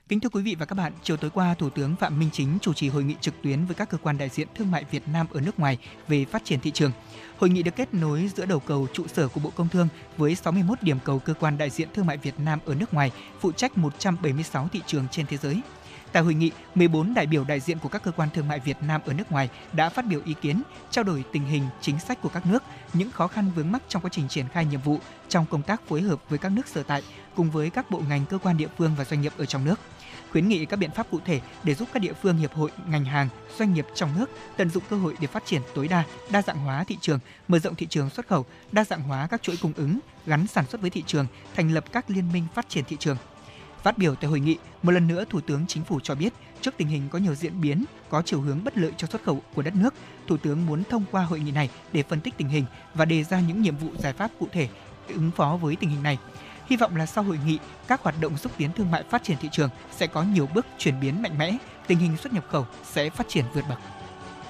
Kính 0.09 0.19
thưa 0.19 0.29
quý 0.29 0.41
vị 0.41 0.55
và 0.59 0.65
các 0.65 0.75
bạn, 0.75 0.93
chiều 1.03 1.17
tối 1.17 1.31
qua, 1.33 1.53
Thủ 1.53 1.69
tướng 1.69 1.95
Phạm 1.95 2.19
Minh 2.19 2.29
Chính 2.33 2.57
chủ 2.61 2.73
trì 2.73 2.89
hội 2.89 3.03
nghị 3.03 3.15
trực 3.21 3.33
tuyến 3.41 3.65
với 3.65 3.75
các 3.75 3.89
cơ 3.89 3.97
quan 3.97 4.17
đại 4.17 4.29
diện 4.29 4.47
thương 4.55 4.71
mại 4.71 4.83
Việt 4.91 5.03
Nam 5.13 5.27
ở 5.33 5.41
nước 5.41 5.59
ngoài 5.59 5.77
về 6.07 6.25
phát 6.25 6.45
triển 6.45 6.59
thị 6.59 6.71
trường. 6.71 6.91
Hội 7.37 7.49
nghị 7.49 7.63
được 7.63 7.75
kết 7.75 7.93
nối 7.93 8.29
giữa 8.35 8.45
đầu 8.45 8.59
cầu 8.59 8.87
trụ 8.93 9.07
sở 9.07 9.27
của 9.27 9.39
Bộ 9.39 9.51
Công 9.55 9.69
Thương 9.69 9.87
với 10.17 10.35
61 10.35 10.83
điểm 10.83 10.97
cầu 11.05 11.19
cơ 11.19 11.33
quan 11.33 11.57
đại 11.57 11.69
diện 11.69 11.87
thương 11.93 12.05
mại 12.05 12.17
Việt 12.17 12.39
Nam 12.39 12.59
ở 12.65 12.75
nước 12.75 12.93
ngoài, 12.93 13.11
phụ 13.39 13.51
trách 13.51 13.77
176 13.77 14.67
thị 14.73 14.81
trường 14.85 15.07
trên 15.11 15.25
thế 15.25 15.37
giới. 15.37 15.61
Tại 16.11 16.23
hội 16.23 16.33
nghị, 16.33 16.51
14 16.75 17.13
đại 17.13 17.25
biểu 17.25 17.43
đại 17.43 17.59
diện 17.59 17.79
của 17.79 17.89
các 17.89 18.03
cơ 18.03 18.11
quan 18.11 18.29
thương 18.33 18.47
mại 18.47 18.59
Việt 18.59 18.77
Nam 18.81 19.01
ở 19.05 19.13
nước 19.13 19.31
ngoài 19.31 19.49
đã 19.73 19.89
phát 19.89 20.05
biểu 20.05 20.21
ý 20.25 20.33
kiến, 20.41 20.61
trao 20.91 21.03
đổi 21.03 21.23
tình 21.31 21.43
hình 21.43 21.63
chính 21.81 21.99
sách 21.99 22.21
của 22.21 22.29
các 22.29 22.45
nước, 22.45 22.63
những 22.93 23.11
khó 23.11 23.27
khăn 23.27 23.51
vướng 23.55 23.71
mắc 23.71 23.81
trong 23.87 24.01
quá 24.01 24.09
trình 24.13 24.27
triển 24.27 24.47
khai 24.47 24.65
nhiệm 24.65 24.81
vụ 24.81 24.99
trong 25.29 25.45
công 25.49 25.61
tác 25.61 25.81
phối 25.87 26.01
hợp 26.01 26.19
với 26.29 26.39
các 26.39 26.51
nước 26.51 26.67
sở 26.67 26.83
tại 26.83 27.03
cùng 27.35 27.51
với 27.51 27.69
các 27.69 27.91
bộ 27.91 28.01
ngành 28.09 28.25
cơ 28.25 28.37
quan 28.37 28.57
địa 28.57 28.67
phương 28.77 28.91
và 28.97 29.05
doanh 29.05 29.21
nghiệp 29.21 29.33
ở 29.37 29.45
trong 29.45 29.65
nước 29.65 29.79
khuyến 30.31 30.47
nghị 30.47 30.65
các 30.65 30.77
biện 30.77 30.91
pháp 30.91 31.07
cụ 31.11 31.19
thể 31.25 31.41
để 31.63 31.73
giúp 31.73 31.87
các 31.93 31.99
địa 31.99 32.13
phương 32.13 32.37
hiệp 32.37 32.53
hội 32.53 32.71
ngành 32.87 33.05
hàng 33.05 33.29
doanh 33.57 33.73
nghiệp 33.73 33.85
trong 33.95 34.09
nước 34.19 34.29
tận 34.57 34.69
dụng 34.69 34.83
cơ 34.89 34.97
hội 34.97 35.15
để 35.19 35.27
phát 35.27 35.45
triển 35.45 35.61
tối 35.75 35.87
đa 35.87 36.03
đa 36.29 36.41
dạng 36.41 36.59
hóa 36.59 36.83
thị 36.83 36.97
trường 37.01 37.19
mở 37.47 37.59
rộng 37.59 37.75
thị 37.75 37.87
trường 37.89 38.09
xuất 38.09 38.27
khẩu 38.27 38.45
đa 38.71 38.85
dạng 38.85 39.01
hóa 39.01 39.27
các 39.31 39.41
chuỗi 39.41 39.57
cung 39.61 39.73
ứng 39.75 39.99
gắn 40.25 40.47
sản 40.47 40.65
xuất 40.65 40.81
với 40.81 40.89
thị 40.89 41.03
trường 41.07 41.25
thành 41.55 41.73
lập 41.73 41.85
các 41.91 42.09
liên 42.09 42.31
minh 42.33 42.43
phát 42.55 42.69
triển 42.69 42.83
thị 42.85 42.97
trường 42.99 43.17
Phát 43.83 43.97
biểu 43.97 44.15
tại 44.15 44.29
hội 44.29 44.39
nghị, 44.39 44.57
một 44.83 44.91
lần 44.91 45.07
nữa 45.07 45.25
Thủ 45.29 45.41
tướng 45.41 45.67
Chính 45.67 45.83
phủ 45.83 45.99
cho 45.99 46.15
biết, 46.15 46.33
trước 46.61 46.73
tình 46.77 46.87
hình 46.87 47.09
có 47.09 47.19
nhiều 47.19 47.35
diễn 47.35 47.61
biến, 47.61 47.85
có 48.09 48.21
chiều 48.25 48.41
hướng 48.41 48.63
bất 48.63 48.77
lợi 48.77 48.91
cho 48.97 49.07
xuất 49.07 49.23
khẩu 49.23 49.41
của 49.55 49.61
đất 49.61 49.75
nước, 49.75 49.93
Thủ 50.27 50.37
tướng 50.37 50.65
muốn 50.65 50.83
thông 50.89 51.03
qua 51.11 51.23
hội 51.23 51.39
nghị 51.39 51.51
này 51.51 51.69
để 51.93 52.03
phân 52.03 52.21
tích 52.21 52.33
tình 52.37 52.49
hình 52.49 52.65
và 52.93 53.05
đề 53.05 53.23
ra 53.23 53.39
những 53.39 53.61
nhiệm 53.61 53.77
vụ 53.77 53.89
giải 53.97 54.13
pháp 54.13 54.31
cụ 54.39 54.47
thể 54.51 54.69
ứng 55.07 55.31
phó 55.31 55.57
với 55.61 55.75
tình 55.75 55.89
hình 55.89 56.03
này. 56.03 56.17
Hy 56.69 56.75
vọng 56.75 56.95
là 56.95 57.05
sau 57.05 57.23
hội 57.23 57.39
nghị, 57.45 57.59
các 57.87 58.03
hoạt 58.03 58.15
động 58.21 58.37
xúc 58.37 58.51
tiến 58.57 58.69
thương 58.75 58.91
mại 58.91 59.03
phát 59.03 59.23
triển 59.23 59.37
thị 59.41 59.49
trường 59.51 59.69
sẽ 59.91 60.07
có 60.07 60.23
nhiều 60.23 60.49
bước 60.53 60.65
chuyển 60.77 60.99
biến 60.99 61.21
mạnh 61.21 61.37
mẽ, 61.37 61.57
tình 61.87 61.97
hình 61.97 62.17
xuất 62.17 62.33
nhập 62.33 62.43
khẩu 62.49 62.65
sẽ 62.83 63.09
phát 63.09 63.27
triển 63.29 63.45
vượt 63.53 63.63
bậc. 63.69 63.77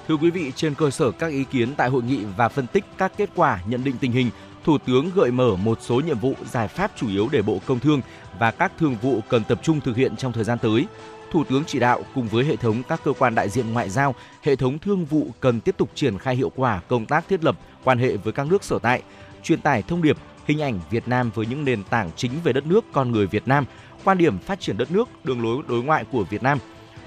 Thưa 0.08 0.16
quý 0.16 0.30
vị, 0.30 0.52
trên 0.56 0.74
cơ 0.74 0.90
sở 0.90 1.10
các 1.10 1.26
ý 1.26 1.44
kiến 1.44 1.74
tại 1.74 1.88
hội 1.88 2.02
nghị 2.02 2.24
và 2.36 2.48
phân 2.48 2.66
tích 2.66 2.84
các 2.98 3.12
kết 3.16 3.30
quả 3.34 3.60
nhận 3.66 3.84
định 3.84 3.96
tình 4.00 4.12
hình, 4.12 4.30
Thủ 4.64 4.78
tướng 4.78 5.10
gợi 5.14 5.30
mở 5.30 5.56
một 5.56 5.78
số 5.80 6.00
nhiệm 6.00 6.18
vụ 6.18 6.34
giải 6.50 6.68
pháp 6.68 6.90
chủ 6.96 7.08
yếu 7.08 7.28
để 7.32 7.42
Bộ 7.42 7.58
Công 7.66 7.80
Thương 7.80 8.00
và 8.38 8.50
các 8.50 8.72
thương 8.78 8.96
vụ 9.02 9.20
cần 9.28 9.44
tập 9.44 9.60
trung 9.62 9.80
thực 9.80 9.96
hiện 9.96 10.16
trong 10.16 10.32
thời 10.32 10.44
gian 10.44 10.58
tới. 10.58 10.86
Thủ 11.32 11.44
tướng 11.44 11.64
chỉ 11.66 11.78
đạo 11.78 12.02
cùng 12.14 12.28
với 12.28 12.44
hệ 12.44 12.56
thống 12.56 12.82
các 12.88 13.00
cơ 13.04 13.12
quan 13.18 13.34
đại 13.34 13.48
diện 13.48 13.72
ngoại 13.72 13.90
giao, 13.90 14.14
hệ 14.42 14.56
thống 14.56 14.78
thương 14.78 15.04
vụ 15.04 15.26
cần 15.40 15.60
tiếp 15.60 15.76
tục 15.78 15.90
triển 15.94 16.18
khai 16.18 16.36
hiệu 16.36 16.52
quả 16.56 16.80
công 16.88 17.06
tác 17.06 17.28
thiết 17.28 17.44
lập 17.44 17.56
quan 17.84 17.98
hệ 17.98 18.16
với 18.16 18.32
các 18.32 18.46
nước 18.46 18.64
sở 18.64 18.78
tại, 18.78 19.02
truyền 19.42 19.60
tải 19.60 19.82
thông 19.82 20.02
điệp 20.02 20.16
hình 20.50 20.62
ảnh 20.62 20.80
Việt 20.90 21.08
Nam 21.08 21.30
với 21.34 21.46
những 21.46 21.64
nền 21.64 21.84
tảng 21.84 22.10
chính 22.16 22.32
về 22.44 22.52
đất 22.52 22.66
nước, 22.66 22.84
con 22.92 23.12
người 23.12 23.26
Việt 23.26 23.48
Nam, 23.48 23.64
quan 24.04 24.18
điểm 24.18 24.38
phát 24.38 24.60
triển 24.60 24.76
đất 24.76 24.90
nước, 24.90 25.08
đường 25.24 25.42
lối 25.42 25.62
đối 25.68 25.82
ngoại 25.82 26.04
của 26.04 26.24
Việt 26.24 26.42
Nam. 26.42 26.58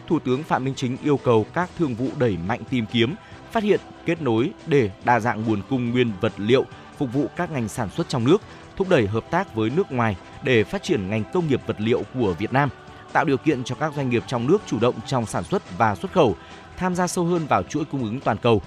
Thủ 0.07 0.19
tướng 0.19 0.43
Phạm 0.43 0.63
Minh 0.63 0.73
Chính 0.75 0.97
yêu 1.03 1.17
cầu 1.17 1.45
các 1.53 1.69
thương 1.77 1.95
vụ 1.95 2.07
đẩy 2.17 2.37
mạnh 2.47 2.61
tìm 2.69 2.85
kiếm, 2.91 3.15
phát 3.51 3.63
hiện, 3.63 3.79
kết 4.05 4.21
nối 4.21 4.49
để 4.67 4.89
đa 5.03 5.19
dạng 5.19 5.45
nguồn 5.45 5.61
cung 5.69 5.91
nguyên 5.91 6.11
vật 6.21 6.33
liệu 6.37 6.65
phục 6.97 7.13
vụ 7.13 7.27
các 7.35 7.51
ngành 7.51 7.67
sản 7.67 7.89
xuất 7.89 8.09
trong 8.09 8.23
nước, 8.23 8.41
thúc 8.75 8.89
đẩy 8.89 9.07
hợp 9.07 9.31
tác 9.31 9.55
với 9.55 9.69
nước 9.69 9.91
ngoài 9.91 10.17
để 10.43 10.63
phát 10.63 10.83
triển 10.83 11.09
ngành 11.09 11.23
công 11.33 11.47
nghiệp 11.47 11.61
vật 11.65 11.75
liệu 11.79 12.03
của 12.13 12.33
Việt 12.33 12.53
Nam, 12.53 12.69
tạo 13.13 13.25
điều 13.25 13.37
kiện 13.37 13.63
cho 13.63 13.75
các 13.75 13.93
doanh 13.95 14.09
nghiệp 14.09 14.23
trong 14.27 14.47
nước 14.47 14.61
chủ 14.65 14.79
động 14.79 14.95
trong 15.07 15.25
sản 15.25 15.43
xuất 15.43 15.77
và 15.77 15.95
xuất 15.95 16.11
khẩu, 16.11 16.35
tham 16.77 16.95
gia 16.95 17.07
sâu 17.07 17.25
hơn 17.25 17.45
vào 17.49 17.63
chuỗi 17.63 17.85
cung 17.85 18.03
ứng 18.03 18.19
toàn 18.19 18.37
cầu. 18.37 18.61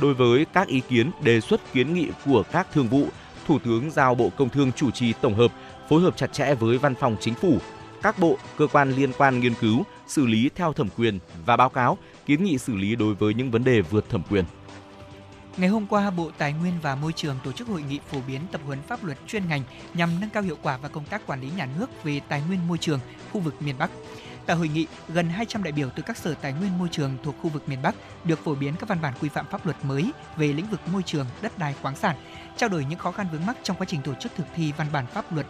Đối 0.00 0.14
với 0.14 0.46
các 0.52 0.68
ý 0.68 0.80
kiến, 0.88 1.10
đề 1.22 1.40
xuất 1.40 1.72
kiến 1.72 1.94
nghị 1.94 2.08
của 2.26 2.42
các 2.52 2.66
thương 2.72 2.88
vụ, 2.88 3.06
Thủ 3.52 3.58
tướng 3.58 3.90
giao 3.90 4.14
Bộ 4.14 4.30
Công 4.36 4.48
Thương 4.48 4.72
chủ 4.72 4.90
trì 4.90 5.12
tổng 5.12 5.34
hợp, 5.34 5.52
phối 5.88 6.02
hợp 6.02 6.16
chặt 6.16 6.32
chẽ 6.32 6.54
với 6.54 6.78
Văn 6.78 6.94
phòng 6.94 7.16
Chính 7.20 7.34
phủ, 7.34 7.58
các 8.02 8.18
bộ, 8.18 8.36
cơ 8.58 8.66
quan 8.66 8.90
liên 8.92 9.12
quan 9.18 9.40
nghiên 9.40 9.54
cứu, 9.54 9.82
xử 10.06 10.26
lý 10.26 10.50
theo 10.54 10.72
thẩm 10.72 10.88
quyền 10.96 11.18
và 11.46 11.56
báo 11.56 11.68
cáo, 11.68 11.98
kiến 12.26 12.44
nghị 12.44 12.58
xử 12.58 12.76
lý 12.76 12.96
đối 12.96 13.14
với 13.14 13.34
những 13.34 13.50
vấn 13.50 13.64
đề 13.64 13.80
vượt 13.80 14.10
thẩm 14.10 14.22
quyền. 14.30 14.44
Ngày 15.56 15.68
hôm 15.68 15.86
qua, 15.86 16.10
Bộ 16.10 16.30
Tài 16.38 16.52
nguyên 16.52 16.74
và 16.82 16.94
Môi 16.94 17.12
trường 17.12 17.36
tổ 17.44 17.52
chức 17.52 17.68
hội 17.68 17.82
nghị 17.82 18.00
phổ 18.12 18.18
biến 18.26 18.40
tập 18.52 18.60
huấn 18.66 18.82
pháp 18.82 19.04
luật 19.04 19.18
chuyên 19.26 19.48
ngành 19.48 19.62
nhằm 19.94 20.20
nâng 20.20 20.30
cao 20.30 20.42
hiệu 20.42 20.56
quả 20.62 20.76
và 20.76 20.88
công 20.88 21.04
tác 21.04 21.26
quản 21.26 21.40
lý 21.40 21.50
nhà 21.56 21.68
nước 21.78 22.04
về 22.04 22.20
tài 22.28 22.42
nguyên 22.48 22.68
môi 22.68 22.78
trường 22.78 23.00
khu 23.32 23.40
vực 23.40 23.62
miền 23.62 23.74
Bắc. 23.78 23.90
Tại 24.46 24.56
hội 24.56 24.68
nghị, 24.68 24.86
gần 25.08 25.28
200 25.28 25.62
đại 25.62 25.72
biểu 25.72 25.88
từ 25.96 26.02
các 26.02 26.16
sở 26.16 26.34
tài 26.34 26.52
nguyên 26.52 26.78
môi 26.78 26.88
trường 26.92 27.16
thuộc 27.22 27.34
khu 27.42 27.50
vực 27.50 27.68
miền 27.68 27.82
Bắc 27.82 27.94
được 28.24 28.44
phổ 28.44 28.54
biến 28.54 28.74
các 28.78 28.88
văn 28.88 28.98
bản 29.02 29.14
quy 29.20 29.28
phạm 29.28 29.46
pháp 29.46 29.66
luật 29.66 29.84
mới 29.84 30.12
về 30.36 30.52
lĩnh 30.52 30.66
vực 30.70 30.80
môi 30.92 31.02
trường, 31.02 31.26
đất 31.42 31.58
đai, 31.58 31.74
khoáng 31.82 31.96
sản, 31.96 32.16
trao 32.56 32.68
đổi 32.68 32.84
những 32.84 32.98
khó 32.98 33.12
khăn 33.12 33.26
vướng 33.32 33.46
mắc 33.46 33.56
trong 33.62 33.76
quá 33.76 33.86
trình 33.90 34.02
tổ 34.02 34.14
chức 34.14 34.32
thực 34.36 34.46
thi 34.54 34.72
văn 34.76 34.86
bản 34.92 35.06
pháp 35.06 35.32
luật 35.32 35.46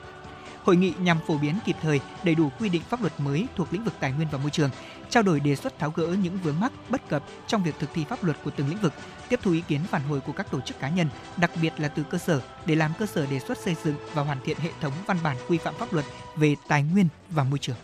Hội 0.65 0.77
nghị 0.77 0.93
nhằm 1.01 1.19
phổ 1.27 1.39
biến 1.39 1.59
kịp 1.65 1.77
thời 1.83 2.01
đầy 2.25 2.35
đủ 2.35 2.49
quy 2.61 2.69
định 2.69 2.83
pháp 2.89 3.01
luật 3.01 3.21
mới 3.21 3.47
thuộc 3.57 3.73
lĩnh 3.73 3.85
vực 3.85 3.95
tài 4.01 4.13
nguyên 4.13 4.29
và 4.31 4.39
môi 4.39 4.51
trường, 4.51 4.71
trao 5.11 5.23
đổi 5.23 5.41
đề 5.41 5.57
xuất 5.57 5.79
tháo 5.79 5.91
gỡ 5.91 6.07
những 6.23 6.39
vướng 6.45 6.61
mắc 6.61 6.73
bất 6.89 7.09
cập 7.09 7.23
trong 7.47 7.63
việc 7.63 7.75
thực 7.79 7.91
thi 7.95 8.05
pháp 8.09 8.25
luật 8.25 8.37
của 8.45 8.51
từng 8.57 8.69
lĩnh 8.69 8.79
vực, 8.79 8.93
tiếp 9.29 9.41
thu 9.43 9.53
ý 9.53 9.63
kiến 9.69 9.81
phản 9.91 10.03
hồi 10.03 10.21
của 10.21 10.33
các 10.33 10.51
tổ 10.51 10.61
chức 10.61 10.81
cá 10.81 10.89
nhân, 10.89 11.09
đặc 11.37 11.51
biệt 11.63 11.73
là 11.79 11.89
từ 11.89 12.03
cơ 12.11 12.19
sở 12.19 12.41
để 12.67 12.75
làm 12.75 12.91
cơ 12.99 13.07
sở 13.07 13.27
đề 13.27 13.39
xuất 13.39 13.59
xây 13.59 13.77
dựng 13.85 13.95
và 14.15 14.23
hoàn 14.23 14.39
thiện 14.45 14.57
hệ 14.59 14.71
thống 14.81 14.93
văn 15.07 15.17
bản 15.23 15.37
quy 15.49 15.59
phạm 15.59 15.75
pháp 15.75 15.93
luật 15.93 16.05
về 16.37 16.57
tài 16.69 16.83
nguyên 16.83 17.07
và 17.31 17.45
môi 17.45 17.59
trường. 17.59 17.77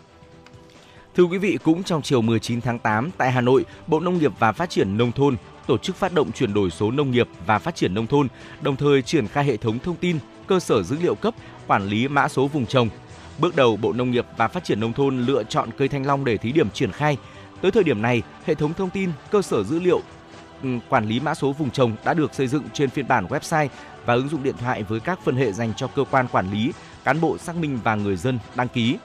Thưa 1.17 1.25
quý 1.25 1.39
vị, 1.39 1.59
cũng 1.65 1.85
trong 1.85 2.03
chiều 2.03 2.23
19 2.23 2.61
tháng 2.61 2.79
8 2.79 3.11
tại 3.19 3.33
Hà 3.33 3.41
Nội, 3.41 3.65
Bộ 3.87 4.01
Nông 4.01 4.19
nghiệp 4.19 4.33
và 4.39 4.53
Phát 4.53 4.71
triển 4.71 4.97
Nông 4.97 5.13
thôn 5.13 5.37
tổ 5.69 5.79
chức 5.79 5.97
phát 5.97 6.15
động 6.15 6.33
chuyển 6.33 6.55
đổi 6.55 6.71
số 6.71 6.91
nông 6.91 7.11
nghiệp 7.11 7.29
và 7.47 7.59
phát 7.59 7.77
triển 7.77 7.95
nông 7.95 8.07
thôn, 8.07 8.29
đồng 8.61 8.77
thời 8.77 9.03
triển 9.03 9.29
khai 9.29 9.45
hệ 9.45 9.57
thống 9.57 9.79
thông 9.79 9.97
tin, 9.97 10.19
cơ 10.47 10.61
sở 10.61 10.83
dữ 10.83 10.97
liệu 11.03 11.15
cấp, 11.15 11.35
quản 11.67 11.87
lý 11.87 12.09
mã 12.09 12.29
số 12.29 12.47
vùng 12.47 12.67
trồng. 12.67 12.89
Bước 13.39 13.57
đầu, 13.57 13.77
Bộ 13.77 13.93
Nông 13.93 14.11
nghiệp 14.11 14.27
và 14.37 14.49
Phát 14.49 14.65
triển 14.65 14.81
nông 14.81 14.93
thôn 14.93 15.19
lựa 15.19 15.43
chọn 15.43 15.69
cây 15.79 15.89
thanh 15.89 16.07
long 16.07 16.25
để 16.25 16.37
thí 16.37 16.53
điểm 16.53 16.71
triển 16.71 16.93
khai. 16.93 17.17
Tới 17.61 17.71
thời 17.71 17.85
điểm 17.85 18.03
này, 18.03 18.23
hệ 18.45 18.55
thống 18.55 18.75
thông 18.75 18.91
tin, 18.91 19.11
cơ 19.31 19.43
sở 19.43 19.65
dữ 19.65 19.81
liệu 19.81 20.01
ừ, 20.63 20.69
quản 20.89 21.09
lý 21.09 21.21
mã 21.21 21.35
số 21.35 21.53
vùng 21.53 21.71
trồng 21.71 21.93
đã 22.05 22.15
được 22.15 22.35
xây 22.35 22.47
dựng 22.47 22.63
trên 22.73 22.91
phiên 22.91 23.09
bản 23.09 23.27
website 23.27 23.69
và 24.07 24.15
ứng 24.15 24.29
dụng 24.29 24.43
điện 24.43 24.55
thoại 24.59 24.83
với 24.83 25.01
các 25.01 25.19
phân 25.25 25.37
hệ 25.37 25.53
dành 25.53 25.73
cho 25.77 25.87
cơ 25.87 26.05
quan 26.11 26.29
quản 26.29 26.51
lý, 26.51 26.73
cán 27.05 27.21
bộ 27.21 27.39
xác 27.39 27.57
minh 27.57 27.79
và 27.85 27.95
người 27.95 28.17
dân 28.17 28.39
đăng 28.55 28.69
ký. 28.69 28.97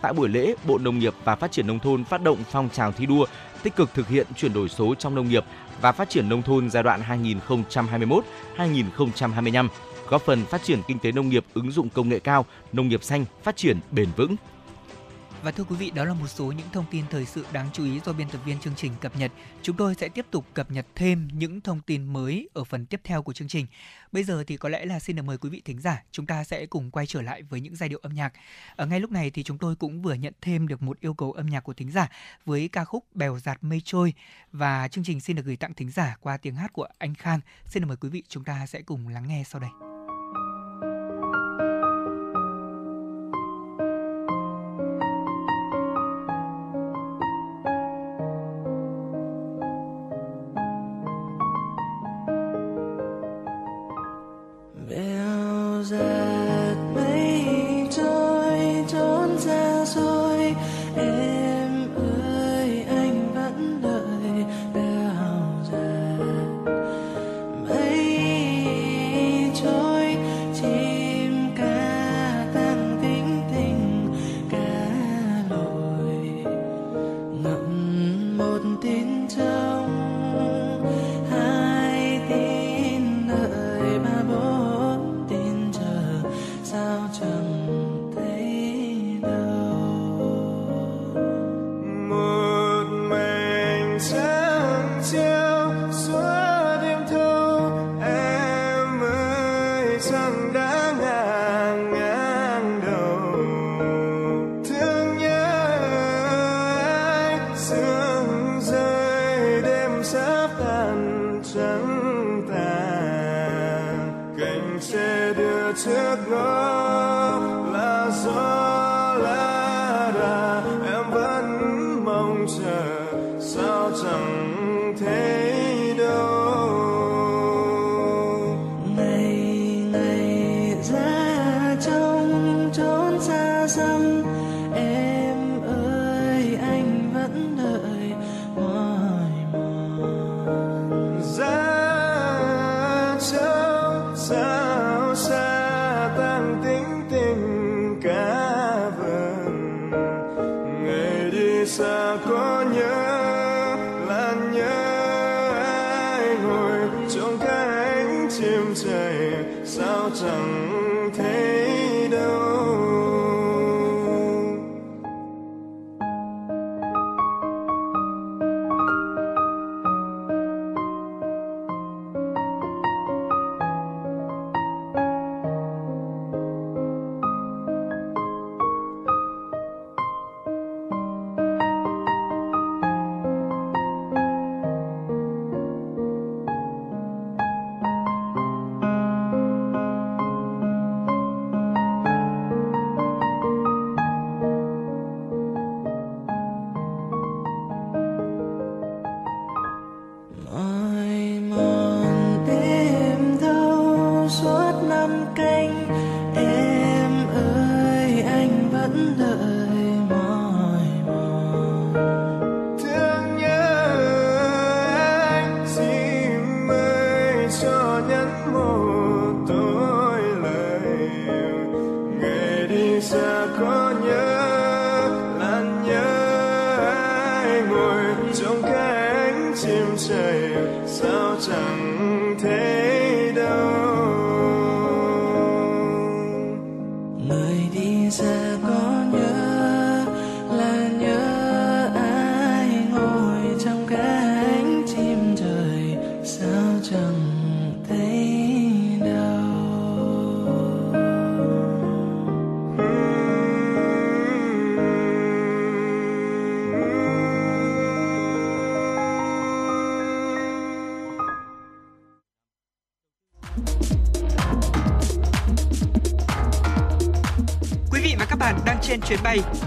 Tại 0.00 0.12
buổi 0.12 0.28
lễ, 0.28 0.54
Bộ 0.66 0.78
Nông 0.78 0.98
nghiệp 0.98 1.14
và 1.24 1.36
Phát 1.36 1.52
triển 1.52 1.66
nông 1.66 1.78
thôn 1.78 2.04
phát 2.04 2.22
động 2.22 2.38
phong 2.50 2.68
trào 2.68 2.92
thi 2.92 3.06
đua 3.06 3.26
tích 3.62 3.76
cực 3.76 3.94
thực 3.94 4.08
hiện 4.08 4.26
chuyển 4.36 4.52
đổi 4.52 4.68
số 4.68 4.94
trong 4.94 5.14
nông 5.14 5.28
nghiệp 5.28 5.44
và 5.80 5.92
phát 5.92 6.10
triển 6.10 6.28
nông 6.28 6.42
thôn 6.42 6.70
giai 6.70 6.82
đoạn 6.82 7.02
2021-2025, 8.56 9.68
góp 10.08 10.22
phần 10.22 10.44
phát 10.44 10.62
triển 10.62 10.82
kinh 10.88 10.98
tế 10.98 11.12
nông 11.12 11.28
nghiệp 11.28 11.44
ứng 11.54 11.70
dụng 11.70 11.88
công 11.88 12.08
nghệ 12.08 12.18
cao, 12.18 12.46
nông 12.72 12.88
nghiệp 12.88 13.04
xanh, 13.04 13.24
phát 13.42 13.56
triển 13.56 13.78
bền 13.90 14.08
vững. 14.16 14.36
Và 15.44 15.50
thưa 15.50 15.64
quý 15.64 15.76
vị, 15.76 15.90
đó 15.90 16.04
là 16.04 16.14
một 16.14 16.26
số 16.26 16.52
những 16.52 16.66
thông 16.72 16.84
tin 16.90 17.04
thời 17.10 17.26
sự 17.26 17.46
đáng 17.52 17.68
chú 17.72 17.84
ý 17.84 18.00
do 18.04 18.12
biên 18.12 18.28
tập 18.28 18.40
viên 18.44 18.60
chương 18.60 18.74
trình 18.76 18.92
cập 19.00 19.16
nhật. 19.16 19.32
Chúng 19.62 19.76
tôi 19.76 19.94
sẽ 19.94 20.08
tiếp 20.08 20.26
tục 20.30 20.46
cập 20.54 20.70
nhật 20.70 20.86
thêm 20.94 21.28
những 21.32 21.60
thông 21.60 21.80
tin 21.80 22.12
mới 22.12 22.48
ở 22.54 22.64
phần 22.64 22.86
tiếp 22.86 23.00
theo 23.04 23.22
của 23.22 23.32
chương 23.32 23.48
trình. 23.48 23.66
Bây 24.12 24.24
giờ 24.24 24.44
thì 24.46 24.56
có 24.56 24.68
lẽ 24.68 24.84
là 24.84 24.98
xin 24.98 25.16
được 25.16 25.22
mời 25.22 25.38
quý 25.38 25.50
vị 25.50 25.62
thính 25.64 25.80
giả, 25.80 26.02
chúng 26.12 26.26
ta 26.26 26.44
sẽ 26.44 26.66
cùng 26.66 26.90
quay 26.90 27.06
trở 27.06 27.22
lại 27.22 27.42
với 27.42 27.60
những 27.60 27.76
giai 27.76 27.88
điệu 27.88 27.98
âm 28.02 28.14
nhạc. 28.14 28.32
Ở 28.76 28.86
ngay 28.86 29.00
lúc 29.00 29.10
này 29.10 29.30
thì 29.30 29.42
chúng 29.42 29.58
tôi 29.58 29.76
cũng 29.76 30.02
vừa 30.02 30.14
nhận 30.14 30.32
thêm 30.40 30.68
được 30.68 30.82
một 30.82 31.00
yêu 31.00 31.14
cầu 31.14 31.32
âm 31.32 31.46
nhạc 31.46 31.60
của 31.60 31.74
thính 31.74 31.90
giả 31.90 32.08
với 32.44 32.68
ca 32.68 32.84
khúc 32.84 33.04
Bèo 33.14 33.38
giạt 33.38 33.64
mây 33.64 33.82
trôi 33.84 34.14
và 34.52 34.88
chương 34.88 35.04
trình 35.04 35.20
xin 35.20 35.36
được 35.36 35.46
gửi 35.46 35.56
tặng 35.56 35.74
thính 35.74 35.90
giả 35.90 36.16
qua 36.20 36.36
tiếng 36.36 36.54
hát 36.54 36.72
của 36.72 36.86
anh 36.98 37.14
Khang. 37.14 37.40
Xin 37.66 37.82
được 37.82 37.86
mời 37.88 37.96
quý 37.96 38.08
vị 38.08 38.22
chúng 38.28 38.44
ta 38.44 38.66
sẽ 38.66 38.82
cùng 38.82 39.08
lắng 39.08 39.28
nghe 39.28 39.42
sau 39.46 39.60
đây. 39.60 39.93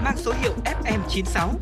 Mang 0.08 0.18
số 0.18 0.34
hiệu 0.42 0.54
FM96. 0.66 1.54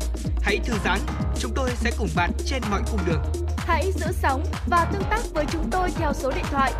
Hãy 0.42 0.58
thư 0.64 0.74
giãn, 0.84 1.00
chúng 1.38 1.52
tôi 1.54 1.70
sẽ 1.74 1.90
cùng 1.98 2.08
bạn 2.16 2.30
trên 2.44 2.62
mọi 2.70 2.82
cung 2.90 3.00
đường. 3.06 3.22
Hãy 3.56 3.92
giữ 3.92 4.06
sóng 4.12 4.44
và 4.66 4.90
tương 4.92 5.02
tác 5.10 5.20
với 5.34 5.44
chúng 5.52 5.70
tôi 5.70 5.90
theo 5.90 6.12
số 6.12 6.30
điện 6.30 6.44
thoại 6.50 6.72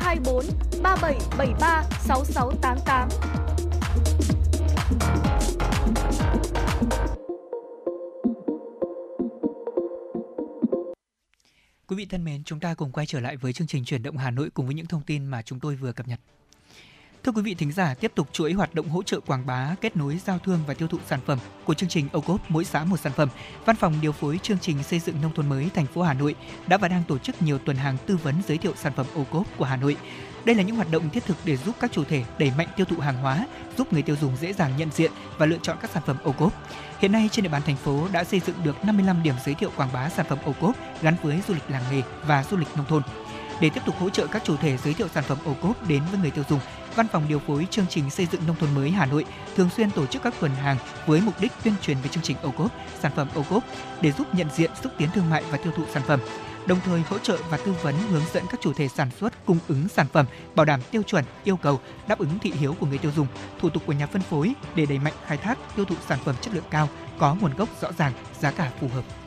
024 0.00 0.44
3773 0.82 1.82
6688. 2.00 3.08
Quý 11.86 11.96
vị 11.96 12.06
thân 12.10 12.24
mến, 12.24 12.44
chúng 12.44 12.60
ta 12.60 12.74
cùng 12.74 12.92
quay 12.92 13.06
trở 13.06 13.20
lại 13.20 13.36
với 13.36 13.52
chương 13.52 13.66
trình 13.66 13.84
chuyển 13.84 14.02
động 14.02 14.16
Hà 14.16 14.30
Nội 14.30 14.50
cùng 14.54 14.66
với 14.66 14.74
những 14.74 14.86
thông 14.86 15.02
tin 15.02 15.26
mà 15.26 15.42
chúng 15.42 15.60
tôi 15.60 15.76
vừa 15.76 15.92
cập 15.92 16.08
nhật. 16.08 16.20
Thưa 17.24 17.32
quý 17.32 17.42
vị 17.42 17.54
thính 17.54 17.72
giả, 17.72 17.94
tiếp 17.94 18.12
tục 18.14 18.28
chuỗi 18.32 18.52
hoạt 18.52 18.74
động 18.74 18.88
hỗ 18.88 19.02
trợ 19.02 19.20
quảng 19.20 19.46
bá, 19.46 19.74
kết 19.80 19.96
nối 19.96 20.18
giao 20.26 20.38
thương 20.38 20.58
và 20.66 20.74
tiêu 20.74 20.88
thụ 20.88 20.98
sản 21.06 21.20
phẩm 21.26 21.38
của 21.64 21.74
chương 21.74 21.88
trình 21.88 22.08
ô 22.12 22.20
cốp 22.20 22.40
mỗi 22.50 22.64
xã 22.64 22.84
một 22.84 22.96
sản 22.96 23.12
phẩm. 23.12 23.28
Văn 23.64 23.76
phòng 23.76 23.94
điều 24.02 24.12
phối 24.12 24.38
chương 24.42 24.58
trình 24.58 24.82
xây 24.82 24.98
dựng 24.98 25.20
nông 25.22 25.34
thôn 25.34 25.48
mới 25.48 25.70
thành 25.74 25.86
phố 25.86 26.02
Hà 26.02 26.14
Nội 26.14 26.34
đã 26.66 26.76
và 26.76 26.88
đang 26.88 27.02
tổ 27.08 27.18
chức 27.18 27.42
nhiều 27.42 27.58
tuần 27.58 27.76
hàng 27.76 27.96
tư 28.06 28.16
vấn 28.16 28.34
giới 28.48 28.58
thiệu 28.58 28.72
sản 28.76 28.92
phẩm 28.96 29.06
ô 29.14 29.24
cốp 29.30 29.46
của 29.56 29.64
Hà 29.64 29.76
Nội. 29.76 29.96
Đây 30.44 30.56
là 30.56 30.62
những 30.62 30.76
hoạt 30.76 30.90
động 30.90 31.10
thiết 31.10 31.24
thực 31.24 31.36
để 31.44 31.56
giúp 31.56 31.76
các 31.80 31.92
chủ 31.92 32.04
thể 32.04 32.24
đẩy 32.38 32.52
mạnh 32.58 32.68
tiêu 32.76 32.86
thụ 32.86 32.96
hàng 32.96 33.16
hóa, 33.16 33.46
giúp 33.78 33.92
người 33.92 34.02
tiêu 34.02 34.16
dùng 34.20 34.36
dễ 34.36 34.52
dàng 34.52 34.76
nhận 34.76 34.90
diện 34.90 35.12
và 35.38 35.46
lựa 35.46 35.58
chọn 35.62 35.76
các 35.80 35.90
sản 35.90 36.02
phẩm 36.06 36.16
ô 36.24 36.32
cốp. 36.32 36.52
Hiện 36.98 37.12
nay 37.12 37.28
trên 37.32 37.42
địa 37.42 37.50
bàn 37.50 37.62
thành 37.66 37.76
phố 37.76 38.08
đã 38.12 38.24
xây 38.24 38.40
dựng 38.40 38.56
được 38.64 38.84
55 38.84 39.22
điểm 39.22 39.34
giới 39.44 39.54
thiệu 39.54 39.70
quảng 39.76 39.92
bá 39.92 40.08
sản 40.08 40.26
phẩm 40.28 40.38
ô 40.44 40.52
cốp 40.60 40.76
gắn 41.02 41.14
với 41.22 41.40
du 41.48 41.54
lịch 41.54 41.70
làng 41.70 41.84
nghề 41.92 42.02
và 42.26 42.44
du 42.50 42.56
lịch 42.56 42.76
nông 42.76 42.86
thôn. 42.86 43.02
Để 43.60 43.70
tiếp 43.70 43.80
tục 43.86 43.94
hỗ 43.98 44.10
trợ 44.10 44.26
các 44.26 44.44
chủ 44.44 44.56
thể 44.56 44.76
giới 44.76 44.94
thiệu 44.94 45.08
sản 45.08 45.24
phẩm 45.24 45.38
ô 45.44 45.54
cốp 45.62 45.88
đến 45.88 46.02
với 46.10 46.20
người 46.20 46.30
tiêu 46.30 46.44
dùng, 46.48 46.60
Văn 46.98 47.08
phòng 47.12 47.28
điều 47.28 47.38
phối 47.38 47.66
chương 47.70 47.86
trình 47.88 48.10
xây 48.10 48.26
dựng 48.26 48.46
nông 48.46 48.56
thôn 48.56 48.74
mới 48.74 48.90
Hà 48.90 49.06
Nội 49.06 49.24
thường 49.56 49.70
xuyên 49.76 49.90
tổ 49.90 50.06
chức 50.06 50.22
các 50.22 50.34
tuần 50.40 50.52
hàng 50.52 50.76
với 51.06 51.20
mục 51.20 51.34
đích 51.40 51.52
tuyên 51.64 51.74
truyền 51.82 51.96
về 52.02 52.08
chương 52.08 52.22
trình 52.22 52.36
ô 52.42 52.50
cốp, 52.50 52.72
sản 53.00 53.12
phẩm 53.16 53.28
ô 53.34 53.42
cốp 53.50 53.64
để 54.00 54.12
giúp 54.12 54.34
nhận 54.34 54.46
diện, 54.56 54.70
xúc 54.82 54.92
tiến 54.98 55.08
thương 55.14 55.30
mại 55.30 55.44
và 55.50 55.58
tiêu 55.58 55.72
thụ 55.76 55.82
sản 55.92 56.02
phẩm 56.06 56.20
đồng 56.66 56.78
thời 56.84 57.00
hỗ 57.00 57.18
trợ 57.18 57.38
và 57.50 57.56
tư 57.56 57.74
vấn 57.82 57.94
hướng 58.10 58.22
dẫn 58.32 58.44
các 58.50 58.60
chủ 58.60 58.72
thể 58.72 58.88
sản 58.88 59.10
xuất 59.20 59.46
cung 59.46 59.58
ứng 59.68 59.88
sản 59.88 60.06
phẩm 60.12 60.26
bảo 60.54 60.66
đảm 60.66 60.80
tiêu 60.90 61.02
chuẩn 61.02 61.24
yêu 61.44 61.56
cầu 61.56 61.80
đáp 62.08 62.18
ứng 62.18 62.38
thị 62.38 62.52
hiếu 62.58 62.74
của 62.80 62.86
người 62.86 62.98
tiêu 62.98 63.12
dùng 63.16 63.26
thủ 63.60 63.70
tục 63.70 63.82
của 63.86 63.92
nhà 63.92 64.06
phân 64.06 64.22
phối 64.22 64.54
để 64.74 64.86
đẩy 64.86 64.98
mạnh 64.98 65.14
khai 65.26 65.36
thác 65.36 65.58
tiêu 65.76 65.84
thụ 65.84 65.94
sản 66.08 66.18
phẩm 66.24 66.34
chất 66.40 66.54
lượng 66.54 66.64
cao 66.70 66.88
có 67.18 67.34
nguồn 67.34 67.54
gốc 67.54 67.68
rõ 67.80 67.92
ràng 67.98 68.12
giá 68.40 68.50
cả 68.50 68.70
phù 68.80 68.88
hợp. 68.88 69.17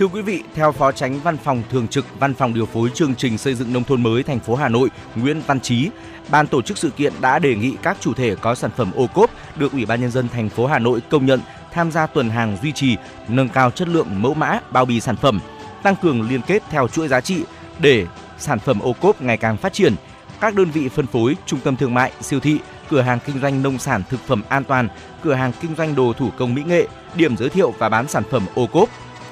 Thưa 0.00 0.08
quý 0.08 0.22
vị, 0.22 0.42
theo 0.54 0.72
Phó 0.72 0.92
Tránh 0.92 1.20
Văn 1.20 1.36
phòng 1.36 1.62
Thường 1.70 1.88
trực 1.88 2.04
Văn 2.18 2.34
phòng 2.34 2.54
điều 2.54 2.66
phối 2.66 2.90
chương 2.94 3.14
trình 3.14 3.38
xây 3.38 3.54
dựng 3.54 3.72
nông 3.72 3.84
thôn 3.84 4.02
mới 4.02 4.22
thành 4.22 4.40
phố 4.40 4.54
Hà 4.54 4.68
Nội 4.68 4.88
Nguyễn 5.14 5.42
Văn 5.46 5.60
trí 5.60 5.90
ban 6.30 6.46
tổ 6.46 6.62
chức 6.62 6.78
sự 6.78 6.90
kiện 6.90 7.12
đã 7.20 7.38
đề 7.38 7.54
nghị 7.54 7.76
các 7.82 7.96
chủ 8.00 8.14
thể 8.14 8.34
có 8.40 8.54
sản 8.54 8.70
phẩm 8.76 8.92
ô 8.94 9.06
cốp 9.06 9.30
được 9.56 9.72
Ủy 9.72 9.86
ban 9.86 10.00
nhân 10.00 10.10
dân 10.10 10.28
thành 10.28 10.48
phố 10.48 10.66
Hà 10.66 10.78
Nội 10.78 11.00
công 11.10 11.26
nhận 11.26 11.40
tham 11.72 11.90
gia 11.90 12.06
tuần 12.06 12.30
hàng 12.30 12.56
duy 12.62 12.72
trì, 12.72 12.96
nâng 13.28 13.48
cao 13.48 13.70
chất 13.70 13.88
lượng 13.88 14.22
mẫu 14.22 14.34
mã, 14.34 14.60
bao 14.70 14.84
bì 14.84 15.00
sản 15.00 15.16
phẩm, 15.16 15.40
tăng 15.82 15.96
cường 15.96 16.28
liên 16.28 16.40
kết 16.46 16.62
theo 16.70 16.88
chuỗi 16.88 17.08
giá 17.08 17.20
trị 17.20 17.44
để 17.78 18.06
sản 18.38 18.58
phẩm 18.58 18.80
ô 18.80 18.92
cốp 18.92 19.22
ngày 19.22 19.36
càng 19.36 19.56
phát 19.56 19.72
triển. 19.72 19.94
Các 20.40 20.54
đơn 20.54 20.70
vị 20.70 20.88
phân 20.88 21.06
phối, 21.06 21.36
trung 21.46 21.60
tâm 21.64 21.76
thương 21.76 21.94
mại, 21.94 22.12
siêu 22.20 22.40
thị, 22.40 22.58
cửa 22.88 23.00
hàng 23.00 23.18
kinh 23.26 23.40
doanh 23.40 23.62
nông 23.62 23.78
sản 23.78 24.02
thực 24.10 24.20
phẩm 24.26 24.42
an 24.48 24.64
toàn, 24.64 24.88
cửa 25.22 25.34
hàng 25.34 25.52
kinh 25.60 25.74
doanh 25.74 25.94
đồ 25.94 26.12
thủ 26.18 26.30
công 26.38 26.54
mỹ 26.54 26.62
nghệ, 26.66 26.88
điểm 27.14 27.36
giới 27.36 27.48
thiệu 27.48 27.74
và 27.78 27.88
bán 27.88 28.08
sản 28.08 28.22
phẩm 28.30 28.46
ô 28.54 28.66
cốp, 28.66 28.88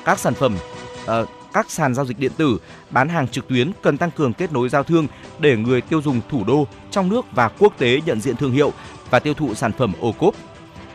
các 0.09 0.19
sản 0.19 0.35
phẩm 0.35 0.57
uh, 1.05 1.29
các 1.53 1.71
sàn 1.71 1.95
giao 1.95 2.07
dịch 2.07 2.19
điện 2.19 2.33
tử, 2.37 2.59
bán 2.91 3.09
hàng 3.09 3.29
trực 3.29 3.49
tuyến 3.49 3.73
cần 3.83 3.99
tăng 3.99 4.11
cường 4.11 4.33
kết 4.33 4.53
nối 4.53 4.69
giao 4.69 4.83
thương 4.83 5.07
để 5.39 5.57
người 5.57 5.81
tiêu 5.81 6.03
dùng 6.03 6.21
thủ 6.31 6.45
đô, 6.45 6.67
trong 6.91 7.09
nước 7.09 7.25
và 7.33 7.49
quốc 7.49 7.73
tế 7.79 8.01
nhận 8.07 8.21
diện 8.21 8.37
thương 8.37 8.53
hiệu 8.53 8.73
và 9.11 9.19
tiêu 9.19 9.35
thụ 9.35 9.55
sản 9.55 9.73
phẩm 9.73 9.93
ô 10.01 10.13
cốp. 10.13 10.35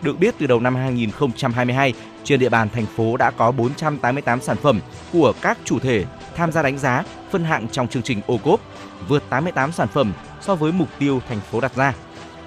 Được 0.02 0.20
biết 0.20 0.36
từ 0.40 0.48
đầu 0.48 0.60
năm 0.60 0.76
2022, 0.76 1.94
trên 2.24 2.40
địa 2.40 2.50
bàn 2.50 2.70
thành 2.70 2.86
phố 2.86 3.18
đã 3.18 3.32
có 3.32 3.52
488 3.52 4.42
sản 4.42 4.58
phẩm 4.58 4.80
của 5.12 5.34
các 5.42 5.58
chủ 5.66 5.80
thể 5.80 6.06
tham 6.36 6.52
gia 6.52 6.62
đánh 6.62 6.78
giá, 6.78 7.04
phân 7.32 7.44
hạng 7.44 7.68
trong 7.72 7.88
chương 7.88 8.04
trình 8.04 8.22
ô 8.28 8.38
cốp, 8.38 8.60
vượt 9.08 9.24
88 9.30 9.72
sản 9.72 9.88
phẩm 9.88 10.14
so 10.42 10.56
với 10.56 10.72
mục 10.72 10.88
tiêu 11.00 11.22
thành 11.30 11.40
phố 11.52 11.62
đặt 11.62 11.76
ra. 11.76 11.94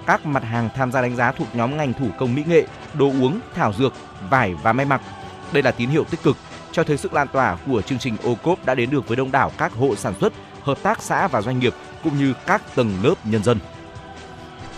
Các 0.05 0.25
mặt 0.25 0.43
hàng 0.43 0.69
tham 0.75 0.91
gia 0.91 1.01
đánh 1.01 1.15
giá 1.15 1.31
thuộc 1.31 1.47
nhóm 1.53 1.77
ngành 1.77 1.93
thủ 1.93 2.07
công 2.19 2.35
mỹ 2.35 2.43
nghệ, 2.47 2.65
đồ 2.93 3.05
uống, 3.05 3.39
thảo 3.55 3.73
dược, 3.73 3.93
vải 4.29 4.53
và 4.63 4.73
may 4.73 4.85
mặc. 4.85 5.01
Đây 5.53 5.63
là 5.63 5.71
tín 5.71 5.89
hiệu 5.89 6.03
tích 6.03 6.23
cực 6.23 6.37
cho 6.77 6.83
thấy 6.83 6.97
sức 6.97 7.13
lan 7.13 7.27
tỏa 7.27 7.57
của 7.67 7.81
chương 7.81 7.99
trình 7.99 8.17
ô 8.23 8.35
cốp 8.43 8.65
đã 8.65 8.75
đến 8.75 8.89
được 8.89 9.07
với 9.07 9.17
đông 9.17 9.31
đảo 9.31 9.51
các 9.57 9.73
hộ 9.73 9.95
sản 9.95 10.13
xuất, 10.19 10.33
hợp 10.61 10.77
tác 10.83 11.01
xã 11.01 11.27
và 11.27 11.41
doanh 11.41 11.59
nghiệp 11.59 11.73
cũng 12.03 12.17
như 12.17 12.33
các 12.45 12.75
tầng 12.75 12.97
lớp 13.03 13.13
nhân 13.23 13.43
dân. 13.43 13.59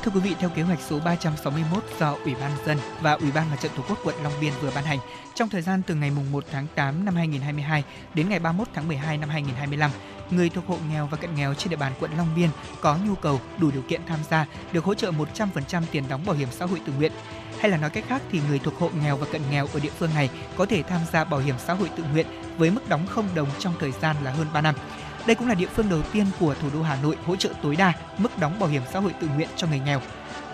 Thưa 0.03 0.11
quý 0.11 0.19
vị, 0.19 0.35
theo 0.39 0.49
kế 0.49 0.61
hoạch 0.61 0.80
số 0.81 0.99
361 1.05 1.84
do 1.99 2.15
Ủy 2.23 2.35
ban 2.41 2.51
dân 2.65 2.77
và 3.01 3.13
Ủy 3.13 3.31
ban 3.31 3.49
Mặt 3.49 3.55
trận 3.61 3.71
Tổ 3.77 3.84
quốc 3.89 3.97
quận 4.03 4.15
Long 4.23 4.34
Biên 4.41 4.53
vừa 4.61 4.71
ban 4.76 4.84
hành, 4.84 4.99
trong 5.39 5.49
thời 5.49 5.61
gian 5.61 5.81
từ 5.87 5.95
ngày 5.95 6.11
1 6.31 6.45
tháng 6.51 6.67
8 6.75 7.05
năm 7.05 7.15
2022 7.15 7.83
đến 8.13 8.29
ngày 8.29 8.39
31 8.39 8.67
tháng 8.73 8.87
12 8.87 9.17
năm 9.17 9.29
2025, 9.29 9.91
người 10.31 10.49
thuộc 10.49 10.67
hộ 10.67 10.77
nghèo 10.89 11.07
và 11.07 11.17
cận 11.17 11.35
nghèo 11.35 11.53
trên 11.53 11.69
địa 11.69 11.75
bàn 11.75 11.93
quận 11.99 12.11
Long 12.17 12.35
Biên 12.35 12.49
có 12.81 12.97
nhu 13.05 13.15
cầu 13.15 13.41
đủ 13.57 13.71
điều 13.71 13.81
kiện 13.81 14.01
tham 14.07 14.19
gia 14.29 14.45
được 14.71 14.83
hỗ 14.83 14.93
trợ 14.93 15.11
100% 15.35 15.83
tiền 15.91 16.03
đóng 16.09 16.25
bảo 16.25 16.35
hiểm 16.35 16.47
xã 16.51 16.65
hội 16.65 16.81
tự 16.85 16.93
nguyện. 16.97 17.11
Hay 17.59 17.71
là 17.71 17.77
nói 17.77 17.89
cách 17.89 18.03
khác 18.07 18.21
thì 18.31 18.41
người 18.49 18.59
thuộc 18.59 18.79
hộ 18.79 18.89
nghèo 19.01 19.17
và 19.17 19.27
cận 19.31 19.41
nghèo 19.51 19.67
ở 19.73 19.79
địa 19.79 19.91
phương 19.99 20.13
này 20.15 20.29
có 20.57 20.65
thể 20.65 20.83
tham 20.83 21.01
gia 21.11 21.23
bảo 21.23 21.39
hiểm 21.39 21.55
xã 21.57 21.73
hội 21.73 21.89
tự 21.95 22.03
nguyện 22.13 22.27
với 22.57 22.71
mức 22.71 22.89
đóng 22.89 23.07
không 23.07 23.27
đồng 23.35 23.47
trong 23.59 23.73
thời 23.79 23.91
gian 23.91 24.15
là 24.23 24.31
hơn 24.31 24.47
3 24.53 24.61
năm. 24.61 24.75
Đây 25.25 25.35
cũng 25.35 25.47
là 25.47 25.55
địa 25.55 25.67
phương 25.75 25.89
đầu 25.89 26.01
tiên 26.13 26.25
của 26.39 26.55
thủ 26.61 26.69
đô 26.73 26.81
Hà 26.81 26.97
Nội 27.03 27.15
hỗ 27.25 27.35
trợ 27.35 27.49
tối 27.61 27.75
đa 27.75 27.93
mức 28.17 28.37
đóng 28.39 28.59
bảo 28.59 28.69
hiểm 28.69 28.81
xã 28.93 28.99
hội 28.99 29.13
tự 29.21 29.27
nguyện 29.27 29.49
cho 29.55 29.67
người 29.67 29.79
nghèo. 29.79 30.01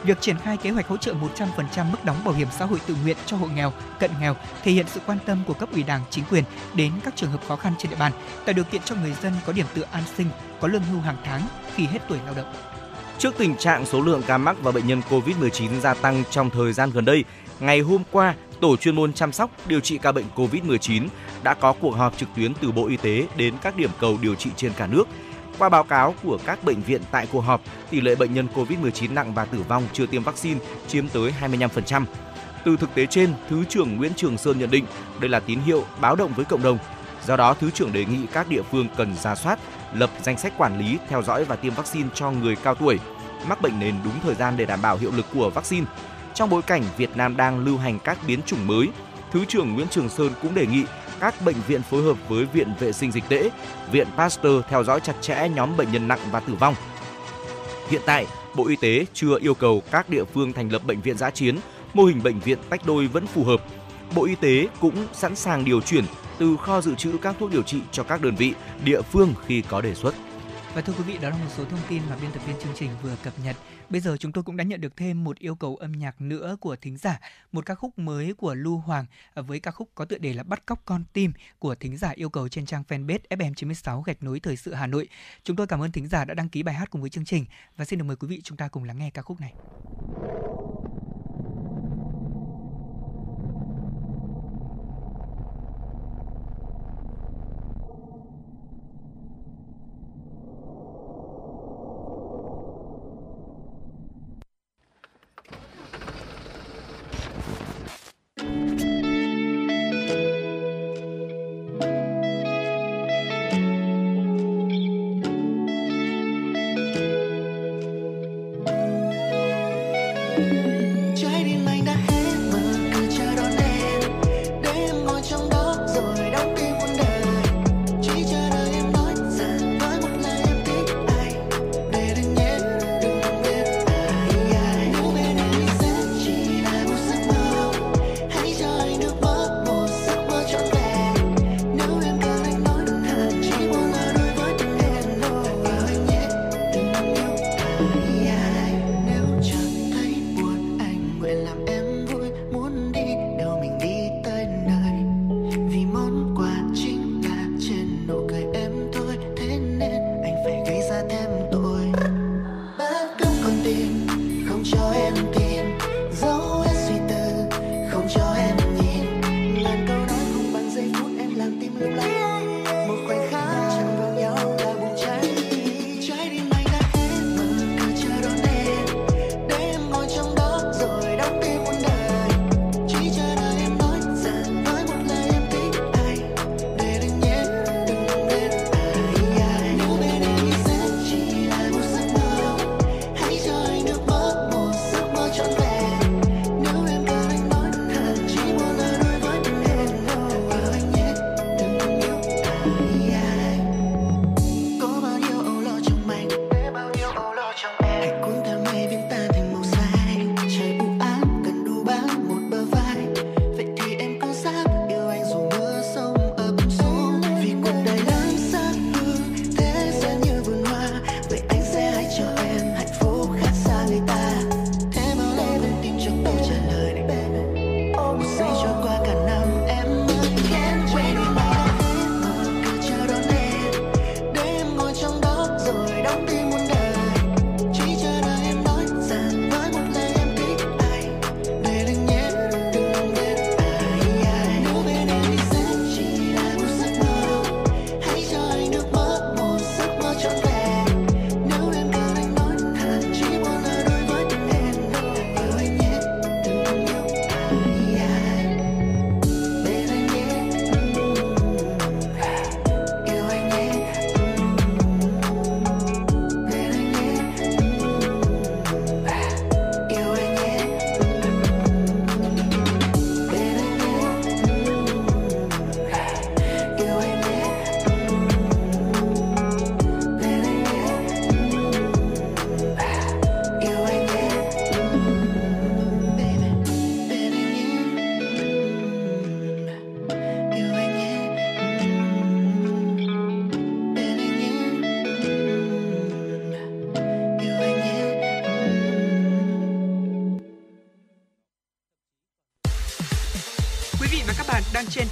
Việc 0.06 0.22
triển 0.22 0.38
khai 0.38 0.58
kế 0.58 0.70
hoạch 0.70 0.88
hỗ 0.88 0.98
trợ 0.98 1.14
100% 1.38 1.92
mức 1.92 2.06
đóng 2.06 2.24
bảo 2.26 2.34
hiểm 2.34 2.48
xã 2.60 2.66
hội 2.66 2.80
tự 2.88 2.96
nguyện 3.04 3.18
cho 3.26 3.38
hộ 3.38 3.48
nghèo, 3.48 3.74
cận 4.00 4.12
nghèo 4.20 4.36
thể 4.64 4.72
hiện 4.72 4.86
sự 4.88 5.00
quan 5.06 5.18
tâm 5.26 5.44
của 5.48 5.54
cấp 5.54 5.70
ủy 5.74 5.84
Đảng, 5.84 6.02
chính 6.10 6.24
quyền 6.32 6.44
đến 6.76 6.92
các 7.04 7.16
trường 7.16 7.32
hợp 7.32 7.42
khó 7.48 7.56
khăn 7.56 7.74
trên 7.78 7.90
địa 7.90 7.98
bàn, 8.00 8.12
tạo 8.46 8.54
điều 8.54 8.66
kiện 8.66 8.82
cho 8.86 8.96
người 8.96 9.14
dân 9.22 9.34
có 9.46 9.54
điểm 9.54 9.66
tựa 9.74 9.86
an 9.92 10.04
sinh, 10.18 10.28
có 10.62 10.68
lương 10.68 10.84
hưu 10.84 11.02
hàng 11.02 11.18
tháng 11.24 11.42
khi 11.76 11.86
hết 11.86 12.00
tuổi 12.10 12.20
lao 12.26 12.34
động. 12.34 12.54
Trước 13.18 13.38
tình 13.38 13.56
trạng 13.56 13.86
số 13.86 14.02
lượng 14.02 14.22
ca 14.28 14.38
mắc 14.38 14.58
và 14.62 14.72
bệnh 14.72 14.88
nhân 14.88 15.02
COVID-19 15.10 15.80
gia 15.80 15.94
tăng 15.94 16.24
trong 16.30 16.50
thời 16.50 16.74
gian 16.74 16.92
gần 16.92 17.06
đây, 17.06 17.24
ngày 17.60 17.80
hôm 17.80 18.04
qua, 18.12 18.36
Tổ 18.62 18.78
chuyên 18.78 18.96
môn 18.96 19.14
chăm 19.14 19.32
sóc 19.32 19.52
điều 19.68 19.80
trị 19.80 19.98
ca 19.98 20.12
bệnh 20.12 20.26
COVID-19 20.36 21.08
đã 21.44 21.54
có 21.54 21.74
cuộc 21.74 21.92
họp 21.92 22.18
trực 22.18 22.30
tuyến 22.36 22.54
từ 22.54 22.72
Bộ 22.72 22.88
Y 22.88 22.98
tế 22.98 23.28
đến 23.38 23.54
các 23.62 23.78
điểm 23.78 23.90
cầu 24.00 24.18
điều 24.22 24.36
trị 24.36 24.50
trên 24.56 24.72
cả 24.78 24.88
nước. 24.88 25.04
Qua 25.60 25.70
báo 25.70 25.84
cáo 25.84 26.16
của 26.24 26.38
các 26.46 26.64
bệnh 26.64 26.82
viện 26.82 27.02
tại 27.12 27.28
cuộc 27.32 27.42
họp, 27.42 27.62
tỷ 27.90 28.02
lệ 28.02 28.16
bệnh 28.16 28.34
nhân 28.34 28.48
COVID-19 28.56 29.14
nặng 29.14 29.34
và 29.34 29.46
tử 29.46 29.64
vong 29.68 29.84
chưa 29.94 30.06
tiêm 30.06 30.24
vaccine 30.24 30.60
chiếm 30.88 31.08
tới 31.08 31.34
25%. 31.42 32.06
Từ 32.66 32.78
thực 32.78 32.96
tế 32.96 33.06
trên, 33.06 33.34
Thứ 33.50 33.66
trưởng 33.70 33.98
Nguyễn 33.98 34.12
Trường 34.16 34.38
Sơn 34.38 34.60
nhận 34.60 34.72
định 34.72 34.86
đây 35.20 35.30
là 35.30 35.40
tín 35.40 35.60
hiệu 35.60 35.84
báo 36.02 36.16
động 36.16 36.34
với 36.36 36.46
cộng 36.46 36.64
đồng. 36.64 36.78
Do 37.26 37.38
đó, 37.38 37.54
Thứ 37.54 37.72
trưởng 37.72 37.94
đề 37.94 38.06
nghị 38.06 38.28
các 38.32 38.50
địa 38.50 38.62
phương 38.72 38.88
cần 38.98 39.16
ra 39.16 39.36
soát, 39.36 39.60
lập 39.94 40.10
danh 40.24 40.38
sách 40.38 40.54
quản 40.58 40.80
lý, 40.80 40.98
theo 41.10 41.24
dõi 41.24 41.46
và 41.46 41.56
tiêm 41.56 41.74
vaccine 41.74 42.10
cho 42.14 42.32
người 42.32 42.56
cao 42.56 42.76
tuổi, 42.76 43.00
mắc 43.48 43.62
bệnh 43.62 43.80
nền 43.80 43.96
đúng 44.04 44.20
thời 44.24 44.36
gian 44.36 44.58
để 44.58 44.66
đảm 44.66 44.82
bảo 44.82 44.98
hiệu 44.98 45.12
lực 45.16 45.26
của 45.34 45.50
vaccine. 45.50 45.86
Trong 46.34 46.50
bối 46.50 46.62
cảnh 46.62 46.84
Việt 46.98 47.18
Nam 47.18 47.38
đang 47.38 47.66
lưu 47.66 47.78
hành 47.78 48.00
các 48.00 48.18
biến 48.28 48.40
chủng 48.46 48.68
mới, 48.68 48.90
Thứ 49.32 49.46
trưởng 49.46 49.74
Nguyễn 49.74 49.88
Trường 49.88 50.10
Sơn 50.10 50.32
cũng 50.42 50.56
đề 50.56 50.66
nghị 50.66 50.84
các 51.20 51.46
bệnh 51.46 51.56
viện 51.68 51.82
phối 51.82 52.04
hợp 52.04 52.18
với 52.30 52.46
Viện 52.46 52.74
Vệ 52.80 52.92
sinh 52.92 53.12
Dịch 53.12 53.24
tễ, 53.30 53.50
Viện 53.92 54.08
Pasteur 54.18 54.66
theo 54.70 54.84
dõi 54.84 55.00
chặt 55.00 55.14
chẽ 55.22 55.50
nhóm 55.56 55.78
bệnh 55.78 55.92
nhân 55.92 56.08
nặng 56.08 56.20
và 56.32 56.40
tử 56.40 56.54
vong. 56.54 56.76
Hiện 57.90 58.02
tại, 58.06 58.28
Bộ 58.56 58.68
Y 58.68 58.76
tế 58.76 59.06
chưa 59.14 59.40
yêu 59.40 59.54
cầu 59.54 59.84
các 59.92 60.10
địa 60.10 60.24
phương 60.24 60.54
thành 60.54 60.70
lập 60.70 60.82
bệnh 60.86 61.02
viện 61.02 61.18
giã 61.18 61.30
chiến, 61.30 61.58
mô 61.94 62.04
hình 62.04 62.24
bệnh 62.24 62.40
viện 62.40 62.60
tách 62.70 62.86
đôi 62.86 63.08
vẫn 63.08 63.28
phù 63.28 63.44
hợp. 63.44 63.62
Bộ 64.16 64.26
Y 64.26 64.36
tế 64.36 64.68
cũng 64.80 65.08
sẵn 65.14 65.36
sàng 65.36 65.66
điều 65.66 65.82
chuyển 65.82 66.06
từ 66.38 66.58
kho 66.58 66.82
dự 66.82 66.96
trữ 66.96 67.18
các 67.22 67.36
thuốc 67.40 67.52
điều 67.52 67.64
trị 67.64 67.80
cho 67.92 68.04
các 68.04 68.22
đơn 68.22 68.36
vị, 68.36 68.54
địa 68.84 69.02
phương 69.02 69.34
khi 69.48 69.62
có 69.62 69.82
đề 69.82 69.96
xuất. 69.96 70.16
Và 70.76 70.82
thưa 70.82 70.94
quý 70.98 71.04
vị, 71.08 71.18
đó 71.22 71.30
là 71.30 71.36
một 71.36 71.52
số 71.58 71.64
thông 71.66 71.80
tin 71.90 72.02
mà 72.10 72.16
biên 72.22 72.32
tập 72.32 72.40
viên 72.48 72.56
chương 72.64 72.74
trình 72.76 72.90
vừa 73.04 73.16
cập 73.24 73.34
nhật. 73.44 73.56
Bây 73.90 74.02
giờ 74.02 74.18
chúng 74.18 74.32
tôi 74.32 74.44
cũng 74.44 74.58
đã 74.58 74.64
nhận 74.64 74.82
được 74.82 74.98
thêm 74.98 75.24
một 75.24 75.40
yêu 75.40 75.56
cầu 75.56 75.76
âm 75.76 75.92
nhạc 75.92 76.22
nữa 76.22 76.58
của 76.60 76.76
thính 76.76 76.98
giả, 76.98 77.20
một 77.52 77.66
ca 77.66 77.76
khúc 77.76 78.00
mới 78.00 78.34
của 78.34 78.54
Lưu 78.54 78.78
Hoàng 78.78 79.06
với 79.36 79.60
ca 79.60 79.72
khúc 79.72 79.90
có 79.96 80.06
tựa 80.06 80.18
đề 80.18 80.34
là 80.34 80.44
Bắt 80.44 80.66
cóc 80.66 80.82
con 80.86 81.04
tim 81.14 81.34
của 81.60 81.76
thính 81.76 81.98
giả 81.98 82.10
yêu 82.10 82.30
cầu 82.30 82.48
trên 82.48 82.66
trang 82.66 82.84
fanpage 82.88 83.20
FM96 83.30 84.02
gạch 84.02 84.24
nối 84.24 84.40
thời 84.40 84.58
sự 84.58 84.74
Hà 84.74 84.88
Nội. 84.88 85.08
Chúng 85.44 85.56
tôi 85.56 85.68
cảm 85.68 85.82
ơn 85.82 85.92
thính 85.92 86.08
giả 86.08 86.26
đã 86.26 86.34
đăng 86.34 86.50
ký 86.50 86.64
bài 86.64 86.76
hát 86.76 86.90
cùng 86.90 87.02
với 87.02 87.10
chương 87.10 87.26
trình 87.26 87.46
và 87.78 87.86
xin 87.86 88.00
được 88.00 88.06
mời 88.06 88.16
quý 88.16 88.28
vị 88.28 88.42
chúng 88.44 88.58
ta 88.58 88.68
cùng 88.68 88.84
lắng 88.84 88.98
nghe 88.98 89.10
ca 89.10 89.22
khúc 89.22 89.42
này. 89.42 89.54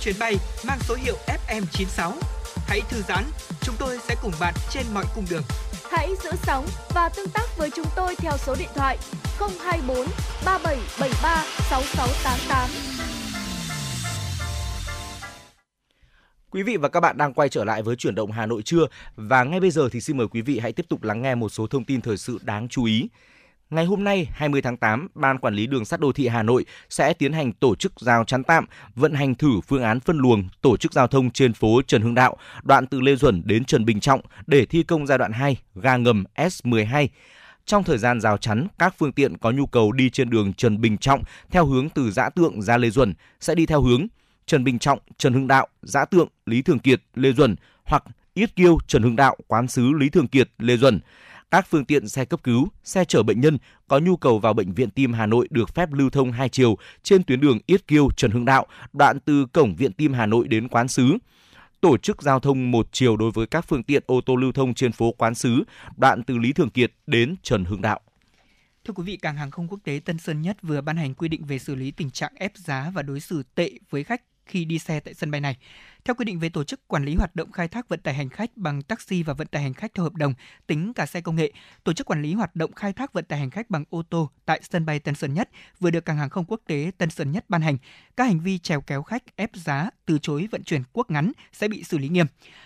Chuyến 0.03 0.15
bay 0.19 0.35
mang 0.67 0.79
số 0.81 0.95
hiệu 0.95 1.15
FM96. 1.47 2.11
Hãy 2.67 2.81
thư 2.89 3.01
giãn, 3.01 3.23
chúng 3.61 3.75
tôi 3.79 3.97
sẽ 4.07 4.15
cùng 4.21 4.31
bạn 4.39 4.53
trên 4.69 4.83
mọi 4.93 5.05
cung 5.15 5.25
đường. 5.29 5.43
Hãy 5.91 6.09
giữ 6.23 6.29
sóng 6.43 6.65
và 6.93 7.09
tương 7.09 7.29
tác 7.29 7.57
với 7.57 7.69
chúng 7.75 7.85
tôi 7.95 8.15
theo 8.15 8.37
số 8.37 8.55
điện 8.59 8.69
thoại 8.75 8.97
024 9.39 9.97
3773 10.45 11.43
6688. 11.69 12.69
Quý 16.49 16.63
vị 16.63 16.77
và 16.77 16.89
các 16.89 16.99
bạn 16.99 17.17
đang 17.17 17.33
quay 17.33 17.49
trở 17.49 17.63
lại 17.63 17.83
với 17.83 17.95
chuyển 17.95 18.15
động 18.15 18.31
Hà 18.31 18.45
Nội 18.45 18.61
trưa 18.61 18.87
và 19.15 19.43
ngay 19.43 19.59
bây 19.59 19.71
giờ 19.71 19.89
thì 19.91 20.01
xin 20.01 20.17
mời 20.17 20.27
quý 20.27 20.41
vị 20.41 20.59
hãy 20.59 20.73
tiếp 20.73 20.85
tục 20.89 21.03
lắng 21.03 21.21
nghe 21.21 21.35
một 21.35 21.49
số 21.49 21.67
thông 21.67 21.85
tin 21.85 22.01
thời 22.01 22.17
sự 22.17 22.39
đáng 22.41 22.67
chú 22.67 22.83
ý. 22.83 23.07
Ngày 23.73 23.85
hôm 23.85 24.03
nay, 24.03 24.27
20 24.31 24.61
tháng 24.61 24.77
8, 24.77 25.07
Ban 25.15 25.37
Quản 25.37 25.53
lý 25.53 25.67
Đường 25.67 25.85
sắt 25.85 25.99
Đô 25.99 26.11
thị 26.11 26.27
Hà 26.27 26.43
Nội 26.43 26.65
sẽ 26.89 27.13
tiến 27.13 27.33
hành 27.33 27.53
tổ 27.53 27.75
chức 27.75 27.93
giao 27.99 28.23
chắn 28.23 28.43
tạm, 28.43 28.65
vận 28.95 29.13
hành 29.13 29.35
thử 29.35 29.49
phương 29.67 29.83
án 29.83 29.99
phân 29.99 30.17
luồng, 30.17 30.49
tổ 30.61 30.77
chức 30.77 30.93
giao 30.93 31.07
thông 31.07 31.31
trên 31.31 31.53
phố 31.53 31.81
Trần 31.87 32.01
Hưng 32.01 32.15
Đạo, 32.15 32.37
đoạn 32.63 32.87
từ 32.87 33.01
Lê 33.01 33.15
Duẩn 33.15 33.41
đến 33.45 33.65
Trần 33.65 33.85
Bình 33.85 33.99
Trọng 33.99 34.21
để 34.47 34.65
thi 34.65 34.83
công 34.83 35.07
giai 35.07 35.17
đoạn 35.17 35.31
2, 35.31 35.57
ga 35.75 35.97
ngầm 35.97 36.23
S12. 36.35 37.07
Trong 37.65 37.83
thời 37.83 37.97
gian 37.97 38.21
rào 38.21 38.37
chắn, 38.37 38.67
các 38.79 38.95
phương 38.97 39.11
tiện 39.11 39.37
có 39.37 39.51
nhu 39.51 39.65
cầu 39.65 39.91
đi 39.91 40.09
trên 40.09 40.29
đường 40.29 40.53
Trần 40.53 40.81
Bình 40.81 40.97
Trọng 40.97 41.23
theo 41.51 41.65
hướng 41.65 41.89
từ 41.89 42.11
Giã 42.11 42.29
Tượng 42.29 42.61
ra 42.61 42.77
Lê 42.77 42.89
Duẩn 42.89 43.13
sẽ 43.39 43.55
đi 43.55 43.65
theo 43.65 43.81
hướng 43.81 44.07
Trần 44.45 44.63
Bình 44.63 44.79
Trọng, 44.79 44.99
Trần 45.17 45.33
Hưng 45.33 45.47
Đạo, 45.47 45.67
Giã 45.81 46.05
Tượng, 46.05 46.27
Lý 46.45 46.61
Thường 46.61 46.79
Kiệt, 46.79 47.01
Lê 47.15 47.31
Duẩn 47.31 47.55
hoặc 47.83 48.03
Yết 48.33 48.55
Kiêu, 48.55 48.77
Trần 48.87 49.03
Hưng 49.03 49.15
Đạo, 49.15 49.37
Quán 49.47 49.67
sứ 49.67 49.91
Lý 49.99 50.09
Thường 50.09 50.27
Kiệt, 50.27 50.49
Lê 50.59 50.77
Duẩn. 50.77 50.99
Các 51.53 51.67
phương 51.69 51.85
tiện 51.85 52.07
xe 52.07 52.25
cấp 52.25 52.43
cứu, 52.43 52.67
xe 52.83 53.05
chở 53.05 53.23
bệnh 53.23 53.41
nhân 53.41 53.57
có 53.87 53.99
nhu 53.99 54.17
cầu 54.17 54.39
vào 54.39 54.53
bệnh 54.53 54.73
viện 54.73 54.89
Tim 54.89 55.13
Hà 55.13 55.25
Nội 55.25 55.47
được 55.51 55.75
phép 55.75 55.93
lưu 55.93 56.09
thông 56.09 56.31
hai 56.31 56.49
chiều 56.49 56.77
trên 57.03 57.23
tuyến 57.23 57.39
đường 57.39 57.59
Yết 57.65 57.87
Kiêu 57.87 58.09
Trần 58.17 58.31
Hưng 58.31 58.45
Đạo, 58.45 58.65
đoạn 58.93 59.19
từ 59.19 59.45
cổng 59.45 59.75
viện 59.75 59.93
Tim 59.93 60.13
Hà 60.13 60.25
Nội 60.25 60.47
đến 60.47 60.67
Quán 60.67 60.87
sứ. 60.87 61.17
Tổ 61.81 61.97
chức 61.97 62.21
giao 62.21 62.39
thông 62.39 62.71
một 62.71 62.87
chiều 62.91 63.17
đối 63.17 63.31
với 63.31 63.47
các 63.47 63.65
phương 63.67 63.83
tiện 63.83 64.03
ô 64.05 64.21
tô 64.25 64.35
lưu 64.35 64.51
thông 64.51 64.73
trên 64.73 64.91
phố 64.91 65.11
Quán 65.11 65.35
sứ, 65.35 65.63
đoạn 65.97 66.23
từ 66.23 66.37
Lý 66.37 66.53
Thường 66.53 66.69
Kiệt 66.69 66.93
đến 67.07 67.35
Trần 67.43 67.65
Hưng 67.65 67.81
Đạo. 67.81 67.99
Thưa 68.85 68.93
quý 68.93 69.03
vị, 69.03 69.17
cảng 69.17 69.37
hàng 69.37 69.51
không 69.51 69.67
quốc 69.67 69.79
tế 69.83 69.99
Tân 70.05 70.17
Sơn 70.17 70.41
Nhất 70.41 70.57
vừa 70.61 70.81
ban 70.81 70.97
hành 70.97 71.13
quy 71.13 71.27
định 71.27 71.45
về 71.45 71.59
xử 71.59 71.75
lý 71.75 71.91
tình 71.91 72.11
trạng 72.11 72.33
ép 72.35 72.51
giá 72.55 72.91
và 72.93 73.01
đối 73.01 73.19
xử 73.19 73.43
tệ 73.55 73.71
với 73.89 74.03
khách 74.03 74.21
khi 74.45 74.65
đi 74.65 74.79
xe 74.79 74.99
tại 74.99 75.13
sân 75.13 75.31
bay 75.31 75.41
này. 75.41 75.57
Theo 76.05 76.15
quy 76.15 76.25
định 76.25 76.39
về 76.39 76.49
tổ 76.49 76.63
chức 76.63 76.87
quản 76.87 77.05
lý 77.05 77.15
hoạt 77.15 77.35
động 77.35 77.51
khai 77.51 77.67
thác 77.67 77.89
vận 77.89 77.99
tải 77.99 78.13
hành 78.13 78.29
khách 78.29 78.57
bằng 78.57 78.81
taxi 78.81 79.23
và 79.23 79.33
vận 79.33 79.47
tải 79.47 79.61
hành 79.61 79.73
khách 79.73 79.93
theo 79.93 80.03
hợp 80.03 80.15
đồng, 80.15 80.33
tính 80.67 80.93
cả 80.93 81.05
xe 81.05 81.21
công 81.21 81.35
nghệ, 81.35 81.51
tổ 81.83 81.93
chức 81.93 82.07
quản 82.07 82.21
lý 82.21 82.33
hoạt 82.33 82.55
động 82.55 82.73
khai 82.73 82.93
thác 82.93 83.13
vận 83.13 83.25
tải 83.25 83.39
hành 83.39 83.49
khách 83.49 83.69
bằng 83.69 83.83
ô 83.89 84.03
tô 84.09 84.29
tại 84.45 84.61
sân 84.69 84.85
bay 84.85 84.99
Tân 84.99 85.15
Sơn 85.15 85.33
Nhất 85.33 85.49
vừa 85.79 85.89
được 85.89 86.05
cảng 86.05 86.17
hàng 86.17 86.29
không 86.29 86.45
quốc 86.47 86.61
tế 86.67 86.91
Tân 86.97 87.09
Sơn 87.09 87.31
Nhất 87.31 87.45
ban 87.49 87.61
hành. 87.61 87.77
Các 88.17 88.23
hành 88.23 88.39
vi 88.39 88.57
trèo 88.57 88.81
kéo 88.81 89.03
khách, 89.03 89.23
ép 89.35 89.49
giá, 89.53 89.89
từ 90.05 90.19
chối 90.21 90.47
vận 90.51 90.63
chuyển 90.63 90.83
quốc 90.93 91.11
ngắn 91.11 91.31
sẽ 91.53 91.67
bị 91.67 91.83
xử 91.83 91.97
lý 91.97 92.09
nghiêm. 92.09 92.25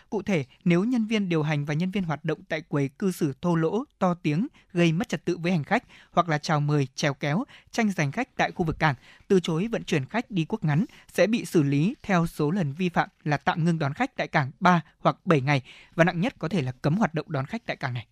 Cụ 0.10 0.22
thể, 0.22 0.46
nếu 0.64 0.84
nhân 0.84 1.06
viên 1.06 1.30
điều 1.30 1.44
hành 1.44 1.66
và 1.66 1.74
nhân 1.74 1.92
viên 1.92 2.04
hoạt 2.04 2.26
động 2.26 2.40
tại 2.50 2.62
quầy 2.62 2.90
cư 2.90 3.12
xử 3.12 3.34
thô 3.42 3.56
lỗ, 3.56 3.84
to 4.00 4.14
tiếng, 4.14 4.48
gây 4.74 4.92
mất 4.92 5.10
trật 5.10 5.26
tự 5.26 5.38
với 5.38 5.52
hành 5.52 5.64
khách 5.64 5.84
hoặc 6.12 6.30
là 6.30 6.38
chào 6.38 6.60
mời, 6.60 6.88
trèo 6.96 7.14
kéo, 7.14 7.44
tranh 7.72 7.92
giành 7.92 8.12
khách 8.12 8.38
tại 8.38 8.52
khu 8.52 8.66
vực 8.66 8.80
cảng, 8.80 8.96
từ 9.28 9.40
chối 9.40 9.68
vận 9.68 9.84
chuyển 9.84 10.06
khách 10.06 10.32
đi 10.32 10.46
quốc 10.50 10.64
ngắn 10.64 10.86
sẽ 11.14 11.28
bị 11.28 11.46
xử 11.46 11.64
lý 11.64 11.96
theo 12.04 12.28
số 12.28 12.52
lần 12.52 12.74
vi 12.74 12.90
phạm 12.90 13.10
là 13.28 13.38
tạm 13.38 13.66
ngưng 13.66 13.80
đón 13.80 13.94
khách 13.94 14.16
tại 14.16 14.28
cảng 14.28 14.52
3 14.60 14.82
hoặc 15.00 15.16
7 15.26 15.42
ngày 15.42 15.62
và 15.96 16.04
nặng 16.04 16.22
nhất 16.22 16.36
có 16.40 16.48
thể 16.48 16.62
là 16.62 16.72
cấm 16.72 16.98
hoạt 16.98 17.14
động 17.14 17.26
đón 17.30 17.46
khách 17.46 17.66
tại 17.66 17.76
cảng 17.76 17.94
này. 17.94 18.08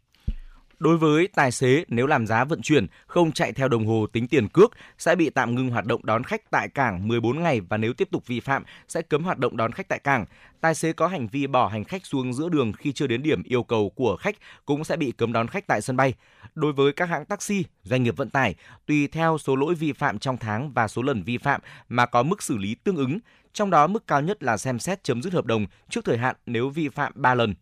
Đối 0.80 0.98
với 0.98 1.28
tài 1.36 1.52
xế, 1.52 1.86
nếu 1.88 2.08
làm 2.08 2.28
giá 2.28 2.44
vận 2.44 2.62
chuyển 2.62 2.88
không 3.08 3.32
chạy 3.32 3.54
theo 3.54 3.68
đồng 3.68 3.86
hồ 3.86 4.08
tính 4.14 4.28
tiền 4.28 4.48
cước 4.48 4.72
sẽ 4.98 5.16
bị 5.16 5.30
tạm 5.30 5.56
ngưng 5.56 5.70
hoạt 5.70 5.86
động 5.86 6.06
đón 6.06 6.24
khách 6.24 6.52
tại 6.52 6.70
cảng 6.70 7.08
14 7.08 7.44
ngày 7.44 7.62
và 7.62 7.78
nếu 7.78 7.94
tiếp 7.94 8.08
tục 8.12 8.28
vi 8.28 8.40
phạm 8.40 8.64
sẽ 8.88 9.02
cấm 9.02 9.24
hoạt 9.24 9.38
động 9.38 9.58
đón 9.58 9.72
khách 9.72 9.88
tại 9.88 10.00
cảng. 10.00 10.26
Tài 10.62 10.76
xế 10.76 10.94
có 10.94 11.08
hành 11.08 11.28
vi 11.28 11.48
bỏ 11.48 11.68
hành 11.68 11.84
khách 11.84 12.06
xuống 12.06 12.34
giữa 12.34 12.50
đường 12.50 12.74
khi 12.74 12.92
chưa 12.92 13.08
đến 13.08 13.24
điểm 13.24 13.44
yêu 13.44 13.64
cầu 13.64 13.90
của 13.90 14.18
khách 14.18 14.36
cũng 14.66 14.84
sẽ 14.84 14.98
bị 14.98 15.12
cấm 15.12 15.34
đón 15.34 15.48
khách 15.48 15.68
tại 15.68 15.82
sân 15.82 15.98
bay. 15.98 16.14
Đối 16.56 16.74
với 16.74 16.94
các 16.94 17.10
hãng 17.10 17.26
taxi, 17.26 17.64
doanh 17.84 18.04
nghiệp 18.04 18.18
vận 18.18 18.30
tải, 18.30 18.56
tùy 18.86 19.08
theo 19.08 19.38
số 19.38 19.56
lỗi 19.56 19.76
vi 19.76 19.94
phạm 19.94 20.20
trong 20.20 20.38
tháng 20.38 20.72
và 20.74 20.88
số 20.88 21.02
lần 21.02 21.24
vi 21.24 21.38
phạm 21.38 21.62
mà 21.90 22.06
có 22.06 22.24
mức 22.24 22.44
xử 22.44 22.58
lý 22.58 22.76
tương 22.76 22.96
ứng. 22.96 23.20
Trong 23.56 23.70
đó 23.70 23.88
mức 23.88 24.08
cao 24.08 24.22
nhất 24.22 24.44
là 24.44 24.58
xem 24.58 24.80
xét 24.80 25.04
chấm 25.04 25.22
dứt 25.22 25.34
hợp 25.34 25.46
đồng 25.46 25.66
trước 25.90 26.06
thời 26.06 26.18
hạn 26.18 26.36
nếu 26.46 26.70
vi 26.70 26.90
phạm 26.90 27.12
3 27.16 27.36
lần. 27.36 27.54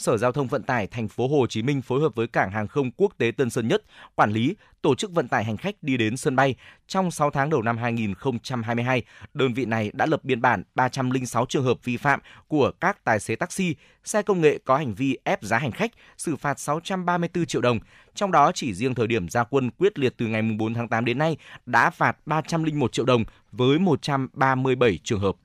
Sở 0.00 0.16
Giao 0.16 0.32
thông 0.32 0.46
Vận 0.46 0.62
tải 0.62 0.86
thành 0.86 1.08
phố 1.08 1.28
Hồ 1.28 1.46
Chí 1.46 1.62
Minh 1.62 1.82
phối 1.82 2.00
hợp 2.00 2.14
với 2.14 2.26
Cảng 2.26 2.50
hàng 2.50 2.68
không 2.68 2.90
quốc 2.96 3.14
tế 3.18 3.30
Tân 3.36 3.50
Sơn 3.50 3.68
Nhất 3.68 3.82
quản 4.14 4.32
lý 4.32 4.56
tổ 4.82 4.94
chức 4.94 5.12
vận 5.12 5.28
tải 5.28 5.44
hành 5.44 5.56
khách 5.56 5.82
đi 5.82 5.96
đến 5.96 6.16
sân 6.16 6.36
bay. 6.36 6.54
Trong 6.86 7.10
6 7.10 7.30
tháng 7.30 7.50
đầu 7.50 7.62
năm 7.62 7.78
2022, 7.78 9.02
đơn 9.34 9.54
vị 9.54 9.64
này 9.64 9.90
đã 9.94 10.06
lập 10.06 10.24
biên 10.24 10.40
bản 10.40 10.62
306 10.74 11.46
trường 11.46 11.64
hợp 11.64 11.84
vi 11.84 11.96
phạm 11.96 12.20
của 12.48 12.72
các 12.80 13.04
tài 13.04 13.20
xế 13.20 13.36
taxi, 13.36 13.74
xe 14.04 14.22
công 14.22 14.40
nghệ 14.40 14.58
có 14.64 14.76
hành 14.76 14.94
vi 14.94 15.18
ép 15.24 15.42
giá 15.42 15.58
hành 15.58 15.72
khách, 15.72 15.90
xử 16.16 16.36
phạt 16.36 16.60
634 16.60 17.46
triệu 17.46 17.62
đồng. 17.62 17.78
Trong 18.14 18.32
đó 18.32 18.52
chỉ 18.54 18.74
riêng 18.74 18.94
thời 18.94 19.06
điểm 19.06 19.28
ra 19.28 19.44
quân 19.44 19.70
quyết 19.70 19.98
liệt 19.98 20.14
từ 20.16 20.26
ngày 20.26 20.42
4 20.58 20.74
tháng 20.74 20.88
8 20.88 21.04
đến 21.04 21.18
nay 21.18 21.36
đã 21.66 21.90
phạt 21.90 22.16
301 22.26 22.92
triệu 22.92 23.04
đồng 23.04 23.24
với 23.52 23.78
137 23.78 24.98
trường 25.04 25.20
hợp. 25.20 25.36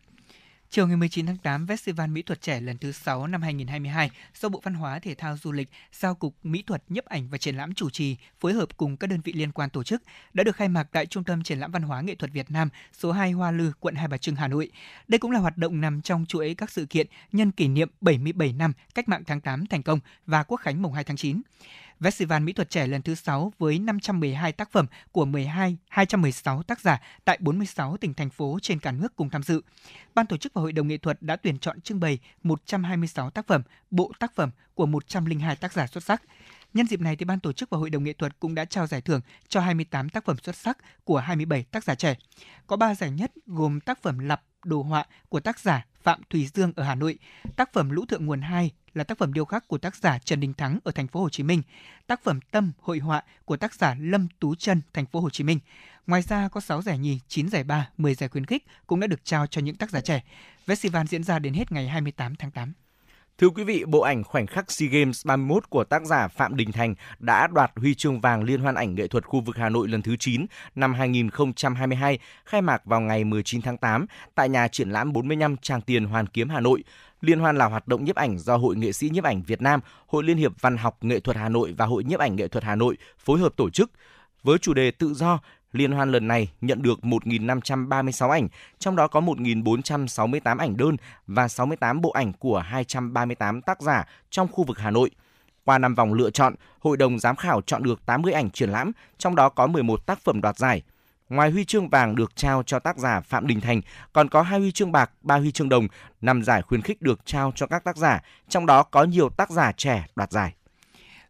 Chiều 0.76 0.88
ngày 0.88 0.98
19 0.98 1.26
tháng 1.26 1.38
8, 1.38 1.66
Festival 1.66 2.12
Mỹ 2.12 2.22
thuật 2.22 2.42
trẻ 2.42 2.62
lần 2.62 2.78
thứ 2.78 2.92
6 2.92 3.28
năm 3.28 3.42
2022 3.42 4.12
do 4.36 4.50
Bộ 4.50 4.62
Văn 4.64 4.74
hóa 4.74 5.00
Thể 5.00 5.16
thao 5.16 5.38
Du 5.38 5.52
lịch, 5.52 5.70
Giao 5.92 6.16
cục 6.16 6.36
Mỹ 6.44 6.64
thuật 6.68 6.84
nhiếp 6.90 7.06
ảnh 7.06 7.28
và 7.30 7.38
triển 7.38 7.58
lãm 7.58 7.74
chủ 7.74 7.90
trì 7.90 8.18
phối 8.40 8.54
hợp 8.54 8.78
cùng 8.78 8.98
các 8.98 9.08
đơn 9.08 9.22
vị 9.24 9.34
liên 9.34 9.52
quan 9.52 9.70
tổ 9.70 9.84
chức 9.84 10.04
đã 10.34 10.44
được 10.44 10.56
khai 10.56 10.70
mạc 10.70 10.88
tại 10.92 11.06
Trung 11.06 11.24
tâm 11.24 11.44
Triển 11.44 11.60
lãm 11.60 11.72
Văn 11.72 11.84
hóa 11.84 12.02
Nghệ 12.02 12.16
thuật 12.16 12.32
Việt 12.32 12.52
Nam 12.52 12.70
số 12.94 13.12
2 13.12 13.32
Hoa 13.32 13.52
Lư, 13.52 13.72
quận 13.80 13.96
Hai 13.96 14.08
Bà 14.08 14.18
Trưng, 14.18 14.36
Hà 14.36 14.48
Nội. 14.48 14.72
Đây 15.08 15.20
cũng 15.20 15.32
là 15.32 15.40
hoạt 15.40 15.58
động 15.58 15.82
nằm 15.82 16.02
trong 16.02 16.26
chuỗi 16.26 16.56
các 16.58 16.72
sự 16.72 16.86
kiện 16.86 17.08
nhân 17.32 17.52
kỷ 17.52 17.68
niệm 17.68 17.90
77 18.02 18.54
năm 18.54 18.74
Cách 18.96 19.10
mạng 19.10 19.24
tháng 19.28 19.42
8 19.42 19.66
thành 19.66 19.84
công 19.84 20.00
và 20.26 20.44
Quốc 20.44 20.58
khánh 20.58 20.82
mùng 20.82 20.94
2 20.94 21.04
tháng 21.04 21.18
9. 21.18 21.42
Festival 22.00 22.44
Mỹ 22.44 22.54
thuật 22.54 22.70
trẻ 22.70 22.88
lần 22.88 23.02
thứ 23.02 23.16
6 23.16 23.54
với 23.60 23.80
512 23.80 24.52
tác 24.52 24.72
phẩm 24.72 24.86
của 25.12 25.26
12 25.26 25.78
216 25.90 26.64
tác 26.64 26.80
giả 26.80 27.02
tại 27.26 27.38
46 27.42 27.98
tỉnh 27.98 28.14
thành 28.14 28.30
phố 28.30 28.60
trên 28.62 28.80
cả 28.80 28.92
nước 28.92 29.16
cùng 29.16 29.30
tham 29.30 29.44
dự. 29.44 29.62
Ban 30.16 30.26
tổ 30.26 30.38
chức 30.38 30.54
và 30.54 30.62
hội 30.62 30.72
đồng 30.72 30.88
nghệ 30.88 30.98
thuật 30.98 31.22
đã 31.22 31.36
tuyển 31.36 31.60
chọn 31.60 31.82
trưng 31.82 32.00
bày 32.00 32.20
126 32.44 33.30
tác 33.30 33.48
phẩm, 33.48 33.62
bộ 33.92 34.12
tác 34.20 34.36
phẩm 34.36 34.52
của 34.74 34.86
102 34.86 35.56
tác 35.56 35.74
giả 35.74 35.88
xuất 35.88 36.04
sắc. 36.04 36.22
Nhân 36.74 36.88
dịp 36.88 37.02
này 37.02 37.16
thì 37.16 37.26
ban 37.26 37.40
tổ 37.40 37.54
chức 37.54 37.70
và 37.70 37.78
hội 37.78 37.90
đồng 37.90 38.04
nghệ 38.04 38.14
thuật 38.14 38.40
cũng 38.40 38.56
đã 38.56 38.66
trao 38.66 38.88
giải 38.88 39.02
thưởng 39.02 39.22
cho 39.48 39.60
28 39.60 40.10
tác 40.10 40.26
phẩm 40.26 40.38
xuất 40.44 40.56
sắc 40.56 40.78
của 41.04 41.18
27 41.18 41.64
tác 41.64 41.84
giả 41.84 41.96
trẻ. 41.96 42.16
Có 42.68 42.76
3 42.78 42.96
giải 42.96 43.12
nhất 43.12 43.32
gồm 43.46 43.80
tác 43.80 44.02
phẩm 44.02 44.20
Lặp 44.20 44.42
đồ 44.66 44.82
họa 44.82 45.06
của 45.30 45.40
tác 45.40 45.60
giả 45.60 45.86
Phạm 46.06 46.22
Thùy 46.30 46.50
Dương 46.54 46.72
ở 46.76 46.84
Hà 46.84 46.96
Nội, 46.96 47.18
tác 47.56 47.74
phẩm 47.74 47.90
Lũ 47.90 48.06
thượng 48.06 48.26
nguồn 48.26 48.42
2 48.42 48.72
là 48.94 49.04
tác 49.04 49.18
phẩm 49.18 49.34
điêu 49.34 49.46
khắc 49.46 49.68
của 49.68 49.78
tác 49.78 49.96
giả 49.96 50.20
Trần 50.20 50.40
Đình 50.40 50.54
Thắng 50.54 50.80
ở 50.84 50.92
thành 50.92 51.08
phố 51.08 51.22
Hồ 51.22 51.30
Chí 51.30 51.44
Minh, 51.44 51.62
tác 52.08 52.24
phẩm 52.24 52.40
Tâm 52.52 52.72
hội 52.82 53.00
họa 53.00 53.24
của 53.46 53.58
tác 53.58 53.74
giả 53.74 53.96
Lâm 54.00 54.28
Tú 54.40 54.56
Trân 54.56 54.82
thành 54.94 55.06
phố 55.06 55.20
Hồ 55.20 55.30
Chí 55.30 55.44
Minh. 55.44 55.60
Ngoài 56.08 56.22
ra 56.22 56.48
có 56.48 56.62
6 56.62 56.82
giải 56.82 56.98
nhì, 57.00 57.20
9 57.28 57.50
giải 57.50 57.64
ba, 57.64 57.90
10 57.98 58.16
giải 58.16 58.30
khuyến 58.30 58.46
khích 58.46 58.66
cũng 58.88 59.00
đã 59.00 59.08
được 59.08 59.26
trao 59.26 59.48
cho 59.48 59.62
những 59.62 59.76
tác 59.76 59.90
giả 59.90 60.02
trẻ. 60.02 60.24
Festival 60.66 61.06
diễn 61.06 61.24
ra 61.24 61.40
đến 61.40 61.54
hết 61.54 61.72
ngày 61.72 61.88
28 61.88 62.36
tháng 62.36 62.52
8. 62.52 62.74
Thưa 63.38 63.50
quý 63.50 63.64
vị, 63.64 63.86
bộ 63.88 64.00
ảnh 64.00 64.24
khoảnh 64.24 64.48
khắc 64.48 64.72
SEA 64.72 64.90
Games 64.90 65.26
31 65.26 65.70
của 65.70 65.84
tác 65.84 66.06
giả 66.06 66.28
Phạm 66.28 66.56
Đình 66.56 66.72
Thành 66.72 66.96
đã 67.20 67.48
đoạt 67.48 67.72
huy 67.76 67.96
chương 67.96 68.22
vàng 68.22 68.44
Liên 68.44 68.62
hoan 68.62 68.76
ảnh 68.76 68.96
nghệ 68.96 69.08
thuật 69.08 69.26
khu 69.26 69.42
vực 69.42 69.58
Hà 69.58 69.70
Nội 69.70 69.88
lần 69.88 70.02
thứ 70.02 70.16
9 70.20 70.46
năm 70.76 70.94
2022, 70.94 72.20
khai 72.46 72.62
mạc 72.62 72.86
vào 72.86 73.02
ngày 73.02 73.24
19 73.24 73.62
tháng 73.62 73.78
8 73.78 74.06
tại 74.36 74.50
nhà 74.50 74.68
triển 74.68 74.90
lãm 74.90 75.14
45 75.14 75.58
Tràng 75.58 75.82
Tiền 75.82 76.06
Hoàn 76.06 76.28
Kiếm 76.28 76.50
Hà 76.50 76.60
Nội. 76.60 76.84
Liên 77.22 77.40
hoan 77.40 77.58
là 77.58 77.66
hoạt 77.66 77.88
động 77.88 78.04
nhiếp 78.04 78.16
ảnh 78.16 78.38
do 78.38 78.58
Hội 78.58 78.76
nghệ 78.76 78.92
sĩ 78.92 79.10
nhiếp 79.10 79.24
ảnh 79.24 79.42
Việt 79.42 79.62
Nam, 79.62 79.80
Hội 80.08 80.24
Liên 80.24 80.38
hiệp 80.38 80.62
Văn 80.62 80.78
học 80.78 80.98
Nghệ 81.02 81.20
thuật 81.20 81.38
Hà 81.38 81.50
Nội 81.50 81.74
và 81.78 81.86
Hội 81.86 82.04
nhiếp 82.04 82.20
ảnh 82.20 82.36
nghệ 82.36 82.48
thuật 82.48 82.64
Hà 82.64 82.76
Nội 82.76 82.98
phối 83.20 83.40
hợp 83.40 83.54
tổ 83.56 83.70
chức. 83.70 83.92
Với 84.44 84.58
chủ 84.58 84.74
đề 84.74 84.92
tự 84.92 85.14
do, 85.14 85.40
Liên 85.76 85.92
hoan 85.92 86.12
lần 86.12 86.28
này 86.28 86.52
nhận 86.62 86.82
được 86.82 87.00
1.536 87.02 88.30
ảnh, 88.30 88.48
trong 88.80 88.96
đó 88.96 89.08
có 89.08 89.22
1.468 89.22 90.58
ảnh 90.58 90.78
đơn 90.78 90.98
và 91.28 91.48
68 91.48 92.02
bộ 92.02 92.10
ảnh 92.10 92.34
của 92.34 92.60
238 92.60 93.62
tác 93.62 93.82
giả 93.82 94.06
trong 94.30 94.48
khu 94.52 94.64
vực 94.64 94.80
Hà 94.80 94.92
Nội. 94.92 95.12
Qua 95.64 95.78
5 95.78 95.96
vòng 95.96 96.14
lựa 96.14 96.30
chọn, 96.30 96.56
hội 96.80 96.98
đồng 96.98 97.20
giám 97.20 97.36
khảo 97.36 97.62
chọn 97.62 97.84
được 97.84 98.06
80 98.06 98.34
ảnh 98.34 98.50
triển 98.50 98.70
lãm, 98.70 98.92
trong 99.18 99.36
đó 99.36 99.50
có 99.50 99.68
11 99.68 100.06
tác 100.06 100.20
phẩm 100.20 100.42
đoạt 100.42 100.58
giải. 100.58 100.82
Ngoài 101.30 101.52
huy 101.52 101.66
chương 101.66 101.90
vàng 101.90 102.16
được 102.16 102.36
trao 102.36 102.64
cho 102.64 102.80
tác 102.80 102.98
giả 102.98 103.22
Phạm 103.22 103.48
Đình 103.48 103.62
Thành, 103.62 103.82
còn 104.14 104.30
có 104.30 104.42
hai 104.42 104.60
huy 104.60 104.72
chương 104.72 104.92
bạc, 104.92 105.12
ba 105.22 105.38
huy 105.38 105.52
chương 105.52 105.70
đồng, 105.70 105.88
năm 106.22 106.44
giải 106.44 106.62
khuyến 106.62 106.82
khích 106.82 107.02
được 107.02 107.26
trao 107.26 107.52
cho 107.56 107.68
các 107.68 107.84
tác 107.84 107.98
giả, 107.98 108.22
trong 108.50 108.66
đó 108.66 108.84
có 108.84 109.04
nhiều 109.04 109.30
tác 109.30 109.50
giả 109.50 109.72
trẻ 109.72 110.06
đoạt 110.16 110.32
giải. 110.32 110.54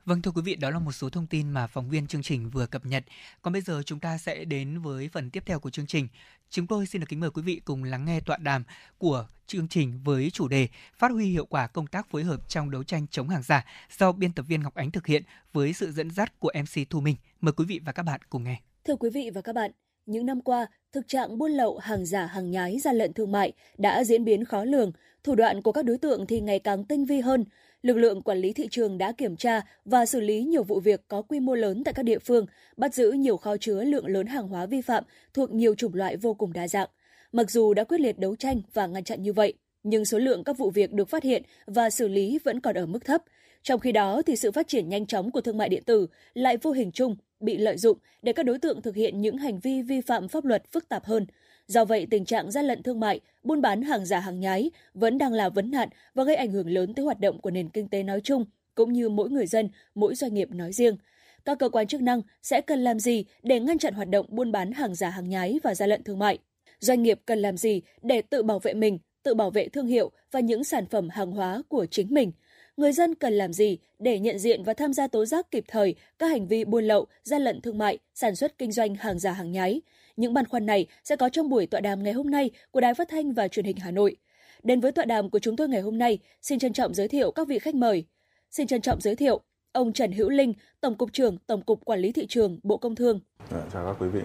Vâng 0.06 0.22
thưa 0.22 0.32
quý 0.32 0.41
vị, 0.41 0.56
đó 0.56 0.69
là 0.69 0.80
một 0.80 0.91
số 0.91 1.10
thông 1.10 1.27
tin 1.27 1.49
mà 1.49 1.68
phóng 1.68 1.90
viên 1.90 2.07
chương 2.07 2.22
trình 2.22 2.49
vừa 2.49 2.65
cập 2.65 2.86
nhật. 2.86 3.03
Còn 3.41 3.53
bây 3.53 3.61
giờ 3.61 3.82
chúng 3.86 3.99
ta 3.99 4.18
sẽ 4.18 4.45
đến 4.45 4.82
với 4.82 5.10
phần 5.14 5.30
tiếp 5.30 5.44
theo 5.45 5.60
của 5.60 5.69
chương 5.69 5.88
trình. 5.88 6.07
Chúng 6.49 6.68
tôi 6.68 6.86
xin 6.86 7.02
được 7.02 7.07
kính 7.10 7.19
mời 7.19 7.30
quý 7.30 7.41
vị 7.41 7.61
cùng 7.65 7.84
lắng 7.84 8.06
nghe 8.06 8.19
tọa 8.19 8.38
đàm 8.38 8.64
của 8.98 9.27
chương 9.48 9.68
trình 9.68 9.99
với 10.03 10.30
chủ 10.30 10.48
đề 10.48 10.68
Phát 10.98 11.11
huy 11.11 11.26
hiệu 11.26 11.45
quả 11.45 11.68
công 11.68 11.88
tác 11.88 12.10
phối 12.10 12.23
hợp 12.23 12.49
trong 12.49 12.72
đấu 12.72 12.84
tranh 12.84 13.07
chống 13.11 13.30
hàng 13.30 13.44
giả 13.44 13.65
do 13.98 14.11
biên 14.11 14.34
tập 14.34 14.45
viên 14.48 14.64
Ngọc 14.64 14.76
Ánh 14.76 14.91
thực 14.91 15.07
hiện 15.07 15.23
với 15.53 15.73
sự 15.73 15.91
dẫn 15.91 16.11
dắt 16.11 16.40
của 16.40 16.52
MC 16.56 16.90
Thu 16.90 17.02
Minh. 17.02 17.15
Mời 17.41 17.52
quý 17.52 17.65
vị 17.65 17.80
và 17.86 17.91
các 17.91 18.03
bạn 18.03 18.19
cùng 18.30 18.44
nghe. 18.44 18.60
Thưa 18.84 18.95
quý 18.95 19.10
vị 19.10 19.30
và 19.34 19.41
các 19.41 19.56
bạn, 19.56 19.72
Những 20.06 20.26
năm 20.26 20.41
qua, 20.41 20.68
thực 20.94 21.07
trạng 21.07 21.38
buôn 21.38 21.52
lậu 21.52 21.77
hàng 21.77 22.06
giả 22.06 22.26
hàng 22.26 22.52
nhái 22.52 22.80
gian 22.80 22.95
lận 22.95 23.14
thương 23.14 23.32
mại 23.32 23.53
đã 23.77 24.03
diễn 24.03 24.26
biến 24.26 24.45
khó 24.45 24.64
lường, 24.64 24.91
thủ 25.23 25.36
đoạn 25.36 25.61
của 25.61 25.72
các 25.72 25.86
đối 25.86 25.98
tượng 25.98 26.27
thì 26.27 26.41
ngày 26.41 26.60
càng 26.60 26.84
tinh 26.84 27.06
vi 27.06 27.19
hơn. 27.19 27.45
Lực 27.86 27.98
lượng 27.98 28.22
quản 28.22 28.38
lý 28.38 28.53
thị 28.53 28.68
trường 28.72 28.98
đã 28.98 29.12
kiểm 29.12 29.36
tra 29.36 29.62
và 29.86 30.06
xử 30.06 30.20
lý 30.20 30.44
nhiều 30.44 30.64
vụ 30.64 30.80
việc 30.80 31.02
có 31.07 31.22
quy 31.22 31.40
mô 31.40 31.56
lớn 31.56 31.84
tại 31.84 31.94
các 31.94 32.03
địa 32.03 32.20
phương, 32.20 32.45
bắt 32.78 32.94
giữ 32.94 33.12
nhiều 33.12 33.38
kho 33.38 33.57
chứa 33.57 33.84
lượng 33.84 34.07
lớn 34.07 34.28
hàng 34.28 34.48
hóa 34.48 34.66
vi 34.66 34.82
phạm 34.82 35.03
thuộc 35.34 35.53
nhiều 35.53 35.76
chủng 35.76 35.94
loại 35.94 36.18
vô 36.18 36.34
cùng 36.34 36.53
đa 36.53 36.68
dạng. 36.68 36.90
Mặc 37.32 37.52
dù 37.52 37.74
đã 37.74 37.84
quyết 37.84 37.99
liệt 37.99 38.20
đấu 38.20 38.36
tranh 38.36 38.62
và 38.74 38.88
ngăn 38.88 39.03
chặn 39.03 39.24
như 39.24 39.34
vậy, 39.34 39.53
nhưng 39.84 40.06
số 40.06 40.20
lượng 40.20 40.44
các 40.44 40.57
vụ 40.57 40.70
việc 40.70 40.91
được 40.94 41.10
phát 41.10 41.24
hiện 41.24 41.44
và 41.66 41.90
xử 41.90 42.07
lý 42.07 42.40
vẫn 42.44 42.60
còn 42.60 42.76
ở 42.76 42.86
mức 42.86 43.06
thấp. 43.06 43.24
Trong 43.64 43.80
khi 43.80 43.91
đó 43.91 44.22
thì 44.26 44.36
sự 44.36 44.52
phát 44.52 44.68
triển 44.68 44.90
nhanh 44.90 45.06
chóng 45.06 45.32
của 45.32 45.41
thương 45.41 45.57
mại 45.57 45.70
điện 45.70 45.84
tử 45.84 46.07
lại 46.34 46.57
vô 46.57 46.72
hình 46.72 46.91
chung 46.91 47.16
bị 47.40 47.57
lợi 47.57 47.78
dụng 47.78 47.98
để 48.22 48.34
các 48.34 48.44
đối 48.44 48.60
tượng 48.60 48.82
thực 48.82 48.95
hiện 48.95 49.22
những 49.22 49.38
hành 49.38 49.60
vi 49.60 49.82
vi 49.82 50.02
phạm 50.02 50.28
pháp 50.28 50.45
luật 50.45 50.72
phức 50.72 50.90
tạp 50.90 51.06
hơn. 51.06 51.26
Do 51.68 51.86
vậy, 51.86 52.08
tình 52.10 52.26
trạng 52.26 52.52
gian 52.52 52.66
lận 52.66 52.84
thương 52.84 53.00
mại, 53.00 53.20
buôn 53.44 53.62
bán 53.62 53.82
hàng 53.82 54.06
giả 54.06 54.20
hàng 54.20 54.40
nhái 54.40 54.72
vẫn 54.94 55.18
đang 55.18 55.34
là 55.34 55.50
vấn 55.50 55.72
nạn 55.72 55.90
và 56.14 56.24
gây 56.24 56.36
ảnh 56.36 56.52
hưởng 56.52 56.70
lớn 56.70 56.94
tới 56.94 57.06
hoạt 57.06 57.20
động 57.20 57.42
của 57.42 57.52
nền 57.52 57.70
kinh 57.70 57.88
tế 57.88 58.04
nói 58.04 58.22
chung, 58.24 58.46
cũng 58.76 58.94
như 58.94 59.10
mỗi 59.10 59.30
người 59.30 59.48
dân, 59.48 59.70
mỗi 59.96 60.16
doanh 60.16 60.34
nghiệp 60.34 60.52
nói 60.52 60.74
riêng. 60.74 60.98
Các 61.46 61.60
cơ 61.60 61.70
quan 61.70 61.88
chức 61.88 62.02
năng 62.02 62.22
sẽ 62.42 62.62
cần 62.62 62.84
làm 62.84 63.00
gì 63.00 63.26
để 63.44 63.60
ngăn 63.60 63.78
chặn 63.78 63.94
hoạt 63.94 64.10
động 64.10 64.26
buôn 64.30 64.52
bán 64.52 64.72
hàng 64.72 64.96
giả 64.96 65.10
hàng 65.10 65.30
nhái 65.30 65.60
và 65.64 65.76
gian 65.76 65.90
lận 65.90 66.04
thương 66.04 66.20
mại? 66.20 66.38
Doanh 66.80 67.04
nghiệp 67.04 67.20
cần 67.26 67.40
làm 67.40 67.58
gì 67.58 67.82
để 68.02 68.22
tự 68.22 68.44
bảo 68.44 68.60
vệ 68.60 68.74
mình, 68.74 69.00
tự 69.24 69.34
bảo 69.34 69.52
vệ 69.52 69.68
thương 69.68 69.88
hiệu 69.88 70.12
và 70.32 70.40
những 70.40 70.64
sản 70.64 70.86
phẩm 70.86 71.10
hàng 71.10 71.32
hóa 71.32 71.62
của 71.68 71.86
chính 71.86 72.14
mình– 72.14 72.32
người 72.77 72.91
dân 72.91 73.15
cần 73.15 73.34
làm 73.34 73.53
gì 73.53 73.77
để 73.99 74.19
nhận 74.19 74.39
diện 74.39 74.64
và 74.64 74.73
tham 74.73 74.93
gia 74.93 75.07
tố 75.07 75.26
giác 75.26 75.52
kịp 75.52 75.64
thời 75.68 75.95
các 76.19 76.27
hành 76.27 76.47
vi 76.47 76.65
buôn 76.65 76.84
lậu, 76.84 77.07
gian 77.23 77.41
lận 77.41 77.61
thương 77.61 77.77
mại, 77.77 77.97
sản 78.14 78.35
xuất 78.35 78.57
kinh 78.57 78.72
doanh 78.72 78.95
hàng 78.95 79.19
giả 79.19 79.31
hàng 79.31 79.52
nhái. 79.52 79.81
Những 80.18 80.34
băn 80.34 80.45
khoăn 80.45 80.65
này 80.65 80.85
sẽ 81.03 81.15
có 81.15 81.30
trong 81.30 81.49
buổi 81.49 81.65
tọa 81.65 81.81
đàm 81.81 82.03
ngày 82.03 82.14
hôm 82.14 82.30
nay 82.30 82.49
của 82.72 82.81
Đài 82.81 82.93
Phát 82.93 83.10
thanh 83.10 83.34
và 83.34 83.47
Truyền 83.47 83.65
hình 83.65 83.77
Hà 83.77 83.91
Nội. 83.91 84.15
Đến 84.64 84.80
với 84.80 84.91
tọa 84.91 85.06
đàm 85.06 85.30
của 85.30 85.39
chúng 85.39 85.56
tôi 85.56 85.69
ngày 85.69 85.81
hôm 85.81 85.97
nay, 85.97 86.19
xin 86.41 86.60
trân 86.60 86.73
trọng 86.73 86.93
giới 86.93 87.07
thiệu 87.07 87.31
các 87.31 87.47
vị 87.47 87.60
khách 87.60 87.76
mời. 87.76 88.06
Xin 88.52 88.68
trân 88.68 88.81
trọng 88.81 89.02
giới 89.02 89.15
thiệu 89.15 89.41
ông 89.72 89.93
Trần 89.93 90.11
Hữu 90.11 90.30
Linh, 90.30 90.53
Tổng 90.81 90.95
cục 90.95 91.14
trưởng 91.14 91.38
Tổng 91.38 91.61
cục 91.61 91.85
Quản 91.85 91.99
lý 91.99 92.11
thị 92.11 92.26
trường, 92.30 92.60
Bộ 92.64 92.77
Công 92.77 92.95
Thương. 92.95 93.19
À, 93.52 93.61
chào 93.73 93.85
các 93.85 94.03
quý 94.03 94.07
vị. 94.07 94.22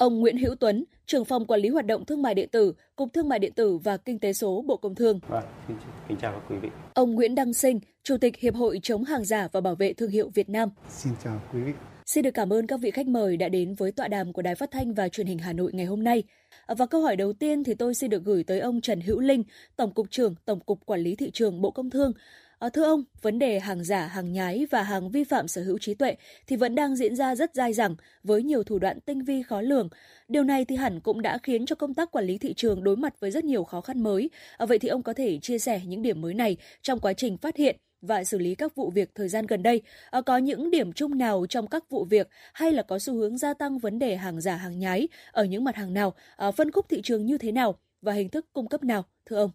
Ông 0.00 0.20
Nguyễn 0.20 0.36
Hữu 0.36 0.54
Tuấn, 0.54 0.84
trưởng 1.06 1.24
phòng 1.24 1.46
quản 1.46 1.60
lý 1.60 1.68
hoạt 1.68 1.86
động 1.86 2.04
thương 2.04 2.22
mại 2.22 2.34
điện 2.34 2.48
tử, 2.48 2.74
Cục 2.96 3.12
Thương 3.12 3.28
mại 3.28 3.38
điện 3.38 3.52
tử 3.52 3.78
và 3.78 3.96
Kinh 3.96 4.18
tế 4.18 4.32
số 4.32 4.64
Bộ 4.66 4.76
Công 4.76 4.94
Thương. 4.94 5.20
Vâng, 5.28 5.44
xin 5.68 5.76
kính 6.08 6.18
chào 6.20 6.32
các 6.32 6.42
quý 6.50 6.56
vị. 6.62 6.68
Ông 6.94 7.14
Nguyễn 7.14 7.34
Đăng 7.34 7.52
Sinh, 7.52 7.80
Chủ 8.02 8.16
tịch 8.16 8.36
Hiệp 8.36 8.54
hội 8.54 8.80
chống 8.82 9.04
hàng 9.04 9.24
giả 9.24 9.48
và 9.52 9.60
bảo 9.60 9.74
vệ 9.74 9.92
thương 9.92 10.10
hiệu 10.10 10.30
Việt 10.34 10.48
Nam. 10.48 10.68
Xin 10.88 11.12
chào 11.24 11.42
quý 11.54 11.60
vị. 11.60 11.72
Xin 12.06 12.24
được 12.24 12.30
cảm 12.34 12.52
ơn 12.52 12.66
các 12.66 12.80
vị 12.80 12.90
khách 12.90 13.06
mời 13.06 13.36
đã 13.36 13.48
đến 13.48 13.74
với 13.74 13.92
tọa 13.92 14.08
đàm 14.08 14.32
của 14.32 14.42
Đài 14.42 14.54
Phát 14.54 14.70
thanh 14.70 14.94
và 14.94 15.08
Truyền 15.08 15.26
hình 15.26 15.38
Hà 15.38 15.52
Nội 15.52 15.70
ngày 15.74 15.86
hôm 15.86 16.04
nay. 16.04 16.22
Và 16.66 16.86
câu 16.86 17.02
hỏi 17.02 17.16
đầu 17.16 17.32
tiên 17.32 17.64
thì 17.64 17.74
tôi 17.74 17.94
xin 17.94 18.10
được 18.10 18.24
gửi 18.24 18.44
tới 18.44 18.60
ông 18.60 18.80
Trần 18.80 19.00
Hữu 19.00 19.20
Linh, 19.20 19.42
Tổng 19.76 19.94
cục 19.94 20.10
trưởng 20.10 20.34
Tổng 20.44 20.60
cục 20.60 20.86
Quản 20.86 21.00
lý 21.00 21.16
thị 21.16 21.30
trường 21.30 21.60
Bộ 21.60 21.70
Công 21.70 21.90
Thương. 21.90 22.12
À, 22.60 22.68
thưa 22.68 22.84
ông, 22.84 23.04
vấn 23.22 23.38
đề 23.38 23.60
hàng 23.60 23.84
giả, 23.84 24.06
hàng 24.06 24.32
nhái 24.32 24.66
và 24.70 24.82
hàng 24.82 25.10
vi 25.10 25.24
phạm 25.24 25.48
sở 25.48 25.62
hữu 25.62 25.78
trí 25.78 25.94
tuệ 25.94 26.14
thì 26.46 26.56
vẫn 26.56 26.74
đang 26.74 26.96
diễn 26.96 27.16
ra 27.16 27.34
rất 27.34 27.54
dai 27.54 27.72
dẳng 27.72 27.96
với 28.24 28.42
nhiều 28.42 28.62
thủ 28.62 28.78
đoạn 28.78 29.00
tinh 29.00 29.24
vi 29.24 29.42
khó 29.42 29.60
lường. 29.60 29.88
Điều 30.28 30.44
này 30.44 30.64
thì 30.64 30.76
hẳn 30.76 31.00
cũng 31.00 31.22
đã 31.22 31.38
khiến 31.38 31.66
cho 31.66 31.76
công 31.76 31.94
tác 31.94 32.10
quản 32.12 32.24
lý 32.24 32.38
thị 32.38 32.54
trường 32.54 32.84
đối 32.84 32.96
mặt 32.96 33.20
với 33.20 33.30
rất 33.30 33.44
nhiều 33.44 33.64
khó 33.64 33.80
khăn 33.80 34.02
mới. 34.02 34.30
À, 34.56 34.66
vậy 34.66 34.78
thì 34.78 34.88
ông 34.88 35.02
có 35.02 35.12
thể 35.12 35.38
chia 35.38 35.58
sẻ 35.58 35.80
những 35.86 36.02
điểm 36.02 36.20
mới 36.20 36.34
này 36.34 36.56
trong 36.82 37.00
quá 37.00 37.12
trình 37.12 37.36
phát 37.36 37.56
hiện 37.56 37.76
và 38.02 38.24
xử 38.24 38.38
lý 38.38 38.54
các 38.54 38.74
vụ 38.74 38.90
việc 38.90 39.14
thời 39.14 39.28
gian 39.28 39.46
gần 39.46 39.62
đây. 39.62 39.82
À, 40.10 40.20
có 40.20 40.38
những 40.38 40.70
điểm 40.70 40.92
chung 40.92 41.18
nào 41.18 41.46
trong 41.48 41.66
các 41.66 41.90
vụ 41.90 42.04
việc 42.04 42.28
hay 42.52 42.72
là 42.72 42.82
có 42.82 42.98
xu 42.98 43.14
hướng 43.14 43.38
gia 43.38 43.54
tăng 43.54 43.78
vấn 43.78 43.98
đề 43.98 44.16
hàng 44.16 44.40
giả, 44.40 44.56
hàng 44.56 44.78
nhái 44.78 45.08
ở 45.32 45.44
những 45.44 45.64
mặt 45.64 45.76
hàng 45.76 45.94
nào, 45.94 46.14
à, 46.36 46.50
phân 46.50 46.70
khúc 46.70 46.86
thị 46.88 47.00
trường 47.02 47.26
như 47.26 47.38
thế 47.38 47.52
nào 47.52 47.78
và 48.02 48.12
hình 48.12 48.28
thức 48.28 48.46
cung 48.52 48.68
cấp 48.68 48.84
nào, 48.84 49.04
thưa 49.26 49.36
ông? 49.36 49.50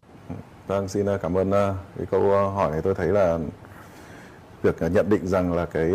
Vâng, 0.66 0.88
xin 0.88 1.06
à, 1.06 1.16
cảm 1.22 1.34
ơn 1.34 1.50
à, 1.50 1.74
cái 1.96 2.06
câu 2.10 2.20
à, 2.20 2.42
hỏi 2.54 2.70
này 2.70 2.82
tôi 2.82 2.94
thấy 2.94 3.08
là 3.08 3.38
việc 4.62 4.76
nhận 4.80 5.10
định 5.10 5.26
rằng 5.26 5.52
là 5.52 5.66
cái 5.66 5.92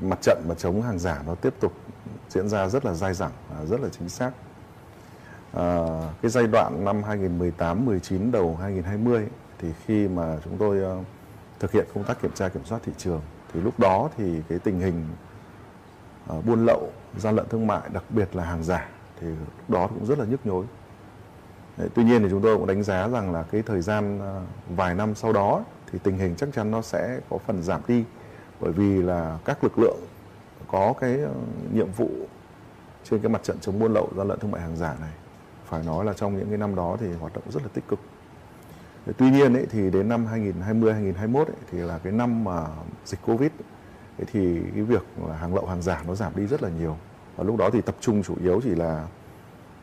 mặt 0.00 0.18
trận 0.22 0.42
mà 0.48 0.54
chống 0.54 0.82
hàng 0.82 0.98
giả 0.98 1.22
nó 1.26 1.34
tiếp 1.34 1.54
tục 1.60 1.72
diễn 2.28 2.48
ra 2.48 2.68
rất 2.68 2.84
là 2.84 2.94
dai 2.94 3.14
dẳng 3.14 3.30
và 3.50 3.64
rất 3.64 3.80
là 3.80 3.88
chính 3.98 4.08
xác. 4.08 4.30
À, 5.52 5.86
cái 6.22 6.30
giai 6.30 6.46
đoạn 6.46 6.84
năm 6.84 7.02
2018, 7.02 7.86
19 7.86 8.32
đầu 8.32 8.58
2020 8.60 9.28
thì 9.58 9.68
khi 9.86 10.08
mà 10.08 10.36
chúng 10.44 10.56
tôi 10.58 11.04
thực 11.60 11.72
hiện 11.72 11.86
công 11.94 12.04
tác 12.04 12.22
kiểm 12.22 12.32
tra 12.34 12.48
kiểm 12.48 12.64
soát 12.64 12.80
thị 12.84 12.92
trường 12.98 13.20
thì 13.52 13.60
lúc 13.60 13.80
đó 13.80 14.08
thì 14.16 14.42
cái 14.48 14.58
tình 14.58 14.80
hình 14.80 15.08
buôn 16.44 16.66
lậu, 16.66 16.92
gian 17.18 17.36
lận 17.36 17.48
thương 17.48 17.66
mại, 17.66 17.80
đặc 17.92 18.04
biệt 18.10 18.36
là 18.36 18.44
hàng 18.44 18.64
giả 18.64 18.88
thì 19.20 19.26
lúc 19.26 19.70
đó 19.70 19.86
cũng 19.86 20.06
rất 20.06 20.18
là 20.18 20.24
nhức 20.24 20.46
nhối. 20.46 20.64
Đấy, 21.76 21.88
tuy 21.94 22.04
nhiên 22.04 22.22
thì 22.22 22.28
chúng 22.30 22.42
tôi 22.42 22.56
cũng 22.56 22.66
đánh 22.66 22.82
giá 22.82 23.08
rằng 23.08 23.32
là 23.32 23.42
cái 23.42 23.62
thời 23.62 23.80
gian 23.80 24.20
à, 24.20 24.40
vài 24.76 24.94
năm 24.94 25.14
sau 25.14 25.32
đó 25.32 25.64
thì 25.92 25.98
tình 26.02 26.18
hình 26.18 26.34
chắc 26.36 26.48
chắn 26.54 26.70
nó 26.70 26.82
sẽ 26.82 27.20
có 27.30 27.38
phần 27.38 27.62
giảm 27.62 27.80
đi 27.88 28.04
bởi 28.60 28.72
vì 28.72 29.02
là 29.02 29.38
các 29.44 29.64
lực 29.64 29.78
lượng 29.78 29.98
có 30.68 30.94
cái 31.00 31.18
ờ, 31.20 31.32
nhiệm 31.72 31.92
vụ 31.92 32.08
trên 33.04 33.20
cái 33.20 33.28
mặt 33.28 33.42
trận 33.42 33.58
chống 33.60 33.78
buôn 33.78 33.92
lậu 33.92 34.08
gian 34.16 34.28
lận 34.28 34.38
thương 34.38 34.50
mại 34.50 34.60
hàng 34.60 34.76
giả 34.76 34.96
này 35.00 35.12
phải 35.72 35.82
nói 35.82 36.04
là 36.04 36.12
trong 36.12 36.38
những 36.38 36.48
cái 36.48 36.58
năm 36.58 36.74
đó 36.74 36.96
thì 37.00 37.06
hoạt 37.20 37.32
động 37.32 37.44
rất 37.50 37.62
là 37.62 37.68
tích 37.74 37.88
cực. 37.88 37.98
Tuy 39.16 39.30
nhiên 39.30 39.54
ấy, 39.54 39.66
thì 39.70 39.90
đến 39.90 40.08
năm 40.08 40.26
2020 40.26 40.92
2021 40.92 41.46
ấy, 41.46 41.56
thì 41.70 41.78
là 41.78 41.98
cái 41.98 42.12
năm 42.12 42.44
mà 42.44 42.66
dịch 43.04 43.20
Covid 43.26 43.50
ấy, 44.18 44.26
thì 44.32 44.60
cái 44.74 44.82
việc 44.82 45.02
là 45.28 45.36
hàng 45.36 45.54
lậu 45.54 45.66
hàng 45.66 45.82
giả 45.82 46.02
nó 46.06 46.14
giảm 46.14 46.32
đi 46.36 46.46
rất 46.46 46.62
là 46.62 46.68
nhiều. 46.68 46.96
Và 47.36 47.44
lúc 47.44 47.56
đó 47.56 47.70
thì 47.72 47.80
tập 47.80 47.94
trung 48.00 48.22
chủ 48.22 48.34
yếu 48.40 48.60
chỉ 48.64 48.74
là 48.74 49.06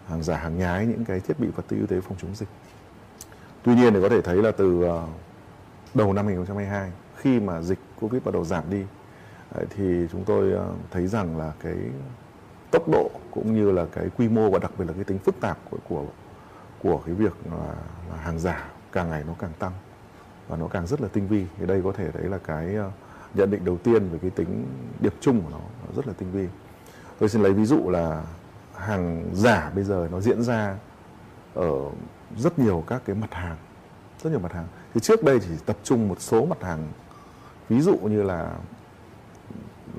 hàng 0.09 0.23
giả 0.23 0.37
hàng 0.37 0.57
nhái 0.57 0.85
những 0.85 1.05
cái 1.05 1.19
thiết 1.19 1.39
bị 1.39 1.47
vật 1.47 1.63
tư 1.67 1.77
y 1.77 1.85
tế 1.85 2.01
phòng 2.01 2.17
chống 2.21 2.35
dịch. 2.35 2.49
Tuy 3.63 3.75
nhiên 3.75 3.93
thì 3.93 4.01
có 4.01 4.09
thể 4.09 4.21
thấy 4.21 4.35
là 4.35 4.51
từ 4.51 4.83
ờ, 4.83 5.07
đầu 5.93 6.13
năm 6.13 6.25
2022 6.25 6.91
khi 7.15 7.39
mà 7.39 7.61
dịch 7.61 7.79
covid 7.99 8.23
bắt 8.23 8.33
đầu 8.33 8.45
giảm 8.45 8.63
đi 8.69 8.83
thì 9.69 10.07
chúng 10.11 10.23
tôi 10.25 10.51
ờ, 10.51 10.73
thấy 10.91 11.07
rằng 11.07 11.37
là 11.37 11.53
cái 11.59 11.75
tốc 12.71 12.89
độ 12.89 13.09
cũng 13.31 13.55
như 13.55 13.71
là 13.71 13.85
cái 13.91 14.09
quy 14.17 14.29
mô 14.29 14.49
và 14.49 14.59
đặc 14.59 14.71
biệt 14.77 14.85
là 14.87 14.93
cái 14.93 15.03
tính 15.03 15.19
phức 15.19 15.35
tạp 15.39 15.57
của 15.69 15.77
của 15.89 16.05
của 16.83 17.01
cái 17.05 17.15
việc 17.15 17.33
là, 17.51 17.75
là 18.09 18.15
hàng 18.17 18.39
giả 18.39 18.69
càng 18.91 19.09
ngày 19.09 19.23
nó 19.27 19.33
càng 19.39 19.51
tăng 19.59 19.71
và 20.47 20.57
nó 20.57 20.67
càng 20.67 20.87
rất 20.87 21.01
là 21.01 21.07
tinh 21.07 21.27
vi. 21.27 21.45
Thì 21.57 21.65
đây 21.65 21.81
có 21.83 21.91
thể 21.91 22.11
đấy 22.13 22.23
là 22.23 22.37
cái 22.37 22.75
ờ, 22.75 22.91
nhận 23.33 23.51
định 23.51 23.65
đầu 23.65 23.77
tiên 23.77 24.09
về 24.09 24.19
cái 24.21 24.29
tính 24.29 24.65
điệp 24.99 25.13
chung 25.19 25.41
của 25.41 25.49
nó, 25.49 25.59
nó 25.59 25.95
rất 25.95 26.07
là 26.07 26.13
tinh 26.17 26.31
vi. 26.31 26.47
Tôi 27.19 27.29
xin 27.29 27.41
lấy 27.41 27.53
ví 27.53 27.65
dụ 27.65 27.89
là 27.89 28.23
hàng 28.79 29.29
giả 29.33 29.71
bây 29.75 29.83
giờ 29.83 30.07
nó 30.11 30.19
diễn 30.19 30.43
ra 30.43 30.75
ở 31.53 31.71
rất 32.37 32.59
nhiều 32.59 32.83
các 32.87 33.01
cái 33.05 33.15
mặt 33.15 33.33
hàng, 33.33 33.57
rất 34.23 34.29
nhiều 34.29 34.39
mặt 34.39 34.53
hàng. 34.53 34.67
Thì 34.93 34.99
trước 34.99 35.23
đây 35.23 35.39
chỉ 35.39 35.49
tập 35.65 35.77
trung 35.83 36.07
một 36.07 36.21
số 36.21 36.45
mặt 36.45 36.63
hàng, 36.63 36.87
ví 37.69 37.81
dụ 37.81 37.97
như 37.97 38.23
là 38.23 38.51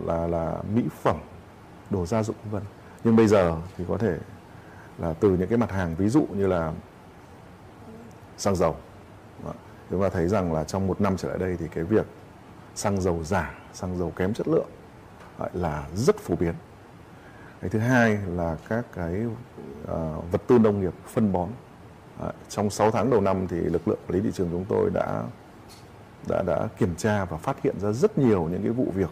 là 0.04 0.26
là 0.26 0.62
mỹ 0.74 0.84
phẩm, 1.02 1.16
đồ 1.90 2.06
gia 2.06 2.22
dụng 2.22 2.36
vân 2.50 2.62
nhưng 3.04 3.16
bây 3.16 3.28
giờ 3.28 3.56
thì 3.76 3.84
có 3.88 3.98
thể 3.98 4.18
là 4.98 5.12
từ 5.20 5.36
những 5.36 5.48
cái 5.48 5.58
mặt 5.58 5.70
hàng 5.70 5.94
ví 5.94 6.08
dụ 6.08 6.26
như 6.32 6.46
là 6.46 6.72
xăng 8.38 8.56
dầu. 8.56 8.76
Chúng 9.90 10.02
ta 10.02 10.08
thấy 10.08 10.28
rằng 10.28 10.52
là 10.52 10.64
trong 10.64 10.86
một 10.86 11.00
năm 11.00 11.16
trở 11.16 11.28
lại 11.28 11.38
đây 11.38 11.56
thì 11.56 11.68
cái 11.68 11.84
việc 11.84 12.06
xăng 12.74 13.00
dầu 13.00 13.24
giả, 13.24 13.54
xăng 13.72 13.98
dầu 13.98 14.12
kém 14.16 14.34
chất 14.34 14.48
lượng 14.48 14.68
là 15.52 15.88
rất 15.94 16.16
phổ 16.16 16.36
biến 16.36 16.54
cái 17.60 17.70
thứ 17.70 17.78
hai 17.78 18.18
là 18.26 18.56
các 18.68 18.84
cái 18.94 19.24
uh, 19.82 20.32
vật 20.32 20.42
tư 20.46 20.58
nông 20.58 20.80
nghiệp 20.80 20.94
phân 21.06 21.32
bón. 21.32 21.48
À, 22.20 22.32
trong 22.48 22.70
6 22.70 22.90
tháng 22.90 23.10
đầu 23.10 23.20
năm 23.20 23.48
thì 23.48 23.56
lực 23.56 23.88
lượng 23.88 23.98
quản 24.08 24.14
lý 24.14 24.20
thị 24.20 24.30
trường 24.34 24.48
chúng 24.50 24.64
tôi 24.68 24.90
đã 24.94 25.22
đã 26.28 26.42
đã 26.46 26.68
kiểm 26.78 26.94
tra 26.96 27.24
và 27.24 27.36
phát 27.36 27.62
hiện 27.62 27.80
ra 27.80 27.92
rất 27.92 28.18
nhiều 28.18 28.48
những 28.52 28.62
cái 28.62 28.72
vụ 28.72 28.92
việc 28.94 29.10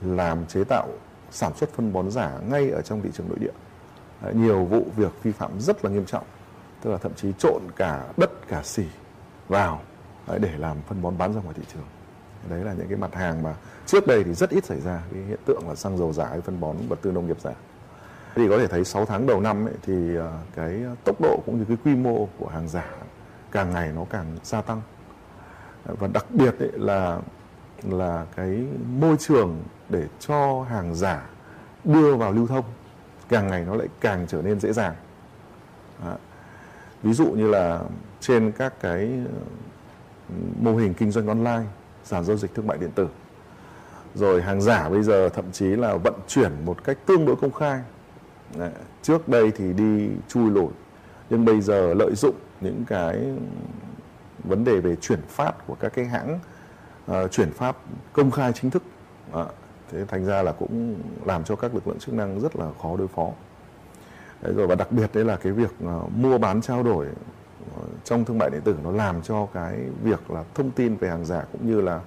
làm 0.00 0.46
chế 0.46 0.64
tạo 0.64 0.88
sản 1.30 1.52
xuất 1.56 1.70
phân 1.70 1.92
bón 1.92 2.10
giả 2.10 2.38
ngay 2.48 2.70
ở 2.70 2.82
trong 2.82 3.02
thị 3.02 3.10
trường 3.12 3.28
nội 3.28 3.38
địa. 3.40 3.52
À, 4.22 4.30
nhiều 4.34 4.64
vụ 4.64 4.86
việc 4.96 5.22
vi 5.22 5.32
phạm 5.32 5.60
rất 5.60 5.84
là 5.84 5.90
nghiêm 5.90 6.06
trọng 6.06 6.24
tức 6.82 6.90
là 6.90 6.98
thậm 6.98 7.14
chí 7.14 7.32
trộn 7.38 7.62
cả 7.76 8.06
đất 8.16 8.30
cả 8.48 8.62
xỉ 8.62 8.84
vào 9.48 9.80
để 10.40 10.50
làm 10.58 10.76
phân 10.88 11.02
bón 11.02 11.18
bán 11.18 11.32
ra 11.32 11.40
ngoài 11.40 11.54
thị 11.58 11.62
trường. 11.72 11.86
Đấy 12.50 12.64
là 12.64 12.72
những 12.72 12.88
cái 12.88 12.98
mặt 12.98 13.14
hàng 13.14 13.42
mà 13.42 13.54
trước 13.86 14.06
đây 14.06 14.24
thì 14.24 14.34
rất 14.34 14.50
ít 14.50 14.64
xảy 14.64 14.80
ra 14.80 15.02
cái 15.12 15.22
hiện 15.22 15.38
tượng 15.44 15.68
là 15.68 15.74
xăng 15.74 15.98
dầu 15.98 16.12
giả 16.12 16.26
hay 16.26 16.40
phân 16.40 16.60
bón 16.60 16.76
vật 16.88 16.98
tư 17.02 17.12
nông 17.12 17.26
nghiệp 17.26 17.40
giả 17.40 17.52
thì 18.36 18.48
có 18.48 18.58
thể 18.58 18.66
thấy 18.66 18.84
6 18.84 19.06
tháng 19.06 19.26
đầu 19.26 19.40
năm 19.40 19.66
ấy, 19.66 19.74
thì 19.82 20.16
ờ, 20.16 20.32
cái 20.56 20.80
tốc 21.04 21.20
độ 21.20 21.42
cũng 21.46 21.58
như 21.58 21.64
cái 21.68 21.76
quy 21.84 21.94
mô 21.94 22.28
của 22.38 22.48
hàng 22.48 22.68
giả 22.68 22.86
càng 23.52 23.70
ngày 23.70 23.92
nó 23.94 24.04
càng 24.10 24.26
gia 24.42 24.62
tăng. 24.62 24.82
Và 25.84 26.08
đặc 26.08 26.24
biệt 26.30 26.58
ấy 26.58 26.70
là 26.72 27.18
là 27.82 28.26
cái 28.36 28.64
môi 29.00 29.16
trường 29.18 29.62
để 29.88 30.06
cho 30.20 30.62
hàng 30.62 30.94
giả 30.94 31.26
đưa 31.84 32.14
vào 32.14 32.32
lưu 32.32 32.46
thông 32.46 32.64
càng 33.28 33.48
ngày 33.48 33.64
nó 33.64 33.74
lại 33.74 33.88
càng 34.00 34.26
trở 34.28 34.42
nên 34.42 34.60
dễ 34.60 34.72
dàng. 34.72 34.94
Đó. 36.04 36.16
ví 37.02 37.12
dụ 37.12 37.26
như 37.26 37.48
là 37.48 37.80
trên 38.20 38.52
các 38.52 38.80
cái 38.80 39.00
ừ, 40.28 40.34
mô 40.60 40.76
hình 40.76 40.94
kinh 40.94 41.10
doanh 41.10 41.26
online 41.26 41.62
sàn 42.04 42.24
giao 42.24 42.36
dịch 42.36 42.54
thương 42.54 42.66
mại 42.66 42.78
điện 42.78 42.90
tử. 42.94 43.08
Rồi 44.14 44.42
hàng 44.42 44.62
giả 44.62 44.88
bây 44.88 45.02
giờ 45.02 45.28
thậm 45.28 45.44
chí 45.52 45.66
là 45.66 45.96
vận 45.96 46.14
chuyển 46.28 46.52
một 46.64 46.84
cách 46.84 46.98
tương 47.06 47.26
đối 47.26 47.36
công 47.36 47.52
khai. 47.52 47.80
Đấy, 48.58 48.70
trước 49.02 49.28
đây 49.28 49.50
thì 49.50 49.72
đi 49.72 50.08
chui 50.28 50.50
lội 50.50 50.70
nhưng 51.30 51.44
bây 51.44 51.60
giờ 51.60 51.94
lợi 51.94 52.14
dụng 52.14 52.34
những 52.60 52.84
cái 52.86 53.34
vấn 54.44 54.64
đề 54.64 54.80
về 54.80 54.96
chuyển 54.96 55.20
phát 55.28 55.66
của 55.66 55.74
các 55.74 55.92
cái 55.94 56.04
hãng 56.04 56.38
uh, 57.10 57.30
chuyển 57.30 57.52
phát 57.52 57.76
công 58.12 58.30
khai 58.30 58.52
chính 58.52 58.70
thức 58.70 58.82
à, 59.32 59.44
thế 59.90 60.04
thành 60.04 60.24
ra 60.24 60.42
là 60.42 60.52
cũng 60.52 60.96
làm 61.24 61.44
cho 61.44 61.56
các 61.56 61.74
lực 61.74 61.88
lượng 61.88 61.98
chức 61.98 62.14
năng 62.14 62.40
rất 62.40 62.56
là 62.56 62.66
khó 62.82 62.96
đối 62.96 63.08
phó. 63.08 63.30
Đấy 64.42 64.52
rồi 64.56 64.66
và 64.66 64.74
đặc 64.74 64.92
biệt 64.92 65.10
đấy 65.14 65.24
là 65.24 65.36
cái 65.36 65.52
việc 65.52 65.70
uh, 65.84 66.12
mua 66.16 66.38
bán 66.38 66.60
trao 66.60 66.82
đổi 66.82 67.06
uh, 67.06 67.88
trong 68.04 68.24
thương 68.24 68.38
mại 68.38 68.50
điện 68.50 68.60
tử 68.64 68.76
nó 68.84 68.90
làm 68.90 69.22
cho 69.22 69.46
cái 69.54 69.80
việc 70.02 70.30
là 70.30 70.44
thông 70.54 70.70
tin 70.70 70.96
về 70.96 71.08
hàng 71.08 71.24
giả 71.24 71.44
cũng 71.52 71.66
như 71.66 71.80
là 71.80 72.00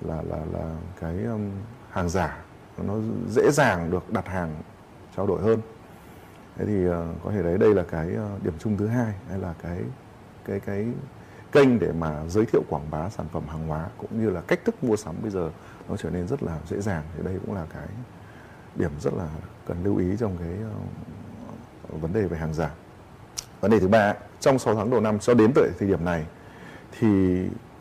là 0.00 0.22
là 0.22 0.38
là 0.52 0.76
cái 1.00 1.24
um, 1.24 1.50
hàng 1.90 2.08
giả 2.08 2.38
nó 2.86 2.94
dễ 3.28 3.50
dàng 3.50 3.90
được 3.90 4.10
đặt 4.10 4.28
hàng 4.28 4.54
trao 5.16 5.26
đổi 5.26 5.42
hơn. 5.42 5.60
Thế 6.56 6.64
thì 6.66 6.86
ờ, 6.86 7.08
có 7.24 7.30
thể 7.30 7.42
đấy, 7.42 7.58
đây 7.58 7.74
là 7.74 7.84
cái 7.90 8.14
ờ, 8.14 8.28
điểm 8.42 8.54
chung 8.58 8.76
thứ 8.76 8.86
hai, 8.86 9.14
hay 9.28 9.38
là 9.38 9.54
cái 9.62 9.78
cái 10.44 10.60
cái 10.60 10.86
kênh 11.52 11.78
để 11.78 11.92
mà 11.92 12.24
giới 12.28 12.46
thiệu 12.46 12.62
quảng 12.68 12.90
bá 12.90 13.10
sản 13.10 13.26
phẩm 13.32 13.42
hàng 13.48 13.68
hóa, 13.68 13.88
cũng 13.98 14.20
như 14.20 14.30
là 14.30 14.40
cách 14.40 14.60
thức 14.64 14.84
mua 14.84 14.96
sắm 14.96 15.14
bây 15.22 15.30
giờ 15.30 15.50
nó 15.88 15.96
trở 15.96 16.10
nên 16.10 16.28
rất 16.28 16.42
là 16.42 16.58
dễ 16.68 16.80
dàng. 16.80 17.02
Thì 17.16 17.22
đây 17.24 17.38
cũng 17.46 17.54
là 17.54 17.66
cái 17.74 17.86
điểm 18.76 18.90
rất 19.00 19.14
là 19.14 19.28
cần 19.66 19.76
lưu 19.84 19.96
ý 19.96 20.16
trong 20.18 20.36
cái 20.36 20.52
ờ, 20.62 21.98
vấn 22.00 22.12
đề 22.12 22.22
về 22.22 22.38
hàng 22.38 22.54
giả. 22.54 22.70
Vấn 23.60 23.70
đề 23.70 23.80
thứ 23.80 23.88
ba, 23.88 24.14
trong 24.40 24.58
6 24.58 24.74
tháng 24.74 24.90
đầu 24.90 25.00
năm 25.00 25.18
cho 25.18 25.34
đến 25.34 25.52
tới 25.54 25.70
thời 25.78 25.88
điểm 25.88 26.04
này, 26.04 26.26
thì 26.98 27.08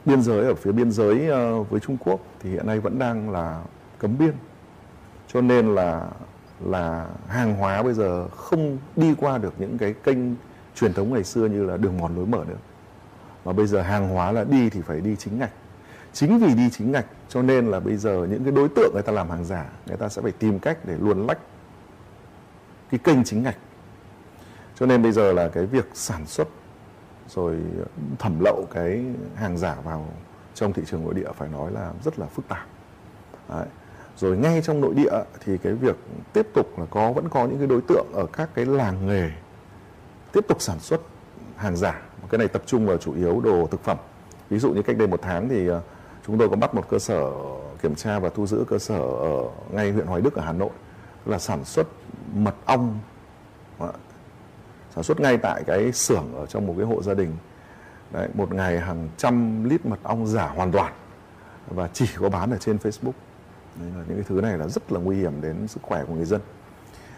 biên 0.06 0.22
giới 0.22 0.46
ở 0.46 0.56
phía 0.56 0.72
biên 0.72 0.92
giới 0.92 1.28
với 1.64 1.80
Trung 1.80 1.98
Quốc 1.98 2.20
thì 2.40 2.50
hiện 2.50 2.68
nay 2.68 2.80
vẫn 2.80 3.00
đang 3.00 3.30
là 3.30 3.64
cấm 4.00 4.18
biên. 4.18 4.34
Cho 5.28 5.42
nên 5.42 5.76
là 5.76 6.10
là 6.66 7.08
hàng 7.28 7.56
hóa 7.56 7.84
bây 7.84 7.94
giờ 7.94 8.28
không 8.28 8.78
đi 8.96 9.16
qua 9.18 9.38
được 9.38 9.54
những 9.58 9.78
cái 9.78 9.94
kênh 10.04 10.18
truyền 10.76 10.94
thống 10.94 11.14
ngày 11.14 11.24
xưa 11.24 11.46
như 11.46 11.66
là 11.66 11.78
đường 11.78 11.98
mòn 11.98 12.16
lối 12.16 12.26
mở 12.26 12.46
nữa. 12.48 12.58
Mà 13.46 13.54
bây 13.54 13.68
giờ 13.68 13.82
hàng 13.82 14.10
hóa 14.10 14.32
là 14.32 14.44
đi 14.44 14.70
thì 14.70 14.82
phải 14.82 15.02
đi 15.02 15.16
chính 15.16 15.40
ngạch. 15.40 15.52
Chính 16.14 16.40
vì 16.40 16.54
đi 16.54 16.70
chính 16.70 16.92
ngạch 16.92 17.06
cho 17.30 17.42
nên 17.42 17.68
là 17.68 17.80
bây 17.80 17.98
giờ 17.98 18.28
những 18.30 18.44
cái 18.44 18.52
đối 18.52 18.70
tượng 18.70 18.92
người 18.94 19.04
ta 19.04 19.12
làm 19.12 19.30
hàng 19.30 19.46
giả, 19.46 19.66
người 19.86 19.98
ta 19.98 20.10
sẽ 20.10 20.22
phải 20.22 20.32
tìm 20.32 20.60
cách 20.60 20.78
để 20.84 20.98
luồn 21.00 21.28
lách 21.28 21.40
cái 22.90 23.00
kênh 23.04 23.24
chính 23.24 23.44
ngạch. 23.44 23.58
Cho 24.76 24.86
nên 24.86 25.04
bây 25.04 25.12
giờ 25.12 25.34
là 25.34 25.50
cái 25.50 25.66
việc 25.66 25.90
sản 25.94 26.26
xuất 26.26 26.48
rồi 27.28 27.58
thẩm 28.20 28.40
lậu 28.40 28.68
cái 28.74 29.06
hàng 29.36 29.58
giả 29.58 29.76
vào 29.84 30.08
trong 30.54 30.74
thị 30.74 30.84
trường 30.86 31.04
nội 31.04 31.14
địa 31.14 31.32
phải 31.36 31.50
nói 31.50 31.72
là 31.72 31.92
rất 32.04 32.20
là 32.20 32.26
phức 32.26 32.48
tạp. 32.48 32.66
Đấy 33.50 33.66
rồi 34.18 34.38
ngay 34.38 34.62
trong 34.62 34.82
nội 34.82 34.94
địa 34.94 35.24
thì 35.46 35.58
cái 35.58 35.74
việc 35.74 35.96
tiếp 36.34 36.48
tục 36.54 36.80
là 36.80 36.86
có 36.86 37.12
vẫn 37.12 37.30
có 37.30 37.46
những 37.46 37.58
cái 37.58 37.68
đối 37.68 37.82
tượng 37.82 38.06
ở 38.14 38.26
các 38.34 38.50
cái 38.56 38.66
làng 38.66 39.08
nghề 39.08 39.32
tiếp 40.32 40.46
tục 40.48 40.62
sản 40.62 40.80
xuất 40.80 41.02
hàng 41.56 41.76
giả. 41.76 42.02
Cái 42.30 42.38
này 42.38 42.48
tập 42.48 42.62
trung 42.66 42.88
vào 42.88 42.98
chủ 42.98 43.16
yếu 43.16 43.42
đồ 43.42 43.68
thực 43.72 43.84
phẩm. 43.84 43.98
Ví 44.50 44.60
dụ 44.60 44.74
như 44.74 44.82
cách 44.82 44.98
đây 44.98 45.08
một 45.08 45.20
tháng 45.22 45.50
thì 45.50 45.68
ờ, 45.68 45.82
chúng 46.28 46.38
tôi 46.38 46.50
có 46.50 46.56
bắt 46.56 46.76
một 46.76 46.90
cơ 46.90 47.00
sở 47.00 47.32
kiểm 47.82 47.96
tra 47.96 48.20
và 48.20 48.30
thu 48.30 48.48
giữ 48.48 48.66
cơ 48.68 48.80
sở 48.80 49.00
ở 49.00 49.50
ngay 49.72 49.92
huyện 49.92 50.08
Hoài 50.08 50.22
Đức 50.22 50.36
ở 50.36 50.42
Hà 50.42 50.54
Nội 50.54 50.70
là 51.26 51.40
sản 51.40 51.66
xuất 51.66 51.88
mật 52.34 52.56
ong. 52.66 53.00
Sản 54.96 55.04
xuất 55.04 55.20
ngay 55.20 55.38
tại 55.38 55.64
cái 55.68 55.92
xưởng 55.92 56.36
ở 56.36 56.46
trong 56.46 56.68
một 56.68 56.74
cái 56.78 56.86
hộ 56.86 57.04
gia 57.04 57.14
đình. 57.14 57.36
Đấy, 58.12 58.30
một 58.34 58.54
ngày 58.54 58.80
hàng 58.80 59.10
trăm 59.18 59.64
lít 59.64 59.86
mật 59.86 60.00
ong 60.04 60.28
giả 60.28 60.48
hoàn 60.48 60.72
toàn 60.72 60.94
và 61.68 61.90
chỉ 61.94 62.06
có 62.20 62.30
bán 62.30 62.52
ở 62.52 62.58
trên 62.58 62.78
Facebook. 62.78 63.12
Đấy 63.80 63.90
là 63.98 64.04
những 64.08 64.18
cái 64.18 64.26
thứ 64.28 64.42
này 64.42 64.58
là 64.58 64.68
rất 64.68 64.92
là 64.92 65.00
nguy 65.00 65.16
hiểm 65.16 65.42
đến 65.42 65.68
sức 65.68 65.84
khỏe 65.84 66.04
của 66.08 66.14
người 66.14 66.26
dân. 66.26 66.42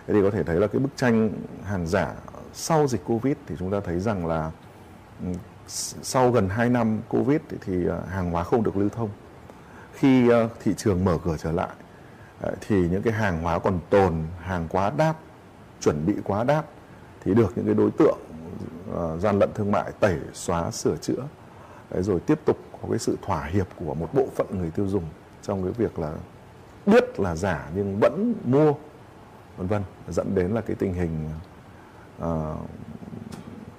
Thế 0.07 0.13
thì 0.13 0.21
có 0.21 0.31
thể 0.31 0.43
thấy 0.43 0.59
là 0.59 0.67
cái 0.67 0.79
bức 0.79 0.89
tranh 0.95 1.29
hàng 1.63 1.87
giả 1.87 2.13
sau 2.53 2.87
dịch 2.87 3.01
Covid 3.05 3.35
thì 3.47 3.55
chúng 3.59 3.71
ta 3.71 3.79
thấy 3.79 3.99
rằng 3.99 4.27
là 4.27 4.51
ừ, 5.21 5.27
sau 6.01 6.31
gần 6.31 6.49
2 6.49 6.69
năm 6.69 7.01
Covid 7.09 7.39
thì, 7.49 7.57
thì 7.65 7.87
à, 7.87 7.97
hàng 8.09 8.31
hóa 8.31 8.43
không 8.43 8.63
được 8.63 8.77
lưu 8.77 8.89
thông. 8.89 9.09
Khi 9.93 10.29
à, 10.31 10.49
thị 10.63 10.73
trường 10.77 11.05
mở 11.05 11.17
cửa 11.23 11.35
trở 11.37 11.51
lại 11.51 11.69
à, 12.41 12.51
thì 12.61 12.89
những 12.89 13.01
cái 13.01 13.13
hàng 13.13 13.41
hóa 13.41 13.59
còn 13.59 13.79
tồn 13.89 14.13
hàng 14.39 14.67
quá 14.69 14.91
đáp 14.97 15.13
chuẩn 15.81 16.05
bị 16.05 16.13
quá 16.23 16.43
đáp 16.43 16.63
thì 17.23 17.33
được 17.33 17.51
những 17.55 17.65
cái 17.65 17.75
đối 17.75 17.91
tượng 17.91 18.17
gian 19.19 19.39
lận 19.39 19.49
thương 19.55 19.71
mại 19.71 19.91
tẩy 19.99 20.17
xóa 20.33 20.71
sửa 20.71 20.97
chữa. 20.97 21.27
Đấy, 21.89 22.03
rồi 22.03 22.19
tiếp 22.19 22.39
tục 22.45 22.57
có 22.81 22.87
cái 22.89 22.99
sự 22.99 23.17
thỏa 23.21 23.45
hiệp 23.45 23.67
của 23.75 23.93
một 23.93 24.09
bộ 24.13 24.27
phận 24.35 24.47
người 24.51 24.71
tiêu 24.71 24.87
dùng 24.87 25.03
trong 25.41 25.63
cái 25.63 25.71
việc 25.71 25.99
là 25.99 26.13
biết 26.85 27.19
là 27.19 27.35
giả 27.35 27.69
nhưng 27.75 27.99
vẫn 27.99 28.33
mua 28.45 28.73
vân 29.57 29.67
vân 29.67 29.83
dẫn 30.09 30.35
đến 30.35 30.51
là 30.51 30.61
cái 30.61 30.75
tình 30.75 30.93
hình 30.93 31.29
uh, 32.23 32.25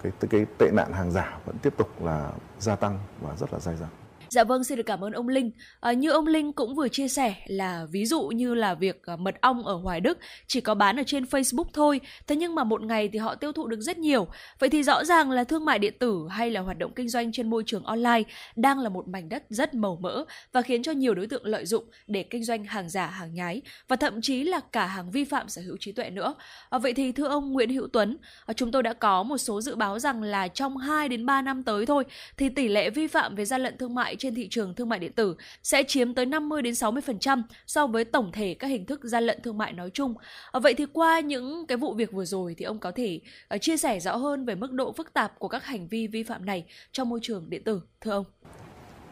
cái 0.02 0.12
cái 0.30 0.46
tệ 0.58 0.70
nạn 0.72 0.92
hàng 0.92 1.10
giả 1.10 1.38
vẫn 1.44 1.56
tiếp 1.58 1.74
tục 1.76 2.02
là 2.02 2.32
gia 2.58 2.76
tăng 2.76 2.98
và 3.20 3.36
rất 3.36 3.52
là 3.52 3.58
dai 3.58 3.76
dẳng. 3.76 4.05
Dạ 4.36 4.44
vâng, 4.44 4.64
xin 4.64 4.76
được 4.76 4.86
cảm 4.86 5.04
ơn 5.04 5.12
ông 5.12 5.28
Linh. 5.28 5.50
À, 5.80 5.92
như 5.92 6.10
ông 6.10 6.26
Linh 6.26 6.52
cũng 6.52 6.74
vừa 6.74 6.88
chia 6.88 7.08
sẻ 7.08 7.34
là 7.46 7.86
ví 7.90 8.06
dụ 8.06 8.22
như 8.22 8.54
là 8.54 8.74
việc 8.74 9.02
à, 9.06 9.16
mật 9.16 9.40
ong 9.40 9.66
ở 9.66 9.74
Hoài 9.74 10.00
Đức 10.00 10.18
chỉ 10.46 10.60
có 10.60 10.74
bán 10.74 10.96
ở 10.96 11.02
trên 11.06 11.24
Facebook 11.24 11.64
thôi, 11.72 12.00
thế 12.26 12.36
nhưng 12.36 12.54
mà 12.54 12.64
một 12.64 12.82
ngày 12.82 13.08
thì 13.08 13.18
họ 13.18 13.34
tiêu 13.34 13.52
thụ 13.52 13.66
được 13.66 13.80
rất 13.80 13.98
nhiều. 13.98 14.28
Vậy 14.58 14.70
thì 14.70 14.82
rõ 14.82 15.04
ràng 15.04 15.30
là 15.30 15.44
thương 15.44 15.64
mại 15.64 15.78
điện 15.78 15.94
tử 15.98 16.26
hay 16.30 16.50
là 16.50 16.60
hoạt 16.60 16.78
động 16.78 16.92
kinh 16.96 17.08
doanh 17.08 17.32
trên 17.32 17.50
môi 17.50 17.62
trường 17.66 17.84
online 17.84 18.22
đang 18.56 18.78
là 18.78 18.88
một 18.88 19.08
mảnh 19.08 19.28
đất 19.28 19.44
rất 19.48 19.74
màu 19.74 19.98
mỡ 20.02 20.24
và 20.52 20.62
khiến 20.62 20.82
cho 20.82 20.92
nhiều 20.92 21.14
đối 21.14 21.26
tượng 21.26 21.46
lợi 21.46 21.66
dụng 21.66 21.84
để 22.06 22.22
kinh 22.22 22.44
doanh 22.44 22.64
hàng 22.64 22.88
giả, 22.88 23.06
hàng 23.06 23.34
nhái 23.34 23.62
và 23.88 23.96
thậm 23.96 24.20
chí 24.20 24.42
là 24.42 24.60
cả 24.72 24.86
hàng 24.86 25.10
vi 25.10 25.24
phạm 25.24 25.48
sở 25.48 25.62
hữu 25.62 25.76
trí 25.80 25.92
tuệ 25.92 26.10
nữa. 26.10 26.34
À, 26.70 26.78
vậy 26.78 26.92
thì 26.94 27.12
thưa 27.12 27.28
ông 27.28 27.52
Nguyễn 27.52 27.70
Hữu 27.70 27.88
Tuấn, 27.92 28.16
à, 28.46 28.54
chúng 28.54 28.72
tôi 28.72 28.82
đã 28.82 28.92
có 28.92 29.22
một 29.22 29.38
số 29.38 29.60
dự 29.60 29.76
báo 29.76 29.98
rằng 29.98 30.22
là 30.22 30.48
trong 30.48 30.76
2 30.76 31.08
đến 31.08 31.26
3 31.26 31.42
năm 31.42 31.62
tới 31.62 31.86
thôi 31.86 32.04
thì 32.36 32.48
tỷ 32.48 32.68
lệ 32.68 32.90
vi 32.90 33.06
phạm 33.06 33.34
về 33.34 33.44
gian 33.44 33.62
lận 33.62 33.78
thương 33.78 33.94
mại 33.94 34.16
trên 34.25 34.25
trên 34.26 34.34
thị 34.34 34.48
trường 34.48 34.74
thương 34.74 34.88
mại 34.88 34.98
điện 34.98 35.12
tử 35.12 35.36
sẽ 35.62 35.82
chiếm 35.82 36.14
tới 36.14 36.26
50 36.26 36.62
đến 36.62 36.72
60% 36.72 37.42
so 37.66 37.86
với 37.86 38.04
tổng 38.04 38.32
thể 38.32 38.54
các 38.58 38.66
hình 38.66 38.86
thức 38.86 39.00
gian 39.04 39.24
lận 39.24 39.42
thương 39.42 39.58
mại 39.58 39.72
nói 39.72 39.90
chung. 39.90 40.14
Ờ, 40.50 40.60
vậy 40.60 40.74
thì 40.74 40.86
qua 40.92 41.20
những 41.20 41.66
cái 41.66 41.76
vụ 41.76 41.94
việc 41.94 42.12
vừa 42.12 42.24
rồi 42.24 42.54
thì 42.58 42.64
ông 42.64 42.78
có 42.78 42.90
thể 42.90 43.20
ờ, 43.48 43.58
chia 43.58 43.76
sẻ 43.76 44.00
rõ 44.00 44.16
hơn 44.16 44.44
về 44.44 44.54
mức 44.54 44.72
độ 44.72 44.92
phức 44.92 45.12
tạp 45.12 45.38
của 45.38 45.48
các 45.48 45.64
hành 45.64 45.88
vi 45.88 46.06
vi 46.06 46.22
phạm 46.22 46.44
này 46.44 46.64
trong 46.92 47.08
môi 47.08 47.18
trường 47.22 47.50
điện 47.50 47.64
tử, 47.64 47.82
thưa 48.00 48.10
ông? 48.10 48.24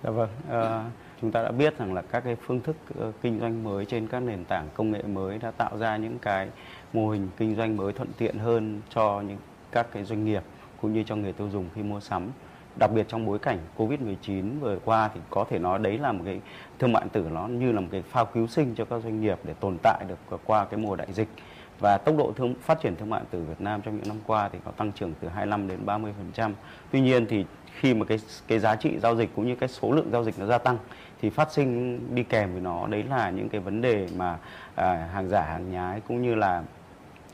Dạ 0.04 0.10
vâng. 0.10 0.28
À, 0.50 0.90
chúng 1.20 1.32
ta 1.32 1.42
đã 1.42 1.50
biết 1.50 1.78
rằng 1.78 1.94
là 1.94 2.02
các 2.02 2.20
cái 2.20 2.36
phương 2.46 2.60
thức 2.60 2.76
kinh 3.22 3.40
doanh 3.40 3.64
mới 3.64 3.84
trên 3.84 4.08
các 4.08 4.20
nền 4.20 4.44
tảng 4.44 4.68
công 4.74 4.92
nghệ 4.92 5.02
mới 5.02 5.38
đã 5.38 5.50
tạo 5.50 5.78
ra 5.78 5.96
những 5.96 6.18
cái 6.18 6.48
mô 6.92 7.10
hình 7.10 7.28
kinh 7.36 7.56
doanh 7.56 7.76
mới 7.76 7.92
thuận 7.92 8.08
tiện 8.18 8.38
hơn 8.38 8.80
cho 8.94 9.22
những 9.28 9.38
các 9.72 9.86
cái 9.92 10.04
doanh 10.04 10.24
nghiệp 10.24 10.42
cũng 10.80 10.92
như 10.92 11.02
cho 11.06 11.16
người 11.16 11.32
tiêu 11.32 11.50
dùng 11.52 11.68
khi 11.74 11.82
mua 11.82 12.00
sắm 12.00 12.30
đặc 12.76 12.90
biệt 12.92 13.06
trong 13.08 13.26
bối 13.26 13.38
cảnh 13.38 13.58
Covid-19 13.76 14.60
vừa 14.60 14.78
qua 14.84 15.10
thì 15.14 15.20
có 15.30 15.44
thể 15.50 15.58
nói 15.58 15.78
đấy 15.78 15.98
là 15.98 16.12
một 16.12 16.22
cái 16.24 16.40
thương 16.78 16.92
mại 16.92 17.02
điện 17.02 17.10
tử 17.10 17.30
nó 17.32 17.46
như 17.46 17.72
là 17.72 17.80
một 17.80 17.88
cái 17.92 18.02
phao 18.02 18.26
cứu 18.26 18.46
sinh 18.46 18.74
cho 18.74 18.84
các 18.84 19.02
doanh 19.02 19.20
nghiệp 19.20 19.38
để 19.44 19.54
tồn 19.60 19.76
tại 19.82 20.04
được 20.08 20.38
qua 20.44 20.64
cái 20.64 20.80
mùa 20.80 20.96
đại 20.96 21.12
dịch 21.12 21.28
và 21.80 21.98
tốc 21.98 22.16
độ 22.18 22.32
thương 22.36 22.54
phát 22.60 22.80
triển 22.80 22.96
thương 22.96 23.10
mại 23.10 23.20
điện 23.20 23.28
tử 23.30 23.44
Việt 23.48 23.60
Nam 23.60 23.82
trong 23.82 23.96
những 23.96 24.08
năm 24.08 24.16
qua 24.26 24.48
thì 24.52 24.58
có 24.64 24.70
tăng 24.70 24.92
trưởng 24.92 25.12
từ 25.20 25.28
25 25.28 25.68
đến 25.68 25.78
30%. 25.86 26.52
Tuy 26.90 27.00
nhiên 27.00 27.26
thì 27.26 27.44
khi 27.80 27.94
mà 27.94 28.04
cái 28.04 28.18
cái 28.48 28.58
giá 28.58 28.76
trị 28.76 28.98
giao 29.02 29.16
dịch 29.16 29.30
cũng 29.36 29.46
như 29.46 29.56
cái 29.56 29.68
số 29.68 29.92
lượng 29.92 30.10
giao 30.12 30.24
dịch 30.24 30.38
nó 30.38 30.46
gia 30.46 30.58
tăng 30.58 30.78
thì 31.22 31.30
phát 31.30 31.52
sinh 31.52 32.00
đi 32.14 32.22
kèm 32.22 32.52
với 32.52 32.60
nó 32.60 32.86
đấy 32.86 33.04
là 33.10 33.30
những 33.30 33.48
cái 33.48 33.60
vấn 33.60 33.80
đề 33.80 34.08
mà 34.16 34.38
à, 34.74 35.08
hàng 35.12 35.28
giả 35.28 35.42
hàng 35.42 35.72
nhái 35.72 36.00
cũng 36.08 36.22
như 36.22 36.34
là 36.34 36.62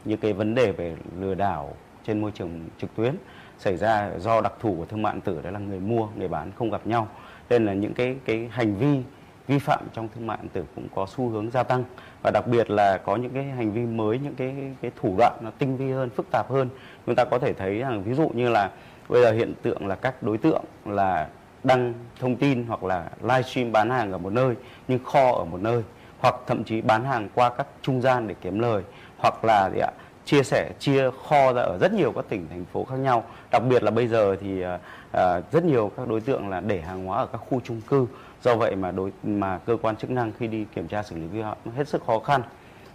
những 0.05 0.19
cái 0.19 0.33
vấn 0.33 0.55
đề 0.55 0.73
về 0.73 0.97
lừa 1.21 1.35
đảo 1.35 1.75
trên 2.07 2.21
môi 2.21 2.31
trường 2.31 2.69
trực 2.79 2.95
tuyến 2.95 3.15
xảy 3.61 3.77
ra 3.77 4.11
do 4.19 4.41
đặc 4.41 4.53
thù 4.61 4.75
của 4.79 4.85
thương 4.85 5.03
mại 5.03 5.15
điện 5.15 5.21
tử, 5.21 5.41
đó 5.43 5.51
là 5.51 5.59
người 5.59 5.81
mua, 5.81 6.09
người 6.17 6.29
bán 6.29 6.51
không 6.59 6.71
gặp 6.71 6.87
nhau. 6.87 7.09
Nên 7.51 7.67
là 7.67 7.73
những 7.73 7.95
cái 7.95 8.17
cái 8.25 8.49
hành 8.53 8.77
vi 8.77 9.03
vi 9.47 9.59
phạm 9.59 9.87
trong 9.93 10.09
thương 10.15 10.27
mại 10.27 10.39
điện 10.43 10.51
tử 10.53 10.65
cũng 10.75 10.87
có 10.95 11.07
xu 11.07 11.29
hướng 11.29 11.51
gia 11.51 11.63
tăng. 11.63 11.85
Và 12.23 12.31
đặc 12.31 12.47
biệt 12.47 12.71
là 12.71 12.99
có 12.99 13.17
những 13.17 13.33
cái 13.35 13.45
hành 13.45 13.73
vi 13.73 13.81
mới, 13.81 14.19
những 14.19 14.35
cái 14.35 14.55
cái 14.83 14.91
thủ 15.01 15.15
đoạn 15.19 15.39
nó 15.41 15.51
tinh 15.59 15.77
vi 15.77 15.93
hơn, 15.93 16.11
phức 16.11 16.27
tạp 16.33 16.51
hơn. 16.51 16.69
Chúng 17.07 17.15
ta 17.15 17.25
có 17.25 17.39
thể 17.39 17.53
thấy 17.53 17.79
rằng, 17.79 18.03
ví 18.03 18.15
dụ 18.15 18.29
như 18.29 18.49
là 18.49 18.71
bây 19.09 19.23
giờ 19.23 19.33
hiện 19.33 19.55
tượng 19.63 19.87
là 19.87 19.95
các 19.95 20.23
đối 20.23 20.39
tượng 20.39 20.63
là 20.87 21.29
đăng 21.65 21.95
thông 22.21 22.37
tin 22.37 22.67
hoặc 22.67 22.85
là 22.85 23.11
livestream 23.23 23.73
bán 23.73 23.91
hàng 23.91 24.13
ở 24.13 24.19
một 24.19 24.33
nơi, 24.33 24.55
nhưng 24.89 25.05
kho 25.05 25.33
ở 25.33 25.45
một 25.45 25.61
nơi, 25.61 25.83
hoặc 26.19 26.35
thậm 26.47 26.65
chí 26.65 26.81
bán 26.81 27.05
hàng 27.05 27.29
qua 27.35 27.51
các 27.51 27.67
trung 27.83 28.03
gian 28.03 28.29
để 28.29 28.35
kiếm 28.41 28.59
lời, 28.59 28.83
hoặc 29.19 29.45
là 29.45 29.71
gì 29.75 29.81
ạ 29.81 29.91
chia 30.31 30.43
sẻ 30.43 30.71
chia 30.79 31.11
kho 31.11 31.53
ra 31.53 31.63
ở 31.63 31.79
rất 31.79 31.93
nhiều 31.93 32.13
các 32.13 32.25
tỉnh 32.29 32.47
thành 32.51 32.65
phố 32.73 32.85
khác 32.85 32.97
nhau. 32.97 33.25
Đặc 33.51 33.63
biệt 33.69 33.83
là 33.83 33.91
bây 33.91 34.09
giờ 34.09 34.37
thì 34.41 34.63
à, 34.63 34.79
à, 35.13 35.41
rất 35.53 35.65
nhiều 35.65 35.91
các 35.97 36.09
đối 36.09 36.21
tượng 36.21 36.49
là 36.49 36.61
để 36.61 36.81
hàng 36.81 37.05
hóa 37.05 37.19
ở 37.19 37.27
các 37.27 37.39
khu 37.39 37.61
chung 37.65 37.81
cư. 37.81 38.07
Do 38.43 38.57
vậy 38.57 38.77
mà 38.77 38.91
đối 38.91 39.13
mà 39.23 39.59
cơ 39.59 39.77
quan 39.83 39.97
chức 39.97 40.11
năng 40.11 40.33
khi 40.39 40.47
đi 40.47 40.67
kiểm 40.75 40.89
tra 40.89 41.03
xử 41.03 41.17
lý 41.17 41.27
vi 41.27 41.43
phạm 41.43 41.57
hết 41.77 41.89
sức 41.89 42.05
khó 42.07 42.19
khăn. 42.19 42.43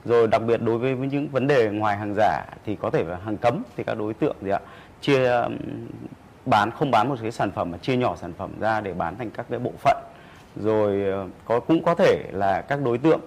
Rồi 0.05 0.27
đặc 0.27 0.41
biệt 0.41 0.61
đối 0.61 0.77
với 0.77 0.95
những 0.95 1.27
vấn 1.27 1.47
đề 1.47 1.69
ngoài 1.69 1.97
hàng 1.97 2.13
giả 2.17 2.45
thì 2.65 2.75
có 2.75 2.89
thể 2.89 3.03
là 3.03 3.17
hàng 3.25 3.37
cấm 3.37 3.63
thì 3.77 3.83
các 3.83 3.97
đối 3.97 4.13
tượng 4.13 4.35
gì 4.41 4.49
ạ 4.49 4.59
chia 5.01 5.41
bán 6.45 6.71
không 6.71 6.91
bán 6.91 7.09
một 7.09 7.15
cái 7.21 7.31
sản 7.31 7.51
phẩm 7.51 7.71
mà 7.71 7.77
chia 7.77 7.97
nhỏ 7.97 8.15
sản 8.15 8.33
phẩm 8.37 8.49
ra 8.59 8.81
để 8.81 8.93
bán 8.93 9.17
thành 9.17 9.31
các 9.31 9.45
cái 9.49 9.59
bộ 9.59 9.71
phận. 9.79 9.97
Rồi 10.55 11.03
ờ, 11.11 11.27
có 11.45 11.59
cũng 11.59 11.83
có 11.83 11.95
thể 11.95 12.23
là 12.31 12.61
các 12.61 12.79
đối 12.81 12.97
tượng 12.97 13.19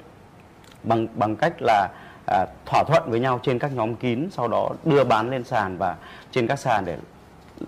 bằng 0.82 1.06
bằng 1.14 1.36
cách 1.36 1.52
là 1.60 1.89
à, 2.31 2.47
thỏa 2.67 2.85
thuận 2.85 3.11
với 3.11 3.21
nhau 3.21 3.41
trên 3.43 3.59
các 3.59 3.73
nhóm 3.75 3.97
kín 3.97 4.29
sau 4.31 4.49
đó 4.49 4.71
đưa 4.85 5.05
bán 5.05 5.31
lên 5.31 5.45
sàn 5.45 5.79
và 5.79 5.97
trên 6.31 6.47
các 6.47 6.59
sàn 6.59 6.85
để 6.85 6.99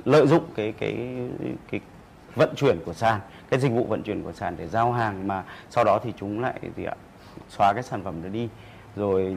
lợi 0.05 0.27
dụng 0.27 0.45
cái 0.55 0.73
cái 0.79 0.97
cái 1.71 1.81
vận 2.35 2.55
chuyển 2.57 2.79
của 2.87 2.93
sàn 2.93 3.21
cái 3.51 3.61
dịch 3.61 3.73
vụ 3.73 3.85
vận 3.85 4.03
chuyển 4.03 4.23
của 4.23 4.33
sàn 4.33 4.55
để 4.59 4.67
giao 4.67 4.93
hàng 4.93 5.29
mà 5.29 5.45
sau 5.71 5.85
đó 5.85 5.99
thì 6.03 6.13
chúng 6.17 6.41
lại 6.41 6.55
gì 6.77 6.85
ạ 6.85 6.95
xóa 7.49 7.73
cái 7.73 7.83
sản 7.83 8.05
phẩm 8.05 8.23
đó 8.23 8.29
đi. 8.29 8.49
Rồi 8.97 9.37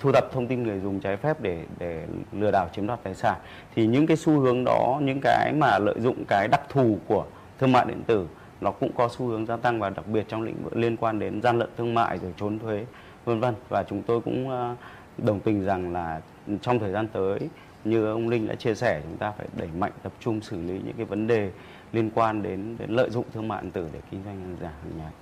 thu 0.00 0.12
thập 0.12 0.32
thông 0.32 0.46
tin 0.46 0.62
người 0.62 0.80
dùng 0.80 1.00
trái 1.00 1.16
phép 1.16 1.40
để 1.40 1.64
để 1.78 2.06
lừa 2.32 2.50
đảo 2.50 2.68
chiếm 2.72 2.86
đoạt 2.86 3.02
tài 3.02 3.14
sản. 3.14 3.36
Thì 3.74 3.86
những 3.86 4.06
cái 4.06 4.16
xu 4.16 4.40
hướng 4.40 4.64
đó 4.64 4.98
những 5.02 5.20
cái 5.22 5.52
mà 5.52 5.78
lợi 5.78 6.00
dụng 6.00 6.24
cái 6.28 6.48
đặc 6.48 6.60
thù 6.68 6.98
của 7.06 7.24
thương 7.58 7.72
mại 7.72 7.84
điện 7.84 8.02
tử 8.06 8.26
nó 8.60 8.70
cũng 8.70 8.90
có 8.96 9.08
xu 9.08 9.26
hướng 9.26 9.46
gia 9.46 9.56
tăng 9.56 9.80
và 9.80 9.90
đặc 9.90 10.06
biệt 10.06 10.24
trong 10.28 10.42
lĩnh 10.42 10.62
vực 10.64 10.76
liên 10.76 10.96
quan 10.96 11.18
đến 11.18 11.42
gian 11.42 11.58
lận 11.58 11.68
thương 11.76 11.94
mại 11.94 12.18
rồi 12.18 12.32
trốn 12.36 12.58
thuế 12.58 12.84
vân 13.24 13.40
vân 13.40 13.54
và 13.68 13.84
chúng 13.88 14.02
tôi 14.02 14.20
cũng 14.20 14.48
ờ, 14.48 14.76
đồng 15.18 15.40
tình 15.40 15.64
rằng 15.64 15.92
là 15.92 16.20
trong 16.62 16.78
thời 16.78 16.92
gian 16.92 17.08
tới 17.08 17.38
như 17.84 18.06
ông 18.06 18.28
Linh 18.28 18.48
đã 18.48 18.54
chia 18.54 18.74
sẻ 18.74 19.00
chúng 19.04 19.16
ta 19.16 19.30
phải 19.30 19.46
đẩy 19.56 19.68
mạnh 19.78 19.92
tập 20.02 20.12
trung 20.20 20.40
xử 20.40 20.56
lý 20.60 20.72
những 20.72 20.96
cái 20.96 21.06
vấn 21.06 21.26
đề 21.26 21.50
liên 21.92 22.10
quan 22.14 22.42
đến, 22.42 22.76
đến 22.78 22.90
lợi 22.90 23.10
dụng 23.10 23.24
thương 23.34 23.48
mại 23.48 23.62
điện 23.62 23.70
tử 23.70 23.88
để 23.92 24.00
kinh 24.10 24.20
doanh 24.24 24.40
hàng 24.40 24.56
giả 24.60 24.72
hàng 24.82 24.98
nhái. 24.98 25.12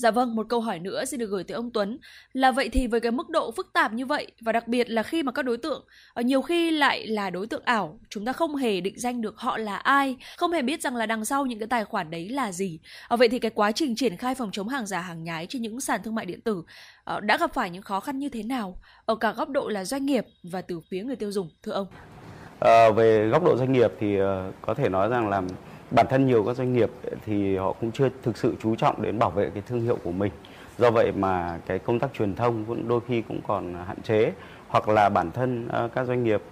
Dạ 0.00 0.10
vâng, 0.10 0.36
một 0.36 0.46
câu 0.48 0.60
hỏi 0.60 0.78
nữa 0.78 1.04
xin 1.04 1.20
được 1.20 1.30
gửi 1.30 1.44
tới 1.44 1.54
ông 1.54 1.70
Tuấn 1.70 1.98
là 2.32 2.52
vậy 2.52 2.68
thì 2.68 2.86
với 2.86 3.00
cái 3.00 3.12
mức 3.12 3.28
độ 3.28 3.50
phức 3.50 3.72
tạp 3.72 3.92
như 3.92 4.06
vậy 4.06 4.26
và 4.40 4.52
đặc 4.52 4.68
biệt 4.68 4.90
là 4.90 5.02
khi 5.02 5.22
mà 5.22 5.32
các 5.32 5.42
đối 5.44 5.56
tượng 5.56 5.84
ờ, 6.14 6.22
nhiều 6.22 6.42
khi 6.42 6.70
lại 6.70 7.06
là 7.06 7.30
đối 7.30 7.46
tượng 7.46 7.62
ảo, 7.64 8.00
chúng 8.10 8.24
ta 8.24 8.32
không 8.32 8.56
hề 8.56 8.80
định 8.80 8.98
danh 8.98 9.20
được 9.20 9.38
họ 9.38 9.58
là 9.58 9.76
ai, 9.76 10.16
không 10.36 10.52
hề 10.52 10.62
biết 10.62 10.82
rằng 10.82 10.96
là 10.96 11.06
đằng 11.06 11.24
sau 11.24 11.46
những 11.46 11.58
cái 11.58 11.68
tài 11.68 11.84
khoản 11.84 12.10
đấy 12.10 12.28
là 12.28 12.52
gì. 12.52 12.78
Ờ, 13.08 13.16
vậy 13.16 13.28
thì 13.28 13.38
cái 13.38 13.50
quá 13.50 13.72
trình 13.72 13.96
triển 13.96 14.16
khai 14.16 14.34
phòng 14.34 14.50
chống 14.52 14.68
hàng 14.68 14.86
giả 14.86 15.00
hàng 15.00 15.24
nhái 15.24 15.46
trên 15.46 15.62
những 15.62 15.80
sàn 15.80 16.02
thương 16.02 16.14
mại 16.14 16.26
điện 16.26 16.40
tử 16.40 16.62
Ờ, 17.10 17.20
đã 17.20 17.36
gặp 17.36 17.50
phải 17.54 17.70
những 17.70 17.82
khó 17.82 18.00
khăn 18.00 18.18
như 18.18 18.28
thế 18.28 18.42
nào? 18.42 18.74
Ở 19.06 19.14
cả 19.14 19.32
góc 19.32 19.48
độ 19.48 19.68
là 19.68 19.84
doanh 19.84 20.06
nghiệp 20.06 20.26
và 20.42 20.62
từ 20.62 20.80
phía 20.90 21.02
người 21.02 21.16
tiêu 21.16 21.32
dùng 21.32 21.48
thưa 21.62 21.72
ông? 21.72 21.86
À, 22.60 22.90
về 22.90 23.28
góc 23.28 23.44
độ 23.44 23.56
doanh 23.56 23.72
nghiệp 23.72 23.92
thì 24.00 24.18
ờ, 24.18 24.52
có 24.62 24.74
thể 24.74 24.88
nói 24.88 25.08
rằng 25.08 25.28
là 25.28 25.42
bản 25.90 26.06
thân 26.10 26.26
nhiều 26.26 26.44
các 26.44 26.56
doanh 26.56 26.72
nghiệp 26.72 26.90
thì 27.26 27.56
họ 27.56 27.72
cũng 27.72 27.92
chưa 27.92 28.08
thực 28.22 28.36
sự 28.36 28.54
chú 28.62 28.76
trọng 28.76 29.02
đến 29.02 29.18
bảo 29.18 29.30
vệ 29.30 29.50
cái 29.50 29.62
thương 29.66 29.80
hiệu 29.80 29.98
của 30.04 30.12
mình. 30.12 30.32
Do 30.78 30.90
vậy 30.90 31.12
mà 31.12 31.58
cái 31.66 31.78
công 31.78 31.98
tác 31.98 32.10
truyền 32.14 32.34
thông 32.34 32.64
cũng 32.64 32.88
đôi 32.88 33.00
khi 33.08 33.22
cũng 33.22 33.40
còn 33.46 33.74
hạn 33.86 34.02
chế. 34.02 34.32
Hoặc 34.68 34.88
là 34.88 35.08
bản 35.08 35.30
thân 35.30 35.68
các 35.94 36.06
doanh 36.06 36.24
nghiệp 36.24 36.42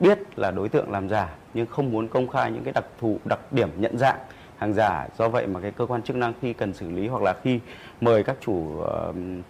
biết 0.00 0.18
là 0.38 0.50
đối 0.50 0.68
tượng 0.68 0.90
làm 0.90 1.08
giả 1.08 1.34
nhưng 1.54 1.66
không 1.66 1.92
muốn 1.92 2.08
công 2.08 2.28
khai 2.28 2.50
những 2.50 2.64
cái 2.64 2.72
đặc 2.72 2.84
thù 3.00 3.18
đặc 3.24 3.52
điểm 3.52 3.68
nhận 3.76 3.98
dạng 3.98 4.18
hàng 4.56 4.74
giả. 4.74 5.06
Do 5.18 5.28
vậy 5.28 5.46
mà 5.46 5.60
cái 5.60 5.70
cơ 5.70 5.86
quan 5.86 6.02
chức 6.02 6.16
năng 6.16 6.32
khi 6.40 6.52
cần 6.52 6.72
xử 6.72 6.90
lý 6.90 7.08
hoặc 7.08 7.22
là 7.22 7.34
khi 7.42 7.60
mời 8.00 8.22
các 8.22 8.36
chủ 8.40 8.82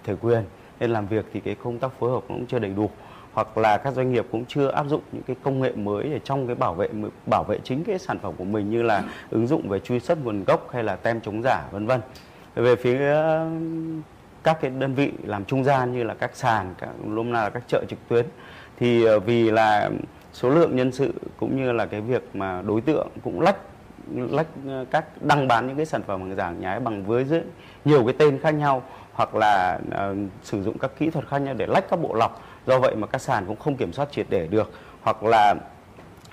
thể 0.05 0.15
quyền 0.21 0.43
lên 0.81 0.91
làm 0.91 1.07
việc 1.07 1.25
thì 1.33 1.41
cái 1.41 1.55
công 1.55 1.79
tác 1.79 1.93
phối 1.99 2.11
hợp 2.11 2.23
cũng 2.29 2.47
chưa 2.47 2.59
đầy 2.59 2.71
đủ. 2.71 2.91
Hoặc 3.33 3.59
là 3.59 3.77
các 3.77 3.95
doanh 3.95 4.13
nghiệp 4.13 4.27
cũng 4.33 4.45
chưa 4.45 4.69
áp 4.69 4.87
dụng 4.87 5.01
những 5.13 5.23
cái 5.23 5.37
công 5.43 5.61
nghệ 5.61 5.73
mới 5.73 6.05
để 6.05 6.21
trong 6.25 6.47
cái 6.47 6.57
bảo 6.57 6.75
vệ 6.75 6.89
bảo 7.31 7.45
vệ 7.49 7.59
chính 7.65 7.85
cái 7.85 7.99
sản 7.99 8.19
phẩm 8.19 8.35
của 8.39 8.45
mình 8.45 8.71
như 8.71 8.83
là 8.83 9.05
ứng 9.31 9.47
dụng 9.47 9.69
về 9.69 9.81
truy 9.81 10.01
xuất 10.01 10.25
nguồn 10.25 10.45
gốc 10.45 10.69
hay 10.73 10.85
là 10.85 10.97
tem 10.97 11.21
chống 11.21 11.43
giả, 11.43 11.69
vân 11.71 11.87
vân. 11.87 12.01
Về 12.55 12.77
phía 12.77 12.99
các 14.43 14.59
cái 14.61 14.71
đơn 14.71 14.95
vị 14.95 15.13
làm 15.25 15.45
trung 15.45 15.65
gian 15.65 15.93
như 15.93 16.03
là 16.03 16.15
các 16.15 16.37
sàn, 16.37 16.75
các 16.79 16.89
lúc 17.09 17.27
nào 17.27 17.45
là 17.45 17.51
các 17.51 17.63
chợ 17.67 17.85
trực 17.89 17.99
tuyến 18.09 18.27
thì 18.79 19.05
ờ, 19.05 19.19
vì 19.19 19.51
là 19.51 19.91
số 20.33 20.51
lượng 20.51 20.77
nhân 20.77 20.93
sự 20.93 21.13
cũng 21.37 21.57
như 21.57 21.73
là 21.73 21.87
cái 21.87 22.01
việc 22.01 22.23
mà 22.35 22.63
đối 22.63 22.81
tượng 22.81 23.09
cũng 23.25 23.41
lách 23.41 23.57
lách 24.15 24.47
ờ, 24.69 24.85
các 24.91 25.23
đăng 25.23 25.49
bán 25.49 25.67
những 25.67 25.77
cái 25.77 25.87
sản 25.87 26.03
phẩm 26.07 26.21
hàng 26.21 26.37
giả 26.37 26.51
nhái 26.51 26.81
bằng 26.81 27.05
với 27.07 27.27
nhiều 27.85 28.05
cái 28.05 28.15
tên 28.19 28.39
khác 28.39 28.51
nhau 28.51 28.83
hoặc 29.13 29.35
là 29.35 29.79
uh, 29.89 30.17
sử 30.43 30.63
dụng 30.63 30.79
các 30.79 30.91
kỹ 30.99 31.11
thuật 31.11 31.29
khác 31.29 31.39
nhau 31.39 31.55
để 31.55 31.67
lách 31.67 31.91
các 31.91 32.01
bộ 32.01 32.15
lọc. 32.15 32.43
Do 32.67 32.79
vậy 32.79 32.97
mà 32.97 33.07
các 33.07 33.21
sàn 33.21 33.45
cũng 33.47 33.57
không 33.57 33.77
kiểm 33.77 33.93
soát 33.93 34.09
triệt 34.13 34.27
để 34.31 34.47
được. 34.47 34.73
Hoặc 35.03 35.23
là 35.23 35.55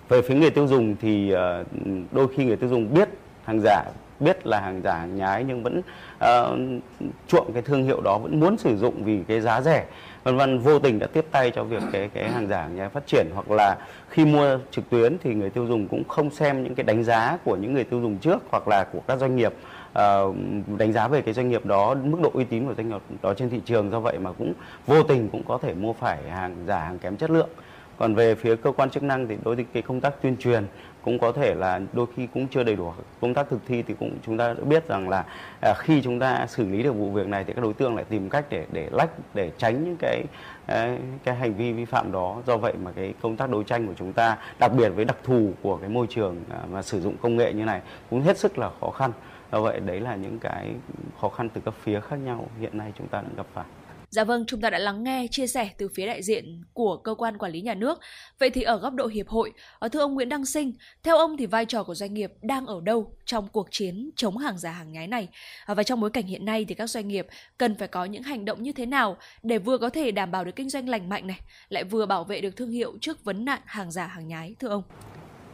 về 0.10 0.22
phía 0.22 0.36
người 0.36 0.50
tiêu 0.50 0.68
dùng 0.68 0.96
thì 1.02 1.36
uh, 1.62 1.68
đôi 2.12 2.28
khi 2.36 2.46
người 2.46 2.56
tiêu 2.56 2.70
dùng 2.70 2.94
biết 2.94 3.10
hàng 3.44 3.60
giả 3.64 3.84
biết 4.20 4.48
là 4.48 4.60
hàng 4.60 4.82
giả 4.84 4.94
hàng 4.94 5.16
nhái 5.16 5.44
nhưng 5.44 5.64
vẫn 5.64 5.82
uh, 6.24 6.82
chuộng 7.28 7.54
cái 7.54 7.62
thương 7.62 7.84
hiệu 7.84 8.02
đó 8.02 8.18
vẫn 8.18 8.40
muốn 8.40 8.58
sử 8.58 8.78
dụng 8.78 9.04
vì 9.04 9.24
cái 9.28 9.42
giá 9.42 9.62
rẻ. 9.62 9.86
Vân 10.24 10.38
vân 10.38 10.60
vô 10.60 10.80
tình 10.80 11.00
đã 11.00 11.08
tiếp 11.08 11.26
tay 11.32 11.52
cho 11.52 11.64
việc 11.64 11.84
cái 11.92 12.10
cái 12.14 12.30
hàng 12.30 12.48
giả 12.48 12.62
hàng 12.62 12.76
nhái 12.76 12.90
phát 12.90 13.08
triển 13.08 13.28
hoặc 13.34 13.52
là 13.52 13.78
khi 14.10 14.26
mua 14.26 14.58
trực 14.72 14.90
tuyến 14.90 15.18
thì 15.24 15.34
người 15.34 15.50
tiêu 15.50 15.66
dùng 15.66 15.88
cũng 15.88 16.04
không 16.08 16.30
xem 16.30 16.64
những 16.64 16.76
cái 16.76 16.84
đánh 16.84 17.04
giá 17.04 17.38
của 17.44 17.56
những 17.56 17.74
người 17.74 17.84
tiêu 17.84 18.02
dùng 18.02 18.18
trước 18.18 18.44
hoặc 18.52 18.68
là 18.68 18.84
của 18.84 19.00
các 19.08 19.20
doanh 19.20 19.36
nghiệp 19.36 19.54
uh, 19.92 20.36
đánh 20.78 20.94
giá 20.94 21.08
về 21.08 21.22
cái 21.22 21.34
doanh 21.34 21.50
nghiệp 21.50 21.66
đó 21.66 21.96
mức 22.04 22.22
độ 22.22 22.32
uy 22.34 22.44
tín 22.44 22.68
của 22.68 22.74
doanh 22.74 22.90
nghiệp 22.90 23.02
đó 23.22 23.34
trên 23.34 23.50
thị 23.50 23.62
trường. 23.66 23.92
Do 23.92 24.00
vậy 24.00 24.20
mà 24.20 24.32
cũng 24.32 24.54
vô 24.88 25.04
tình 25.04 25.30
cũng 25.30 25.44
có 25.48 25.58
thể 25.58 25.74
mua 25.74 25.94
phải 25.94 26.18
hàng 26.30 26.56
giả 26.68 26.80
hàng 26.80 27.00
kém 27.00 27.18
chất 27.18 27.30
lượng. 27.30 27.50
Còn 27.98 28.16
về 28.16 28.36
phía 28.36 28.56
cơ 28.56 28.72
quan 28.72 28.90
chức 28.90 29.04
năng 29.04 29.28
thì 29.28 29.38
đối 29.44 29.56
với 29.56 29.66
cái 29.74 29.84
công 29.84 30.02
tác 30.02 30.22
tuyên 30.22 30.38
truyền 30.38 30.64
cũng 31.04 31.20
có 31.20 31.32
thể 31.32 31.56
là 31.56 31.82
đôi 31.94 32.06
khi 32.16 32.28
cũng 32.34 32.48
chưa 32.48 32.64
đầy 32.64 32.76
đủ. 32.76 32.92
Công 33.22 33.34
tác 33.34 33.50
thực 33.50 33.60
thi 33.68 33.84
thì 33.84 33.94
cũng 34.00 34.18
chúng 34.26 34.38
ta 34.38 34.54
đã 34.54 34.64
biết 34.64 34.88
rằng 34.88 35.10
là 35.10 35.26
à, 35.62 35.74
khi 35.78 36.02
chúng 36.02 36.20
ta 36.20 36.48
xử 36.48 36.66
lý 36.66 36.84
được 36.84 36.92
vụ 36.92 37.12
việc 37.12 37.28
này 37.28 37.44
thì 37.44 37.54
các 37.54 37.62
đối 37.62 37.74
tượng 37.74 37.96
lại 37.96 38.06
tìm 38.10 38.30
cách 38.30 38.46
để 38.50 38.66
để 38.72 38.90
lách 38.92 39.10
để 39.34 39.52
tránh 39.58 39.84
những 39.84 39.96
cái 40.00 40.24
à, 40.66 40.98
cái, 41.24 41.36
hành 41.36 41.54
vi 41.54 41.74
vi 41.74 41.86
phạm 41.86 42.12
đó. 42.12 42.42
Do 42.48 42.58
vậy 42.58 42.74
mà 42.84 42.92
cái 42.96 43.14
công 43.22 43.38
tác 43.38 43.50
đấu 43.50 43.64
tranh 43.64 43.88
của 43.88 43.94
chúng 43.98 44.14
ta 44.14 44.38
đặc 44.60 44.72
biệt 44.78 44.90
với 44.90 45.06
đặc 45.06 45.18
thù 45.24 45.52
của 45.62 45.78
cái 45.78 45.90
môi 45.90 46.08
trường 46.10 46.44
à, 46.50 46.60
mà 46.72 46.82
sử 46.82 47.02
dụng 47.02 47.16
công 47.22 47.38
nghệ 47.38 47.54
như 47.54 47.66
này 47.66 47.82
cũng 48.10 48.22
hết 48.22 48.38
sức 48.38 48.58
là 48.58 48.70
khó 48.82 48.90
khăn. 48.90 49.12
Do 49.52 49.62
vậy 49.62 49.80
đấy 49.80 50.00
là 50.00 50.16
những 50.16 50.40
cái 50.40 50.74
khó 51.22 51.30
khăn 51.30 51.50
từ 51.50 51.62
các 51.66 51.74
phía 51.84 52.00
khác 52.00 52.16
nhau 52.16 52.48
hiện 52.60 52.78
nay 52.78 52.92
chúng 52.98 53.08
ta 53.08 53.22
đang 53.22 53.36
gặp 53.38 53.46
phải. 53.54 53.66
Dạ 54.14 54.24
vâng, 54.24 54.46
chúng 54.48 54.62
ta 54.62 54.70
đã 54.70 54.80
lắng 54.80 55.04
nghe 55.04 55.28
chia 55.32 55.48
sẻ 55.48 55.70
từ 55.78 55.90
phía 55.96 56.06
đại 56.06 56.24
diện 56.24 56.64
của 56.74 56.98
cơ 56.98 57.16
quan 57.16 57.38
quản 57.38 57.52
lý 57.52 57.62
nhà 57.62 57.74
nước. 57.74 58.00
Vậy 58.40 58.50
thì 58.50 58.62
ở 58.62 58.78
góc 58.78 58.94
độ 58.94 59.08
hiệp 59.08 59.28
hội, 59.28 59.52
ờ, 59.80 59.90
thưa 59.90 60.00
ông 60.00 60.14
Nguyễn 60.14 60.30
Đăng 60.30 60.46
Sinh, 60.46 60.74
theo 61.04 61.18
ông 61.18 61.38
thì 61.38 61.46
vai 61.46 61.66
trò 61.66 61.84
của 61.84 61.96
doanh 61.96 62.14
nghiệp 62.14 62.34
đang 62.42 62.66
ở 62.66 62.82
đâu 62.84 63.12
trong 63.26 63.48
cuộc 63.48 63.68
chiến 63.72 64.10
chống 64.16 64.38
hàng 64.38 64.58
giả 64.58 64.72
hàng 64.72 64.92
nhái 64.92 65.08
này? 65.08 65.30
À, 65.66 65.74
và 65.74 65.84
trong 65.84 66.02
bối 66.02 66.10
cảnh 66.10 66.26
hiện 66.26 66.46
nay 66.46 66.66
thì 66.66 66.76
các 66.76 66.88
doanh 66.88 67.08
nghiệp 67.08 67.28
cần 67.58 67.76
phải 67.76 67.88
có 67.88 68.06
những 68.06 68.24
hành 68.24 68.46
động 68.46 68.64
như 68.64 68.72
thế 68.72 68.86
nào 68.86 69.18
để 69.44 69.58
vừa 69.58 69.78
có 69.78 69.90
thể 69.90 70.12
đảm 70.12 70.32
bảo 70.32 70.44
được 70.46 70.56
kinh 70.56 70.70
doanh 70.70 70.90
lành 70.90 71.10
mạnh 71.10 71.28
này, 71.28 71.40
lại 71.70 71.84
vừa 71.84 72.06
bảo 72.06 72.24
vệ 72.24 72.42
được 72.42 72.56
thương 72.56 72.72
hiệu 72.72 72.94
trước 73.02 73.24
vấn 73.24 73.46
nạn 73.46 73.60
hàng 73.66 73.92
giả 73.92 74.08
hàng 74.08 74.28
nhái 74.28 74.56
thưa 74.60 74.70
ông? 74.70 74.84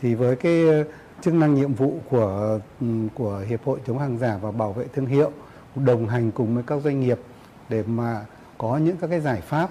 Thì 0.01 0.15
với 0.15 0.35
cái 0.35 0.67
ờ, 0.67 0.83
chức 1.21 1.33
năng 1.33 1.55
nhiệm 1.55 1.73
vụ 1.73 1.99
của 2.09 2.59
ừ, 2.81 2.87
của 3.13 3.43
hiệp 3.49 3.63
hội 3.63 3.79
chống 3.87 3.99
hàng 3.99 4.17
giả 4.17 4.37
và 4.41 4.51
bảo 4.51 4.73
vệ 4.73 4.85
thương 4.93 5.05
hiệu 5.05 5.31
đồng 5.75 6.07
hành 6.07 6.31
cùng 6.31 6.55
với 6.55 6.63
các 6.67 6.81
doanh 6.83 6.99
nghiệp 6.99 7.19
để 7.69 7.83
mà 7.87 8.25
có 8.59 8.77
những 8.77 8.97
các 8.97 9.07
cái 9.07 9.19
giải 9.19 9.41
pháp 9.41 9.69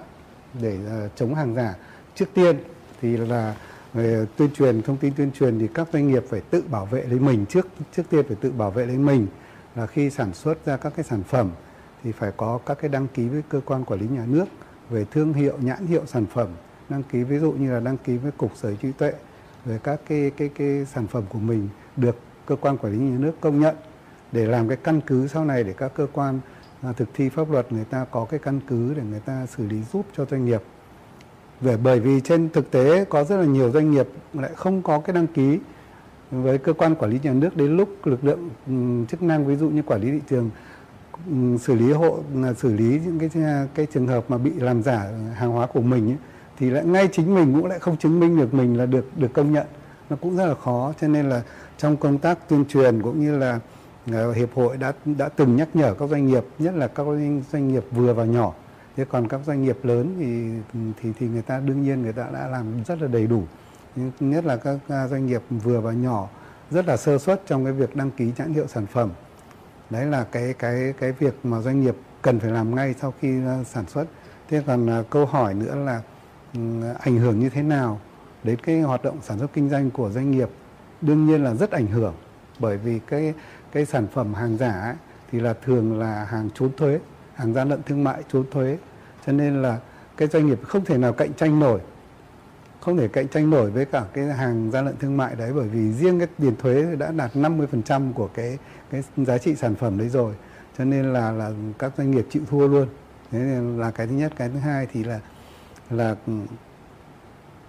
để 0.63 0.79
ờ, 0.89 1.09
chống 1.17 1.35
hàng 1.35 1.55
giả. 1.55 1.75
Trước 2.15 2.27
tiên 2.35 2.57
thì 3.01 3.17
là 3.17 3.55
về 3.95 4.27
tuyên 4.37 4.51
truyền, 4.51 4.83
thông 4.83 4.97
tin 4.97 5.15
tuyên 5.15 5.31
truyền 5.33 5.59
thì 5.59 5.69
các 5.75 5.89
doanh 5.93 6.09
nghiệp 6.09 6.25
phải 6.29 6.41
tự 6.41 6.65
bảo 6.71 6.87
vệ 6.87 7.03
lấy 7.03 7.19
mình 7.19 7.47
trước 7.47 7.67
trước 7.97 8.03
tiên 8.11 8.25
phải 8.29 8.37
tự 8.41 8.53
bảo 8.53 8.71
vệ 8.71 8.87
lấy 8.87 8.97
mình. 8.97 9.27
Là 9.75 9.87
khi 9.87 10.11
sản 10.11 10.35
xuất 10.35 10.67
ra 10.67 10.77
các 10.77 10.93
cái 10.97 11.05
sản 11.05 11.23
phẩm 11.23 11.51
thì 12.05 12.13
phải 12.13 12.33
có 12.37 12.59
các 12.67 12.79
cái 12.81 12.89
đăng 12.89 13.09
ký 13.09 13.29
với 13.29 13.43
cơ 13.49 13.61
quan 13.65 13.85
quản 13.85 14.01
lý 14.01 14.07
nhà 14.09 14.25
nước 14.27 14.45
về 14.91 15.05
thương 15.11 15.33
hiệu, 15.33 15.59
nhãn 15.61 15.87
hiệu 15.87 16.03
sản 16.07 16.27
phẩm. 16.35 16.49
Đăng 16.89 17.03
ký 17.03 17.23
ví 17.23 17.39
dụ 17.39 17.53
như 17.53 17.73
là 17.73 17.81
đăng 17.81 17.97
ký 17.99 18.17
với 18.17 18.33
cục 18.33 18.53
sở 18.57 18.75
trí 18.75 18.93
tuệ 18.93 19.13
về 19.65 19.79
các 19.83 20.01
cái 20.09 20.31
cái 20.37 20.51
cái 20.55 20.85
sản 20.85 21.07
phẩm 21.07 21.23
của 21.29 21.39
mình 21.39 21.69
được 21.97 22.17
cơ 22.47 22.57
quan 22.57 22.79
quản 22.79 22.93
lý 22.93 22.99
nhà 22.99 23.19
nước 23.19 23.33
công 23.41 23.61
nhận 23.61 23.77
để 24.33 24.47
làm 24.47 24.69
cái 24.69 24.77
căn 24.77 25.01
cứ 25.01 25.27
sau 25.27 25.45
này 25.45 25.65
để 25.65 25.73
các 25.73 25.95
cơ 25.95 26.07
quan 26.13 26.41
À, 26.83 26.93
thực 26.93 27.09
thi 27.15 27.29
pháp 27.29 27.51
luật 27.51 27.73
người 27.73 27.85
ta 27.85 28.07
có 28.11 28.25
cái 28.25 28.41
căn 28.41 28.61
cứ 28.69 28.95
để 28.95 29.03
người 29.11 29.21
ta 29.21 29.47
xử 29.47 29.67
lý 29.67 29.83
giúp 29.93 30.07
cho 30.17 30.25
doanh 30.25 30.45
nghiệp. 30.45 30.63
Về 31.61 31.77
bởi 31.77 32.01
vì 32.01 32.21
trên 32.21 32.49
thực 32.49 32.71
tế 32.71 33.05
có 33.05 33.25
rất 33.25 33.37
là 33.37 33.45
nhiều 33.45 33.71
doanh 33.71 33.91
nghiệp 33.91 34.09
lại 34.33 34.51
không 34.57 34.83
có 34.83 35.01
cái 35.01 35.15
đăng 35.15 35.27
ký 35.27 35.59
với 36.31 36.59
cơ 36.59 36.73
quan 36.73 36.95
quản 36.95 37.11
lý 37.11 37.19
nhà 37.23 37.33
nước 37.33 37.57
đến 37.57 37.77
lúc 37.77 38.07
lực 38.07 38.25
lượng 38.25 38.51
chức 39.11 39.23
năng 39.23 39.47
ví 39.47 39.57
dụ 39.57 39.69
như 39.69 39.83
quản 39.83 40.01
lý 40.01 40.11
thị 40.11 40.21
trường 40.31 40.51
xử 41.59 41.75
lý 41.75 41.93
hộ 41.93 42.19
xử 42.57 42.75
lý 42.75 43.01
những 43.05 43.19
cái 43.19 43.45
cái 43.75 43.87
trường 43.95 44.07
hợp 44.07 44.25
mà 44.29 44.39
bị 44.39 44.51
làm 44.51 44.83
giả 44.83 45.11
hàng 45.35 45.51
hóa 45.51 45.67
của 45.67 45.81
mình 45.81 46.11
ấy, 46.11 46.17
thì 46.59 46.71
lại 46.71 46.85
ngay 46.85 47.09
chính 47.13 47.35
mình 47.35 47.55
cũng 47.55 47.67
lại 47.67 47.79
không 47.79 47.97
chứng 47.97 48.21
minh 48.21 48.37
được 48.37 48.55
mình 48.55 48.79
là 48.79 48.87
được 48.87 49.07
được 49.17 49.33
công 49.33 49.53
nhận. 49.53 49.67
Nó 50.11 50.17
cũng 50.17 50.37
rất 50.37 50.47
là 50.47 50.55
khó 50.55 50.93
cho 51.01 51.09
nên 51.09 51.29
là 51.29 51.43
trong 51.79 51.97
công 51.97 52.19
tác 52.19 52.49
tuyên 52.49 52.65
truyền 52.69 53.03
cũng 53.03 53.21
như 53.21 53.39
là 53.39 53.55
uh, 53.57 53.63
Ờ, 54.13 54.33
hiệp 54.33 54.55
hội 54.55 54.77
đã 54.77 54.93
đã 55.05 55.29
từng 55.29 55.57
nhắc 55.57 55.69
nhở 55.75 55.95
các 55.95 56.09
doanh 56.09 56.27
nghiệp, 56.27 56.45
nhất 56.59 56.75
là 56.75 56.89
các 56.89 57.07
doanh 57.53 57.69
nghiệp 57.69 57.85
vừa 57.91 58.13
và 58.13 58.25
nhỏ. 58.25 58.55
Thế 58.97 59.05
còn 59.05 59.29
các 59.29 59.41
doanh 59.47 59.63
nghiệp 59.63 59.79
lớn 59.83 60.15
thì 60.19 60.49
thì 61.03 61.13
thì 61.19 61.29
người 61.29 61.43
ta, 61.43 61.61
đương 61.61 61.83
nhiên 61.83 62.03
người 62.03 62.13
ta 62.13 62.27
đã 62.33 62.49
làm 62.49 62.85
rất 62.85 63.03
là 63.03 63.09
đầy 63.09 63.27
đủ. 63.27 63.43
Nhất 64.21 64.45
là 64.45 64.57
các 64.57 64.79
doanh 65.11 65.27
nghiệp 65.27 65.43
vừa 65.51 65.81
và 65.81 65.93
nhỏ 65.93 66.29
rất 66.71 66.87
là 66.87 66.97
sơ 66.97 67.19
suất 67.19 67.43
trong 67.47 67.65
cái 67.65 67.73
việc 67.73 67.97
đăng 67.97 68.11
ký 68.11 68.33
nhãn 68.39 68.55
hiệu 68.55 68.67
sản 68.67 68.87
phẩm. 68.87 69.11
Đấy 69.91 70.07
là 70.07 70.25
cái 70.25 70.55
cái 70.59 70.95
cái 71.01 71.13
việc 71.13 71.35
mà 71.45 71.61
doanh 71.61 71.81
nghiệp 71.81 71.95
cần 72.23 72.41
phải 72.41 72.51
làm 72.51 72.75
ngay 72.75 72.95
sau 73.01 73.15
khi 73.21 73.45
ờ, 73.47 73.65
sản 73.65 73.85
xuất. 73.87 74.05
Thế 74.49 74.63
còn 74.67 74.87
ờ, 74.87 75.05
câu 75.11 75.27
hỏi 75.27 75.55
nữa 75.55 75.75
là 75.75 76.03
ừ, 76.55 76.61
ảnh 77.01 77.17
hưởng 77.17 77.41
như 77.41 77.49
thế 77.49 77.63
nào 77.63 78.01
đến 78.45 78.59
cái 78.59 78.81
hoạt 78.81 79.03
động 79.03 79.19
sản 79.23 79.39
xuất 79.39 79.53
kinh 79.53 79.69
doanh 79.69 79.91
của 79.91 80.11
doanh 80.11 80.31
nghiệp? 80.31 80.49
Đương 81.01 81.27
nhiên 81.27 81.45
là 81.45 81.55
rất 81.55 81.71
ảnh 81.71 81.87
hưởng, 81.87 82.15
bởi 82.59 82.77
vì 82.77 83.01
cái 83.07 83.35
cái 83.73 83.87
sản 83.87 84.07
phẩm 84.13 84.35
hàng 84.35 84.59
giả 84.59 84.81
ấy, 84.81 84.95
thì 85.33 85.41
là 85.41 85.55
thường 85.65 85.99
là 85.99 86.25
hàng 86.25 86.49
trốn 86.55 86.71
thuế 86.77 87.01
hàng 87.35 87.55
gian 87.55 87.69
lận 87.69 87.83
thương 87.83 88.05
mại 88.05 88.23
trốn 88.33 88.45
thuế. 88.51 88.79
Cho 89.27 89.33
nên 89.33 89.63
là 89.63 89.79
cái 90.17 90.29
doanh 90.29 90.47
nghiệp 90.47 90.59
không 90.63 90.85
thể 90.85 90.99
nào 90.99 91.13
cạnh 91.13 91.35
tranh 91.35 91.61
nổi 91.61 91.81
không 92.81 92.97
thể 92.97 93.09
cạnh 93.09 93.29
tranh 93.29 93.51
nổi 93.51 93.71
với 93.71 93.85
cả 93.85 94.05
cái 94.13 94.25
hàng 94.25 94.71
gian 94.71 94.85
lận 94.85 94.97
thương 94.97 95.17
mại 95.17 95.35
đấy 95.35 95.53
bởi 95.55 95.69
vì 95.69 95.93
riêng 95.93 96.19
cái 96.19 96.29
tiền 96.39 96.57
thuế 96.57 96.97
đã 96.99 97.11
đạt 97.11 97.31
50% 97.35 98.13
của 98.13 98.29
cái 98.35 98.59
cái 98.91 99.03
giá 99.17 99.39
trị 99.39 99.55
sản 99.55 99.75
phẩm 99.75 99.99
đấy 99.99 100.09
rồi. 100.09 100.35
Cho 100.79 100.85
nên 100.85 101.13
là 101.13 101.31
là 101.31 101.51
các 101.79 101.93
doanh 101.99 102.11
nghiệp 102.11 102.27
chịu 102.31 102.43
thua 102.51 102.69
luôn. 102.69 102.89
Thế 103.31 103.39
nên 103.39 103.79
là 103.79 103.91
cái 103.91 104.07
thứ 104.07 104.13
nhất. 104.13 104.33
Cái 104.37 104.49
thứ 104.49 104.59
hai 104.59 104.87
thì 104.93 105.05
là 105.05 105.21
là 105.91 106.17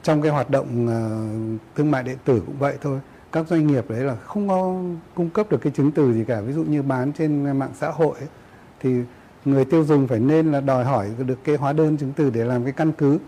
trong 0.04 0.22
cái 0.22 0.32
hoạt 0.32 0.50
động 0.50 0.86
uh, 0.86 1.76
thương 1.76 1.92
mại 1.92 2.04
điện 2.04 2.18
tử 2.26 2.44
cũng 2.46 2.58
vậy 2.60 2.78
thôi 2.82 3.00
các 3.32 3.48
doanh 3.48 3.68
nghiệp 3.68 3.86
đấy 3.90 4.00
là 4.00 4.16
không 4.16 4.48
có 4.48 4.76
cung 5.16 5.30
cấp 5.30 5.52
được 5.52 5.62
cái 5.62 5.74
chứng 5.76 5.92
từ 5.92 6.14
gì 6.14 6.24
cả. 6.24 6.42
Ví 6.42 6.54
dụ 6.54 6.64
như 6.64 6.82
bán 6.82 7.12
trên 7.14 7.60
mạng 7.60 7.72
xã 7.80 7.90
hội 7.90 8.18
ấy, 8.20 8.28
thì 8.80 8.96
người 9.46 9.66
tiêu 9.66 9.84
dùng 9.84 10.08
phải 10.08 10.20
nên 10.20 10.52
là 10.52 10.62
đòi 10.62 10.86
hỏi 10.86 11.10
được 11.26 11.40
cái 11.44 11.56
hóa 11.56 11.74
đơn 11.74 11.98
chứng 11.98 12.14
từ 12.16 12.30
để 12.30 12.46
làm 12.46 12.64
cái 12.64 12.74
căn 12.74 12.92
cứ. 12.92 13.20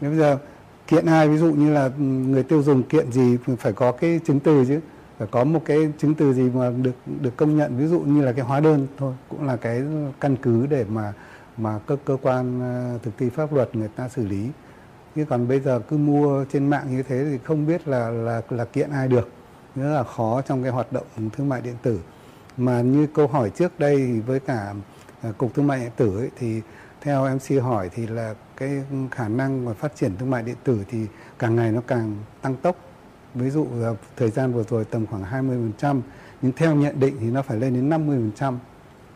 Nếu 0.00 0.10
bây 0.10 0.18
giờ 0.18 0.38
kiện 0.86 1.06
ai 1.06 1.28
ví 1.28 1.38
dụ 1.38 1.52
như 1.52 1.72
là 1.72 1.90
người 1.98 2.42
tiêu 2.42 2.62
dùng 2.62 2.82
kiện 2.82 3.12
gì 3.12 3.36
phải 3.58 3.72
có 3.72 3.92
cái 3.92 4.20
chứng 4.24 4.40
từ 4.40 4.64
chứ. 4.64 4.80
Phải 5.18 5.28
có 5.30 5.44
một 5.44 5.62
cái 5.64 5.92
chứng 5.98 6.14
từ 6.14 6.32
gì 6.32 6.50
mà 6.54 6.70
được 6.82 6.94
được 7.20 7.36
công 7.36 7.56
nhận 7.56 7.76
ví 7.76 7.86
dụ 7.86 8.00
như 8.00 8.22
là 8.22 8.32
cái 8.32 8.44
hóa 8.44 8.60
đơn 8.60 8.86
thôi 8.98 9.14
cũng 9.28 9.46
là 9.46 9.56
cái 9.56 9.82
căn 10.20 10.36
cứ 10.42 10.66
để 10.66 10.84
mà 10.88 11.12
mà 11.56 11.78
các 11.86 11.98
cơ 12.04 12.16
quan 12.22 12.60
ờ, 12.60 12.98
thực 13.02 13.18
thi 13.18 13.28
pháp 13.30 13.52
luật 13.52 13.76
người 13.76 13.88
ta 13.88 14.08
xử 14.08 14.26
lý 14.26 14.48
chứ 15.16 15.24
còn 15.28 15.48
bây 15.48 15.60
giờ 15.60 15.80
cứ 15.88 15.96
mua 15.96 16.44
trên 16.52 16.70
mạng 16.70 16.86
như 16.96 17.02
thế 17.02 17.24
thì 17.24 17.38
không 17.44 17.66
biết 17.66 17.88
là 17.88 18.10
là 18.10 18.42
là 18.50 18.64
kiện 18.64 18.90
ai 18.90 19.08
được. 19.08 19.30
Rất 19.76 19.94
là 19.94 20.04
khó 20.04 20.42
trong 20.42 20.62
cái 20.62 20.72
hoạt 20.72 20.92
động 20.92 21.06
thương 21.36 21.48
mại 21.48 21.60
điện 21.60 21.76
tử. 21.82 22.00
Mà 22.56 22.80
như 22.80 23.06
câu 23.14 23.26
hỏi 23.26 23.50
trước 23.50 23.78
đây 23.78 24.20
với 24.26 24.40
cả 24.40 24.74
à, 25.22 25.32
cục 25.38 25.54
thương 25.54 25.66
mại 25.66 25.80
điện 25.80 25.90
tử 25.96 26.18
ấy, 26.18 26.30
thì 26.38 26.60
theo 27.00 27.28
MC 27.34 27.62
hỏi 27.62 27.90
thì 27.94 28.06
là 28.06 28.34
cái 28.56 28.70
khả 29.10 29.28
năng 29.28 29.64
mà 29.64 29.72
phát 29.72 29.96
triển 29.96 30.16
thương 30.16 30.30
mại 30.30 30.42
điện 30.42 30.56
tử 30.64 30.84
thì 30.90 31.06
càng 31.38 31.56
ngày 31.56 31.72
nó 31.72 31.80
càng 31.86 32.16
tăng 32.42 32.56
tốc. 32.56 32.76
Ví 33.34 33.50
dụ 33.50 33.66
là 33.74 33.94
thời 34.16 34.30
gian 34.30 34.52
vừa 34.52 34.64
rồi 34.64 34.84
tầm 34.84 35.06
khoảng 35.06 35.24
20% 35.80 36.00
nhưng 36.42 36.52
theo 36.52 36.74
nhận 36.74 37.00
định 37.00 37.16
thì 37.20 37.30
nó 37.30 37.42
phải 37.42 37.56
lên 37.56 37.74
đến 37.74 37.90
50% 37.90 38.56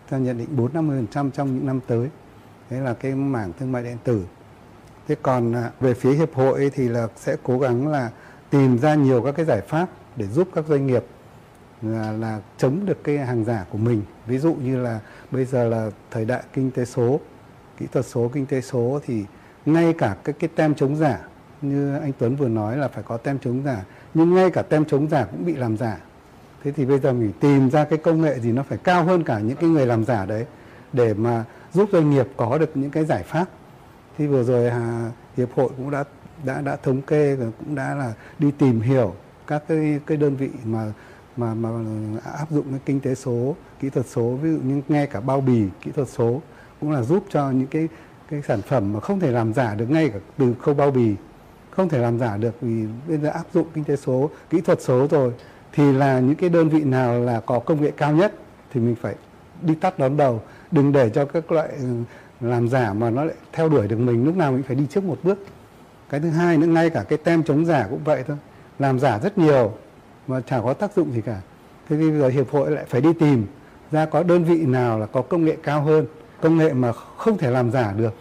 theo 0.08 0.20
nhận 0.20 0.38
định 0.38 0.48
4-50% 0.56 1.30
trong 1.30 1.54
những 1.54 1.66
năm 1.66 1.80
tới. 1.86 2.08
Đấy 2.70 2.80
là 2.80 2.94
cái 2.94 3.14
mảng 3.14 3.52
thương 3.58 3.72
mại 3.72 3.82
điện 3.82 3.96
tử 4.04 4.24
thế 5.08 5.14
còn 5.22 5.52
à, 5.52 5.70
về 5.80 5.94
phía 5.94 6.12
hiệp 6.12 6.34
hội 6.34 6.70
thì 6.74 6.88
là 6.88 7.08
sẽ 7.16 7.36
cố 7.42 7.58
gắng 7.58 7.88
là 7.88 8.10
tìm 8.50 8.78
ra 8.78 8.94
nhiều 8.94 9.22
các 9.22 9.32
cái 9.32 9.46
giải 9.46 9.60
pháp 9.60 9.88
để 10.16 10.26
giúp 10.26 10.48
các 10.54 10.64
doanh 10.68 10.86
nghiệp 10.86 11.04
là, 11.82 12.12
là 12.12 12.40
chống 12.58 12.86
được 12.86 13.04
cái 13.04 13.18
hàng 13.18 13.44
giả 13.44 13.66
của 13.70 13.78
mình. 13.78 14.02
Ví 14.26 14.38
dụ 14.38 14.54
như 14.54 14.82
là 14.82 15.00
bây 15.30 15.44
giờ 15.44 15.68
là 15.68 15.90
thời 16.10 16.24
đại 16.24 16.42
kinh 16.52 16.70
tế 16.70 16.84
số 16.84 17.20
kỹ 17.78 17.86
thuật 17.92 18.06
số 18.06 18.30
kinh 18.32 18.46
tế 18.46 18.60
số 18.60 19.00
thì 19.06 19.24
ngay 19.66 19.92
cả 19.92 20.16
cái 20.24 20.34
cái 20.38 20.50
tem 20.54 20.74
chống 20.74 20.96
giả 20.96 21.18
như 21.62 21.98
anh 21.98 22.12
Tuấn 22.18 22.36
vừa 22.36 22.48
nói 22.48 22.76
là 22.76 22.88
phải 22.88 23.02
có 23.02 23.16
tem 23.16 23.38
chống 23.38 23.62
giả 23.64 23.84
nhưng 24.14 24.34
ngay 24.34 24.50
cả 24.50 24.62
tem 24.62 24.84
chống 24.84 25.08
giả 25.08 25.24
cũng 25.24 25.46
bị 25.46 25.54
làm 25.54 25.76
giả. 25.76 25.96
Thế 26.64 26.72
thì 26.72 26.84
bây 26.84 26.98
giờ 26.98 27.12
mình 27.12 27.32
tìm 27.40 27.70
ra 27.70 27.84
cái 27.84 27.98
công 27.98 28.22
nghệ 28.22 28.40
gì 28.40 28.52
nó 28.52 28.62
phải 28.62 28.78
cao 28.78 29.04
hơn 29.04 29.22
cả 29.22 29.38
những 29.38 29.56
cái 29.56 29.70
người 29.70 29.86
làm 29.86 30.04
giả 30.04 30.26
đấy 30.26 30.46
để 30.92 31.14
mà 31.14 31.44
giúp 31.72 31.88
doanh 31.92 32.10
nghiệp 32.10 32.26
có 32.36 32.58
được 32.58 32.76
những 32.76 32.90
cái 32.90 33.04
giải 33.04 33.22
pháp 33.22 33.46
thì 34.18 34.26
vừa 34.26 34.42
rồi 34.42 34.68
à, 34.68 35.10
hiệp 35.36 35.52
hội 35.54 35.68
cũng 35.76 35.90
đã 35.90 36.04
đã 36.44 36.60
đã 36.60 36.76
thống 36.76 37.02
kê 37.02 37.34
và 37.34 37.46
cũng 37.58 37.74
đã 37.74 37.94
là 37.94 38.12
đi 38.38 38.50
tìm 38.58 38.80
hiểu 38.80 39.14
các 39.46 39.62
cái 39.68 40.00
cái 40.06 40.16
đơn 40.16 40.36
vị 40.36 40.48
mà 40.64 40.92
mà 41.36 41.54
mà 41.54 41.70
áp 42.24 42.50
dụng 42.50 42.64
cái 42.70 42.80
kinh 42.86 43.00
tế 43.00 43.14
số 43.14 43.56
kỹ 43.80 43.90
thuật 43.90 44.06
số 44.06 44.22
ví 44.22 44.50
dụ 44.50 44.58
như 44.64 44.82
ngay 44.88 45.06
cả 45.06 45.20
bao 45.20 45.40
bì 45.40 45.64
kỹ 45.82 45.90
thuật 45.90 46.08
số 46.08 46.40
cũng 46.80 46.90
là 46.90 47.02
giúp 47.02 47.24
cho 47.30 47.50
những 47.50 47.66
cái 47.66 47.88
cái 48.30 48.42
sản 48.42 48.62
phẩm 48.62 48.92
mà 48.92 49.00
không 49.00 49.20
thể 49.20 49.30
làm 49.30 49.52
giả 49.54 49.74
được 49.74 49.90
ngay 49.90 50.08
cả 50.08 50.18
từ 50.38 50.54
khâu 50.62 50.74
bao 50.74 50.90
bì 50.90 51.14
không 51.70 51.88
thể 51.88 51.98
làm 51.98 52.18
giả 52.18 52.36
được 52.36 52.54
vì 52.60 52.86
bây 53.08 53.18
giờ 53.18 53.28
áp 53.28 53.44
dụng 53.54 53.66
kinh 53.74 53.84
tế 53.84 53.96
số 53.96 54.30
kỹ 54.50 54.60
thuật 54.60 54.82
số 54.82 55.06
rồi 55.10 55.32
thì 55.72 55.92
là 55.92 56.20
những 56.20 56.34
cái 56.36 56.48
đơn 56.48 56.68
vị 56.68 56.84
nào 56.84 57.20
là 57.20 57.40
có 57.40 57.58
công 57.58 57.82
nghệ 57.82 57.90
cao 57.96 58.12
nhất 58.12 58.34
thì 58.72 58.80
mình 58.80 58.94
phải 58.94 59.14
đi 59.62 59.74
tắt 59.74 59.98
đón 59.98 60.16
đầu 60.16 60.40
đừng 60.70 60.92
để 60.92 61.10
cho 61.10 61.24
các 61.24 61.52
loại 61.52 61.68
làm 62.40 62.68
giả 62.68 62.92
mà 62.92 63.10
nó 63.10 63.24
lại 63.24 63.34
theo 63.52 63.68
đuổi 63.68 63.88
được 63.88 63.98
mình, 63.98 64.24
lúc 64.24 64.36
nào 64.36 64.52
mình 64.52 64.62
phải 64.62 64.76
đi 64.76 64.86
trước 64.90 65.04
một 65.04 65.18
bước. 65.22 65.38
Cái 66.08 66.20
thứ 66.20 66.28
hai 66.28 66.56
nữa, 66.56 66.66
ngay 66.66 66.90
cả 66.90 67.04
cái 67.08 67.18
tem 67.18 67.42
chống 67.42 67.66
giả 67.66 67.86
cũng 67.90 68.00
vậy 68.04 68.24
thôi. 68.26 68.36
Làm 68.78 68.98
giả 68.98 69.18
rất 69.18 69.38
nhiều, 69.38 69.72
mà 70.26 70.40
chả 70.40 70.60
có 70.60 70.72
tác 70.72 70.96
dụng 70.96 71.12
gì 71.12 71.20
cả. 71.20 71.40
Thế 71.88 71.96
thì 71.96 72.10
bây 72.10 72.20
giờ 72.20 72.28
hiệp 72.28 72.50
hội 72.50 72.70
lại 72.70 72.84
phải 72.88 73.00
đi 73.00 73.12
tìm 73.12 73.46
ra 73.92 74.06
có 74.06 74.22
đơn 74.22 74.44
vị 74.44 74.66
nào 74.66 74.98
là 74.98 75.06
có 75.06 75.22
công 75.22 75.44
nghệ 75.44 75.56
cao 75.62 75.82
hơn, 75.82 76.06
công 76.40 76.56
nghệ 76.56 76.72
mà 76.72 76.92
không 76.92 77.38
thể 77.38 77.50
làm 77.50 77.70
giả 77.70 77.92
được. 77.92 78.14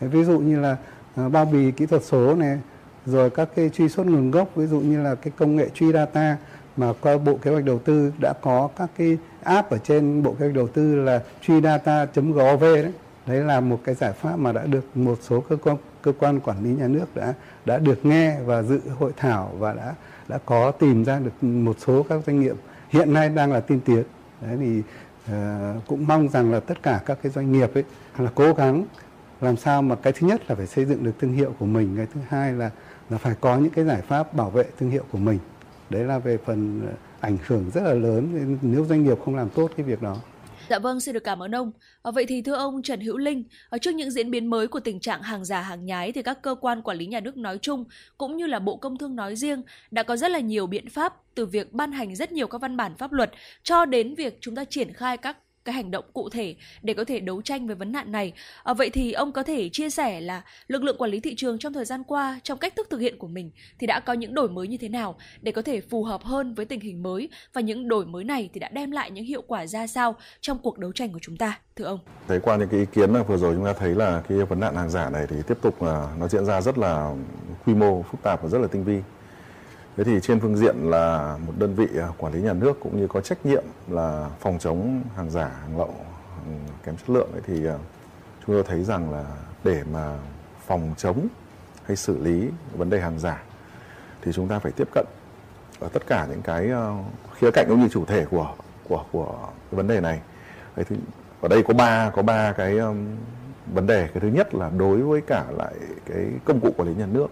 Ví 0.00 0.24
dụ 0.24 0.38
như 0.38 0.60
là 0.60 0.76
à, 1.16 1.28
bao 1.28 1.44
bì 1.44 1.70
kỹ 1.70 1.86
thuật 1.86 2.04
số 2.04 2.34
này, 2.34 2.58
rồi 3.06 3.30
các 3.30 3.48
cái 3.56 3.70
truy 3.70 3.88
xuất 3.88 4.06
nguồn 4.06 4.30
gốc, 4.30 4.48
ví 4.56 4.66
dụ 4.66 4.80
như 4.80 5.02
là 5.02 5.14
cái 5.14 5.32
công 5.36 5.56
nghệ 5.56 5.68
truy 5.74 5.92
data 5.92 6.36
mà 6.76 6.92
qua 7.00 7.18
bộ 7.18 7.36
kế 7.42 7.50
hoạch 7.50 7.64
đầu 7.64 7.78
tư 7.78 8.12
đã 8.20 8.32
có 8.40 8.68
các 8.76 8.90
cái 8.98 9.18
app 9.42 9.70
ở 9.70 9.78
trên 9.78 10.22
bộ 10.22 10.32
kế 10.32 10.44
hoạch 10.44 10.54
đầu 10.54 10.68
tư 10.68 10.94
là 10.94 11.22
truy 11.42 11.60
data.gov 11.60 12.62
đấy 12.62 12.92
đấy 13.26 13.40
là 13.40 13.60
một 13.60 13.80
cái 13.84 13.94
giải 13.94 14.12
pháp 14.12 14.36
mà 14.36 14.52
đã 14.52 14.66
được 14.66 14.96
một 14.96 15.18
số 15.22 15.40
cơ 15.40 15.56
quan 15.56 15.76
cơ 16.02 16.12
quan 16.18 16.40
quản 16.40 16.64
lý 16.64 16.70
nhà 16.70 16.88
nước 16.88 17.14
đã 17.14 17.34
đã 17.64 17.78
được 17.78 18.06
nghe 18.06 18.40
và 18.40 18.62
dự 18.62 18.80
hội 18.98 19.12
thảo 19.16 19.54
và 19.58 19.72
đã 19.72 19.94
đã 20.28 20.38
có 20.46 20.70
tìm 20.70 21.04
ra 21.04 21.18
được 21.18 21.44
một 21.44 21.76
số 21.86 22.02
các 22.02 22.20
doanh 22.26 22.40
nghiệp 22.40 22.56
hiện 22.88 23.12
nay 23.12 23.28
đang 23.28 23.52
là 23.52 23.60
tiên 23.60 23.80
tiến. 23.84 24.02
Đấy 24.40 24.56
thì 24.60 24.82
uh, 25.32 25.86
cũng 25.86 26.06
mong 26.06 26.28
rằng 26.28 26.52
là 26.52 26.60
tất 26.60 26.82
cả 26.82 27.00
các 27.06 27.18
cái 27.22 27.32
doanh 27.32 27.52
nghiệp 27.52 27.74
ấy 27.74 27.84
là 28.18 28.30
cố 28.34 28.52
gắng 28.52 28.84
làm 29.40 29.56
sao 29.56 29.82
mà 29.82 29.94
cái 29.94 30.12
thứ 30.12 30.26
nhất 30.26 30.42
là 30.48 30.54
phải 30.54 30.66
xây 30.66 30.84
dựng 30.84 31.04
được 31.04 31.12
thương 31.20 31.32
hiệu 31.32 31.52
của 31.58 31.66
mình 31.66 31.96
cái 31.96 32.06
thứ 32.14 32.20
hai 32.28 32.52
là 32.52 32.70
là 33.10 33.18
phải 33.18 33.34
có 33.40 33.56
những 33.56 33.70
cái 33.70 33.84
giải 33.84 34.02
pháp 34.02 34.34
bảo 34.34 34.50
vệ 34.50 34.64
thương 34.78 34.90
hiệu 34.90 35.04
của 35.12 35.18
mình. 35.18 35.38
Đấy 35.90 36.04
là 36.04 36.18
về 36.18 36.38
phần 36.44 36.88
ảnh 37.20 37.36
hưởng 37.46 37.70
rất 37.74 37.82
là 37.82 37.94
lớn 37.94 38.56
nếu 38.62 38.84
doanh 38.84 39.04
nghiệp 39.04 39.18
không 39.24 39.36
làm 39.36 39.48
tốt 39.48 39.70
cái 39.76 39.86
việc 39.86 40.02
đó. 40.02 40.16
Dạ 40.72 40.78
vâng, 40.78 41.00
xin 41.00 41.14
được 41.14 41.24
cảm 41.24 41.42
ơn 41.42 41.54
ông. 41.54 41.72
À, 42.02 42.10
vậy 42.10 42.26
thì 42.28 42.42
thưa 42.42 42.54
ông 42.54 42.82
Trần 42.82 43.00
Hữu 43.00 43.18
Linh, 43.18 43.44
ở 43.68 43.78
trước 43.78 43.94
những 43.94 44.10
diễn 44.10 44.30
biến 44.30 44.46
mới 44.46 44.68
của 44.68 44.80
tình 44.80 45.00
trạng 45.00 45.22
hàng 45.22 45.44
giả 45.44 45.60
hàng 45.60 45.86
nhái 45.86 46.12
thì 46.12 46.22
các 46.22 46.42
cơ 46.42 46.54
quan 46.60 46.82
quản 46.82 46.98
lý 46.98 47.06
nhà 47.06 47.20
nước 47.20 47.36
nói 47.36 47.58
chung 47.62 47.84
cũng 48.18 48.36
như 48.36 48.46
là 48.46 48.58
Bộ 48.58 48.76
Công 48.76 48.98
Thương 48.98 49.16
nói 49.16 49.36
riêng 49.36 49.62
đã 49.90 50.02
có 50.02 50.16
rất 50.16 50.30
là 50.30 50.40
nhiều 50.40 50.66
biện 50.66 50.88
pháp 50.88 51.14
từ 51.34 51.46
việc 51.46 51.72
ban 51.72 51.92
hành 51.92 52.16
rất 52.16 52.32
nhiều 52.32 52.46
các 52.46 52.60
văn 52.60 52.76
bản 52.76 52.96
pháp 52.96 53.12
luật 53.12 53.30
cho 53.62 53.84
đến 53.84 54.14
việc 54.14 54.38
chúng 54.40 54.54
ta 54.54 54.64
triển 54.64 54.92
khai 54.92 55.16
các 55.16 55.36
cái 55.64 55.72
hành 55.72 55.90
động 55.90 56.04
cụ 56.12 56.28
thể 56.28 56.54
để 56.82 56.94
có 56.94 57.04
thể 57.04 57.20
đấu 57.20 57.42
tranh 57.42 57.66
với 57.66 57.76
vấn 57.76 57.92
nạn 57.92 58.12
này. 58.12 58.32
À, 58.64 58.74
vậy 58.74 58.90
thì 58.90 59.12
ông 59.12 59.32
có 59.32 59.42
thể 59.42 59.68
chia 59.68 59.90
sẻ 59.90 60.20
là 60.20 60.42
lực 60.68 60.82
lượng 60.82 60.96
quản 60.98 61.10
lý 61.10 61.20
thị 61.20 61.34
trường 61.36 61.58
trong 61.58 61.72
thời 61.72 61.84
gian 61.84 62.04
qua 62.04 62.40
trong 62.42 62.58
cách 62.58 62.76
thức 62.76 62.86
thực 62.90 62.98
hiện 62.98 63.18
của 63.18 63.28
mình 63.28 63.50
thì 63.78 63.86
đã 63.86 64.00
có 64.00 64.12
những 64.12 64.34
đổi 64.34 64.48
mới 64.48 64.68
như 64.68 64.76
thế 64.76 64.88
nào 64.88 65.16
để 65.42 65.52
có 65.52 65.62
thể 65.62 65.80
phù 65.80 66.04
hợp 66.04 66.22
hơn 66.24 66.54
với 66.54 66.64
tình 66.64 66.80
hình 66.80 67.02
mới 67.02 67.28
và 67.52 67.60
những 67.60 67.88
đổi 67.88 68.06
mới 68.06 68.24
này 68.24 68.50
thì 68.54 68.60
đã 68.60 68.68
đem 68.68 68.90
lại 68.90 69.10
những 69.10 69.24
hiệu 69.24 69.42
quả 69.46 69.66
ra 69.66 69.86
sao 69.86 70.14
trong 70.40 70.58
cuộc 70.58 70.78
đấu 70.78 70.92
tranh 70.92 71.12
của 71.12 71.18
chúng 71.22 71.36
ta, 71.36 71.58
thưa 71.76 71.84
ông? 71.84 71.98
Thấy 72.28 72.40
qua 72.40 72.56
những 72.56 72.68
cái 72.68 72.80
ý 72.80 72.86
kiến 72.92 73.12
vừa 73.28 73.36
rồi 73.36 73.54
chúng 73.54 73.64
ta 73.64 73.72
thấy 73.72 73.94
là 73.94 74.22
cái 74.28 74.38
vấn 74.38 74.60
nạn 74.60 74.74
hàng 74.74 74.90
giả 74.90 75.10
này 75.10 75.26
thì 75.28 75.36
tiếp 75.48 75.58
tục 75.62 75.82
là 75.82 76.14
nó 76.18 76.28
diễn 76.28 76.44
ra 76.44 76.60
rất 76.60 76.78
là 76.78 77.14
quy 77.66 77.74
mô 77.74 78.02
phức 78.02 78.22
tạp 78.22 78.42
và 78.42 78.48
rất 78.48 78.58
là 78.58 78.66
tinh 78.66 78.84
vi 78.84 79.00
Thế 79.96 80.04
thì 80.04 80.20
trên 80.20 80.40
phương 80.40 80.56
diện 80.56 80.76
là 80.90 81.36
một 81.46 81.52
đơn 81.58 81.74
vị 81.74 81.88
à, 81.98 82.08
quản 82.18 82.32
lý 82.32 82.40
nhà 82.40 82.52
nước 82.52 82.80
cũng 82.80 83.00
như 83.00 83.08
có 83.08 83.20
trách 83.20 83.46
nhiệm 83.46 83.64
là 83.88 84.30
phòng 84.40 84.58
chống 84.58 85.02
hàng 85.16 85.30
giả, 85.30 85.50
hàng 85.62 85.78
lậu, 85.78 85.94
hàng 86.36 86.58
kém 86.84 86.96
chất 86.96 87.10
lượng 87.10 87.32
ấy 87.32 87.40
thì 87.46 87.66
à, 87.66 87.76
chúng 88.46 88.56
tôi 88.56 88.62
thấy 88.62 88.84
rằng 88.84 89.12
là 89.12 89.24
để 89.64 89.82
mà 89.92 90.18
phòng 90.66 90.94
chống 90.96 91.26
hay 91.84 91.96
xử 91.96 92.18
lý 92.22 92.48
vấn 92.76 92.90
đề 92.90 93.00
hàng 93.00 93.18
giả 93.18 93.42
thì 94.22 94.32
chúng 94.32 94.48
ta 94.48 94.58
phải 94.58 94.72
tiếp 94.72 94.88
cận 94.94 95.06
ở 95.80 95.88
tất 95.92 96.06
cả 96.06 96.26
những 96.30 96.42
cái 96.42 96.70
à, 96.70 96.90
khía 97.38 97.50
cạnh 97.50 97.66
cũng 97.68 97.80
như 97.80 97.88
chủ 97.88 98.04
thể 98.04 98.24
của 98.30 98.54
của 98.88 99.04
của 99.12 99.34
cái 99.42 99.76
vấn 99.76 99.86
đề 99.86 100.00
này. 100.00 100.20
Đấy 100.76 100.86
thì 100.88 100.96
ở 101.40 101.48
đây 101.48 101.62
có 101.62 101.74
ba 101.74 102.10
có 102.10 102.22
ba 102.22 102.52
cái 102.52 102.78
um, 102.78 103.06
vấn 103.74 103.86
đề. 103.86 104.08
Cái 104.14 104.20
thứ 104.20 104.28
nhất 104.28 104.54
là 104.54 104.70
đối 104.78 105.02
với 105.02 105.20
cả 105.20 105.44
lại 105.56 105.74
cái 106.06 106.26
công 106.44 106.60
cụ 106.60 106.70
quản 106.76 106.88
lý 106.88 106.94
nhà 106.94 107.06
nước 107.06 107.26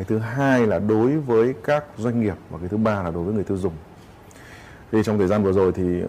cái 0.00 0.04
thứ 0.08 0.18
hai 0.18 0.66
là 0.66 0.78
đối 0.78 1.18
với 1.18 1.54
các 1.64 1.84
doanh 1.98 2.20
nghiệp 2.20 2.34
và 2.50 2.58
cái 2.58 2.68
thứ 2.68 2.76
ba 2.76 3.02
là 3.02 3.10
đối 3.10 3.24
với 3.24 3.34
người 3.34 3.44
tiêu 3.44 3.56
dùng. 3.56 3.72
Thì 4.92 5.02
trong 5.04 5.18
thời 5.18 5.28
gian 5.28 5.42
vừa 5.42 5.52
rồi 5.52 5.72
thì 5.72 6.02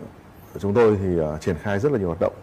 chúng 0.59 0.73
tôi 0.73 0.97
thì 1.01 1.21
uh, 1.21 1.41
triển 1.41 1.55
khai 1.61 1.79
rất 1.79 1.91
là 1.91 1.97
nhiều 1.97 2.07
hoạt 2.07 2.19
động 2.19 2.33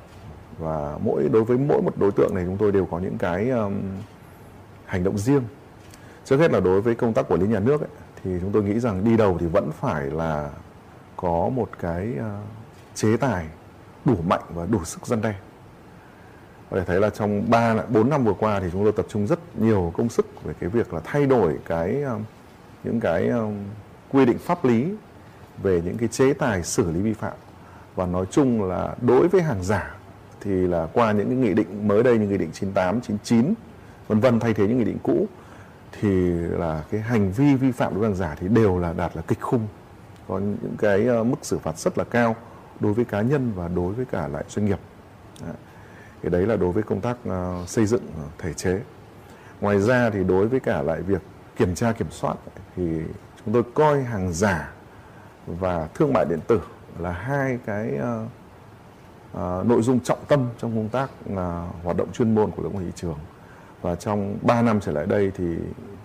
và 0.58 0.98
mỗi 1.02 1.28
đối 1.32 1.44
với 1.44 1.58
mỗi 1.58 1.82
một 1.82 1.98
đối 1.98 2.12
tượng 2.12 2.34
này 2.34 2.44
chúng 2.46 2.56
tôi 2.56 2.72
đều 2.72 2.86
có 2.86 2.98
những 2.98 3.18
cái 3.18 3.50
um, 3.50 3.74
hành 4.84 5.04
động 5.04 5.18
riêng. 5.18 5.42
Trước 6.24 6.36
hết 6.36 6.52
là 6.52 6.60
đối 6.60 6.80
với 6.80 6.94
công 6.94 7.12
tác 7.12 7.28
quản 7.28 7.40
lý 7.40 7.46
nhà 7.46 7.60
nước 7.60 7.80
ấy, 7.80 7.90
thì 8.24 8.30
chúng 8.40 8.52
tôi 8.52 8.62
nghĩ 8.62 8.80
rằng 8.80 9.04
đi 9.04 9.16
đầu 9.16 9.36
thì 9.40 9.46
vẫn 9.46 9.70
phải 9.80 10.06
là 10.06 10.50
có 11.16 11.50
một 11.54 11.68
cái 11.78 12.08
uh, 12.18 12.24
chế 12.94 13.16
tài 13.16 13.46
đủ 14.04 14.16
mạnh 14.26 14.42
và 14.54 14.66
đủ 14.66 14.84
sức 14.84 15.06
dân 15.06 15.22
đe 15.22 15.34
có 16.70 16.76
thể 16.76 16.84
thấy 16.84 17.00
là 17.00 17.10
trong 17.10 17.50
3 17.50 17.74
4 17.88 18.10
năm 18.10 18.24
vừa 18.24 18.34
qua 18.34 18.60
thì 18.60 18.66
chúng 18.72 18.84
tôi 18.84 18.92
tập 18.92 19.06
trung 19.08 19.26
rất 19.26 19.38
nhiều 19.58 19.92
công 19.96 20.08
sức 20.08 20.44
về 20.44 20.54
cái 20.60 20.70
việc 20.70 20.94
là 20.94 21.00
thay 21.04 21.26
đổi 21.26 21.58
cái 21.66 22.02
um, 22.02 22.22
những 22.84 23.00
cái 23.00 23.28
um, 23.28 23.54
quy 24.08 24.24
định 24.24 24.38
pháp 24.38 24.64
lý 24.64 24.94
về 25.62 25.82
những 25.84 25.98
cái 25.98 26.08
chế 26.08 26.32
tài 26.32 26.62
xử 26.62 26.90
lý 26.90 27.00
vi 27.00 27.12
phạm. 27.12 27.32
Và 27.94 28.06
nói 28.06 28.26
chung 28.30 28.64
là 28.64 28.94
đối 29.00 29.28
với 29.28 29.42
hàng 29.42 29.64
giả 29.64 29.94
thì 30.40 30.50
là 30.50 30.88
qua 30.92 31.12
những 31.12 31.26
cái 31.26 31.36
nghị 31.36 31.54
định 31.54 31.88
mới 31.88 32.02
đây 32.02 32.18
như 32.18 32.26
nghị 32.26 32.38
định 32.38 32.50
98, 32.52 33.00
99 33.00 33.54
vân 34.08 34.20
vân 34.20 34.40
thay 34.40 34.54
thế 34.54 34.66
những 34.66 34.78
nghị 34.78 34.84
định 34.84 34.98
cũ 35.02 35.26
thì 36.00 36.08
là 36.32 36.82
cái 36.90 37.00
hành 37.00 37.32
vi 37.32 37.54
vi 37.54 37.72
phạm 37.72 37.92
đối 37.92 38.00
với 38.00 38.08
hàng 38.08 38.18
giả 38.18 38.36
thì 38.40 38.48
đều 38.48 38.78
là 38.78 38.92
đạt 38.92 39.16
là 39.16 39.22
kịch 39.22 39.40
khung. 39.40 39.66
Có 40.28 40.38
những 40.38 40.76
cái 40.78 41.08
uh, 41.20 41.26
mức 41.26 41.36
xử 41.42 41.58
phạt 41.58 41.78
rất 41.78 41.98
là 41.98 42.04
cao 42.04 42.36
đối 42.80 42.92
với 42.92 43.04
cá 43.04 43.22
nhân 43.22 43.52
và 43.56 43.68
đối 43.68 43.92
với 43.92 44.04
cả 44.04 44.28
lại 44.28 44.44
doanh 44.48 44.66
nghiệp. 44.66 44.78
Đấy 45.46 45.54
thì 46.22 46.28
đấy 46.28 46.46
là 46.46 46.56
đối 46.56 46.72
với 46.72 46.82
công 46.82 47.00
tác 47.00 47.16
ờ, 47.28 47.64
xây 47.66 47.86
dựng 47.86 48.02
ờ, 48.16 48.22
thể 48.38 48.52
chế. 48.52 48.80
Ngoài 49.60 49.80
ra 49.80 50.10
thì 50.10 50.24
đối 50.24 50.48
với 50.48 50.60
cả 50.60 50.82
lại 50.82 51.02
việc 51.02 51.22
kiểm 51.56 51.74
tra, 51.74 51.92
kiểm 51.92 52.10
soát 52.10 52.36
thì 52.76 52.82
chúng 53.44 53.54
tôi 53.54 53.62
coi 53.74 54.02
hàng 54.02 54.32
giả 54.32 54.72
và 55.46 55.88
thương 55.94 56.12
mại 56.12 56.24
điện 56.24 56.40
tử 56.46 56.60
là 56.98 57.12
hai 57.12 57.58
cái 57.66 57.96
ờ, 59.32 59.64
nội 59.66 59.82
dung 59.82 60.00
trọng 60.00 60.24
tâm 60.28 60.48
trong 60.58 60.76
công 60.76 60.88
tác 60.88 61.10
hoạt 61.84 61.96
động 61.96 62.12
chuyên 62.12 62.34
môn 62.34 62.50
của 62.50 62.62
lực 62.62 62.74
lượng 62.74 62.84
thị 62.84 62.92
trường. 62.94 63.18
Và 63.82 63.94
trong 63.94 64.38
3 64.42 64.62
năm 64.62 64.80
trở 64.80 64.92
lại 64.92 65.06
đây 65.06 65.32
thì 65.36 65.44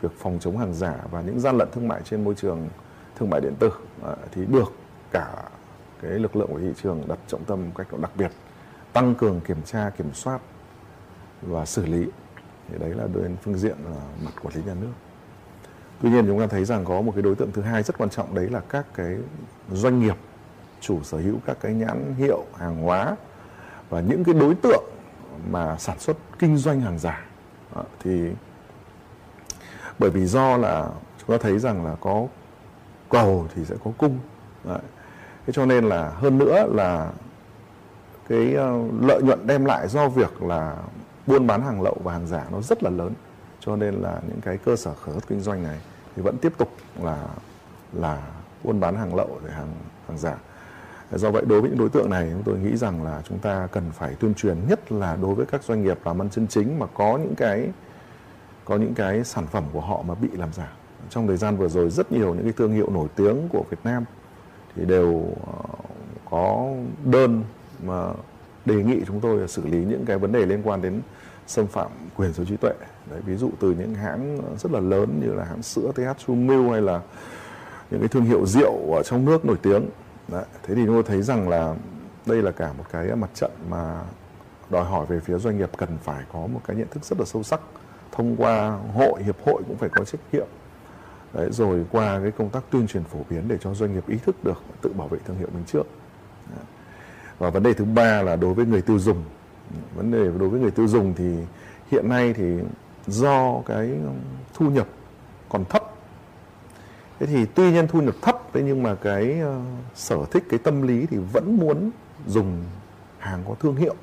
việc 0.02 0.12
phòng 0.18 0.38
chống 0.42 0.58
hàng 0.58 0.74
giả 0.74 0.96
và 1.12 1.22
những 1.22 1.40
gian 1.40 1.58
lận 1.58 1.68
thương 1.72 1.88
mại 1.88 2.02
trên 2.04 2.24
môi 2.24 2.36
trường 2.36 2.68
thương 3.20 3.30
mại 3.30 3.42
điện 3.42 3.54
tử 3.60 3.72
thì 4.32 4.46
được 4.46 4.74
cả 5.12 5.28
cái 6.02 6.12
lực 6.12 6.36
lượng 6.36 6.48
của 6.48 6.60
thị 6.60 6.74
trường 6.84 7.02
đặt 7.08 7.20
trọng 7.28 7.44
tâm 7.44 7.66
một 7.66 7.72
cách 7.78 7.88
đặc 8.02 8.12
biệt 8.18 8.32
tăng 8.94 9.16
cường 9.16 9.42
kiểm 9.42 9.62
tra 9.66 9.90
kiểm 9.90 10.14
soát 10.14 10.42
và 11.42 11.66
xử 11.66 11.86
lý. 11.86 12.08
Thì 12.70 12.78
đấy 12.80 12.90
là 12.90 13.08
bên 13.08 13.38
phương 13.42 13.58
diện 13.58 13.78
là 13.86 14.02
mặt 14.26 14.32
quản 14.44 14.56
lý 14.56 14.62
nhà 14.66 14.74
nước. 14.82 14.94
Tuy 16.02 16.10
nhiên 16.10 16.28
chúng 16.28 16.40
ta 16.40 16.48
thấy 16.48 16.66
rằng 16.66 16.86
có 16.86 17.02
một 17.02 17.12
cái 17.16 17.22
đối 17.22 17.36
tượng 17.36 17.52
thứ 17.52 17.62
hai 17.62 17.84
rất 17.84 17.98
quan 17.98 18.10
trọng 18.10 18.36
đấy 18.36 18.50
là 18.50 18.62
các 18.70 18.86
cái 18.94 19.18
doanh 19.72 20.00
nghiệp 20.00 20.16
chủ 20.82 21.04
sở 21.04 21.18
hữu 21.18 21.36
các 21.46 21.58
cái 21.62 21.74
nhãn 21.74 22.16
hiệu 22.18 22.46
hàng 22.58 22.82
hóa 22.82 23.16
và 23.90 24.02
những 24.02 24.24
cái 24.24 24.34
đối 24.34 24.56
tượng 24.56 24.84
mà 25.50 25.78
sản 25.78 26.00
xuất 26.00 26.18
kinh 26.40 26.58
doanh 26.58 26.82
hàng 26.82 27.00
giả. 27.00 27.26
À, 27.76 27.84
thì 28.00 28.30
bởi 30.00 30.10
vì 30.10 30.26
do 30.26 30.58
là 30.58 30.90
chúng 31.18 31.38
ta 31.38 31.44
thấy 31.44 31.60
rằng 31.60 31.86
là 31.86 31.96
có 32.02 32.28
cầu 33.10 33.48
thì 33.56 33.66
sẽ 33.66 33.76
có 33.84 33.92
cung. 33.98 34.20
Đấy. 34.64 34.80
thế 35.46 35.54
cho 35.54 35.66
nên 35.66 35.86
là 35.86 36.10
hơn 36.10 36.38
nữa 36.38 36.68
là 36.74 37.12
cái 38.30 38.54
ờ, 38.54 38.80
lợi 39.02 39.22
nhuận 39.24 39.48
đem 39.48 39.66
lại 39.66 39.88
do 39.88 40.10
việc 40.10 40.44
là 40.44 40.78
buôn 41.28 41.48
bán 41.48 41.62
hàng 41.62 41.82
lậu 41.82 41.98
và 42.04 42.14
hàng 42.14 42.28
giả 42.28 42.46
nó 42.52 42.62
rất 42.62 42.84
là 42.84 42.90
lớn. 42.90 43.14
Cho 43.60 43.76
nên 43.76 43.94
là 43.94 44.22
những 44.28 44.42
cái 44.42 44.58
cơ 44.58 44.76
sở 44.76 44.94
khởi 44.94 45.16
kinh 45.28 45.42
doanh 45.42 45.64
này 45.64 45.80
thì 46.16 46.22
vẫn 46.22 46.38
tiếp 46.38 46.54
tục 46.58 46.70
là 47.02 47.28
là 47.94 48.22
buôn 48.64 48.80
bán 48.80 48.96
hàng 48.96 49.16
lậu 49.16 49.40
để 49.46 49.52
hàng 49.52 49.74
hàng 50.08 50.18
giả. 50.18 50.38
Do 51.12 51.32
vậy 51.32 51.44
đối 51.48 51.62
với 51.62 51.70
những 51.70 51.80
đối 51.80 51.90
tượng 51.90 52.10
này, 52.10 52.30
chúng 52.32 52.44
tôi 52.44 52.60
nghĩ 52.60 52.78
rằng 52.78 53.04
là 53.04 53.22
chúng 53.30 53.40
ta 53.40 53.68
cần 53.72 53.84
phải 53.94 54.16
tuyên 54.20 54.34
truyền, 54.34 54.58
nhất 54.68 54.92
là 54.92 55.18
đối 55.22 55.36
với 55.36 55.46
các 55.46 55.64
doanh 55.64 55.84
nghiệp 55.84 56.00
làm 56.06 56.22
ăn 56.22 56.30
chân 56.30 56.48
chính 56.48 56.80
mà 56.80 56.86
có 56.94 57.18
những 57.18 57.36
cái, 57.36 57.70
có 58.66 58.78
những 58.78 58.94
cái 58.94 59.24
sản 59.24 59.48
phẩm 59.48 59.64
của 59.74 59.82
họ 59.82 60.02
mà 60.08 60.16
bị 60.16 60.30
làm 60.34 60.54
giả. 60.54 60.72
Trong 61.10 61.28
thời 61.28 61.38
gian 61.38 61.58
vừa 61.58 61.68
rồi, 61.68 61.90
rất 61.90 62.12
nhiều 62.12 62.34
những 62.34 62.44
cái 62.44 62.54
thương 62.58 62.74
hiệu 62.74 62.90
nổi 62.90 63.08
tiếng 63.16 63.50
của 63.50 63.64
Việt 63.70 63.78
Nam 63.84 64.06
thì 64.76 64.86
đều 64.86 65.26
ờ, 65.48 65.54
có 66.30 66.70
đơn 67.04 67.44
mà 67.86 68.14
đề 68.66 68.76
nghị 68.76 69.02
chúng 69.08 69.20
tôi 69.20 69.38
là 69.38 69.48
xử 69.48 69.68
lý 69.68 69.78
những 69.78 70.06
cái 70.06 70.18
vấn 70.18 70.32
đề 70.32 70.46
liên 70.46 70.62
quan 70.64 70.82
đến 70.82 71.02
xâm 71.48 71.68
phạm 71.68 71.92
quyền 72.16 72.34
sở 72.34 72.38
hữu 72.38 72.46
trí 72.46 72.58
tuệ 72.58 72.74
Đấy, 73.10 73.22
ví 73.26 73.36
dụ 73.36 73.50
từ 73.60 73.72
những 73.72 73.96
hãng 73.96 74.38
rất 74.58 74.72
là 74.72 74.80
lớn 74.80 75.22
như 75.24 75.34
là 75.34 75.44
hãng 75.44 75.64
sữa 75.64 75.92
TH 75.96 76.30
Milk 76.30 76.72
hay 76.72 76.82
là 76.82 77.02
những 77.92 78.00
cái 78.00 78.08
thương 78.08 78.26
hiệu 78.26 78.46
rượu 78.46 78.94
ở 78.94 79.04
trong 79.04 79.26
nước 79.26 79.46
nổi 79.46 79.58
tiếng 79.62 79.90
Đấy. 80.28 80.46
thế 80.64 80.76
thì 80.76 80.82
chúng 80.86 80.96
tôi 80.96 81.04
thấy 81.04 81.22
rằng 81.22 81.50
là 81.50 81.76
đây 82.26 82.42
là 82.42 82.52
cả 82.52 82.74
một 82.78 82.84
cái 82.92 83.16
mặt 83.16 83.30
trận 83.34 83.52
mà 83.70 84.02
đòi 84.70 84.86
hỏi 84.86 85.06
về 85.10 85.20
phía 85.20 85.38
doanh 85.38 85.58
nghiệp 85.58 85.70
cần 85.78 85.90
phải 86.04 86.24
có 86.34 86.48
một 86.48 86.62
cái 86.68 86.78
nhận 86.78 86.88
thức 86.92 87.06
rất 87.06 87.20
là 87.20 87.26
sâu 87.26 87.44
sắc 87.44 87.62
thông 88.12 88.36
qua 88.38 88.80
hội 88.94 89.24
hiệp 89.24 89.46
hội 89.46 89.62
cũng 89.68 89.78
phải 89.78 89.90
có 89.90 90.06
trách 90.06 90.20
nhiệm 90.32 90.48
Đấy, 91.34 91.52
rồi 91.52 91.86
qua 91.92 92.20
cái 92.22 92.32
công 92.32 92.50
tác 92.50 92.64
tuyên 92.70 92.88
truyền 92.88 93.04
phổ 93.04 93.20
biến 93.30 93.48
để 93.48 93.58
cho 93.62 93.74
doanh 93.74 93.94
nghiệp 93.94 94.08
ý 94.08 94.18
thức 94.26 94.44
được 94.44 94.62
tự 94.82 94.94
bảo 94.94 95.08
vệ 95.08 95.20
thương 95.26 95.38
hiệu 95.38 95.48
mình 95.54 95.64
trước 95.68 95.84
Đấy 96.56 96.66
và 97.44 97.50
vấn 97.50 97.64
đề 97.64 97.74
thứ 97.74 97.86
ba 97.86 98.22
là 98.22 98.36
đối 98.36 98.54
với 98.54 98.66
người 98.66 98.82
tiêu 98.82 99.00
dùng. 99.00 99.24
Vấn 99.96 100.12
đề 100.12 100.24
đối 100.40 100.50
với 100.50 100.60
người 100.60 100.72
tiêu 100.72 100.88
dùng 100.88 101.14
thì 101.18 101.36
hiện 101.92 102.10
nay 102.10 102.34
thì 102.34 102.60
do 103.08 103.62
cái 103.66 103.88
um, 103.88 104.16
thu 104.54 104.70
nhập 104.70 104.88
còn 105.50 105.66
thấp. 105.66 105.84
Thế 107.20 107.26
thì 107.26 107.46
tuy 107.46 107.72
nhiên 107.72 107.88
thu 107.88 108.02
nhập 108.02 108.16
thấp, 108.22 108.38
thế 108.54 108.62
nhưng 108.64 108.84
mà 108.84 108.96
cái 108.96 109.40
ờ, 109.40 109.62
sở 109.96 110.26
thích, 110.32 110.44
cái 110.50 110.60
tâm 110.60 110.82
lý 110.82 111.06
thì 111.06 111.18
vẫn 111.18 111.58
muốn 111.58 111.92
dùng 112.28 112.64
hàng 113.20 113.44
có 113.48 113.56
thương 113.60 113.76
hiệu, 113.76 113.96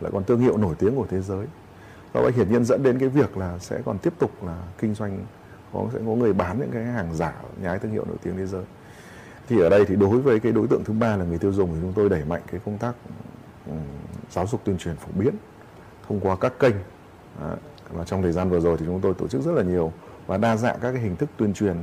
lại 0.00 0.10
còn 0.14 0.24
thương 0.24 0.40
hiệu 0.40 0.56
nổi 0.56 0.74
tiếng 0.78 0.96
của 0.96 1.06
thế 1.10 1.20
giới. 1.20 1.46
Do 2.14 2.20
vậy 2.22 2.32
hiển 2.32 2.52
nhiên 2.52 2.64
dẫn 2.64 2.82
đến 2.82 2.98
cái 2.98 3.08
việc 3.08 3.36
là 3.36 3.58
sẽ 3.58 3.80
còn 3.84 3.98
tiếp 3.98 4.12
tục 4.18 4.44
là 4.44 4.56
kinh 4.78 4.94
doanh, 4.94 5.18
có, 5.72 5.86
sẽ 5.92 5.98
có 6.06 6.12
người 6.12 6.32
bán 6.32 6.60
những 6.60 6.70
cái 6.70 6.84
hàng 6.84 7.14
giả, 7.14 7.32
nhái 7.62 7.78
thương 7.78 7.92
hiệu 7.92 8.04
nổi 8.08 8.16
tiếng 8.22 8.36
thế 8.36 8.46
giới 8.46 8.64
thì 9.48 9.60
ở 9.60 9.68
đây 9.68 9.84
thì 9.84 9.96
đối 9.96 10.20
với 10.20 10.40
cái 10.40 10.52
đối 10.52 10.66
tượng 10.66 10.84
thứ 10.84 10.92
ba 10.92 11.16
là 11.16 11.24
người 11.24 11.38
tiêu 11.38 11.52
dùng 11.52 11.74
thì 11.74 11.78
chúng 11.82 11.92
tôi 11.92 12.08
đẩy 12.08 12.24
mạnh 12.24 12.42
cái 12.50 12.60
công 12.64 12.78
tác 12.78 12.92
ừ, 13.66 13.72
giáo 14.30 14.46
dục 14.46 14.60
tuyên 14.64 14.78
truyền 14.78 14.96
phổ 14.96 15.08
biến 15.14 15.34
thông 16.08 16.20
qua 16.20 16.36
các 16.36 16.58
kênh 16.58 16.74
và 17.92 18.04
trong 18.04 18.22
thời 18.22 18.32
gian 18.32 18.50
vừa 18.50 18.60
rồi 18.60 18.76
thì 18.76 18.86
chúng 18.86 19.00
tôi 19.00 19.14
tổ 19.14 19.28
chức 19.28 19.42
rất 19.42 19.52
là 19.52 19.62
nhiều 19.62 19.92
và 20.26 20.36
đa 20.36 20.56
dạng 20.56 20.76
các 20.80 20.92
cái 20.92 21.00
hình 21.00 21.16
thức 21.16 21.30
tuyên 21.36 21.54
truyền 21.54 21.76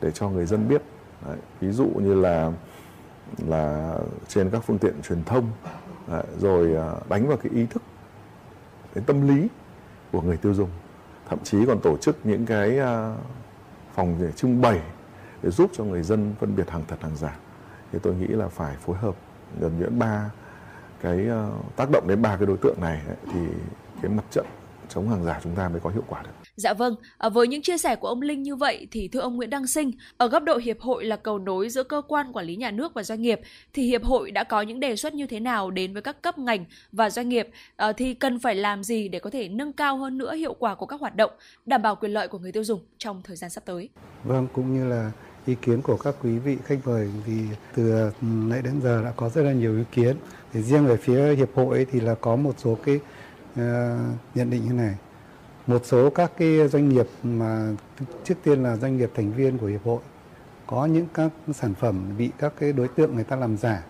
để 0.00 0.10
cho 0.10 0.28
người 0.28 0.46
dân 0.46 0.68
biết 0.68 0.82
Đấy. 1.26 1.36
ví 1.60 1.72
dụ 1.72 1.86
như 1.86 2.14
là 2.14 2.52
là 3.46 3.94
trên 4.28 4.50
các 4.50 4.62
phương 4.66 4.78
tiện 4.78 5.02
truyền 5.02 5.24
thông, 5.24 5.50
Đấy. 6.08 6.24
rồi 6.38 6.76
à, 6.76 6.92
đánh 7.08 7.28
vào 7.28 7.36
cái 7.36 7.52
ý 7.54 7.66
thức, 7.66 7.82
cái 8.94 9.04
tâm 9.06 9.28
lý 9.28 9.48
của 10.12 10.22
người 10.22 10.36
tiêu 10.36 10.54
dùng 10.54 10.70
thậm 11.28 11.38
chí 11.44 11.66
còn 11.66 11.78
tổ 11.82 11.96
chức 11.96 12.16
những 12.24 12.46
cái 12.46 12.78
à, 12.78 13.14
phòng 13.94 14.16
để 14.20 14.32
trưng 14.32 14.60
bày 14.60 14.80
để 15.42 15.50
giúp 15.50 15.70
cho 15.74 15.84
người 15.84 16.02
dân 16.02 16.34
phân 16.40 16.56
biệt 16.56 16.70
hàng 16.70 16.84
thật 16.88 16.96
hàng 17.00 17.16
giả 17.16 17.38
thì 17.92 17.98
tôi 18.02 18.14
nghĩ 18.14 18.26
là 18.26 18.48
phải 18.48 18.76
phối 18.76 18.96
hợp 18.96 19.16
gần 19.60 19.78
như 19.78 19.86
ba 19.98 20.30
cái 21.00 21.28
à, 21.28 21.48
tác 21.76 21.90
động 21.92 22.08
đến 22.08 22.22
ba 22.22 22.36
cái 22.36 22.46
đối 22.46 22.56
tượng 22.56 22.80
này 22.80 23.00
ấy, 23.06 23.16
thì 23.32 23.40
cái 24.02 24.10
mặt 24.10 24.24
trận 24.30 24.46
chống 24.88 25.08
hàng 25.08 25.24
giả 25.24 25.40
chúng 25.42 25.54
ta 25.54 25.68
mới 25.68 25.80
có 25.80 25.90
hiệu 25.90 26.04
quả 26.08 26.22
được. 26.22 26.30
Dạ 26.56 26.72
vâng, 26.72 26.94
à, 27.18 27.28
với 27.28 27.48
những 27.48 27.62
chia 27.62 27.78
sẻ 27.78 27.96
của 27.96 28.08
ông 28.08 28.22
Linh 28.22 28.42
như 28.42 28.56
vậy 28.56 28.86
thì 28.90 29.08
thưa 29.08 29.20
ông 29.20 29.36
Nguyễn 29.36 29.50
Đăng 29.50 29.66
Sinh, 29.66 29.90
ở 30.16 30.28
góc 30.28 30.42
độ 30.42 30.56
hiệp 30.56 30.80
hội 30.80 31.04
là 31.04 31.16
cầu 31.16 31.38
nối 31.38 31.68
giữa 31.68 31.82
cơ 31.82 32.02
quan 32.08 32.32
quản 32.32 32.46
lý 32.46 32.56
nhà 32.56 32.70
nước 32.70 32.94
và 32.94 33.02
doanh 33.02 33.22
nghiệp 33.22 33.40
thì 33.72 33.82
hiệp 33.82 34.04
hội 34.04 34.30
đã 34.30 34.44
có 34.44 34.62
những 34.62 34.80
đề 34.80 34.96
xuất 34.96 35.14
như 35.14 35.26
thế 35.26 35.40
nào 35.40 35.70
đến 35.70 35.92
với 35.92 36.02
các 36.02 36.22
cấp 36.22 36.38
ngành 36.38 36.64
và 36.92 37.10
doanh 37.10 37.28
nghiệp 37.28 37.48
à, 37.76 37.92
thì 37.92 38.14
cần 38.14 38.38
phải 38.38 38.54
làm 38.54 38.84
gì 38.84 39.08
để 39.08 39.18
có 39.18 39.30
thể 39.30 39.48
nâng 39.48 39.72
cao 39.72 39.96
hơn 39.96 40.18
nữa 40.18 40.34
hiệu 40.34 40.54
quả 40.54 40.74
của 40.74 40.86
các 40.86 41.00
hoạt 41.00 41.16
động, 41.16 41.30
đảm 41.66 41.82
bảo 41.82 41.96
quyền 41.96 42.12
lợi 42.12 42.28
của 42.28 42.38
người 42.38 42.52
tiêu 42.52 42.64
dùng 42.64 42.80
trong 42.98 43.22
thời 43.24 43.36
gian 43.36 43.50
sắp 43.50 43.64
tới. 43.66 43.88
Vâng, 44.24 44.46
cũng 44.52 44.74
như 44.74 44.88
là 44.88 45.12
ý 45.48 45.54
kiến 45.54 45.82
của 45.82 45.96
các 45.96 46.14
quý 46.22 46.38
vị 46.38 46.56
khách 46.64 46.78
mời 46.84 47.10
thì 47.26 47.32
từ 47.74 47.92
ừ, 48.00 48.10
nãy 48.22 48.62
đến 48.62 48.80
giờ 48.82 49.04
đã 49.04 49.12
có 49.16 49.28
rất 49.28 49.42
là 49.42 49.52
nhiều 49.52 49.76
ý 49.76 49.84
kiến. 49.92 50.16
Thì 50.52 50.62
riêng 50.62 50.86
về 50.86 50.96
phía 50.96 51.34
hiệp 51.34 51.48
hội 51.54 51.86
thì 51.92 52.00
là 52.00 52.14
có 52.14 52.36
một 52.36 52.54
số 52.58 52.78
cái 52.84 52.96
uh, 53.52 53.60
nhận 54.34 54.50
định 54.50 54.64
như 54.66 54.72
này 54.72 54.94
một 55.66 55.82
số 55.84 56.10
các 56.10 56.32
cái 56.38 56.68
doanh 56.68 56.88
nghiệp 56.88 57.06
mà 57.22 57.72
trước 58.24 58.34
tiên 58.44 58.62
là 58.62 58.76
doanh 58.76 58.96
nghiệp 58.96 59.10
thành 59.14 59.32
viên 59.32 59.58
của 59.58 59.66
hiệp 59.66 59.84
hội 59.84 60.00
có 60.66 60.86
những 60.86 61.06
các 61.14 61.30
sản 61.54 61.74
phẩm 61.74 62.14
bị 62.18 62.30
các 62.38 62.52
cái 62.60 62.72
đối 62.72 62.88
tượng 62.88 63.14
người 63.14 63.24
ta 63.24 63.36
làm 63.36 63.56
giả 63.56 63.82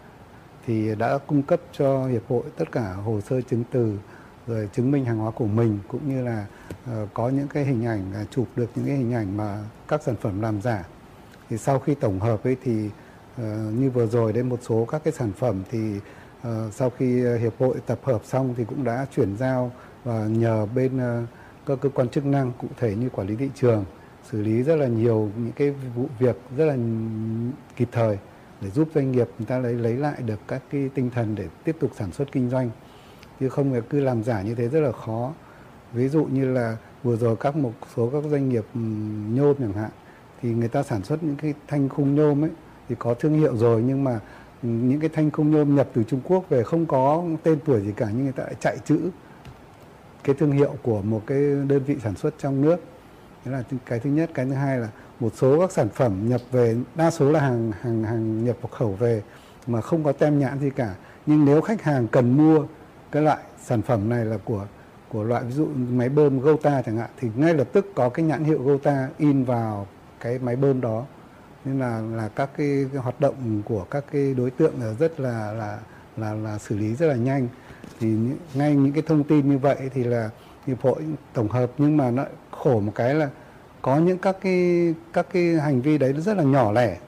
thì 0.66 0.94
đã 0.94 1.18
cung 1.18 1.42
cấp 1.42 1.60
cho 1.72 2.06
hiệp 2.06 2.22
hội 2.28 2.42
tất 2.56 2.72
cả 2.72 2.92
hồ 2.92 3.20
sơ 3.20 3.40
chứng 3.40 3.64
từ 3.70 3.98
rồi 4.46 4.68
chứng 4.72 4.90
minh 4.90 5.04
hàng 5.04 5.18
hóa 5.18 5.30
của 5.30 5.46
mình 5.46 5.78
cũng 5.88 6.08
như 6.08 6.22
là 6.22 6.46
uh, 6.84 7.08
có 7.14 7.28
những 7.28 7.48
cái 7.48 7.64
hình 7.64 7.86
ảnh 7.86 8.12
uh, 8.22 8.30
chụp 8.30 8.46
được 8.56 8.70
những 8.74 8.86
cái 8.86 8.96
hình 8.96 9.14
ảnh 9.14 9.36
mà 9.36 9.58
các 9.88 10.02
sản 10.02 10.14
phẩm 10.20 10.40
làm 10.40 10.62
giả 10.62 10.84
thì 11.50 11.58
sau 11.58 11.78
khi 11.78 11.94
tổng 11.94 12.20
hợp 12.20 12.44
ấy 12.44 12.56
thì 12.62 12.86
uh, 12.86 13.44
như 13.78 13.90
vừa 13.90 14.06
rồi 14.06 14.32
đến 14.32 14.48
một 14.48 14.58
số 14.62 14.84
các 14.84 15.04
cái 15.04 15.12
sản 15.12 15.32
phẩm 15.32 15.62
thì 15.70 15.96
uh, 15.96 16.72
sau 16.72 16.90
khi 16.90 17.22
hiệp 17.38 17.52
hội 17.58 17.76
tập 17.86 17.98
hợp 18.02 18.20
xong 18.24 18.54
thì 18.56 18.64
cũng 18.64 18.84
đã 18.84 19.06
chuyển 19.14 19.36
giao 19.36 19.72
và 20.04 20.26
nhờ 20.26 20.66
bên 20.74 20.96
uh, 20.96 21.28
các 21.66 21.78
cơ 21.80 21.88
quan 21.88 22.08
chức 22.08 22.26
năng 22.26 22.52
cụ 22.60 22.68
thể 22.78 22.94
như 22.94 23.08
quản 23.08 23.28
lý 23.28 23.36
thị 23.36 23.50
trường 23.54 23.84
xử 24.30 24.42
lý 24.42 24.62
rất 24.62 24.76
là 24.76 24.86
nhiều 24.86 25.30
những 25.36 25.52
cái 25.52 25.70
vụ 25.70 26.06
việc 26.18 26.36
rất 26.56 26.64
là 26.64 26.76
kịp 27.76 27.88
thời 27.92 28.18
để 28.60 28.70
giúp 28.70 28.88
doanh 28.94 29.12
nghiệp 29.12 29.28
người 29.38 29.46
ta 29.46 29.58
lấy 29.58 29.74
lấy 29.74 29.92
lại 29.92 30.22
được 30.26 30.40
các 30.48 30.62
cái 30.70 30.90
tinh 30.94 31.10
thần 31.10 31.34
để 31.34 31.48
tiếp 31.64 31.76
tục 31.80 31.90
sản 31.96 32.12
xuất 32.12 32.32
kinh 32.32 32.50
doanh. 32.50 32.70
Chứ 33.40 33.48
không 33.48 33.72
là 33.72 33.80
cứ 33.80 34.00
làm 34.00 34.24
giả 34.24 34.42
như 34.42 34.54
thế 34.54 34.68
rất 34.68 34.80
là 34.80 34.92
khó. 34.92 35.32
Ví 35.92 36.08
dụ 36.08 36.24
như 36.24 36.52
là 36.52 36.76
vừa 37.02 37.16
rồi 37.16 37.36
các 37.36 37.56
một 37.56 37.72
số 37.96 38.10
các 38.12 38.24
doanh 38.30 38.48
nghiệp 38.48 38.64
nhôm 39.34 39.56
chẳng 39.58 39.72
hạn 39.72 39.90
thì 40.42 40.54
người 40.54 40.68
ta 40.68 40.82
sản 40.82 41.02
xuất 41.02 41.22
những 41.22 41.36
cái 41.36 41.54
thanh 41.68 41.88
khung 41.88 42.14
nhôm 42.14 42.44
ấy, 42.44 42.50
thì 42.88 42.94
có 42.98 43.14
thương 43.14 43.34
hiệu 43.34 43.56
rồi, 43.56 43.82
nhưng 43.86 44.04
mà 44.04 44.20
những 44.62 45.00
cái 45.00 45.08
thanh 45.08 45.30
khung 45.30 45.50
nhôm 45.50 45.74
nhập 45.74 45.88
từ 45.92 46.04
Trung 46.04 46.20
Quốc 46.24 46.48
về 46.48 46.62
không 46.62 46.86
có 46.86 47.24
tên 47.42 47.58
tuổi 47.64 47.80
gì 47.80 47.92
cả, 47.96 48.06
nhưng 48.14 48.22
người 48.24 48.32
ta 48.32 48.42
lại 48.42 48.54
chạy 48.60 48.78
chữ 48.84 49.10
cái 50.24 50.34
thương 50.38 50.52
hiệu 50.52 50.74
của 50.82 51.02
một 51.02 51.22
cái 51.26 51.38
đơn 51.68 51.82
vị 51.86 51.96
sản 52.02 52.14
xuất 52.14 52.34
trong 52.38 52.60
nước. 52.60 52.76
Đó 53.44 53.52
là 53.52 53.62
cái 53.86 54.00
thứ 54.00 54.10
nhất. 54.10 54.30
Cái 54.34 54.46
thứ 54.46 54.52
hai 54.52 54.78
là 54.78 54.88
một 55.20 55.32
số 55.36 55.60
các 55.60 55.72
sản 55.72 55.88
phẩm 55.88 56.28
nhập 56.28 56.40
về, 56.52 56.76
đa 56.94 57.10
số 57.10 57.30
là 57.30 57.40
hàng 57.40 57.72
hàng 57.80 58.04
hàng 58.04 58.44
nhập 58.44 58.56
khẩu 58.70 58.92
về 58.92 59.22
mà 59.66 59.80
không 59.80 60.04
có 60.04 60.12
tem 60.12 60.38
nhãn 60.38 60.58
gì 60.58 60.70
cả. 60.70 60.94
Nhưng 61.26 61.44
nếu 61.44 61.60
khách 61.60 61.82
hàng 61.82 62.08
cần 62.08 62.36
mua 62.36 62.66
cái 63.12 63.22
loại 63.22 63.38
sản 63.62 63.82
phẩm 63.82 64.08
này 64.08 64.24
là 64.24 64.38
của 64.44 64.66
của 65.08 65.22
loại 65.22 65.44
ví 65.44 65.52
dụ 65.52 65.68
máy 65.90 66.08
bơm 66.08 66.40
Gota 66.40 66.82
chẳng 66.82 66.96
hạn, 66.96 67.10
thì 67.20 67.28
ngay 67.36 67.54
lập 67.54 67.68
tức 67.72 67.86
có 67.94 68.08
cái 68.08 68.24
nhãn 68.24 68.44
hiệu 68.44 68.62
Gota 68.62 69.08
in 69.18 69.44
vào 69.44 69.86
cái 70.20 70.38
máy 70.38 70.56
bơm 70.56 70.80
đó. 70.80 71.04
Nên 71.64 71.78
là 71.78 72.00
là 72.00 72.28
các 72.28 72.50
cái, 72.56 72.86
hoạt 73.02 73.20
động 73.20 73.62
của 73.64 73.84
các 73.90 74.04
cái 74.12 74.34
đối 74.34 74.50
tượng 74.50 74.72
là 74.80 74.92
rất 74.92 75.20
là 75.20 75.52
là 75.52 75.78
là 76.16 76.34
là 76.34 76.58
xử 76.58 76.78
lý 76.78 76.94
rất 76.94 77.06
là 77.06 77.14
nhanh. 77.14 77.48
Thì 78.00 78.08
những, 78.08 78.36
ngay 78.54 78.74
những 78.74 78.92
cái 78.92 79.02
thông 79.06 79.24
tin 79.24 79.50
như 79.50 79.58
vậy 79.58 79.76
thì 79.94 80.04
là 80.04 80.30
hiệp 80.66 80.80
hội 80.82 81.02
tổng 81.32 81.48
hợp 81.48 81.70
nhưng 81.78 81.96
mà 81.96 82.10
nó 82.10 82.24
khổ 82.50 82.80
một 82.80 82.92
cái 82.94 83.14
là 83.14 83.30
có 83.82 83.96
những 83.96 84.18
các 84.18 84.36
cái 84.40 84.94
các 85.12 85.26
cái 85.32 85.54
hành 85.54 85.80
vi 85.80 85.98
đấy 85.98 86.12
rất 86.12 86.36
là 86.36 86.42
nhỏ 86.42 86.72
lẻ. 86.72 86.98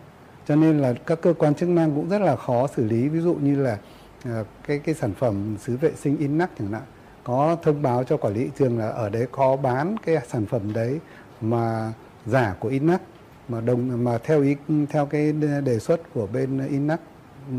Cho 0.49 0.57
nên 0.57 0.78
là 0.78 0.95
các 1.07 1.19
cơ 1.23 1.35
quan 1.39 1.55
chức 1.55 1.69
năng 1.69 1.95
cũng 1.95 2.09
rất 2.09 2.19
là 2.19 2.37
khó 2.37 2.66
xử 2.77 2.85
lý. 2.85 3.09
Ví 3.09 3.20
dụ 3.20 3.35
như 3.35 3.62
là 3.62 3.78
à, 4.24 4.45
cái 4.66 4.78
cái 4.78 4.95
sản 4.95 5.12
phẩm 5.19 5.57
xứ 5.61 5.77
vệ 5.77 5.93
sinh 5.97 6.16
Inac 6.16 6.51
chẳng 6.59 6.73
hạn 6.73 6.82
có 7.24 7.57
thông 7.62 7.82
báo 7.82 8.05
cho 8.05 8.16
quản 8.16 8.35
lý 8.35 8.45
thị 8.45 8.51
trường 8.59 8.78
là 8.78 8.89
ở 8.89 9.09
đấy 9.09 9.27
có 9.31 9.57
bán 9.57 9.97
cái 10.07 10.16
sản 10.28 10.47
phẩm 10.47 10.73
đấy 10.73 11.01
mà 11.41 11.93
giả 12.27 12.55
của 12.61 12.69
Inac 12.69 13.01
mà 13.49 13.61
đồng, 13.61 14.05
mà 14.05 14.19
theo 14.19 14.43
ý, 14.43 14.57
theo 14.91 15.07
cái 15.07 15.33
đề 15.65 15.79
xuất 15.79 16.01
của 16.15 16.27
bên 16.27 16.69
Inac 16.69 17.01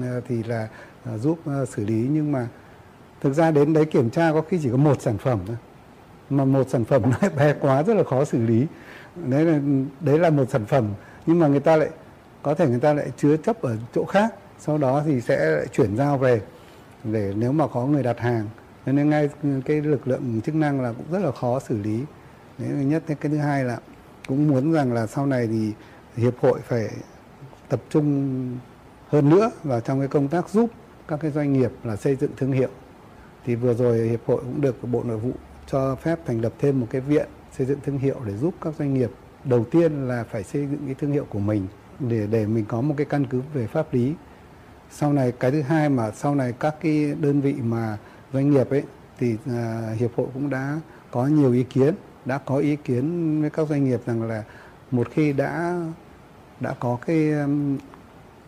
ờ, 0.02 0.22
thì 0.28 0.44
là 0.44 0.68
ờ, 1.06 1.18
giúp 1.18 1.40
ờ, 1.46 1.66
xử 1.66 1.86
lý. 1.86 2.08
Nhưng 2.12 2.32
mà 2.32 2.48
thực 3.22 3.34
ra 3.34 3.52
đến 3.52 3.74
đấy 3.74 3.86
kiểm 3.86 4.10
tra 4.10 4.32
có 4.32 4.42
khi 4.42 4.60
chỉ 4.64 4.70
có 4.72 4.78
một 4.78 5.02
sản 5.02 5.18
phẩm 5.18 5.40
thôi. 5.48 5.58
Mà 6.30 6.46
một 6.46 6.70
sản 6.70 6.86
phẩm 6.86 7.02
nó 7.22 7.30
bé 7.38 7.54
quá, 7.62 7.84
rất 7.84 7.94
là 7.94 8.04
khó 8.04 8.26
xử 8.26 8.46
lý. 8.46 8.68
Đấy 9.16 9.46
là 9.46 9.60
đấy 10.00 10.20
là 10.20 10.30
một 10.30 10.50
sản 10.50 10.66
phẩm, 10.66 10.88
nhưng 11.26 11.40
mà 11.40 11.48
người 11.48 11.60
ta 11.60 11.78
lại, 11.78 11.90
có 12.44 12.54
thể 12.54 12.68
người 12.68 12.80
ta 12.80 12.94
lại 12.94 13.12
chứa 13.18 13.38
chấp 13.38 13.62
ở 13.62 13.78
chỗ 13.96 14.06
khác. 14.06 14.34
Sau 14.60 14.78
đó 14.78 15.04
thì 15.06 15.22
sẽ 15.22 15.46
lại 15.46 15.68
chuyển 15.68 15.98
giao 15.98 16.18
về, 16.18 16.42
để 17.04 17.34
nếu 17.38 17.52
mà 17.52 17.68
có 17.68 17.86
người 17.86 18.04
đặt 18.04 18.20
hàng. 18.20 18.48
Nên 18.86 19.10
ngay 19.10 19.30
ừ, 19.44 19.50
cái 19.66 19.82
lực 19.82 20.08
lượng 20.08 20.42
chức 20.46 20.56
năng 20.56 20.82
là 20.82 20.94
cũng 20.98 21.06
rất 21.12 21.20
là 21.20 21.32
khó 21.32 21.60
xử 21.60 21.78
lý. 21.78 22.00
Đấy 22.58 22.70
là 22.70 22.84
nhất. 22.84 23.04
Cái 23.08 23.18
thứ 23.22 23.38
hai 23.38 23.64
là 23.64 23.78
cũng 24.32 24.48
muốn 24.48 24.72
rằng 24.72 24.94
là 24.94 25.08
sau 25.08 25.26
này 25.26 25.48
thì 25.48 25.74
hiệp 26.16 26.40
hội 26.40 26.60
phải 26.68 26.90
tập 27.70 27.82
trung 27.90 28.58
hơn 29.08 29.30
nữa 29.30 29.52
vào 29.64 29.80
trong 29.80 30.00
cái 30.00 30.08
công 30.08 30.28
tác 30.28 30.50
giúp 30.50 30.70
các 31.08 31.20
cái 31.20 31.32
doanh 31.32 31.54
nghiệp 31.54 31.72
là 31.84 31.96
xây 31.96 32.16
dựng 32.16 32.32
thương 32.38 32.52
hiệu. 32.52 32.70
Thì 33.46 33.56
vừa 33.56 33.74
rồi 33.74 33.98
hiệp 33.98 34.20
hội 34.26 34.42
cũng 34.42 34.62
được 34.62 34.84
bộ 34.84 35.04
nội 35.04 35.18
vụ 35.18 35.32
cho 35.68 35.96
phép 35.96 36.20
thành 36.26 36.42
lập 36.42 36.54
thêm 36.60 36.80
một 36.80 36.88
cái 36.90 37.02
viện 37.02 37.28
xây 37.58 37.68
dựng 37.68 37.80
thương 37.86 37.98
hiệu 37.98 38.16
để 38.26 38.38
giúp 38.38 38.54
các 38.62 38.74
doanh 38.80 38.94
nghiệp 38.94 39.12
đầu 39.44 39.66
tiên 39.72 40.08
là 40.08 40.24
phải 40.24 40.44
xây 40.44 40.68
dựng 40.68 40.80
cái 40.86 40.96
thương 40.96 41.12
hiệu 41.12 41.26
của 41.30 41.40
mình 41.40 41.68
để 42.00 42.28
để 42.28 42.46
mình 42.46 42.66
có 42.66 42.82
một 42.82 42.94
cái 42.98 43.06
căn 43.06 43.26
cứ 43.26 43.42
về 43.54 43.68
pháp 43.68 43.94
lý. 43.94 44.14
Sau 44.92 45.14
này 45.14 45.32
cái 45.40 45.52
thứ 45.52 45.62
hai 45.62 45.90
mà 45.90 46.12
sau 46.12 46.36
này 46.36 46.54
các 46.60 46.76
cái 46.82 47.16
đơn 47.20 47.42
vị 47.42 47.56
mà 47.64 47.98
doanh 48.34 48.52
nghiệp 48.52 48.70
ấy 48.70 48.84
thì 49.20 49.34
uh, 49.34 50.00
hiệp 50.00 50.12
hội 50.16 50.28
cũng 50.34 50.50
đã 50.50 50.80
có 51.12 51.28
nhiều 51.28 51.52
ý 51.52 51.64
kiến 51.64 51.96
đã 52.26 52.38
có 52.38 52.58
ý 52.58 52.76
kiến 52.76 53.42
với 53.42 53.50
các 53.50 53.68
doanh 53.68 53.86
nghiệp 53.86 54.00
rằng 54.06 54.24
là 54.24 54.44
một 54.92 55.08
khi 55.12 55.34
đã 55.34 55.82
đã 56.60 56.74
có 56.80 56.98
cái 57.06 57.32
um, 57.32 57.78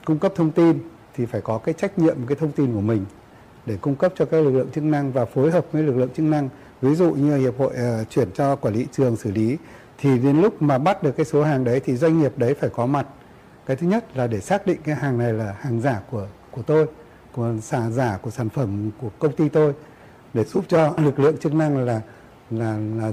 cung 0.06 0.20
cấp 0.20 0.34
thông 0.36 0.52
tin 0.52 0.80
thì 1.16 1.26
phải 1.26 1.42
có 1.42 1.58
cái 1.58 1.74
trách 1.74 2.00
nhiệm 2.00 2.18
cái 2.28 2.38
thông 2.40 2.52
tin 2.52 2.74
của 2.74 2.82
mình 2.82 3.06
để 3.66 3.78
cung 3.82 3.96
cấp 3.96 4.14
cho 4.16 4.26
các 4.26 4.38
lực 4.38 4.52
lượng 4.52 4.70
chức 4.74 4.84
năng 4.84 5.12
và 5.12 5.26
phối 5.26 5.52
hợp 5.52 5.66
với 5.72 5.84
lực 5.84 5.98
lượng 5.98 6.10
chức 6.16 6.26
năng. 6.26 6.50
Ví 6.82 6.96
dụ 6.96 7.12
như 7.12 7.38
hiệp 7.38 7.58
hội 7.58 7.74
uh, 7.74 8.10
chuyển 8.10 8.32
cho 8.32 8.56
quản 8.56 8.74
lý 8.74 8.88
trường 8.92 9.16
xử 9.16 9.32
lý 9.32 9.58
thì 9.98 10.20
đến 10.20 10.42
lúc 10.42 10.62
mà 10.62 10.78
bắt 10.78 11.04
được 11.04 11.12
cái 11.18 11.26
số 11.26 11.44
hàng 11.44 11.64
đấy 11.64 11.82
thì 11.86 11.96
doanh 11.96 12.20
nghiệp 12.20 12.34
đấy 12.38 12.54
phải 12.54 12.70
có 12.70 12.86
mặt. 12.86 13.08
Cái 13.66 13.78
thứ 13.78 13.88
nhất 13.88 14.18
là 14.18 14.28
để 14.28 14.40
xác 14.40 14.68
định 14.68 14.80
cái 14.84 14.96
hàng 14.96 15.18
này 15.18 15.34
là 15.34 15.56
hàng 15.60 15.82
giả 15.82 16.02
của 16.12 16.28
của 16.52 16.62
tôi 16.62 16.86
của 17.32 17.54
sản 17.62 17.94
giả 17.94 18.18
của 18.22 18.32
sản 18.32 18.50
phẩm 18.50 18.92
của 19.02 19.10
công 19.20 19.36
ty 19.36 19.50
tôi 19.50 19.74
để 20.34 20.44
giúp 20.44 20.66
cho 20.68 20.94
lực 20.98 21.20
lượng 21.20 21.38
chức 21.38 21.54
năng 21.54 21.86
là 21.86 22.02
là 22.52 22.78
là 22.98 23.12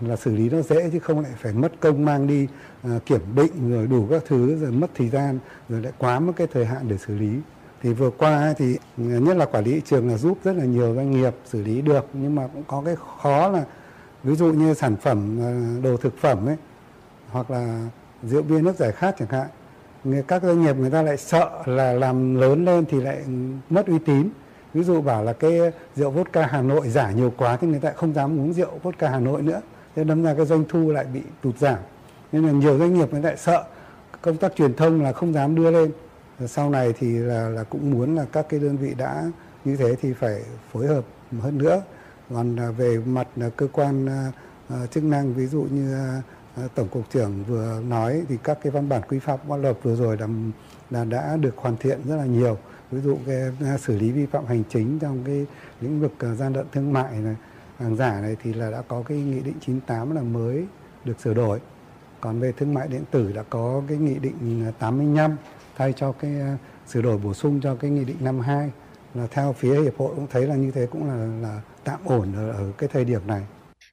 là 0.00 0.16
xử 0.16 0.36
lý 0.36 0.50
nó 0.50 0.62
dễ 0.62 0.90
chứ 0.90 0.98
không 0.98 1.20
lại 1.20 1.32
phải 1.36 1.52
mất 1.52 1.72
công 1.80 2.04
mang 2.04 2.26
đi 2.26 2.48
uh, 2.86 3.06
kiểm 3.06 3.20
định 3.34 3.70
rồi 3.70 3.86
đủ 3.86 4.06
các 4.10 4.22
thứ 4.26 4.56
rồi 4.56 4.70
mất 4.70 4.90
thời 4.94 5.08
gian 5.08 5.38
rồi 5.68 5.82
lại 5.82 5.92
quá 5.98 6.18
mất 6.18 6.32
cái 6.36 6.46
thời 6.52 6.64
hạn 6.64 6.88
để 6.88 6.98
xử 6.98 7.14
lý. 7.18 7.38
Thì 7.82 7.92
vừa 7.92 8.10
qua 8.10 8.54
thì 8.58 8.76
ờ, 8.98 9.04
nhất 9.04 9.36
là 9.36 9.44
quản 9.44 9.64
lý 9.64 9.72
thị 9.72 9.82
trường 9.84 10.08
là 10.08 10.16
giúp 10.16 10.38
rất 10.44 10.56
là 10.56 10.64
nhiều 10.64 10.94
doanh 10.94 11.10
nghiệp 11.10 11.34
xử 11.44 11.62
lý 11.62 11.82
được 11.82 12.06
nhưng 12.12 12.34
mà 12.34 12.48
cũng 12.52 12.62
có 12.66 12.82
cái 12.84 12.96
khó 13.22 13.48
là 13.48 13.64
ví 14.22 14.34
dụ 14.34 14.46
như 14.46 14.74
sản 14.74 14.96
phẩm 14.96 15.38
ờ, 15.40 15.80
đồ 15.82 15.96
thực 15.96 16.18
phẩm 16.18 16.46
ấy 16.46 16.56
hoặc 17.30 17.50
là 17.50 17.88
rượu 18.22 18.42
bia 18.42 18.60
nước 18.60 18.76
giải 18.76 18.92
khát 18.92 19.14
chẳng 19.18 19.28
hạn 19.28 19.46
người 20.04 20.22
các 20.22 20.42
doanh 20.42 20.62
nghiệp 20.62 20.76
người 20.76 20.90
ta 20.90 21.02
lại 21.02 21.16
sợ 21.16 21.62
là 21.66 21.92
làm 21.92 22.34
lớn 22.34 22.64
lên 22.64 22.84
thì 22.88 23.00
lại 23.00 23.24
mất 23.70 23.86
uy 23.86 23.98
tín. 23.98 24.28
Ví 24.74 24.82
dụ 24.82 25.00
bảo 25.00 25.24
là 25.24 25.32
cái 25.32 25.60
rượu 25.96 26.10
vodka 26.10 26.46
Hà 26.46 26.62
Nội 26.62 26.88
giả 26.88 27.10
nhiều 27.10 27.32
quá 27.36 27.56
thì 27.56 27.68
người 27.68 27.80
ta 27.80 27.92
không 27.92 28.14
dám 28.14 28.40
uống 28.40 28.52
rượu 28.52 28.70
vodka 28.82 29.08
Hà 29.10 29.20
Nội 29.20 29.42
nữa 29.42 29.60
thế 29.96 30.04
đâm 30.04 30.22
ra 30.22 30.34
cái 30.34 30.46
doanh 30.46 30.64
thu 30.68 30.90
lại 30.90 31.04
bị 31.04 31.20
tụt 31.42 31.58
giảm. 31.58 31.78
Nên 32.32 32.46
là 32.46 32.52
nhiều 32.52 32.78
doanh 32.78 32.94
nghiệp 32.94 33.12
mới 33.12 33.22
lại 33.22 33.36
sợ. 33.36 33.64
Công 34.20 34.36
tác 34.36 34.56
truyền 34.56 34.74
thông 34.74 35.02
là 35.02 35.12
không 35.12 35.32
dám 35.32 35.54
đưa 35.54 35.70
lên. 35.70 35.90
Sau 36.46 36.70
này 36.70 36.94
thì 36.98 37.18
là 37.18 37.48
là 37.48 37.62
cũng 37.62 37.90
muốn 37.90 38.16
là 38.16 38.26
các 38.32 38.46
cái 38.48 38.60
đơn 38.60 38.76
vị 38.76 38.94
đã 38.98 39.24
như 39.64 39.76
thế 39.76 39.96
thì 40.02 40.12
phải 40.12 40.42
phối 40.72 40.86
hợp 40.86 41.04
hơn 41.40 41.58
nữa. 41.58 41.82
Còn 42.34 42.56
về 42.76 42.98
mặt 43.06 43.28
cơ 43.56 43.68
quan 43.72 44.06
à, 44.06 44.32
à, 44.68 44.86
chức 44.86 45.04
năng, 45.04 45.34
ví 45.34 45.46
dụ 45.46 45.66
như 45.70 45.94
à, 45.94 46.22
tổng 46.74 46.88
cục 46.88 47.10
trưởng 47.12 47.44
vừa 47.48 47.80
nói 47.88 48.22
thì 48.28 48.36
các 48.42 48.58
cái 48.62 48.70
văn 48.70 48.88
bản 48.88 49.02
quy 49.08 49.18
phạm 49.18 49.38
pháp 49.48 49.56
luật 49.56 49.76
vừa 49.82 49.96
rồi 49.96 50.16
là 50.16 50.26
là 50.90 51.04
đã 51.04 51.36
được 51.36 51.56
hoàn 51.56 51.76
thiện 51.76 52.00
rất 52.08 52.16
là 52.16 52.24
nhiều. 52.24 52.58
Ví 52.90 53.00
dụ 53.00 53.18
cái 53.26 53.52
xử 53.78 53.98
lý 53.98 54.10
vi 54.10 54.26
phạm 54.26 54.46
hành 54.46 54.62
chính 54.70 54.98
trong 54.98 55.22
cái 55.26 55.46
lĩnh 55.80 56.00
vực 56.00 56.12
gian 56.38 56.52
lận 56.52 56.66
thương 56.72 56.92
mại 56.92 57.12
này 57.18 57.36
hàng 57.78 57.96
giả 57.96 58.20
này 58.20 58.36
thì 58.42 58.52
là 58.52 58.70
đã 58.70 58.82
có 58.88 59.02
cái 59.02 59.18
nghị 59.18 59.40
định 59.40 59.54
98 59.60 60.14
là 60.16 60.22
mới 60.22 60.66
được 61.04 61.20
sửa 61.20 61.34
đổi 61.34 61.60
còn 62.20 62.40
về 62.40 62.52
thương 62.52 62.74
mại 62.74 62.88
điện 62.88 63.04
tử 63.10 63.32
đã 63.32 63.42
có 63.50 63.82
cái 63.88 63.98
nghị 63.98 64.18
định 64.18 64.64
à, 64.66 64.70
85 64.78 65.36
thay 65.76 65.92
cho 65.92 66.12
cái 66.12 66.40
à, 66.40 66.56
sửa 66.86 67.02
đổi 67.02 67.18
bổ 67.18 67.34
sung 67.34 67.60
cho 67.62 67.74
cái 67.74 67.90
nghị 67.90 68.04
định 68.04 68.16
52 68.20 68.70
là 69.14 69.26
theo 69.30 69.52
phía 69.52 69.82
hiệp 69.82 69.98
hội 69.98 70.12
cũng 70.16 70.26
thấy 70.30 70.46
là 70.46 70.54
như 70.54 70.70
thế 70.70 70.86
cũng 70.90 71.08
là 71.08 71.14
là 71.42 71.60
tạm 71.84 72.00
ổn 72.04 72.32
ở, 72.36 72.50
ở 72.50 72.72
cái 72.78 72.88
thời 72.92 73.04
điểm 73.04 73.20
này. 73.26 73.42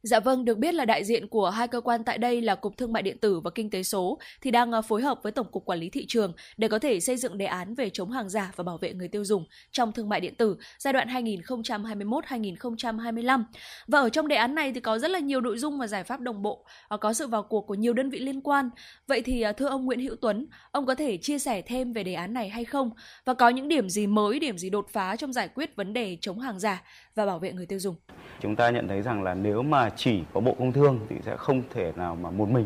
Dạ 0.03 0.19
vâng, 0.19 0.45
được 0.45 0.57
biết 0.57 0.73
là 0.73 0.85
đại 0.85 1.03
diện 1.03 1.27
của 1.27 1.49
hai 1.49 1.67
cơ 1.67 1.81
quan 1.81 2.03
tại 2.03 2.17
đây 2.17 2.41
là 2.41 2.55
Cục 2.55 2.77
Thương 2.77 2.93
mại 2.93 3.03
Điện 3.03 3.17
tử 3.17 3.39
và 3.39 3.51
Kinh 3.55 3.69
tế 3.69 3.83
số 3.83 4.19
thì 4.41 4.51
đang 4.51 4.71
à, 4.71 4.81
phối 4.81 5.01
hợp 5.01 5.19
với 5.23 5.31
Tổng 5.31 5.47
cục 5.51 5.65
Quản 5.65 5.79
lý 5.79 5.89
Thị 5.89 6.05
trường 6.07 6.33
để 6.57 6.67
có 6.67 6.79
thể 6.79 6.99
xây 6.99 7.17
dựng 7.17 7.37
đề 7.37 7.45
án 7.45 7.75
về 7.75 7.89
chống 7.89 8.11
hàng 8.11 8.29
giả 8.29 8.51
và 8.55 8.63
bảo 8.63 8.77
vệ 8.77 8.93
người 8.93 9.07
tiêu 9.07 9.25
dùng 9.25 9.45
trong 9.71 9.91
thương 9.91 10.09
mại 10.09 10.19
điện 10.19 10.35
tử 10.35 10.57
giai 10.79 10.93
đoạn 10.93 11.07
2021-2025. 11.07 13.43
Và 13.87 13.99
ở 13.99 14.09
trong 14.09 14.27
đề 14.27 14.35
án 14.35 14.55
này 14.55 14.71
thì 14.73 14.79
có 14.79 14.99
rất 14.99 15.11
là 15.11 15.19
nhiều 15.19 15.41
nội 15.41 15.57
dung 15.57 15.79
và 15.79 15.87
giải 15.87 16.03
pháp 16.03 16.19
đồng 16.19 16.41
bộ, 16.41 16.65
à, 16.89 16.97
có 16.97 17.13
sự 17.13 17.27
vào 17.27 17.43
cuộc 17.43 17.61
của 17.61 17.75
nhiều 17.75 17.93
đơn 17.93 18.09
vị 18.09 18.19
liên 18.19 18.41
quan. 18.41 18.69
Vậy 19.07 19.21
thì 19.21 19.41
à, 19.41 19.51
thưa 19.51 19.67
ông 19.67 19.85
Nguyễn 19.85 19.99
Hữu 19.99 20.15
Tuấn, 20.21 20.45
ông 20.71 20.85
có 20.85 20.95
thể 20.95 21.17
chia 21.17 21.39
sẻ 21.39 21.61
thêm 21.61 21.93
về 21.93 22.03
đề 22.03 22.13
án 22.13 22.33
này 22.33 22.49
hay 22.49 22.65
không? 22.65 22.91
Và 23.25 23.33
có 23.33 23.49
những 23.49 23.67
điểm 23.67 23.89
gì 23.89 24.07
mới, 24.07 24.39
điểm 24.39 24.57
gì 24.57 24.69
đột 24.69 24.87
phá 24.91 25.15
trong 25.15 25.33
giải 25.33 25.49
quyết 25.55 25.75
vấn 25.75 25.93
đề 25.93 26.17
chống 26.21 26.39
hàng 26.39 26.59
giả 26.59 26.83
và 27.15 27.25
bảo 27.25 27.39
vệ 27.39 27.51
người 27.51 27.65
tiêu 27.65 27.79
dùng? 27.79 27.95
Chúng 28.43 28.55
ta 28.55 28.69
nhận 28.69 28.87
thấy 28.87 29.01
rằng 29.01 29.23
là 29.23 29.33
nếu 29.33 29.61
mà 29.63 29.89
chỉ 29.95 30.23
có 30.33 30.39
Bộ 30.39 30.55
Công 30.59 30.71
Thương 30.71 30.99
thì 31.09 31.15
sẽ 31.25 31.35
không 31.37 31.61
thể 31.73 31.91
nào 31.95 32.15
mà 32.15 32.31
một 32.31 32.49
mình 32.49 32.65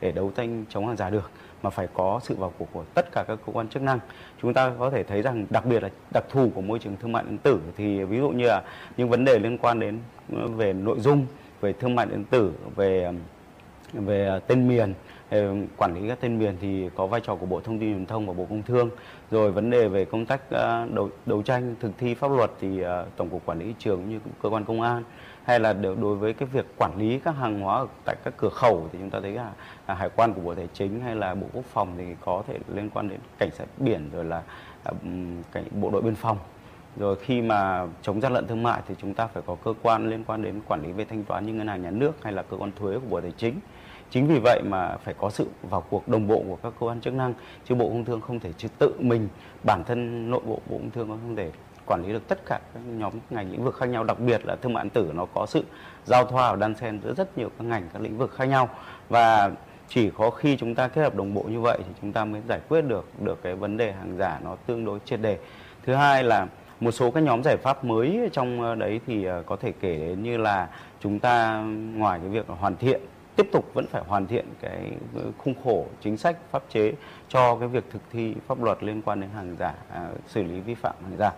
để 0.00 0.12
đấu 0.12 0.32
tranh 0.36 0.64
chống 0.68 0.86
hàng 0.86 0.96
giả 0.96 1.10
được 1.10 1.30
mà 1.62 1.70
phải 1.70 1.88
có 1.94 2.20
sự 2.22 2.34
vào 2.34 2.52
cuộc 2.58 2.68
của 2.72 2.84
tất 2.94 3.06
cả 3.12 3.24
các 3.28 3.38
cơ 3.46 3.52
quan 3.52 3.68
chức 3.68 3.82
năng. 3.82 3.98
Chúng 4.42 4.54
ta 4.54 4.72
có 4.78 4.90
thể 4.90 5.02
thấy 5.02 5.22
rằng 5.22 5.46
đặc 5.50 5.66
biệt 5.66 5.82
là 5.82 5.88
đặc 6.12 6.24
thù 6.30 6.50
của 6.54 6.60
môi 6.60 6.78
trường 6.78 6.96
thương 6.96 7.12
mại 7.12 7.24
điện 7.24 7.38
tử 7.38 7.60
thì 7.76 8.04
ví 8.04 8.18
dụ 8.18 8.30
như 8.30 8.46
là 8.46 8.62
những 8.96 9.08
vấn 9.08 9.24
đề 9.24 9.38
liên 9.38 9.58
quan 9.58 9.80
đến 9.80 9.98
ừ, 10.32 10.48
về 10.48 10.72
nội 10.72 11.00
dung, 11.00 11.26
về 11.60 11.72
thương 11.72 11.94
mại 11.94 12.06
điện 12.06 12.24
tử, 12.30 12.52
về 12.76 13.04
ừ, 13.94 14.00
về 14.00 14.40
tên 14.46 14.68
miền 14.68 14.94
ừ, 15.30 15.54
quản 15.76 15.94
lý 15.94 16.08
các 16.08 16.18
tên 16.20 16.38
miền 16.38 16.56
thì 16.60 16.88
có 16.96 17.06
vai 17.06 17.20
trò 17.20 17.34
của 17.34 17.46
Bộ 17.46 17.60
Thông 17.60 17.78
tin 17.78 17.94
Truyền 17.94 18.06
thông 18.06 18.26
và 18.26 18.32
Bộ 18.32 18.46
Công 18.50 18.62
Thương. 18.62 18.90
Rồi 19.30 19.52
vấn 19.52 19.70
đề 19.70 19.88
về 19.88 20.04
công 20.04 20.26
tác 20.26 20.50
ờ, 20.50 20.86
đấu, 20.94 21.10
đấu 21.26 21.42
tranh 21.42 21.74
thực 21.80 21.90
thi 21.98 22.14
pháp 22.14 22.30
luật 22.30 22.50
thì 22.60 22.80
ờ, 22.80 23.06
Tổng 23.16 23.30
cục 23.30 23.46
Quản 23.46 23.58
lý 23.58 23.64
thị 23.66 23.74
trường 23.78 24.10
như 24.10 24.20
cơ 24.42 24.48
quan 24.48 24.64
công 24.64 24.80
an 24.80 25.02
hay 25.44 25.60
là 25.60 25.72
đối 25.72 26.16
với 26.16 26.32
cái 26.34 26.48
việc 26.52 26.66
quản 26.76 26.98
lý 26.98 27.18
các 27.18 27.36
hàng 27.36 27.60
hóa 27.60 27.86
tại 28.04 28.16
các 28.24 28.34
cửa 28.36 28.48
khẩu 28.48 28.88
thì 28.92 28.98
chúng 28.98 29.10
ta 29.10 29.20
thấy 29.20 29.32
là, 29.32 29.52
là 29.88 29.94
hải 29.94 30.10
quan 30.16 30.34
của 30.34 30.40
bộ 30.40 30.54
tài 30.54 30.68
chính 30.72 31.00
hay 31.00 31.16
là 31.16 31.34
bộ 31.34 31.46
quốc 31.52 31.64
phòng 31.72 31.94
thì 31.98 32.04
có 32.24 32.42
thể 32.46 32.58
liên 32.74 32.90
quan 32.90 33.08
đến 33.08 33.20
cảnh 33.38 33.50
sát 33.58 33.64
biển 33.78 34.10
rồi 34.12 34.24
là 34.24 34.42
à, 34.84 34.92
cảnh 35.52 35.64
bộ 35.70 35.90
đội 35.90 36.02
biên 36.02 36.14
phòng. 36.14 36.38
Rồi 36.96 37.16
khi 37.16 37.42
mà 37.42 37.86
chống 38.02 38.20
gian 38.20 38.32
lận 38.32 38.46
thương 38.46 38.62
mại 38.62 38.82
thì 38.88 38.94
chúng 38.98 39.14
ta 39.14 39.26
phải 39.26 39.42
có 39.46 39.56
cơ 39.64 39.74
quan 39.82 40.10
liên 40.10 40.24
quan 40.24 40.42
đến 40.42 40.60
quản 40.68 40.82
lý 40.82 40.92
về 40.92 41.04
thanh 41.04 41.24
toán 41.24 41.46
như 41.46 41.52
ngân 41.52 41.68
hàng 41.68 41.82
nhà 41.82 41.90
nước 41.90 42.12
hay 42.22 42.32
là 42.32 42.42
cơ 42.42 42.56
quan 42.56 42.72
thuế 42.76 42.94
của 42.94 43.06
bộ 43.08 43.20
tài 43.20 43.32
chính 43.36 43.60
chính 44.10 44.26
vì 44.26 44.38
vậy 44.38 44.62
mà 44.64 44.96
phải 44.96 45.14
có 45.14 45.30
sự 45.30 45.46
vào 45.62 45.80
cuộc 45.80 46.08
đồng 46.08 46.26
bộ 46.26 46.44
của 46.48 46.56
các 46.62 46.72
cơ 46.80 46.86
quan 46.86 47.00
chức 47.00 47.14
năng, 47.14 47.34
chứ 47.68 47.74
bộ 47.74 47.88
công 47.88 48.04
thương 48.04 48.20
không 48.20 48.40
thể 48.40 48.52
chứ 48.58 48.68
tự 48.78 48.94
mình, 48.98 49.28
bản 49.64 49.84
thân 49.84 50.30
nội 50.30 50.40
bộ 50.46 50.60
bộ 50.70 50.78
công 50.78 50.90
thương 50.90 51.08
không 51.08 51.36
thể 51.36 51.50
quản 51.86 52.02
lý 52.02 52.12
được 52.12 52.28
tất 52.28 52.46
cả 52.46 52.60
các 52.74 52.80
nhóm 52.86 53.12
ngành 53.30 53.50
lĩnh 53.50 53.64
vực 53.64 53.76
khác 53.76 53.86
nhau. 53.86 54.04
Đặc 54.04 54.20
biệt 54.20 54.46
là 54.46 54.56
thương 54.56 54.72
mại 54.72 54.84
điện 54.84 54.90
tử, 54.90 55.12
nó 55.14 55.26
có 55.34 55.46
sự 55.46 55.64
giao 56.04 56.24
thoa 56.24 56.50
và 56.50 56.56
đan 56.56 56.74
xen 56.74 57.00
giữa 57.04 57.14
rất 57.14 57.38
nhiều 57.38 57.50
các 57.58 57.64
ngành, 57.64 57.88
các 57.92 58.02
lĩnh 58.02 58.18
vực 58.18 58.32
khác 58.32 58.44
nhau. 58.44 58.68
Và 59.08 59.50
chỉ 59.88 60.10
có 60.10 60.30
khi 60.30 60.56
chúng 60.56 60.74
ta 60.74 60.88
kết 60.88 61.02
hợp 61.02 61.14
đồng 61.14 61.34
bộ 61.34 61.42
như 61.42 61.60
vậy 61.60 61.78
thì 61.78 61.92
chúng 62.00 62.12
ta 62.12 62.24
mới 62.24 62.42
giải 62.48 62.60
quyết 62.68 62.80
được 62.80 63.04
được 63.20 63.42
cái 63.42 63.54
vấn 63.54 63.76
đề 63.76 63.92
hàng 63.92 64.16
giả 64.18 64.40
nó 64.44 64.56
tương 64.66 64.84
đối 64.84 64.98
triệt 65.04 65.20
đề 65.20 65.38
thứ 65.86 65.94
hai 65.94 66.24
là 66.24 66.46
một 66.80 66.90
số 66.90 67.10
các 67.10 67.20
nhóm 67.20 67.42
giải 67.42 67.56
pháp 67.56 67.84
mới 67.84 68.28
trong 68.32 68.62
ờ, 68.62 68.74
đấy 68.74 69.00
thì 69.06 69.24
ờ, 69.24 69.42
có 69.46 69.56
thể 69.56 69.72
kể 69.80 69.96
đến 69.96 70.22
như 70.22 70.36
là 70.36 70.68
chúng 71.00 71.18
ta 71.18 71.62
ngoài 71.94 72.18
cái 72.22 72.28
việc 72.28 72.46
hoàn 72.48 72.76
thiện 72.76 73.00
tiếp 73.38 73.48
tục 73.52 73.74
vẫn 73.74 73.86
phải 73.86 74.02
hoàn 74.06 74.26
thiện 74.26 74.46
cái 74.60 74.92
ờ, 75.14 75.22
khung 75.38 75.54
khổ 75.64 75.86
chính 76.00 76.16
sách 76.16 76.36
pháp 76.50 76.62
chế 76.68 76.92
cho 77.28 77.56
cái 77.56 77.68
việc 77.68 77.84
thực 77.90 78.02
thi 78.12 78.34
pháp 78.46 78.62
luật 78.62 78.82
liên 78.82 79.02
quan 79.02 79.20
đến 79.20 79.30
hàng 79.36 79.56
giả 79.58 79.74
à, 79.90 80.08
xử 80.26 80.42
lý 80.42 80.60
vi 80.60 80.74
phạm 80.74 80.94
hàng 81.02 81.16
giả. 81.18 81.32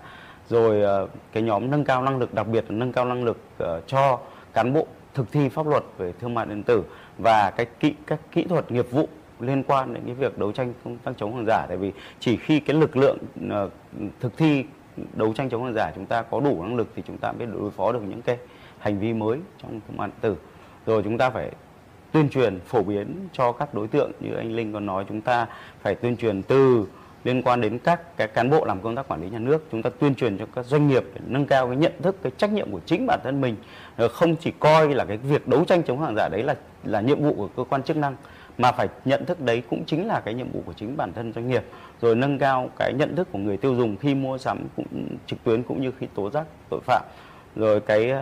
Rồi 0.48 0.84
à, 0.84 1.12
cái 1.32 1.42
nhóm 1.42 1.70
nâng 1.70 1.84
cao 1.84 2.02
năng 2.02 2.18
lực 2.18 2.34
đặc 2.34 2.46
biệt 2.46 2.64
là 2.68 2.76
nâng 2.76 2.92
cao 2.92 3.04
năng 3.04 3.24
lực 3.24 3.38
à, 3.58 3.80
cho 3.86 4.18
cán 4.52 4.72
bộ 4.72 4.86
thực 5.14 5.32
thi 5.32 5.48
pháp 5.48 5.66
luật 5.66 5.82
về 5.98 6.12
thương 6.20 6.34
mại 6.34 6.46
điện 6.46 6.62
tử 6.62 6.82
và 7.18 7.50
cái 7.50 7.66
kỹ 7.80 7.94
các 8.06 8.20
kỹ 8.32 8.44
thuật 8.44 8.72
nghiệp 8.72 8.90
vụ 8.90 9.08
liên 9.40 9.62
quan 9.62 9.94
đến 9.94 10.02
cái 10.06 10.14
việc 10.14 10.38
đấu 10.38 10.52
tranh 10.52 10.72
công 10.84 10.98
tác 10.98 11.12
chống 11.16 11.36
hàng 11.36 11.46
giả. 11.46 11.66
Tại 11.68 11.76
vì 11.76 11.92
chỉ 12.20 12.36
khi 12.36 12.60
cái 12.60 12.76
lực 12.76 12.96
lượng 12.96 13.18
à, 13.50 13.64
thực 14.20 14.36
thi 14.36 14.64
đấu 15.14 15.32
tranh 15.34 15.50
chống 15.50 15.64
hàng 15.64 15.74
giả 15.74 15.92
chúng 15.94 16.06
ta 16.06 16.22
có 16.22 16.40
đủ 16.40 16.62
năng 16.62 16.76
lực 16.76 16.88
thì 16.96 17.02
chúng 17.06 17.18
ta 17.18 17.32
mới 17.32 17.46
đối 17.46 17.70
phó 17.70 17.92
được 17.92 18.02
những 18.02 18.22
cái 18.22 18.38
hành 18.78 18.98
vi 18.98 19.12
mới 19.12 19.38
trong 19.62 19.80
thương 19.88 19.96
mại 19.96 20.08
điện 20.08 20.16
tử. 20.20 20.36
Rồi 20.86 21.02
chúng 21.02 21.18
ta 21.18 21.30
phải 21.30 21.50
tuyên 22.12 22.28
truyền 22.28 22.60
phổ 22.60 22.82
biến 22.82 23.28
cho 23.32 23.52
các 23.52 23.74
đối 23.74 23.88
tượng. 23.88 24.12
Như 24.20 24.34
anh 24.34 24.52
Linh 24.52 24.72
còn 24.72 24.86
nói 24.86 25.04
chúng 25.08 25.20
ta 25.20 25.46
phải 25.82 25.94
tuyên 25.94 26.16
truyền 26.16 26.42
từ 26.42 26.86
liên 27.24 27.42
quan 27.42 27.60
đến 27.60 27.78
các 27.78 28.16
cái 28.16 28.28
cán 28.28 28.50
bộ 28.50 28.64
làm 28.64 28.80
công 28.80 28.96
tác 28.96 29.08
quản 29.08 29.22
lý 29.22 29.30
nhà 29.30 29.38
nước. 29.38 29.64
Chúng 29.72 29.82
ta 29.82 29.90
tuyên 29.98 30.14
truyền 30.14 30.38
cho 30.38 30.46
các 30.54 30.64
doanh 30.64 30.88
nghiệp 30.88 31.04
để 31.14 31.20
nâng 31.26 31.46
cao 31.46 31.66
cái 31.66 31.76
nhận 31.76 31.92
thức 32.02 32.16
cái 32.22 32.32
trách 32.36 32.52
nhiệm 32.52 32.72
của 32.72 32.80
chính 32.86 33.06
bản 33.06 33.20
thân 33.24 33.40
mình. 33.40 33.56
Ờ, 33.96 34.08
không 34.08 34.36
chỉ 34.36 34.52
coi 34.58 34.94
là 34.94 35.04
cái 35.04 35.16
việc 35.16 35.48
đấu 35.48 35.64
tranh 35.64 35.82
chống 35.82 36.00
hàng 36.00 36.14
giả 36.16 36.28
đấy 36.28 36.42
là 36.42 36.54
là 36.84 37.00
nhiệm 37.00 37.22
vụ 37.22 37.34
của 37.34 37.48
cơ 37.56 37.64
quan 37.70 37.82
chức 37.82 37.96
năng 37.96 38.16
mà 38.58 38.72
phải 38.72 38.88
nhận 39.04 39.24
thức 39.24 39.40
đấy 39.40 39.62
cũng 39.70 39.84
chính 39.84 40.06
là 40.06 40.20
cái 40.20 40.34
nhiệm 40.34 40.52
vụ 40.52 40.62
của 40.66 40.72
chính 40.72 40.96
bản 40.96 41.12
thân 41.12 41.32
doanh 41.32 41.48
nghiệp. 41.48 41.64
Rồi 42.00 42.16
nâng 42.16 42.38
cao 42.38 42.70
cái 42.78 42.92
nhận 42.92 43.16
thức 43.16 43.28
của 43.32 43.38
người 43.38 43.56
tiêu 43.56 43.74
dùng 43.74 43.96
khi 43.96 44.14
mua 44.14 44.38
sắm 44.38 44.58
cũng 44.76 44.86
trực 45.26 45.44
tuyến 45.44 45.62
cũng 45.62 45.82
như 45.82 45.92
khi 45.98 46.06
tố 46.14 46.30
giác 46.30 46.46
tội 46.70 46.80
phạm. 46.80 47.02
Rồi 47.56 47.80
cái 47.80 48.12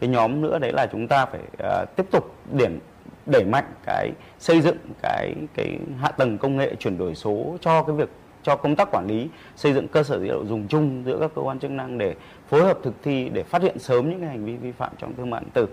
cái 0.00 0.10
nhóm 0.10 0.40
nữa 0.40 0.58
đấy 0.58 0.72
là 0.72 0.86
chúng 0.92 1.08
ta 1.08 1.26
phải 1.26 1.40
uh, 1.40 1.96
tiếp 1.96 2.06
tục 2.10 2.34
điểm 2.52 2.78
đẩy 3.26 3.44
mạnh 3.44 3.72
cái 3.86 4.10
xây 4.38 4.60
dựng 4.60 4.76
cái 5.02 5.34
cái 5.54 5.78
hạ 6.00 6.08
tầng 6.08 6.38
công 6.38 6.56
nghệ 6.56 6.74
chuyển 6.74 6.98
đổi 6.98 7.14
số 7.14 7.56
cho 7.60 7.82
cái 7.82 7.96
việc 7.96 8.08
cho 8.42 8.56
công 8.56 8.76
tác 8.76 8.88
quản 8.92 9.06
lý 9.06 9.28
xây 9.56 9.72
dựng 9.72 9.88
cơ 9.88 10.02
sở 10.02 10.18
dữ 10.18 10.24
liệu 10.24 10.44
dùng 10.46 10.68
chung 10.68 11.02
giữa 11.06 11.18
các 11.20 11.30
cơ 11.34 11.42
quan 11.42 11.58
chức 11.58 11.70
năng 11.70 11.98
để 11.98 12.14
phối 12.48 12.62
hợp 12.62 12.78
thực 12.82 12.94
thi 13.02 13.28
để 13.32 13.42
phát 13.42 13.62
hiện 13.62 13.78
sớm 13.78 14.10
những 14.10 14.20
cái 14.20 14.28
hành 14.28 14.44
vi 14.44 14.56
vi 14.56 14.72
phạm 14.72 14.92
trong 14.98 15.14
thương 15.16 15.30
mại 15.30 15.40
điện 15.40 15.50
tử. 15.54 15.66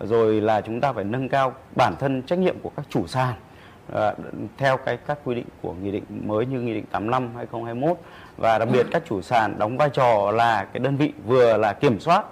Rồi 0.00 0.40
là 0.40 0.60
chúng 0.60 0.80
ta 0.80 0.92
phải 0.92 1.04
nâng 1.04 1.28
cao 1.28 1.52
bản 1.76 1.94
thân 1.98 2.22
trách 2.22 2.38
nhiệm 2.38 2.56
của 2.62 2.70
các 2.76 2.86
chủ 2.90 3.06
sàn 3.06 3.34
à, 3.94 4.14
theo 4.56 4.76
cái 4.76 4.96
các 4.96 5.18
quy 5.24 5.34
định 5.34 5.46
của 5.62 5.74
nghị 5.82 5.90
định 5.90 6.04
mới 6.24 6.46
như 6.46 6.60
nghị 6.60 6.74
định 6.74 6.84
85 6.90 7.30
2021 7.36 7.96
và 8.36 8.58
đặc 8.58 8.68
biệt 8.72 8.86
các 8.90 9.02
chủ 9.08 9.22
sàn 9.22 9.58
đóng 9.58 9.76
vai 9.76 9.90
trò 9.90 10.30
là 10.30 10.64
cái 10.64 10.80
đơn 10.80 10.96
vị 10.96 11.12
vừa 11.26 11.56
là 11.56 11.72
kiểm 11.72 12.00
soát 12.00 12.24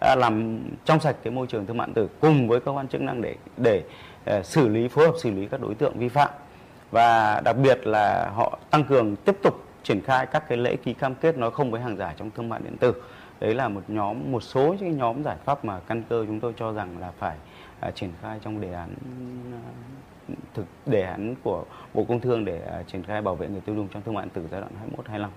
à, 0.00 0.14
làm 0.18 0.60
trong 0.84 1.00
sạch 1.00 1.16
cái 1.22 1.32
môi 1.32 1.46
trường 1.46 1.66
thương 1.66 1.76
mại 1.76 1.86
điện 1.86 1.94
tử 1.94 2.08
cùng 2.20 2.48
với 2.48 2.60
cơ 2.60 2.72
quan 2.72 2.88
chức 2.88 3.00
năng 3.00 3.22
để 3.22 3.34
để 3.56 3.82
uh, 3.84 3.92
Ờ, 4.28 4.42
xử 4.42 4.68
lý 4.68 4.88
phối 4.88 5.06
hợp 5.06 5.14
xử 5.18 5.30
lý 5.30 5.46
các 5.46 5.60
đối 5.60 5.74
tượng 5.74 5.98
vi 5.98 6.08
phạm 6.08 6.30
và 6.90 7.40
đặc 7.44 7.56
biệt 7.62 7.86
là 7.86 8.30
họ 8.34 8.58
tăng 8.70 8.84
cường 8.84 9.16
tiếp 9.16 9.36
tục 9.42 9.54
triển 9.82 10.00
khai 10.00 10.26
các 10.26 10.48
cái 10.48 10.58
lễ 10.58 10.76
ký 10.76 10.94
cam 10.94 11.14
kết 11.14 11.38
nói 11.38 11.50
không 11.50 11.70
với 11.70 11.80
hàng 11.80 11.96
giả 11.96 12.14
trong 12.16 12.30
thương 12.30 12.48
mại 12.48 12.60
điện 12.64 12.76
tử 12.76 12.94
đấy 13.40 13.54
là 13.54 13.68
một 13.68 13.80
nhóm 13.88 14.32
một 14.32 14.40
số 14.40 14.74
những 14.80 14.98
nhóm 14.98 15.22
giải 15.24 15.36
pháp 15.44 15.64
mà 15.64 15.80
căn 15.80 16.02
cơ 16.08 16.24
chúng 16.26 16.40
tôi 16.40 16.54
cho 16.56 16.72
rằng 16.72 16.98
là 17.00 17.12
phải 17.18 17.36
à, 17.80 17.90
triển 17.90 18.10
khai 18.22 18.38
trong 18.44 18.60
đề 18.60 18.72
án 18.72 18.88
à, 19.52 19.60
thực 20.54 20.66
đề 20.86 21.02
án 21.02 21.34
của 21.42 21.64
Bộ 21.94 22.04
Công 22.04 22.20
Thương 22.20 22.44
để 22.44 22.60
à, 22.60 22.82
triển 22.82 23.02
khai 23.02 23.22
bảo 23.22 23.34
vệ 23.34 23.48
người 23.48 23.60
tiêu 23.60 23.74
dùng 23.74 23.88
trong 23.88 24.02
thương 24.02 24.14
mại 24.14 24.24
điện 24.24 24.32
tử 24.34 24.48
giai 24.50 24.60
đoạn 24.60 24.72
21 24.78 25.06
25. 25.08 25.30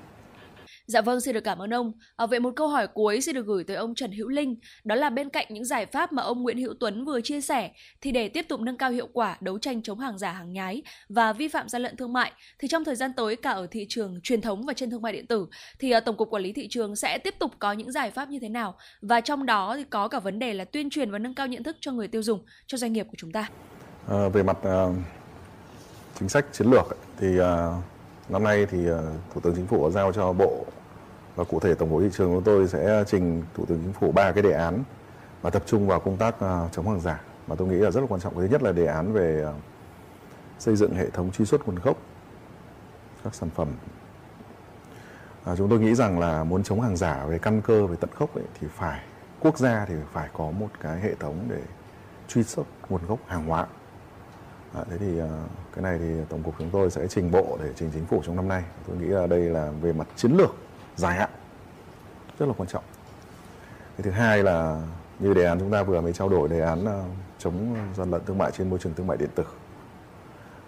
Dạ 0.91 1.01
vâng, 1.01 1.22
xin 1.22 1.34
được 1.34 1.43
cảm 1.43 1.59
ơn 1.59 1.73
ông. 1.73 1.91
À, 2.15 2.26
vậy 2.26 2.39
một 2.39 2.51
câu 2.55 2.68
hỏi 2.68 2.88
cuối 2.88 3.22
xin 3.22 3.35
được 3.35 3.45
gửi 3.45 3.63
tới 3.63 3.76
ông 3.76 3.95
Trần 3.95 4.11
Hữu 4.11 4.27
Linh, 4.27 4.55
đó 4.84 4.95
là 4.95 5.09
bên 5.09 5.30
cạnh 5.30 5.45
những 5.49 5.65
giải 5.65 5.85
pháp 5.85 6.13
mà 6.13 6.23
ông 6.23 6.43
Nguyễn 6.43 6.57
Hữu 6.57 6.73
Tuấn 6.80 7.05
vừa 7.05 7.22
chia 7.22 7.41
sẻ, 7.41 7.72
thì 8.01 8.11
để 8.11 8.30
tiếp 8.30 8.45
tục 8.49 8.59
nâng 8.59 8.77
cao 8.77 8.91
hiệu 8.91 9.07
quả 9.13 9.38
đấu 9.41 9.59
tranh 9.59 9.81
chống 9.81 9.99
hàng 9.99 10.18
giả 10.18 10.31
hàng 10.31 10.53
nhái 10.53 10.81
và 11.09 11.34
vi 11.34 11.47
phạm 11.47 11.69
gian 11.69 11.81
lận 11.81 11.95
thương 11.95 12.13
mại, 12.13 12.31
thì 12.59 12.68
trong 12.68 12.84
thời 12.84 12.95
gian 12.95 13.11
tới 13.13 13.35
cả 13.35 13.51
ở 13.51 13.68
thị 13.72 13.85
trường 13.89 14.19
truyền 14.23 14.41
thống 14.41 14.65
và 14.65 14.73
trên 14.73 14.89
thương 14.89 15.01
mại 15.01 15.13
điện 15.13 15.27
tử, 15.27 15.47
thì 15.80 15.91
à, 15.91 15.99
Tổng 15.99 16.18
cục 16.18 16.30
Quản 16.30 16.43
lý 16.43 16.53
thị 16.53 16.68
trường 16.69 16.95
sẽ 16.95 17.18
tiếp 17.18 17.35
tục 17.39 17.51
có 17.59 17.72
những 17.72 17.91
giải 17.91 18.11
pháp 18.11 18.30
như 18.30 18.39
thế 18.39 18.49
nào? 18.49 18.76
Và 19.01 19.22
trong 19.22 19.45
đó 19.45 19.76
thì 19.77 19.84
có 19.84 20.07
cả 20.07 20.19
vấn 20.19 20.39
đề 20.39 20.53
là 20.53 20.65
tuyên 20.65 20.89
truyền 20.89 21.11
và 21.11 21.19
nâng 21.19 21.35
cao 21.35 21.47
nhận 21.47 21.63
thức 21.63 21.77
cho 21.80 21.91
người 21.91 22.07
tiêu 22.07 22.23
dùng, 22.23 22.45
cho 22.68 22.77
doanh 22.77 22.93
nghiệp 22.93 23.07
của 23.07 23.15
chúng 23.18 23.31
ta. 23.31 23.49
À, 24.09 24.27
về 24.34 24.43
mặt 24.43 24.57
uh, 24.57 24.95
chính 26.19 26.30
sách 26.30 26.45
chiến 26.51 26.72
lược 26.72 26.89
ấy, 26.89 26.99
thì 27.19 27.27
uh, 27.39 27.45
năm 28.30 28.43
nay 28.43 28.65
thì 28.72 28.77
uh, 28.91 28.97
Thủ 29.34 29.41
tướng 29.41 29.55
Chính 29.55 29.68
phủ 29.68 29.91
giao 29.91 30.13
cho 30.13 30.34
Bộ 30.34 30.65
và 31.41 31.45
cụ 31.49 31.59
thể 31.59 31.73
tổng 31.73 31.89
cục 31.89 32.01
thị 32.01 32.09
trường 32.13 32.35
của 32.35 32.41
tôi 32.45 32.68
sẽ 32.68 33.03
trình 33.07 33.43
thủ 33.53 33.65
tướng 33.65 33.80
chính 33.84 33.93
phủ 33.93 34.11
ba 34.11 34.31
cái 34.31 34.43
đề 34.43 34.51
án 34.51 34.84
và 35.41 35.49
tập 35.49 35.63
trung 35.65 35.88
vào 35.88 35.99
công 35.99 36.18
tác 36.18 36.39
à, 36.39 36.69
chống 36.72 36.89
hàng 36.89 36.99
giả. 36.99 37.22
Mà 37.47 37.55
tôi 37.55 37.68
nghĩ 37.68 37.76
là 37.76 37.91
rất 37.91 38.01
là 38.01 38.07
quan 38.09 38.22
trọng. 38.22 38.35
Thứ 38.35 38.47
nhất 38.51 38.63
là 38.63 38.72
đề 38.72 38.85
án 38.85 39.13
về 39.13 39.43
à, 39.45 39.53
xây 40.59 40.76
dựng 40.76 40.93
hệ 40.93 41.09
thống 41.09 41.31
truy 41.31 41.45
xuất 41.45 41.68
nguồn 41.68 41.76
gốc 41.76 41.97
các 43.23 43.35
sản 43.35 43.49
phẩm. 43.55 43.68
À, 45.45 45.55
chúng 45.55 45.69
tôi 45.69 45.80
nghĩ 45.80 45.95
rằng 45.95 46.19
là 46.19 46.43
muốn 46.43 46.63
chống 46.63 46.81
hàng 46.81 46.97
giả 46.97 47.26
về 47.26 47.38
căn 47.38 47.61
cơ 47.61 47.88
về 47.88 47.95
tận 47.99 48.09
gốc 48.18 48.35
ấy, 48.35 48.45
thì 48.59 48.68
phải 48.76 48.99
quốc 49.39 49.57
gia 49.57 49.85
thì 49.85 49.93
phải 50.11 50.30
có 50.34 50.51
một 50.51 50.69
cái 50.81 50.99
hệ 50.99 51.15
thống 51.15 51.35
để 51.49 51.61
truy 52.27 52.43
xuất 52.43 52.63
nguồn 52.89 53.01
gốc 53.07 53.19
hàng 53.27 53.47
hóa. 53.47 53.68
À, 54.73 54.84
thế 54.89 54.97
thì 54.97 55.19
à, 55.19 55.30
cái 55.76 55.84
này 55.84 55.97
thì 55.99 56.05
tổng 56.30 56.43
cục 56.43 56.55
chúng 56.59 56.69
tôi 56.69 56.91
sẽ 56.91 57.07
trình 57.07 57.31
bộ 57.31 57.57
để 57.63 57.69
trình 57.76 57.89
chính 57.93 58.05
phủ 58.05 58.22
trong 58.26 58.35
năm 58.35 58.47
nay. 58.47 58.63
Tôi 58.88 58.97
nghĩ 58.97 59.07
là 59.07 59.27
đây 59.27 59.39
là 59.39 59.72
về 59.81 59.93
mặt 59.93 60.07
chiến 60.15 60.31
lược 60.31 60.55
dài 61.02 61.15
hạn 61.15 61.30
rất 62.40 62.45
là 62.45 62.53
quan 62.57 62.69
trọng. 62.69 62.84
Cái 63.98 64.03
thứ 64.03 64.11
hai 64.11 64.44
là 64.44 64.82
như 65.19 65.34
đề 65.34 65.45
án 65.45 65.60
chúng 65.60 65.72
ta 65.72 65.84
vừa 65.84 66.02
mới 66.02 66.14
trao 66.14 66.30
đổi 66.30 66.49
đề 66.49 66.60
án 66.60 66.86
ờ, 66.86 67.03
chống 67.40 67.76
gian 67.98 68.11
lận 68.11 68.22
thương 68.26 68.38
mại 68.38 68.52
trên 68.52 68.69
môi 68.69 68.80
trường 68.80 68.94
thương 68.94 69.07
mại 69.07 69.18
điện 69.18 69.30
tử. 69.36 69.44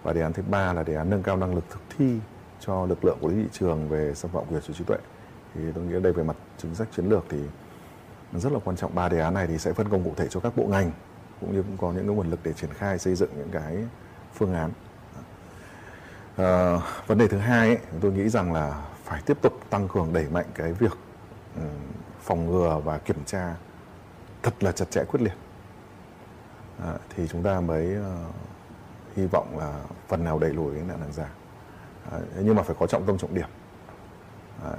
Và 0.02 0.12
đề 0.12 0.22
án 0.22 0.32
thứ 0.32 0.42
ba 0.50 0.72
là 0.72 0.82
đề 0.82 0.94
án 0.94 1.10
nâng 1.10 1.22
cao 1.22 1.36
năng 1.36 1.54
lực 1.54 1.64
thực 1.70 1.80
thi 1.98 2.18
cho 2.60 2.86
lực 2.86 3.04
lượng 3.04 3.18
quản 3.20 3.36
lý 3.36 3.42
thị 3.42 3.48
trường 3.52 3.88
về 3.88 4.14
xâm 4.14 4.30
phạm 4.30 4.42
quyền 4.50 4.60
sở 4.60 4.74
trí 4.74 4.84
tuệ. 4.84 4.96
Thì 5.54 5.60
tôi 5.74 5.84
nghĩ 5.84 6.00
đây 6.00 6.12
về 6.12 6.22
mặt 6.22 6.36
chính 6.58 6.74
sách 6.74 6.88
chiến 6.96 7.06
lược 7.08 7.24
thì 7.28 7.38
rất 8.32 8.52
là 8.52 8.58
quan 8.64 8.76
trọng. 8.76 8.94
Ba 8.94 9.08
đề 9.08 9.20
án 9.20 9.34
này 9.34 9.46
thì 9.46 9.58
sẽ 9.58 9.72
phân 9.72 9.88
công 9.88 10.04
cụ 10.04 10.12
thể 10.16 10.28
cho 10.30 10.40
các 10.40 10.56
bộ 10.56 10.66
ngành 10.66 10.90
cũng 11.40 11.52
như 11.52 11.62
cũng 11.62 11.76
có 11.76 11.92
những 11.92 12.06
cái 12.06 12.16
nguồn 12.16 12.30
lực 12.30 12.40
để 12.42 12.52
triển 12.52 12.70
khai 12.72 12.98
xây 12.98 13.14
dựng 13.14 13.30
những 13.36 13.50
cái 13.52 13.76
phương 14.34 14.54
án. 14.54 14.70
À, 16.36 16.78
vấn 17.06 17.18
đề 17.18 17.28
thứ 17.28 17.38
hai 17.38 17.68
ấy, 17.68 17.78
tôi 18.00 18.12
nghĩ 18.12 18.28
rằng 18.28 18.52
là 18.52 18.82
phải 19.14 19.22
tiếp 19.26 19.38
tục 19.42 19.60
tăng 19.70 19.88
cường 19.88 20.12
đẩy 20.12 20.26
mạnh 20.32 20.46
cái 20.54 20.72
việc 20.72 20.92
ừ, 21.56 21.62
phòng 22.20 22.46
ngừa 22.46 22.80
và 22.84 22.98
kiểm 22.98 23.24
tra 23.26 23.54
thật 24.42 24.64
là 24.64 24.72
chặt 24.72 24.90
chẽ 24.90 25.04
quyết 25.04 25.22
liệt. 25.22 25.34
À, 26.84 26.94
thì 27.10 27.28
chúng 27.28 27.42
ta 27.42 27.60
mới 27.60 27.96
uh, 27.98 28.34
hy 29.16 29.26
vọng 29.26 29.58
là 29.58 29.80
phần 30.08 30.24
nào 30.24 30.38
đẩy 30.38 30.52
lùi 30.52 30.74
cái 30.74 30.84
nạn 30.84 31.00
hàng 31.00 31.12
giả. 31.12 31.28
À, 32.12 32.18
nhưng 32.40 32.54
mà 32.54 32.62
phải 32.62 32.76
có 32.78 32.86
trọng 32.86 33.06
tâm 33.06 33.18
trọng 33.18 33.34
điểm. 33.34 33.48
À, 34.64 34.72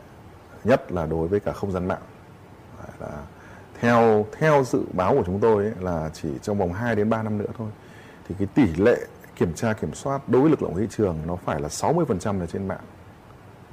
nhất 0.64 0.92
là 0.92 1.06
đối 1.06 1.28
với 1.28 1.40
cả 1.40 1.52
không 1.52 1.72
gian 1.72 1.88
mạng. 1.88 2.02
À, 2.78 2.88
là 3.00 3.24
theo 3.80 4.26
theo 4.38 4.64
dự 4.64 4.82
báo 4.94 5.16
của 5.16 5.24
chúng 5.26 5.40
tôi 5.40 5.64
ấy, 5.64 5.74
là 5.80 6.10
chỉ 6.14 6.30
trong 6.42 6.58
vòng 6.58 6.74
2 6.74 6.96
đến 6.96 7.10
3 7.10 7.24
năm 7.24 7.38
nữa 7.38 7.52
thôi 7.58 7.70
thì 8.28 8.36
cái 8.40 8.48
tỷ 8.56 8.76
lệ 8.76 8.98
kiểm 9.36 9.54
tra 9.54 9.74
kiểm 9.74 9.94
soát 9.94 10.30
đối 10.30 10.42
với 10.42 10.52
lực 10.52 10.64
lượng 10.64 10.74
thị 10.78 10.88
trường 10.90 11.18
nó 11.28 11.36
phải 11.36 11.62
là 11.62 11.68
60% 11.68 12.40
là 12.40 12.46
trên 12.46 12.68
mạng 12.68 12.84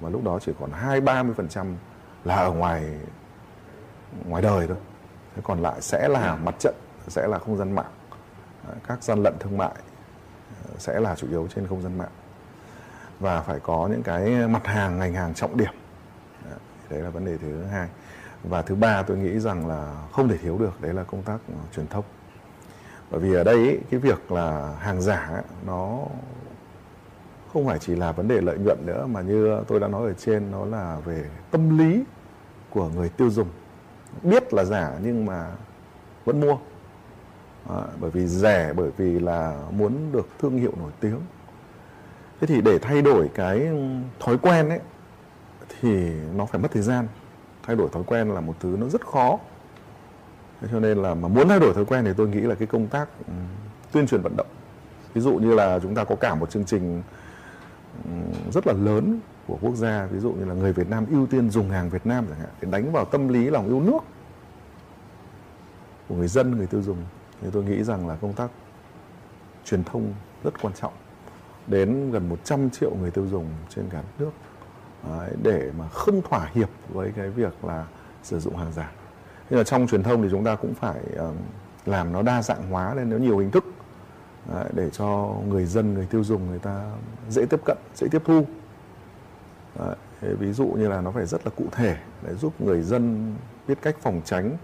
và 0.03 0.11
lúc 0.11 0.25
đó 0.25 0.39
chỉ 0.43 0.53
còn 0.61 0.71
2 0.73 1.01
30% 1.01 1.75
là 2.25 2.37
ở 2.37 2.53
ngoài 2.53 2.99
ngoài 4.25 4.43
đời 4.43 4.67
thôi. 4.67 4.77
Thế 5.37 5.43
còn 5.45 5.63
lại 5.63 5.81
sẽ 5.81 6.09
là 6.09 6.37
mặt 6.37 6.55
trận, 6.59 6.75
sẽ 7.09 7.27
là 7.27 7.39
không 7.39 7.57
gian 7.57 7.75
mạng. 7.75 7.91
Các 8.89 9.03
gian 9.03 9.23
lận 9.23 9.35
thương 9.41 9.59
mại 9.59 9.75
ờ, 10.69 10.75
sẽ 10.79 11.01
là 11.01 11.15
chủ 11.15 11.27
yếu 11.29 11.49
trên 11.55 11.67
không 11.67 11.83
gian 11.83 11.99
mạng. 11.99 12.11
Và 13.21 13.41
phải 13.41 13.61
có 13.61 13.89
những 13.91 14.03
cái 14.03 14.31
mặt 14.49 14.67
hàng 14.67 14.99
ngành 14.99 15.15
hàng 15.15 15.35
trọng 15.35 15.57
điểm. 15.57 15.73
Đấy 16.91 17.01
là 17.01 17.11
vấn 17.11 17.25
đề 17.25 17.37
thứ 17.37 17.65
hai. 17.65 17.89
Và 18.45 18.63
thứ 18.63 18.75
ba 18.75 19.03
tôi 19.03 19.17
nghĩ 19.17 19.39
rằng 19.39 19.69
là 19.69 19.95
không 20.13 20.29
thể 20.29 20.37
thiếu 20.37 20.59
được 20.59 20.81
đấy 20.81 20.95
là 20.95 21.05
công 21.05 21.23
tác 21.23 21.39
truyền 21.77 21.87
thông. 21.87 22.05
Bởi 23.11 23.21
vì 23.21 23.35
ở 23.35 23.45
đây 23.45 23.57
ý, 23.57 23.77
cái 23.91 24.01
việc 24.01 24.33
là 24.33 24.75
hàng 24.81 25.03
giả 25.03 25.43
nó 25.67 25.99
không 27.53 27.67
phải 27.67 27.79
chỉ 27.79 27.97
là 27.97 28.13
vấn 28.13 28.29
đề 28.29 28.41
lợi 28.41 28.59
nhuận 28.59 28.87
nữa 28.87 29.07
mà 29.07 29.21
như 29.21 29.61
tôi 29.69 29.81
đã 29.81 29.89
nói 29.89 30.09
ở 30.09 30.15
trên 30.15 30.51
nó 30.51 30.65
là 30.65 31.01
về 31.05 31.25
tâm 31.51 31.79
lý 31.79 32.05
của 32.71 32.89
người 32.89 33.09
tiêu 33.09 33.31
dùng. 33.31 33.49
Biết 34.23 34.55
là 34.55 34.65
giả 34.65 34.99
nhưng 35.03 35.27
mà 35.27 35.53
vẫn 36.25 36.41
mua. 36.41 36.57
À, 37.69 37.83
bởi 38.01 38.11
vì 38.11 38.27
rẻ 38.27 38.73
bởi 38.77 38.91
vì 38.97 39.19
là 39.19 39.63
muốn 39.71 40.13
được 40.13 40.29
thương 40.39 40.57
hiệu 40.57 40.73
nổi 40.79 40.91
tiếng. 41.01 41.21
Thế 42.41 42.47
thì 42.47 42.61
để 42.61 42.79
thay 42.79 43.03
đổi 43.03 43.31
cái 43.35 43.69
thói 44.21 44.39
quen 44.39 44.69
ấy 44.69 44.81
thì 45.81 46.11
nó 46.35 46.47
phải 46.47 46.61
mất 46.61 46.71
thời 46.73 46.83
gian. 46.83 47.07
Thay 47.63 47.77
đổi 47.77 47.89
thói 47.93 48.03
quen 48.07 48.29
là 48.29 48.41
một 48.41 48.55
thứ 48.61 48.77
nó 48.81 48.89
rất 48.89 49.07
khó. 49.07 49.39
Thế 50.61 50.69
cho 50.73 50.81
nên 50.81 50.99
là 50.99 51.15
mà 51.15 51.29
muốn 51.29 51.49
thay 51.49 51.61
đổi 51.61 51.75
thói 51.75 51.85
quen 51.85 52.05
thì 52.05 52.11
tôi 52.17 52.29
nghĩ 52.29 52.41
là 52.41 52.55
cái 52.55 52.67
công 52.67 52.87
tác 52.87 53.09
ừ, 53.27 53.33
tuyên 53.93 54.07
truyền 54.07 54.23
vận 54.23 54.37
động. 54.37 54.47
Ví 55.15 55.21
dụ 55.21 55.35
như 55.35 55.55
là 55.55 55.79
chúng 55.83 55.95
ta 55.95 56.05
có 56.05 56.15
cả 56.15 56.35
một 56.35 56.51
chương 56.51 56.65
trình 56.65 57.03
rất 58.53 58.67
là 58.67 58.73
lớn 58.73 59.21
của 59.47 59.59
quốc 59.61 59.75
gia 59.75 60.07
ví 60.07 60.19
dụ 60.19 60.33
như 60.33 60.45
là 60.45 60.55
người 60.55 60.73
Việt 60.73 60.91
Nam 60.91 61.07
ưu 61.11 61.27
tiên 61.27 61.51
dùng 61.51 61.71
hàng 61.71 61.91
Việt 61.91 62.07
Nam 62.07 62.27
chẳng 62.29 62.39
hạn 62.39 62.49
để 62.61 62.69
đánh 62.71 62.93
vào 62.93 63.05
tâm 63.05 63.29
lý 63.29 63.51
lòng 63.51 63.67
yêu 63.67 63.81
nước 63.81 64.01
của 66.09 66.15
người 66.15 66.29
dân 66.29 66.57
người 66.57 66.67
tiêu 66.67 66.83
dùng 66.83 66.99
thì 67.41 67.49
tôi 67.53 67.65
nghĩ 67.65 67.83
rằng 67.83 68.09
là 68.09 68.17
công 68.17 68.33
tác 68.33 68.51
truyền 69.65 69.85
thông 69.85 70.15
rất 70.45 70.63
quan 70.63 70.75
trọng 70.75 70.93
đến 71.67 72.11
gần 72.11 72.29
100 72.29 72.71
triệu 72.71 72.95
người 73.01 73.11
tiêu 73.11 73.27
dùng 73.27 73.47
trên 73.69 73.85
cả 73.91 74.03
nước 74.19 74.31
Đấy, 75.09 75.31
để 75.43 75.71
mà 75.79 75.89
không 75.89 76.23
thỏa 76.23 76.51
hiệp 76.55 76.69
với 76.89 77.13
cái 77.17 77.31
việc 77.31 77.65
là 77.65 77.87
sử 78.23 78.41
dụng 78.41 78.57
hàng 78.57 78.73
giả. 78.73 78.93
Nhưng 79.51 79.59
mà 79.59 79.65
trong 79.65 79.87
truyền 79.87 80.03
thông 80.03 80.23
thì 80.23 80.29
chúng 80.31 80.45
ta 80.45 80.55
cũng 80.55 80.75
phải 80.75 81.01
ờ, 81.17 81.33
làm 81.87 82.13
nó 82.13 82.23
đa 82.23 82.43
dạng 82.43 82.71
hóa 82.71 82.95
lên 82.95 83.11
nó 83.11 83.17
nhiều 83.17 83.39
hình 83.39 83.51
thức 83.51 83.65
để 84.73 84.91
cho 84.91 85.35
người 85.49 85.67
dân 85.67 85.95
người 85.95 86.07
tiêu 86.07 86.25
dùng 86.25 86.47
người 86.47 86.59
ta 86.59 86.91
dễ 87.29 87.47
tiếp 87.47 87.61
cận 87.65 87.77
dễ 87.97 88.09
tiếp 88.11 88.23
thu. 88.25 88.47
Đấy, 89.79 89.97
ví 90.21 90.53
dụ 90.53 90.67
như 90.67 90.89
là 90.89 91.01
nó 91.01 91.11
phải 91.11 91.27
rất 91.27 91.41
là 91.45 91.51
cụ 91.57 91.65
thể 91.73 91.97
để 92.23 92.35
giúp 92.35 92.61
người 92.61 92.83
dân 92.83 93.35
biết 93.69 93.79
cách 93.83 93.97
phòng 94.01 94.21
tránh 94.25 94.57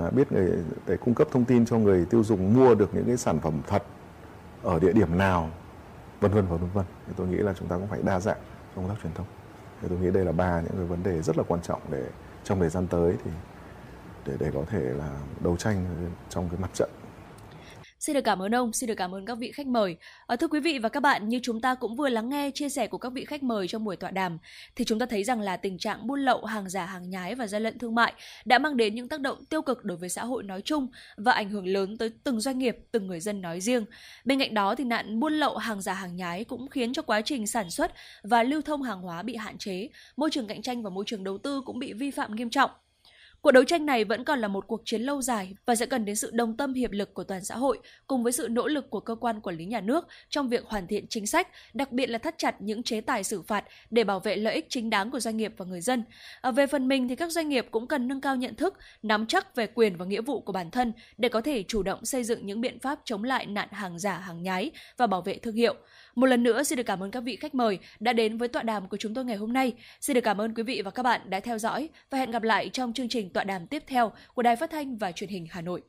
à, 0.00 0.10
biết 0.10 0.32
người 0.32 0.52
để 0.86 0.96
cung 0.96 1.14
cấp 1.14 1.28
thông 1.30 1.44
tin 1.44 1.66
cho 1.66 1.78
người 1.78 2.04
tiêu 2.04 2.24
dùng 2.24 2.54
mua 2.54 2.74
được 2.74 2.94
những 2.94 3.04
cái 3.06 3.16
sản 3.16 3.40
phẩm 3.40 3.60
thật 3.66 3.82
ở 4.62 4.78
địa 4.78 4.92
điểm 4.92 5.18
nào 5.18 5.50
vân 6.20 6.32
vân 6.32 6.46
và 6.46 6.56
vân 6.56 6.70
vân. 6.74 6.84
Thì 7.06 7.12
tôi 7.16 7.26
nghĩ 7.26 7.36
là 7.36 7.54
chúng 7.58 7.68
ta 7.68 7.76
cũng 7.76 7.86
phải 7.86 8.00
đa 8.02 8.20
dạng 8.20 8.38
trong 8.74 8.84
công 8.84 8.94
tác 8.94 9.02
truyền 9.02 9.12
thông. 9.14 9.26
Thì 9.82 9.88
tôi 9.88 9.98
nghĩ 9.98 10.10
đây 10.10 10.24
là 10.24 10.32
ba 10.32 10.60
những 10.60 10.72
cái 10.76 10.86
vấn 10.86 11.02
đề 11.02 11.22
rất 11.22 11.38
là 11.38 11.44
quan 11.48 11.62
trọng 11.62 11.80
để 11.90 12.06
trong 12.44 12.60
thời 12.60 12.68
gian 12.68 12.86
tới 12.86 13.16
thì 13.24 13.30
để 14.26 14.34
để 14.38 14.50
có 14.54 14.64
thể 14.70 14.80
là 14.80 15.10
đấu 15.40 15.56
tranh 15.56 15.86
trong 16.28 16.48
cái 16.48 16.60
mặt 16.60 16.70
trận. 16.74 16.90
Xin 18.02 18.14
được 18.14 18.20
cảm 18.24 18.42
ơn 18.42 18.54
ông, 18.54 18.72
xin 18.72 18.88
được 18.88 18.94
cảm 18.94 19.14
ơn 19.14 19.26
các 19.26 19.34
vị 19.34 19.52
khách 19.52 19.66
mời. 19.66 19.96
À, 20.26 20.36
thưa 20.36 20.48
quý 20.48 20.60
vị 20.60 20.78
và 20.78 20.88
các 20.88 21.00
bạn, 21.00 21.28
như 21.28 21.40
chúng 21.42 21.60
ta 21.60 21.74
cũng 21.74 21.96
vừa 21.96 22.08
lắng 22.08 22.28
nghe 22.28 22.50
chia 22.50 22.68
sẻ 22.68 22.86
của 22.86 22.98
các 22.98 23.12
vị 23.12 23.24
khách 23.24 23.42
mời 23.42 23.68
trong 23.68 23.84
buổi 23.84 23.96
tọa 23.96 24.10
đàm, 24.10 24.38
thì 24.76 24.84
chúng 24.84 24.98
ta 24.98 25.06
thấy 25.06 25.24
rằng 25.24 25.40
là 25.40 25.56
tình 25.56 25.78
trạng 25.78 26.06
buôn 26.06 26.20
lậu, 26.20 26.44
hàng 26.44 26.68
giả, 26.68 26.86
hàng 26.86 27.10
nhái 27.10 27.34
và 27.34 27.46
gian 27.46 27.62
lận 27.62 27.78
thương 27.78 27.94
mại 27.94 28.12
đã 28.44 28.58
mang 28.58 28.76
đến 28.76 28.94
những 28.94 29.08
tác 29.08 29.20
động 29.20 29.44
tiêu 29.44 29.62
cực 29.62 29.84
đối 29.84 29.96
với 29.96 30.08
xã 30.08 30.24
hội 30.24 30.42
nói 30.42 30.62
chung 30.62 30.88
và 31.16 31.32
ảnh 31.32 31.50
hưởng 31.50 31.66
lớn 31.66 31.98
tới 31.98 32.10
từng 32.24 32.40
doanh 32.40 32.58
nghiệp, 32.58 32.78
từng 32.92 33.06
người 33.06 33.20
dân 33.20 33.40
nói 33.40 33.60
riêng. 33.60 33.84
Bên 34.24 34.38
cạnh 34.38 34.54
đó 34.54 34.74
thì 34.74 34.84
nạn 34.84 35.20
buôn 35.20 35.32
lậu, 35.32 35.56
hàng 35.56 35.80
giả, 35.80 35.94
hàng 35.94 36.16
nhái 36.16 36.44
cũng 36.44 36.68
khiến 36.68 36.92
cho 36.92 37.02
quá 37.02 37.20
trình 37.20 37.46
sản 37.46 37.70
xuất 37.70 37.92
và 38.22 38.42
lưu 38.42 38.62
thông 38.62 38.82
hàng 38.82 39.02
hóa 39.02 39.22
bị 39.22 39.36
hạn 39.36 39.58
chế, 39.58 39.88
môi 40.16 40.30
trường 40.30 40.46
cạnh 40.46 40.62
tranh 40.62 40.82
và 40.82 40.90
môi 40.90 41.04
trường 41.06 41.24
đầu 41.24 41.38
tư 41.38 41.62
cũng 41.64 41.78
bị 41.78 41.92
vi 41.92 42.10
phạm 42.10 42.36
nghiêm 42.36 42.50
trọng. 42.50 42.70
Cuộc 43.42 43.52
đấu 43.52 43.64
tranh 43.64 43.86
này 43.86 44.04
vẫn 44.04 44.24
còn 44.24 44.38
là 44.38 44.48
một 44.48 44.66
cuộc 44.66 44.82
chiến 44.84 45.02
lâu 45.02 45.22
dài 45.22 45.54
và 45.66 45.74
sẽ 45.74 45.86
cần 45.86 46.04
đến 46.04 46.16
sự 46.16 46.30
đồng 46.32 46.56
tâm 46.56 46.74
hiệp 46.74 46.90
lực 46.90 47.14
của 47.14 47.24
toàn 47.24 47.44
xã 47.44 47.56
hội 47.56 47.78
cùng 48.06 48.22
với 48.22 48.32
sự 48.32 48.48
nỗ 48.50 48.66
lực 48.66 48.90
của 48.90 49.00
cơ 49.00 49.14
quan 49.14 49.40
quản 49.40 49.56
lý 49.56 49.64
nhà 49.64 49.80
nước 49.80 50.08
trong 50.28 50.48
việc 50.48 50.64
hoàn 50.64 50.86
thiện 50.86 51.06
chính 51.08 51.26
sách, 51.26 51.48
đặc 51.74 51.92
biệt 51.92 52.06
là 52.06 52.18
thắt 52.18 52.34
chặt 52.38 52.62
những 52.62 52.82
chế 52.82 53.00
tài 53.00 53.24
xử 53.24 53.42
phạt 53.42 53.64
để 53.90 54.04
bảo 54.04 54.20
vệ 54.20 54.36
lợi 54.36 54.54
ích 54.54 54.66
chính 54.68 54.90
đáng 54.90 55.10
của 55.10 55.20
doanh 55.20 55.36
nghiệp 55.36 55.54
và 55.56 55.64
người 55.64 55.80
dân. 55.80 56.04
À, 56.40 56.50
về 56.50 56.66
phần 56.66 56.88
mình 56.88 57.08
thì 57.08 57.16
các 57.16 57.32
doanh 57.32 57.48
nghiệp 57.48 57.66
cũng 57.70 57.86
cần 57.86 58.08
nâng 58.08 58.20
cao 58.20 58.36
nhận 58.36 58.54
thức, 58.54 58.74
nắm 59.02 59.26
chắc 59.26 59.56
về 59.56 59.66
quyền 59.66 59.96
và 59.96 60.04
nghĩa 60.04 60.20
vụ 60.20 60.40
của 60.40 60.52
bản 60.52 60.70
thân 60.70 60.92
để 61.18 61.28
có 61.28 61.40
thể 61.40 61.62
chủ 61.62 61.82
động 61.82 62.04
xây 62.04 62.24
dựng 62.24 62.46
những 62.46 62.60
biện 62.60 62.78
pháp 62.78 62.98
chống 63.04 63.24
lại 63.24 63.46
nạn 63.46 63.68
hàng 63.72 63.98
giả, 63.98 64.18
hàng 64.18 64.42
nhái 64.42 64.70
và 64.96 65.06
bảo 65.06 65.22
vệ 65.22 65.38
thương 65.38 65.54
hiệu. 65.54 65.74
Một 66.14 66.26
lần 66.26 66.42
nữa 66.42 66.62
xin 66.62 66.76
được 66.76 66.82
cảm 66.82 67.02
ơn 67.02 67.10
các 67.10 67.20
vị 67.20 67.36
khách 67.36 67.54
mời 67.54 67.78
đã 68.00 68.12
đến 68.12 68.38
với 68.38 68.48
tọa 68.48 68.62
đàm 68.62 68.88
của 68.88 68.96
chúng 68.96 69.14
tôi 69.14 69.24
ngày 69.24 69.36
hôm 69.36 69.52
nay. 69.52 69.72
Xin 70.00 70.14
được 70.14 70.20
cảm 70.20 70.40
ơn 70.40 70.54
quý 70.54 70.62
vị 70.62 70.82
và 70.84 70.90
các 70.90 71.02
bạn 71.02 71.20
đã 71.30 71.40
theo 71.40 71.58
dõi 71.58 71.88
và 72.10 72.18
hẹn 72.18 72.30
gặp 72.30 72.42
lại 72.42 72.68
trong 72.68 72.92
chương 72.92 73.08
trình 73.08 73.30
tọa 73.30 73.44
đàm 73.44 73.66
tiếp 73.66 73.82
theo 73.86 74.12
của 74.34 74.42
Đài 74.42 74.56
Phát 74.56 74.70
thanh 74.70 74.96
và 74.96 75.12
Truyền 75.12 75.30
hình 75.30 75.46
Hà 75.50 75.60
Nội. 75.60 75.82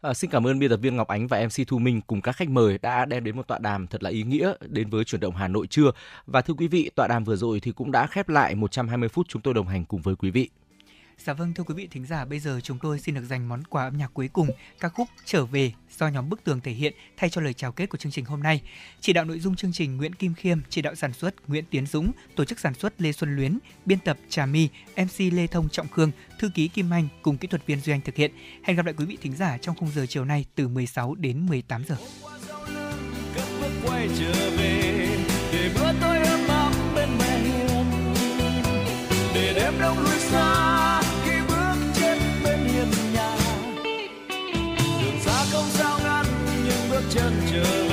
À, 0.00 0.14
xin 0.14 0.30
cảm 0.30 0.46
ơn 0.46 0.58
biên 0.58 0.70
tập 0.70 0.76
viên 0.76 0.96
Ngọc 0.96 1.08
Ánh 1.08 1.26
và 1.26 1.40
MC 1.40 1.68
Thu 1.68 1.78
Minh 1.78 2.00
cùng 2.06 2.22
các 2.22 2.32
khách 2.32 2.48
mời 2.48 2.78
đã 2.78 3.04
đem 3.04 3.24
đến 3.24 3.36
một 3.36 3.48
tọa 3.48 3.58
đàm 3.58 3.86
thật 3.86 4.02
là 4.02 4.10
ý 4.10 4.22
nghĩa 4.22 4.52
đến 4.60 4.90
với 4.90 5.04
chuyển 5.04 5.20
động 5.20 5.34
Hà 5.34 5.48
Nội 5.48 5.66
trưa. 5.66 5.90
Và 6.26 6.40
thưa 6.40 6.54
quý 6.54 6.68
vị, 6.68 6.90
tọa 6.94 7.06
đàm 7.06 7.24
vừa 7.24 7.36
rồi 7.36 7.60
thì 7.60 7.72
cũng 7.72 7.92
đã 7.92 8.06
khép 8.06 8.28
lại 8.28 8.54
120 8.54 9.08
phút 9.08 9.26
chúng 9.28 9.42
tôi 9.42 9.54
đồng 9.54 9.66
hành 9.66 9.84
cùng 9.84 10.02
với 10.02 10.16
quý 10.16 10.30
vị. 10.30 10.50
Dạ 11.24 11.32
vâng 11.32 11.54
thưa 11.54 11.64
quý 11.64 11.74
vị 11.74 11.88
thính 11.90 12.06
giả, 12.06 12.24
bây 12.24 12.38
giờ 12.40 12.60
chúng 12.62 12.78
tôi 12.78 12.98
xin 12.98 13.14
được 13.14 13.24
dành 13.24 13.48
món 13.48 13.64
quà 13.64 13.84
âm 13.84 13.98
nhạc 13.98 14.10
cuối 14.14 14.28
cùng, 14.28 14.48
ca 14.80 14.88
khúc 14.88 15.08
Trở 15.24 15.44
về 15.44 15.72
do 15.98 16.08
nhóm 16.08 16.28
Bức 16.28 16.44
tường 16.44 16.60
thể 16.60 16.72
hiện 16.72 16.94
thay 17.16 17.30
cho 17.30 17.40
lời 17.40 17.54
chào 17.54 17.72
kết 17.72 17.86
của 17.86 17.98
chương 17.98 18.12
trình 18.12 18.24
hôm 18.24 18.42
nay. 18.42 18.62
Chỉ 19.00 19.12
đạo 19.12 19.24
nội 19.24 19.40
dung 19.40 19.56
chương 19.56 19.72
trình 19.72 19.96
Nguyễn 19.96 20.14
Kim 20.14 20.34
Khiêm, 20.34 20.58
chỉ 20.68 20.82
đạo 20.82 20.94
sản 20.94 21.12
xuất 21.12 21.48
Nguyễn 21.48 21.64
Tiến 21.70 21.86
Dũng, 21.86 22.12
tổ 22.36 22.44
chức 22.44 22.58
sản 22.58 22.74
xuất 22.74 23.00
Lê 23.00 23.12
Xuân 23.12 23.36
Luyến, 23.36 23.58
biên 23.84 23.98
tập 23.98 24.18
Trà 24.28 24.46
My, 24.46 24.68
MC 24.96 25.32
Lê 25.32 25.46
Thông 25.46 25.68
Trọng 25.68 25.88
Khương, 25.88 26.10
thư 26.38 26.50
ký 26.54 26.68
Kim 26.68 26.90
Anh 26.90 27.08
cùng 27.22 27.38
kỹ 27.38 27.48
thuật 27.48 27.66
viên 27.66 27.80
Duy 27.80 27.92
Anh 27.92 28.00
thực 28.00 28.14
hiện. 28.14 28.32
Hẹn 28.62 28.76
gặp 28.76 28.86
lại 28.86 28.94
quý 28.98 29.04
vị 29.04 29.18
thính 29.22 29.36
giả 29.36 29.58
trong 29.58 29.76
khung 29.76 29.90
giờ 29.94 30.06
chiều 30.08 30.24
nay 30.24 30.44
từ 30.54 30.68
16 30.68 31.14
đến 31.14 31.46
18 31.46 31.84
giờ. 31.88 31.96
quay 33.86 34.08
trở 34.18 34.50
về 34.56 35.08
để 35.52 35.70
bữa 35.74 36.06
ấm 36.08 36.48
áp 36.48 36.72
bên 36.94 37.08
mẹ 37.18 37.38
hiền 37.38 37.86
để 39.34 39.52
đêm 39.54 39.74
đông 39.80 39.98
lui 39.98 40.18
xa 40.18 40.77
chân 47.10 47.32
trời. 47.50 47.87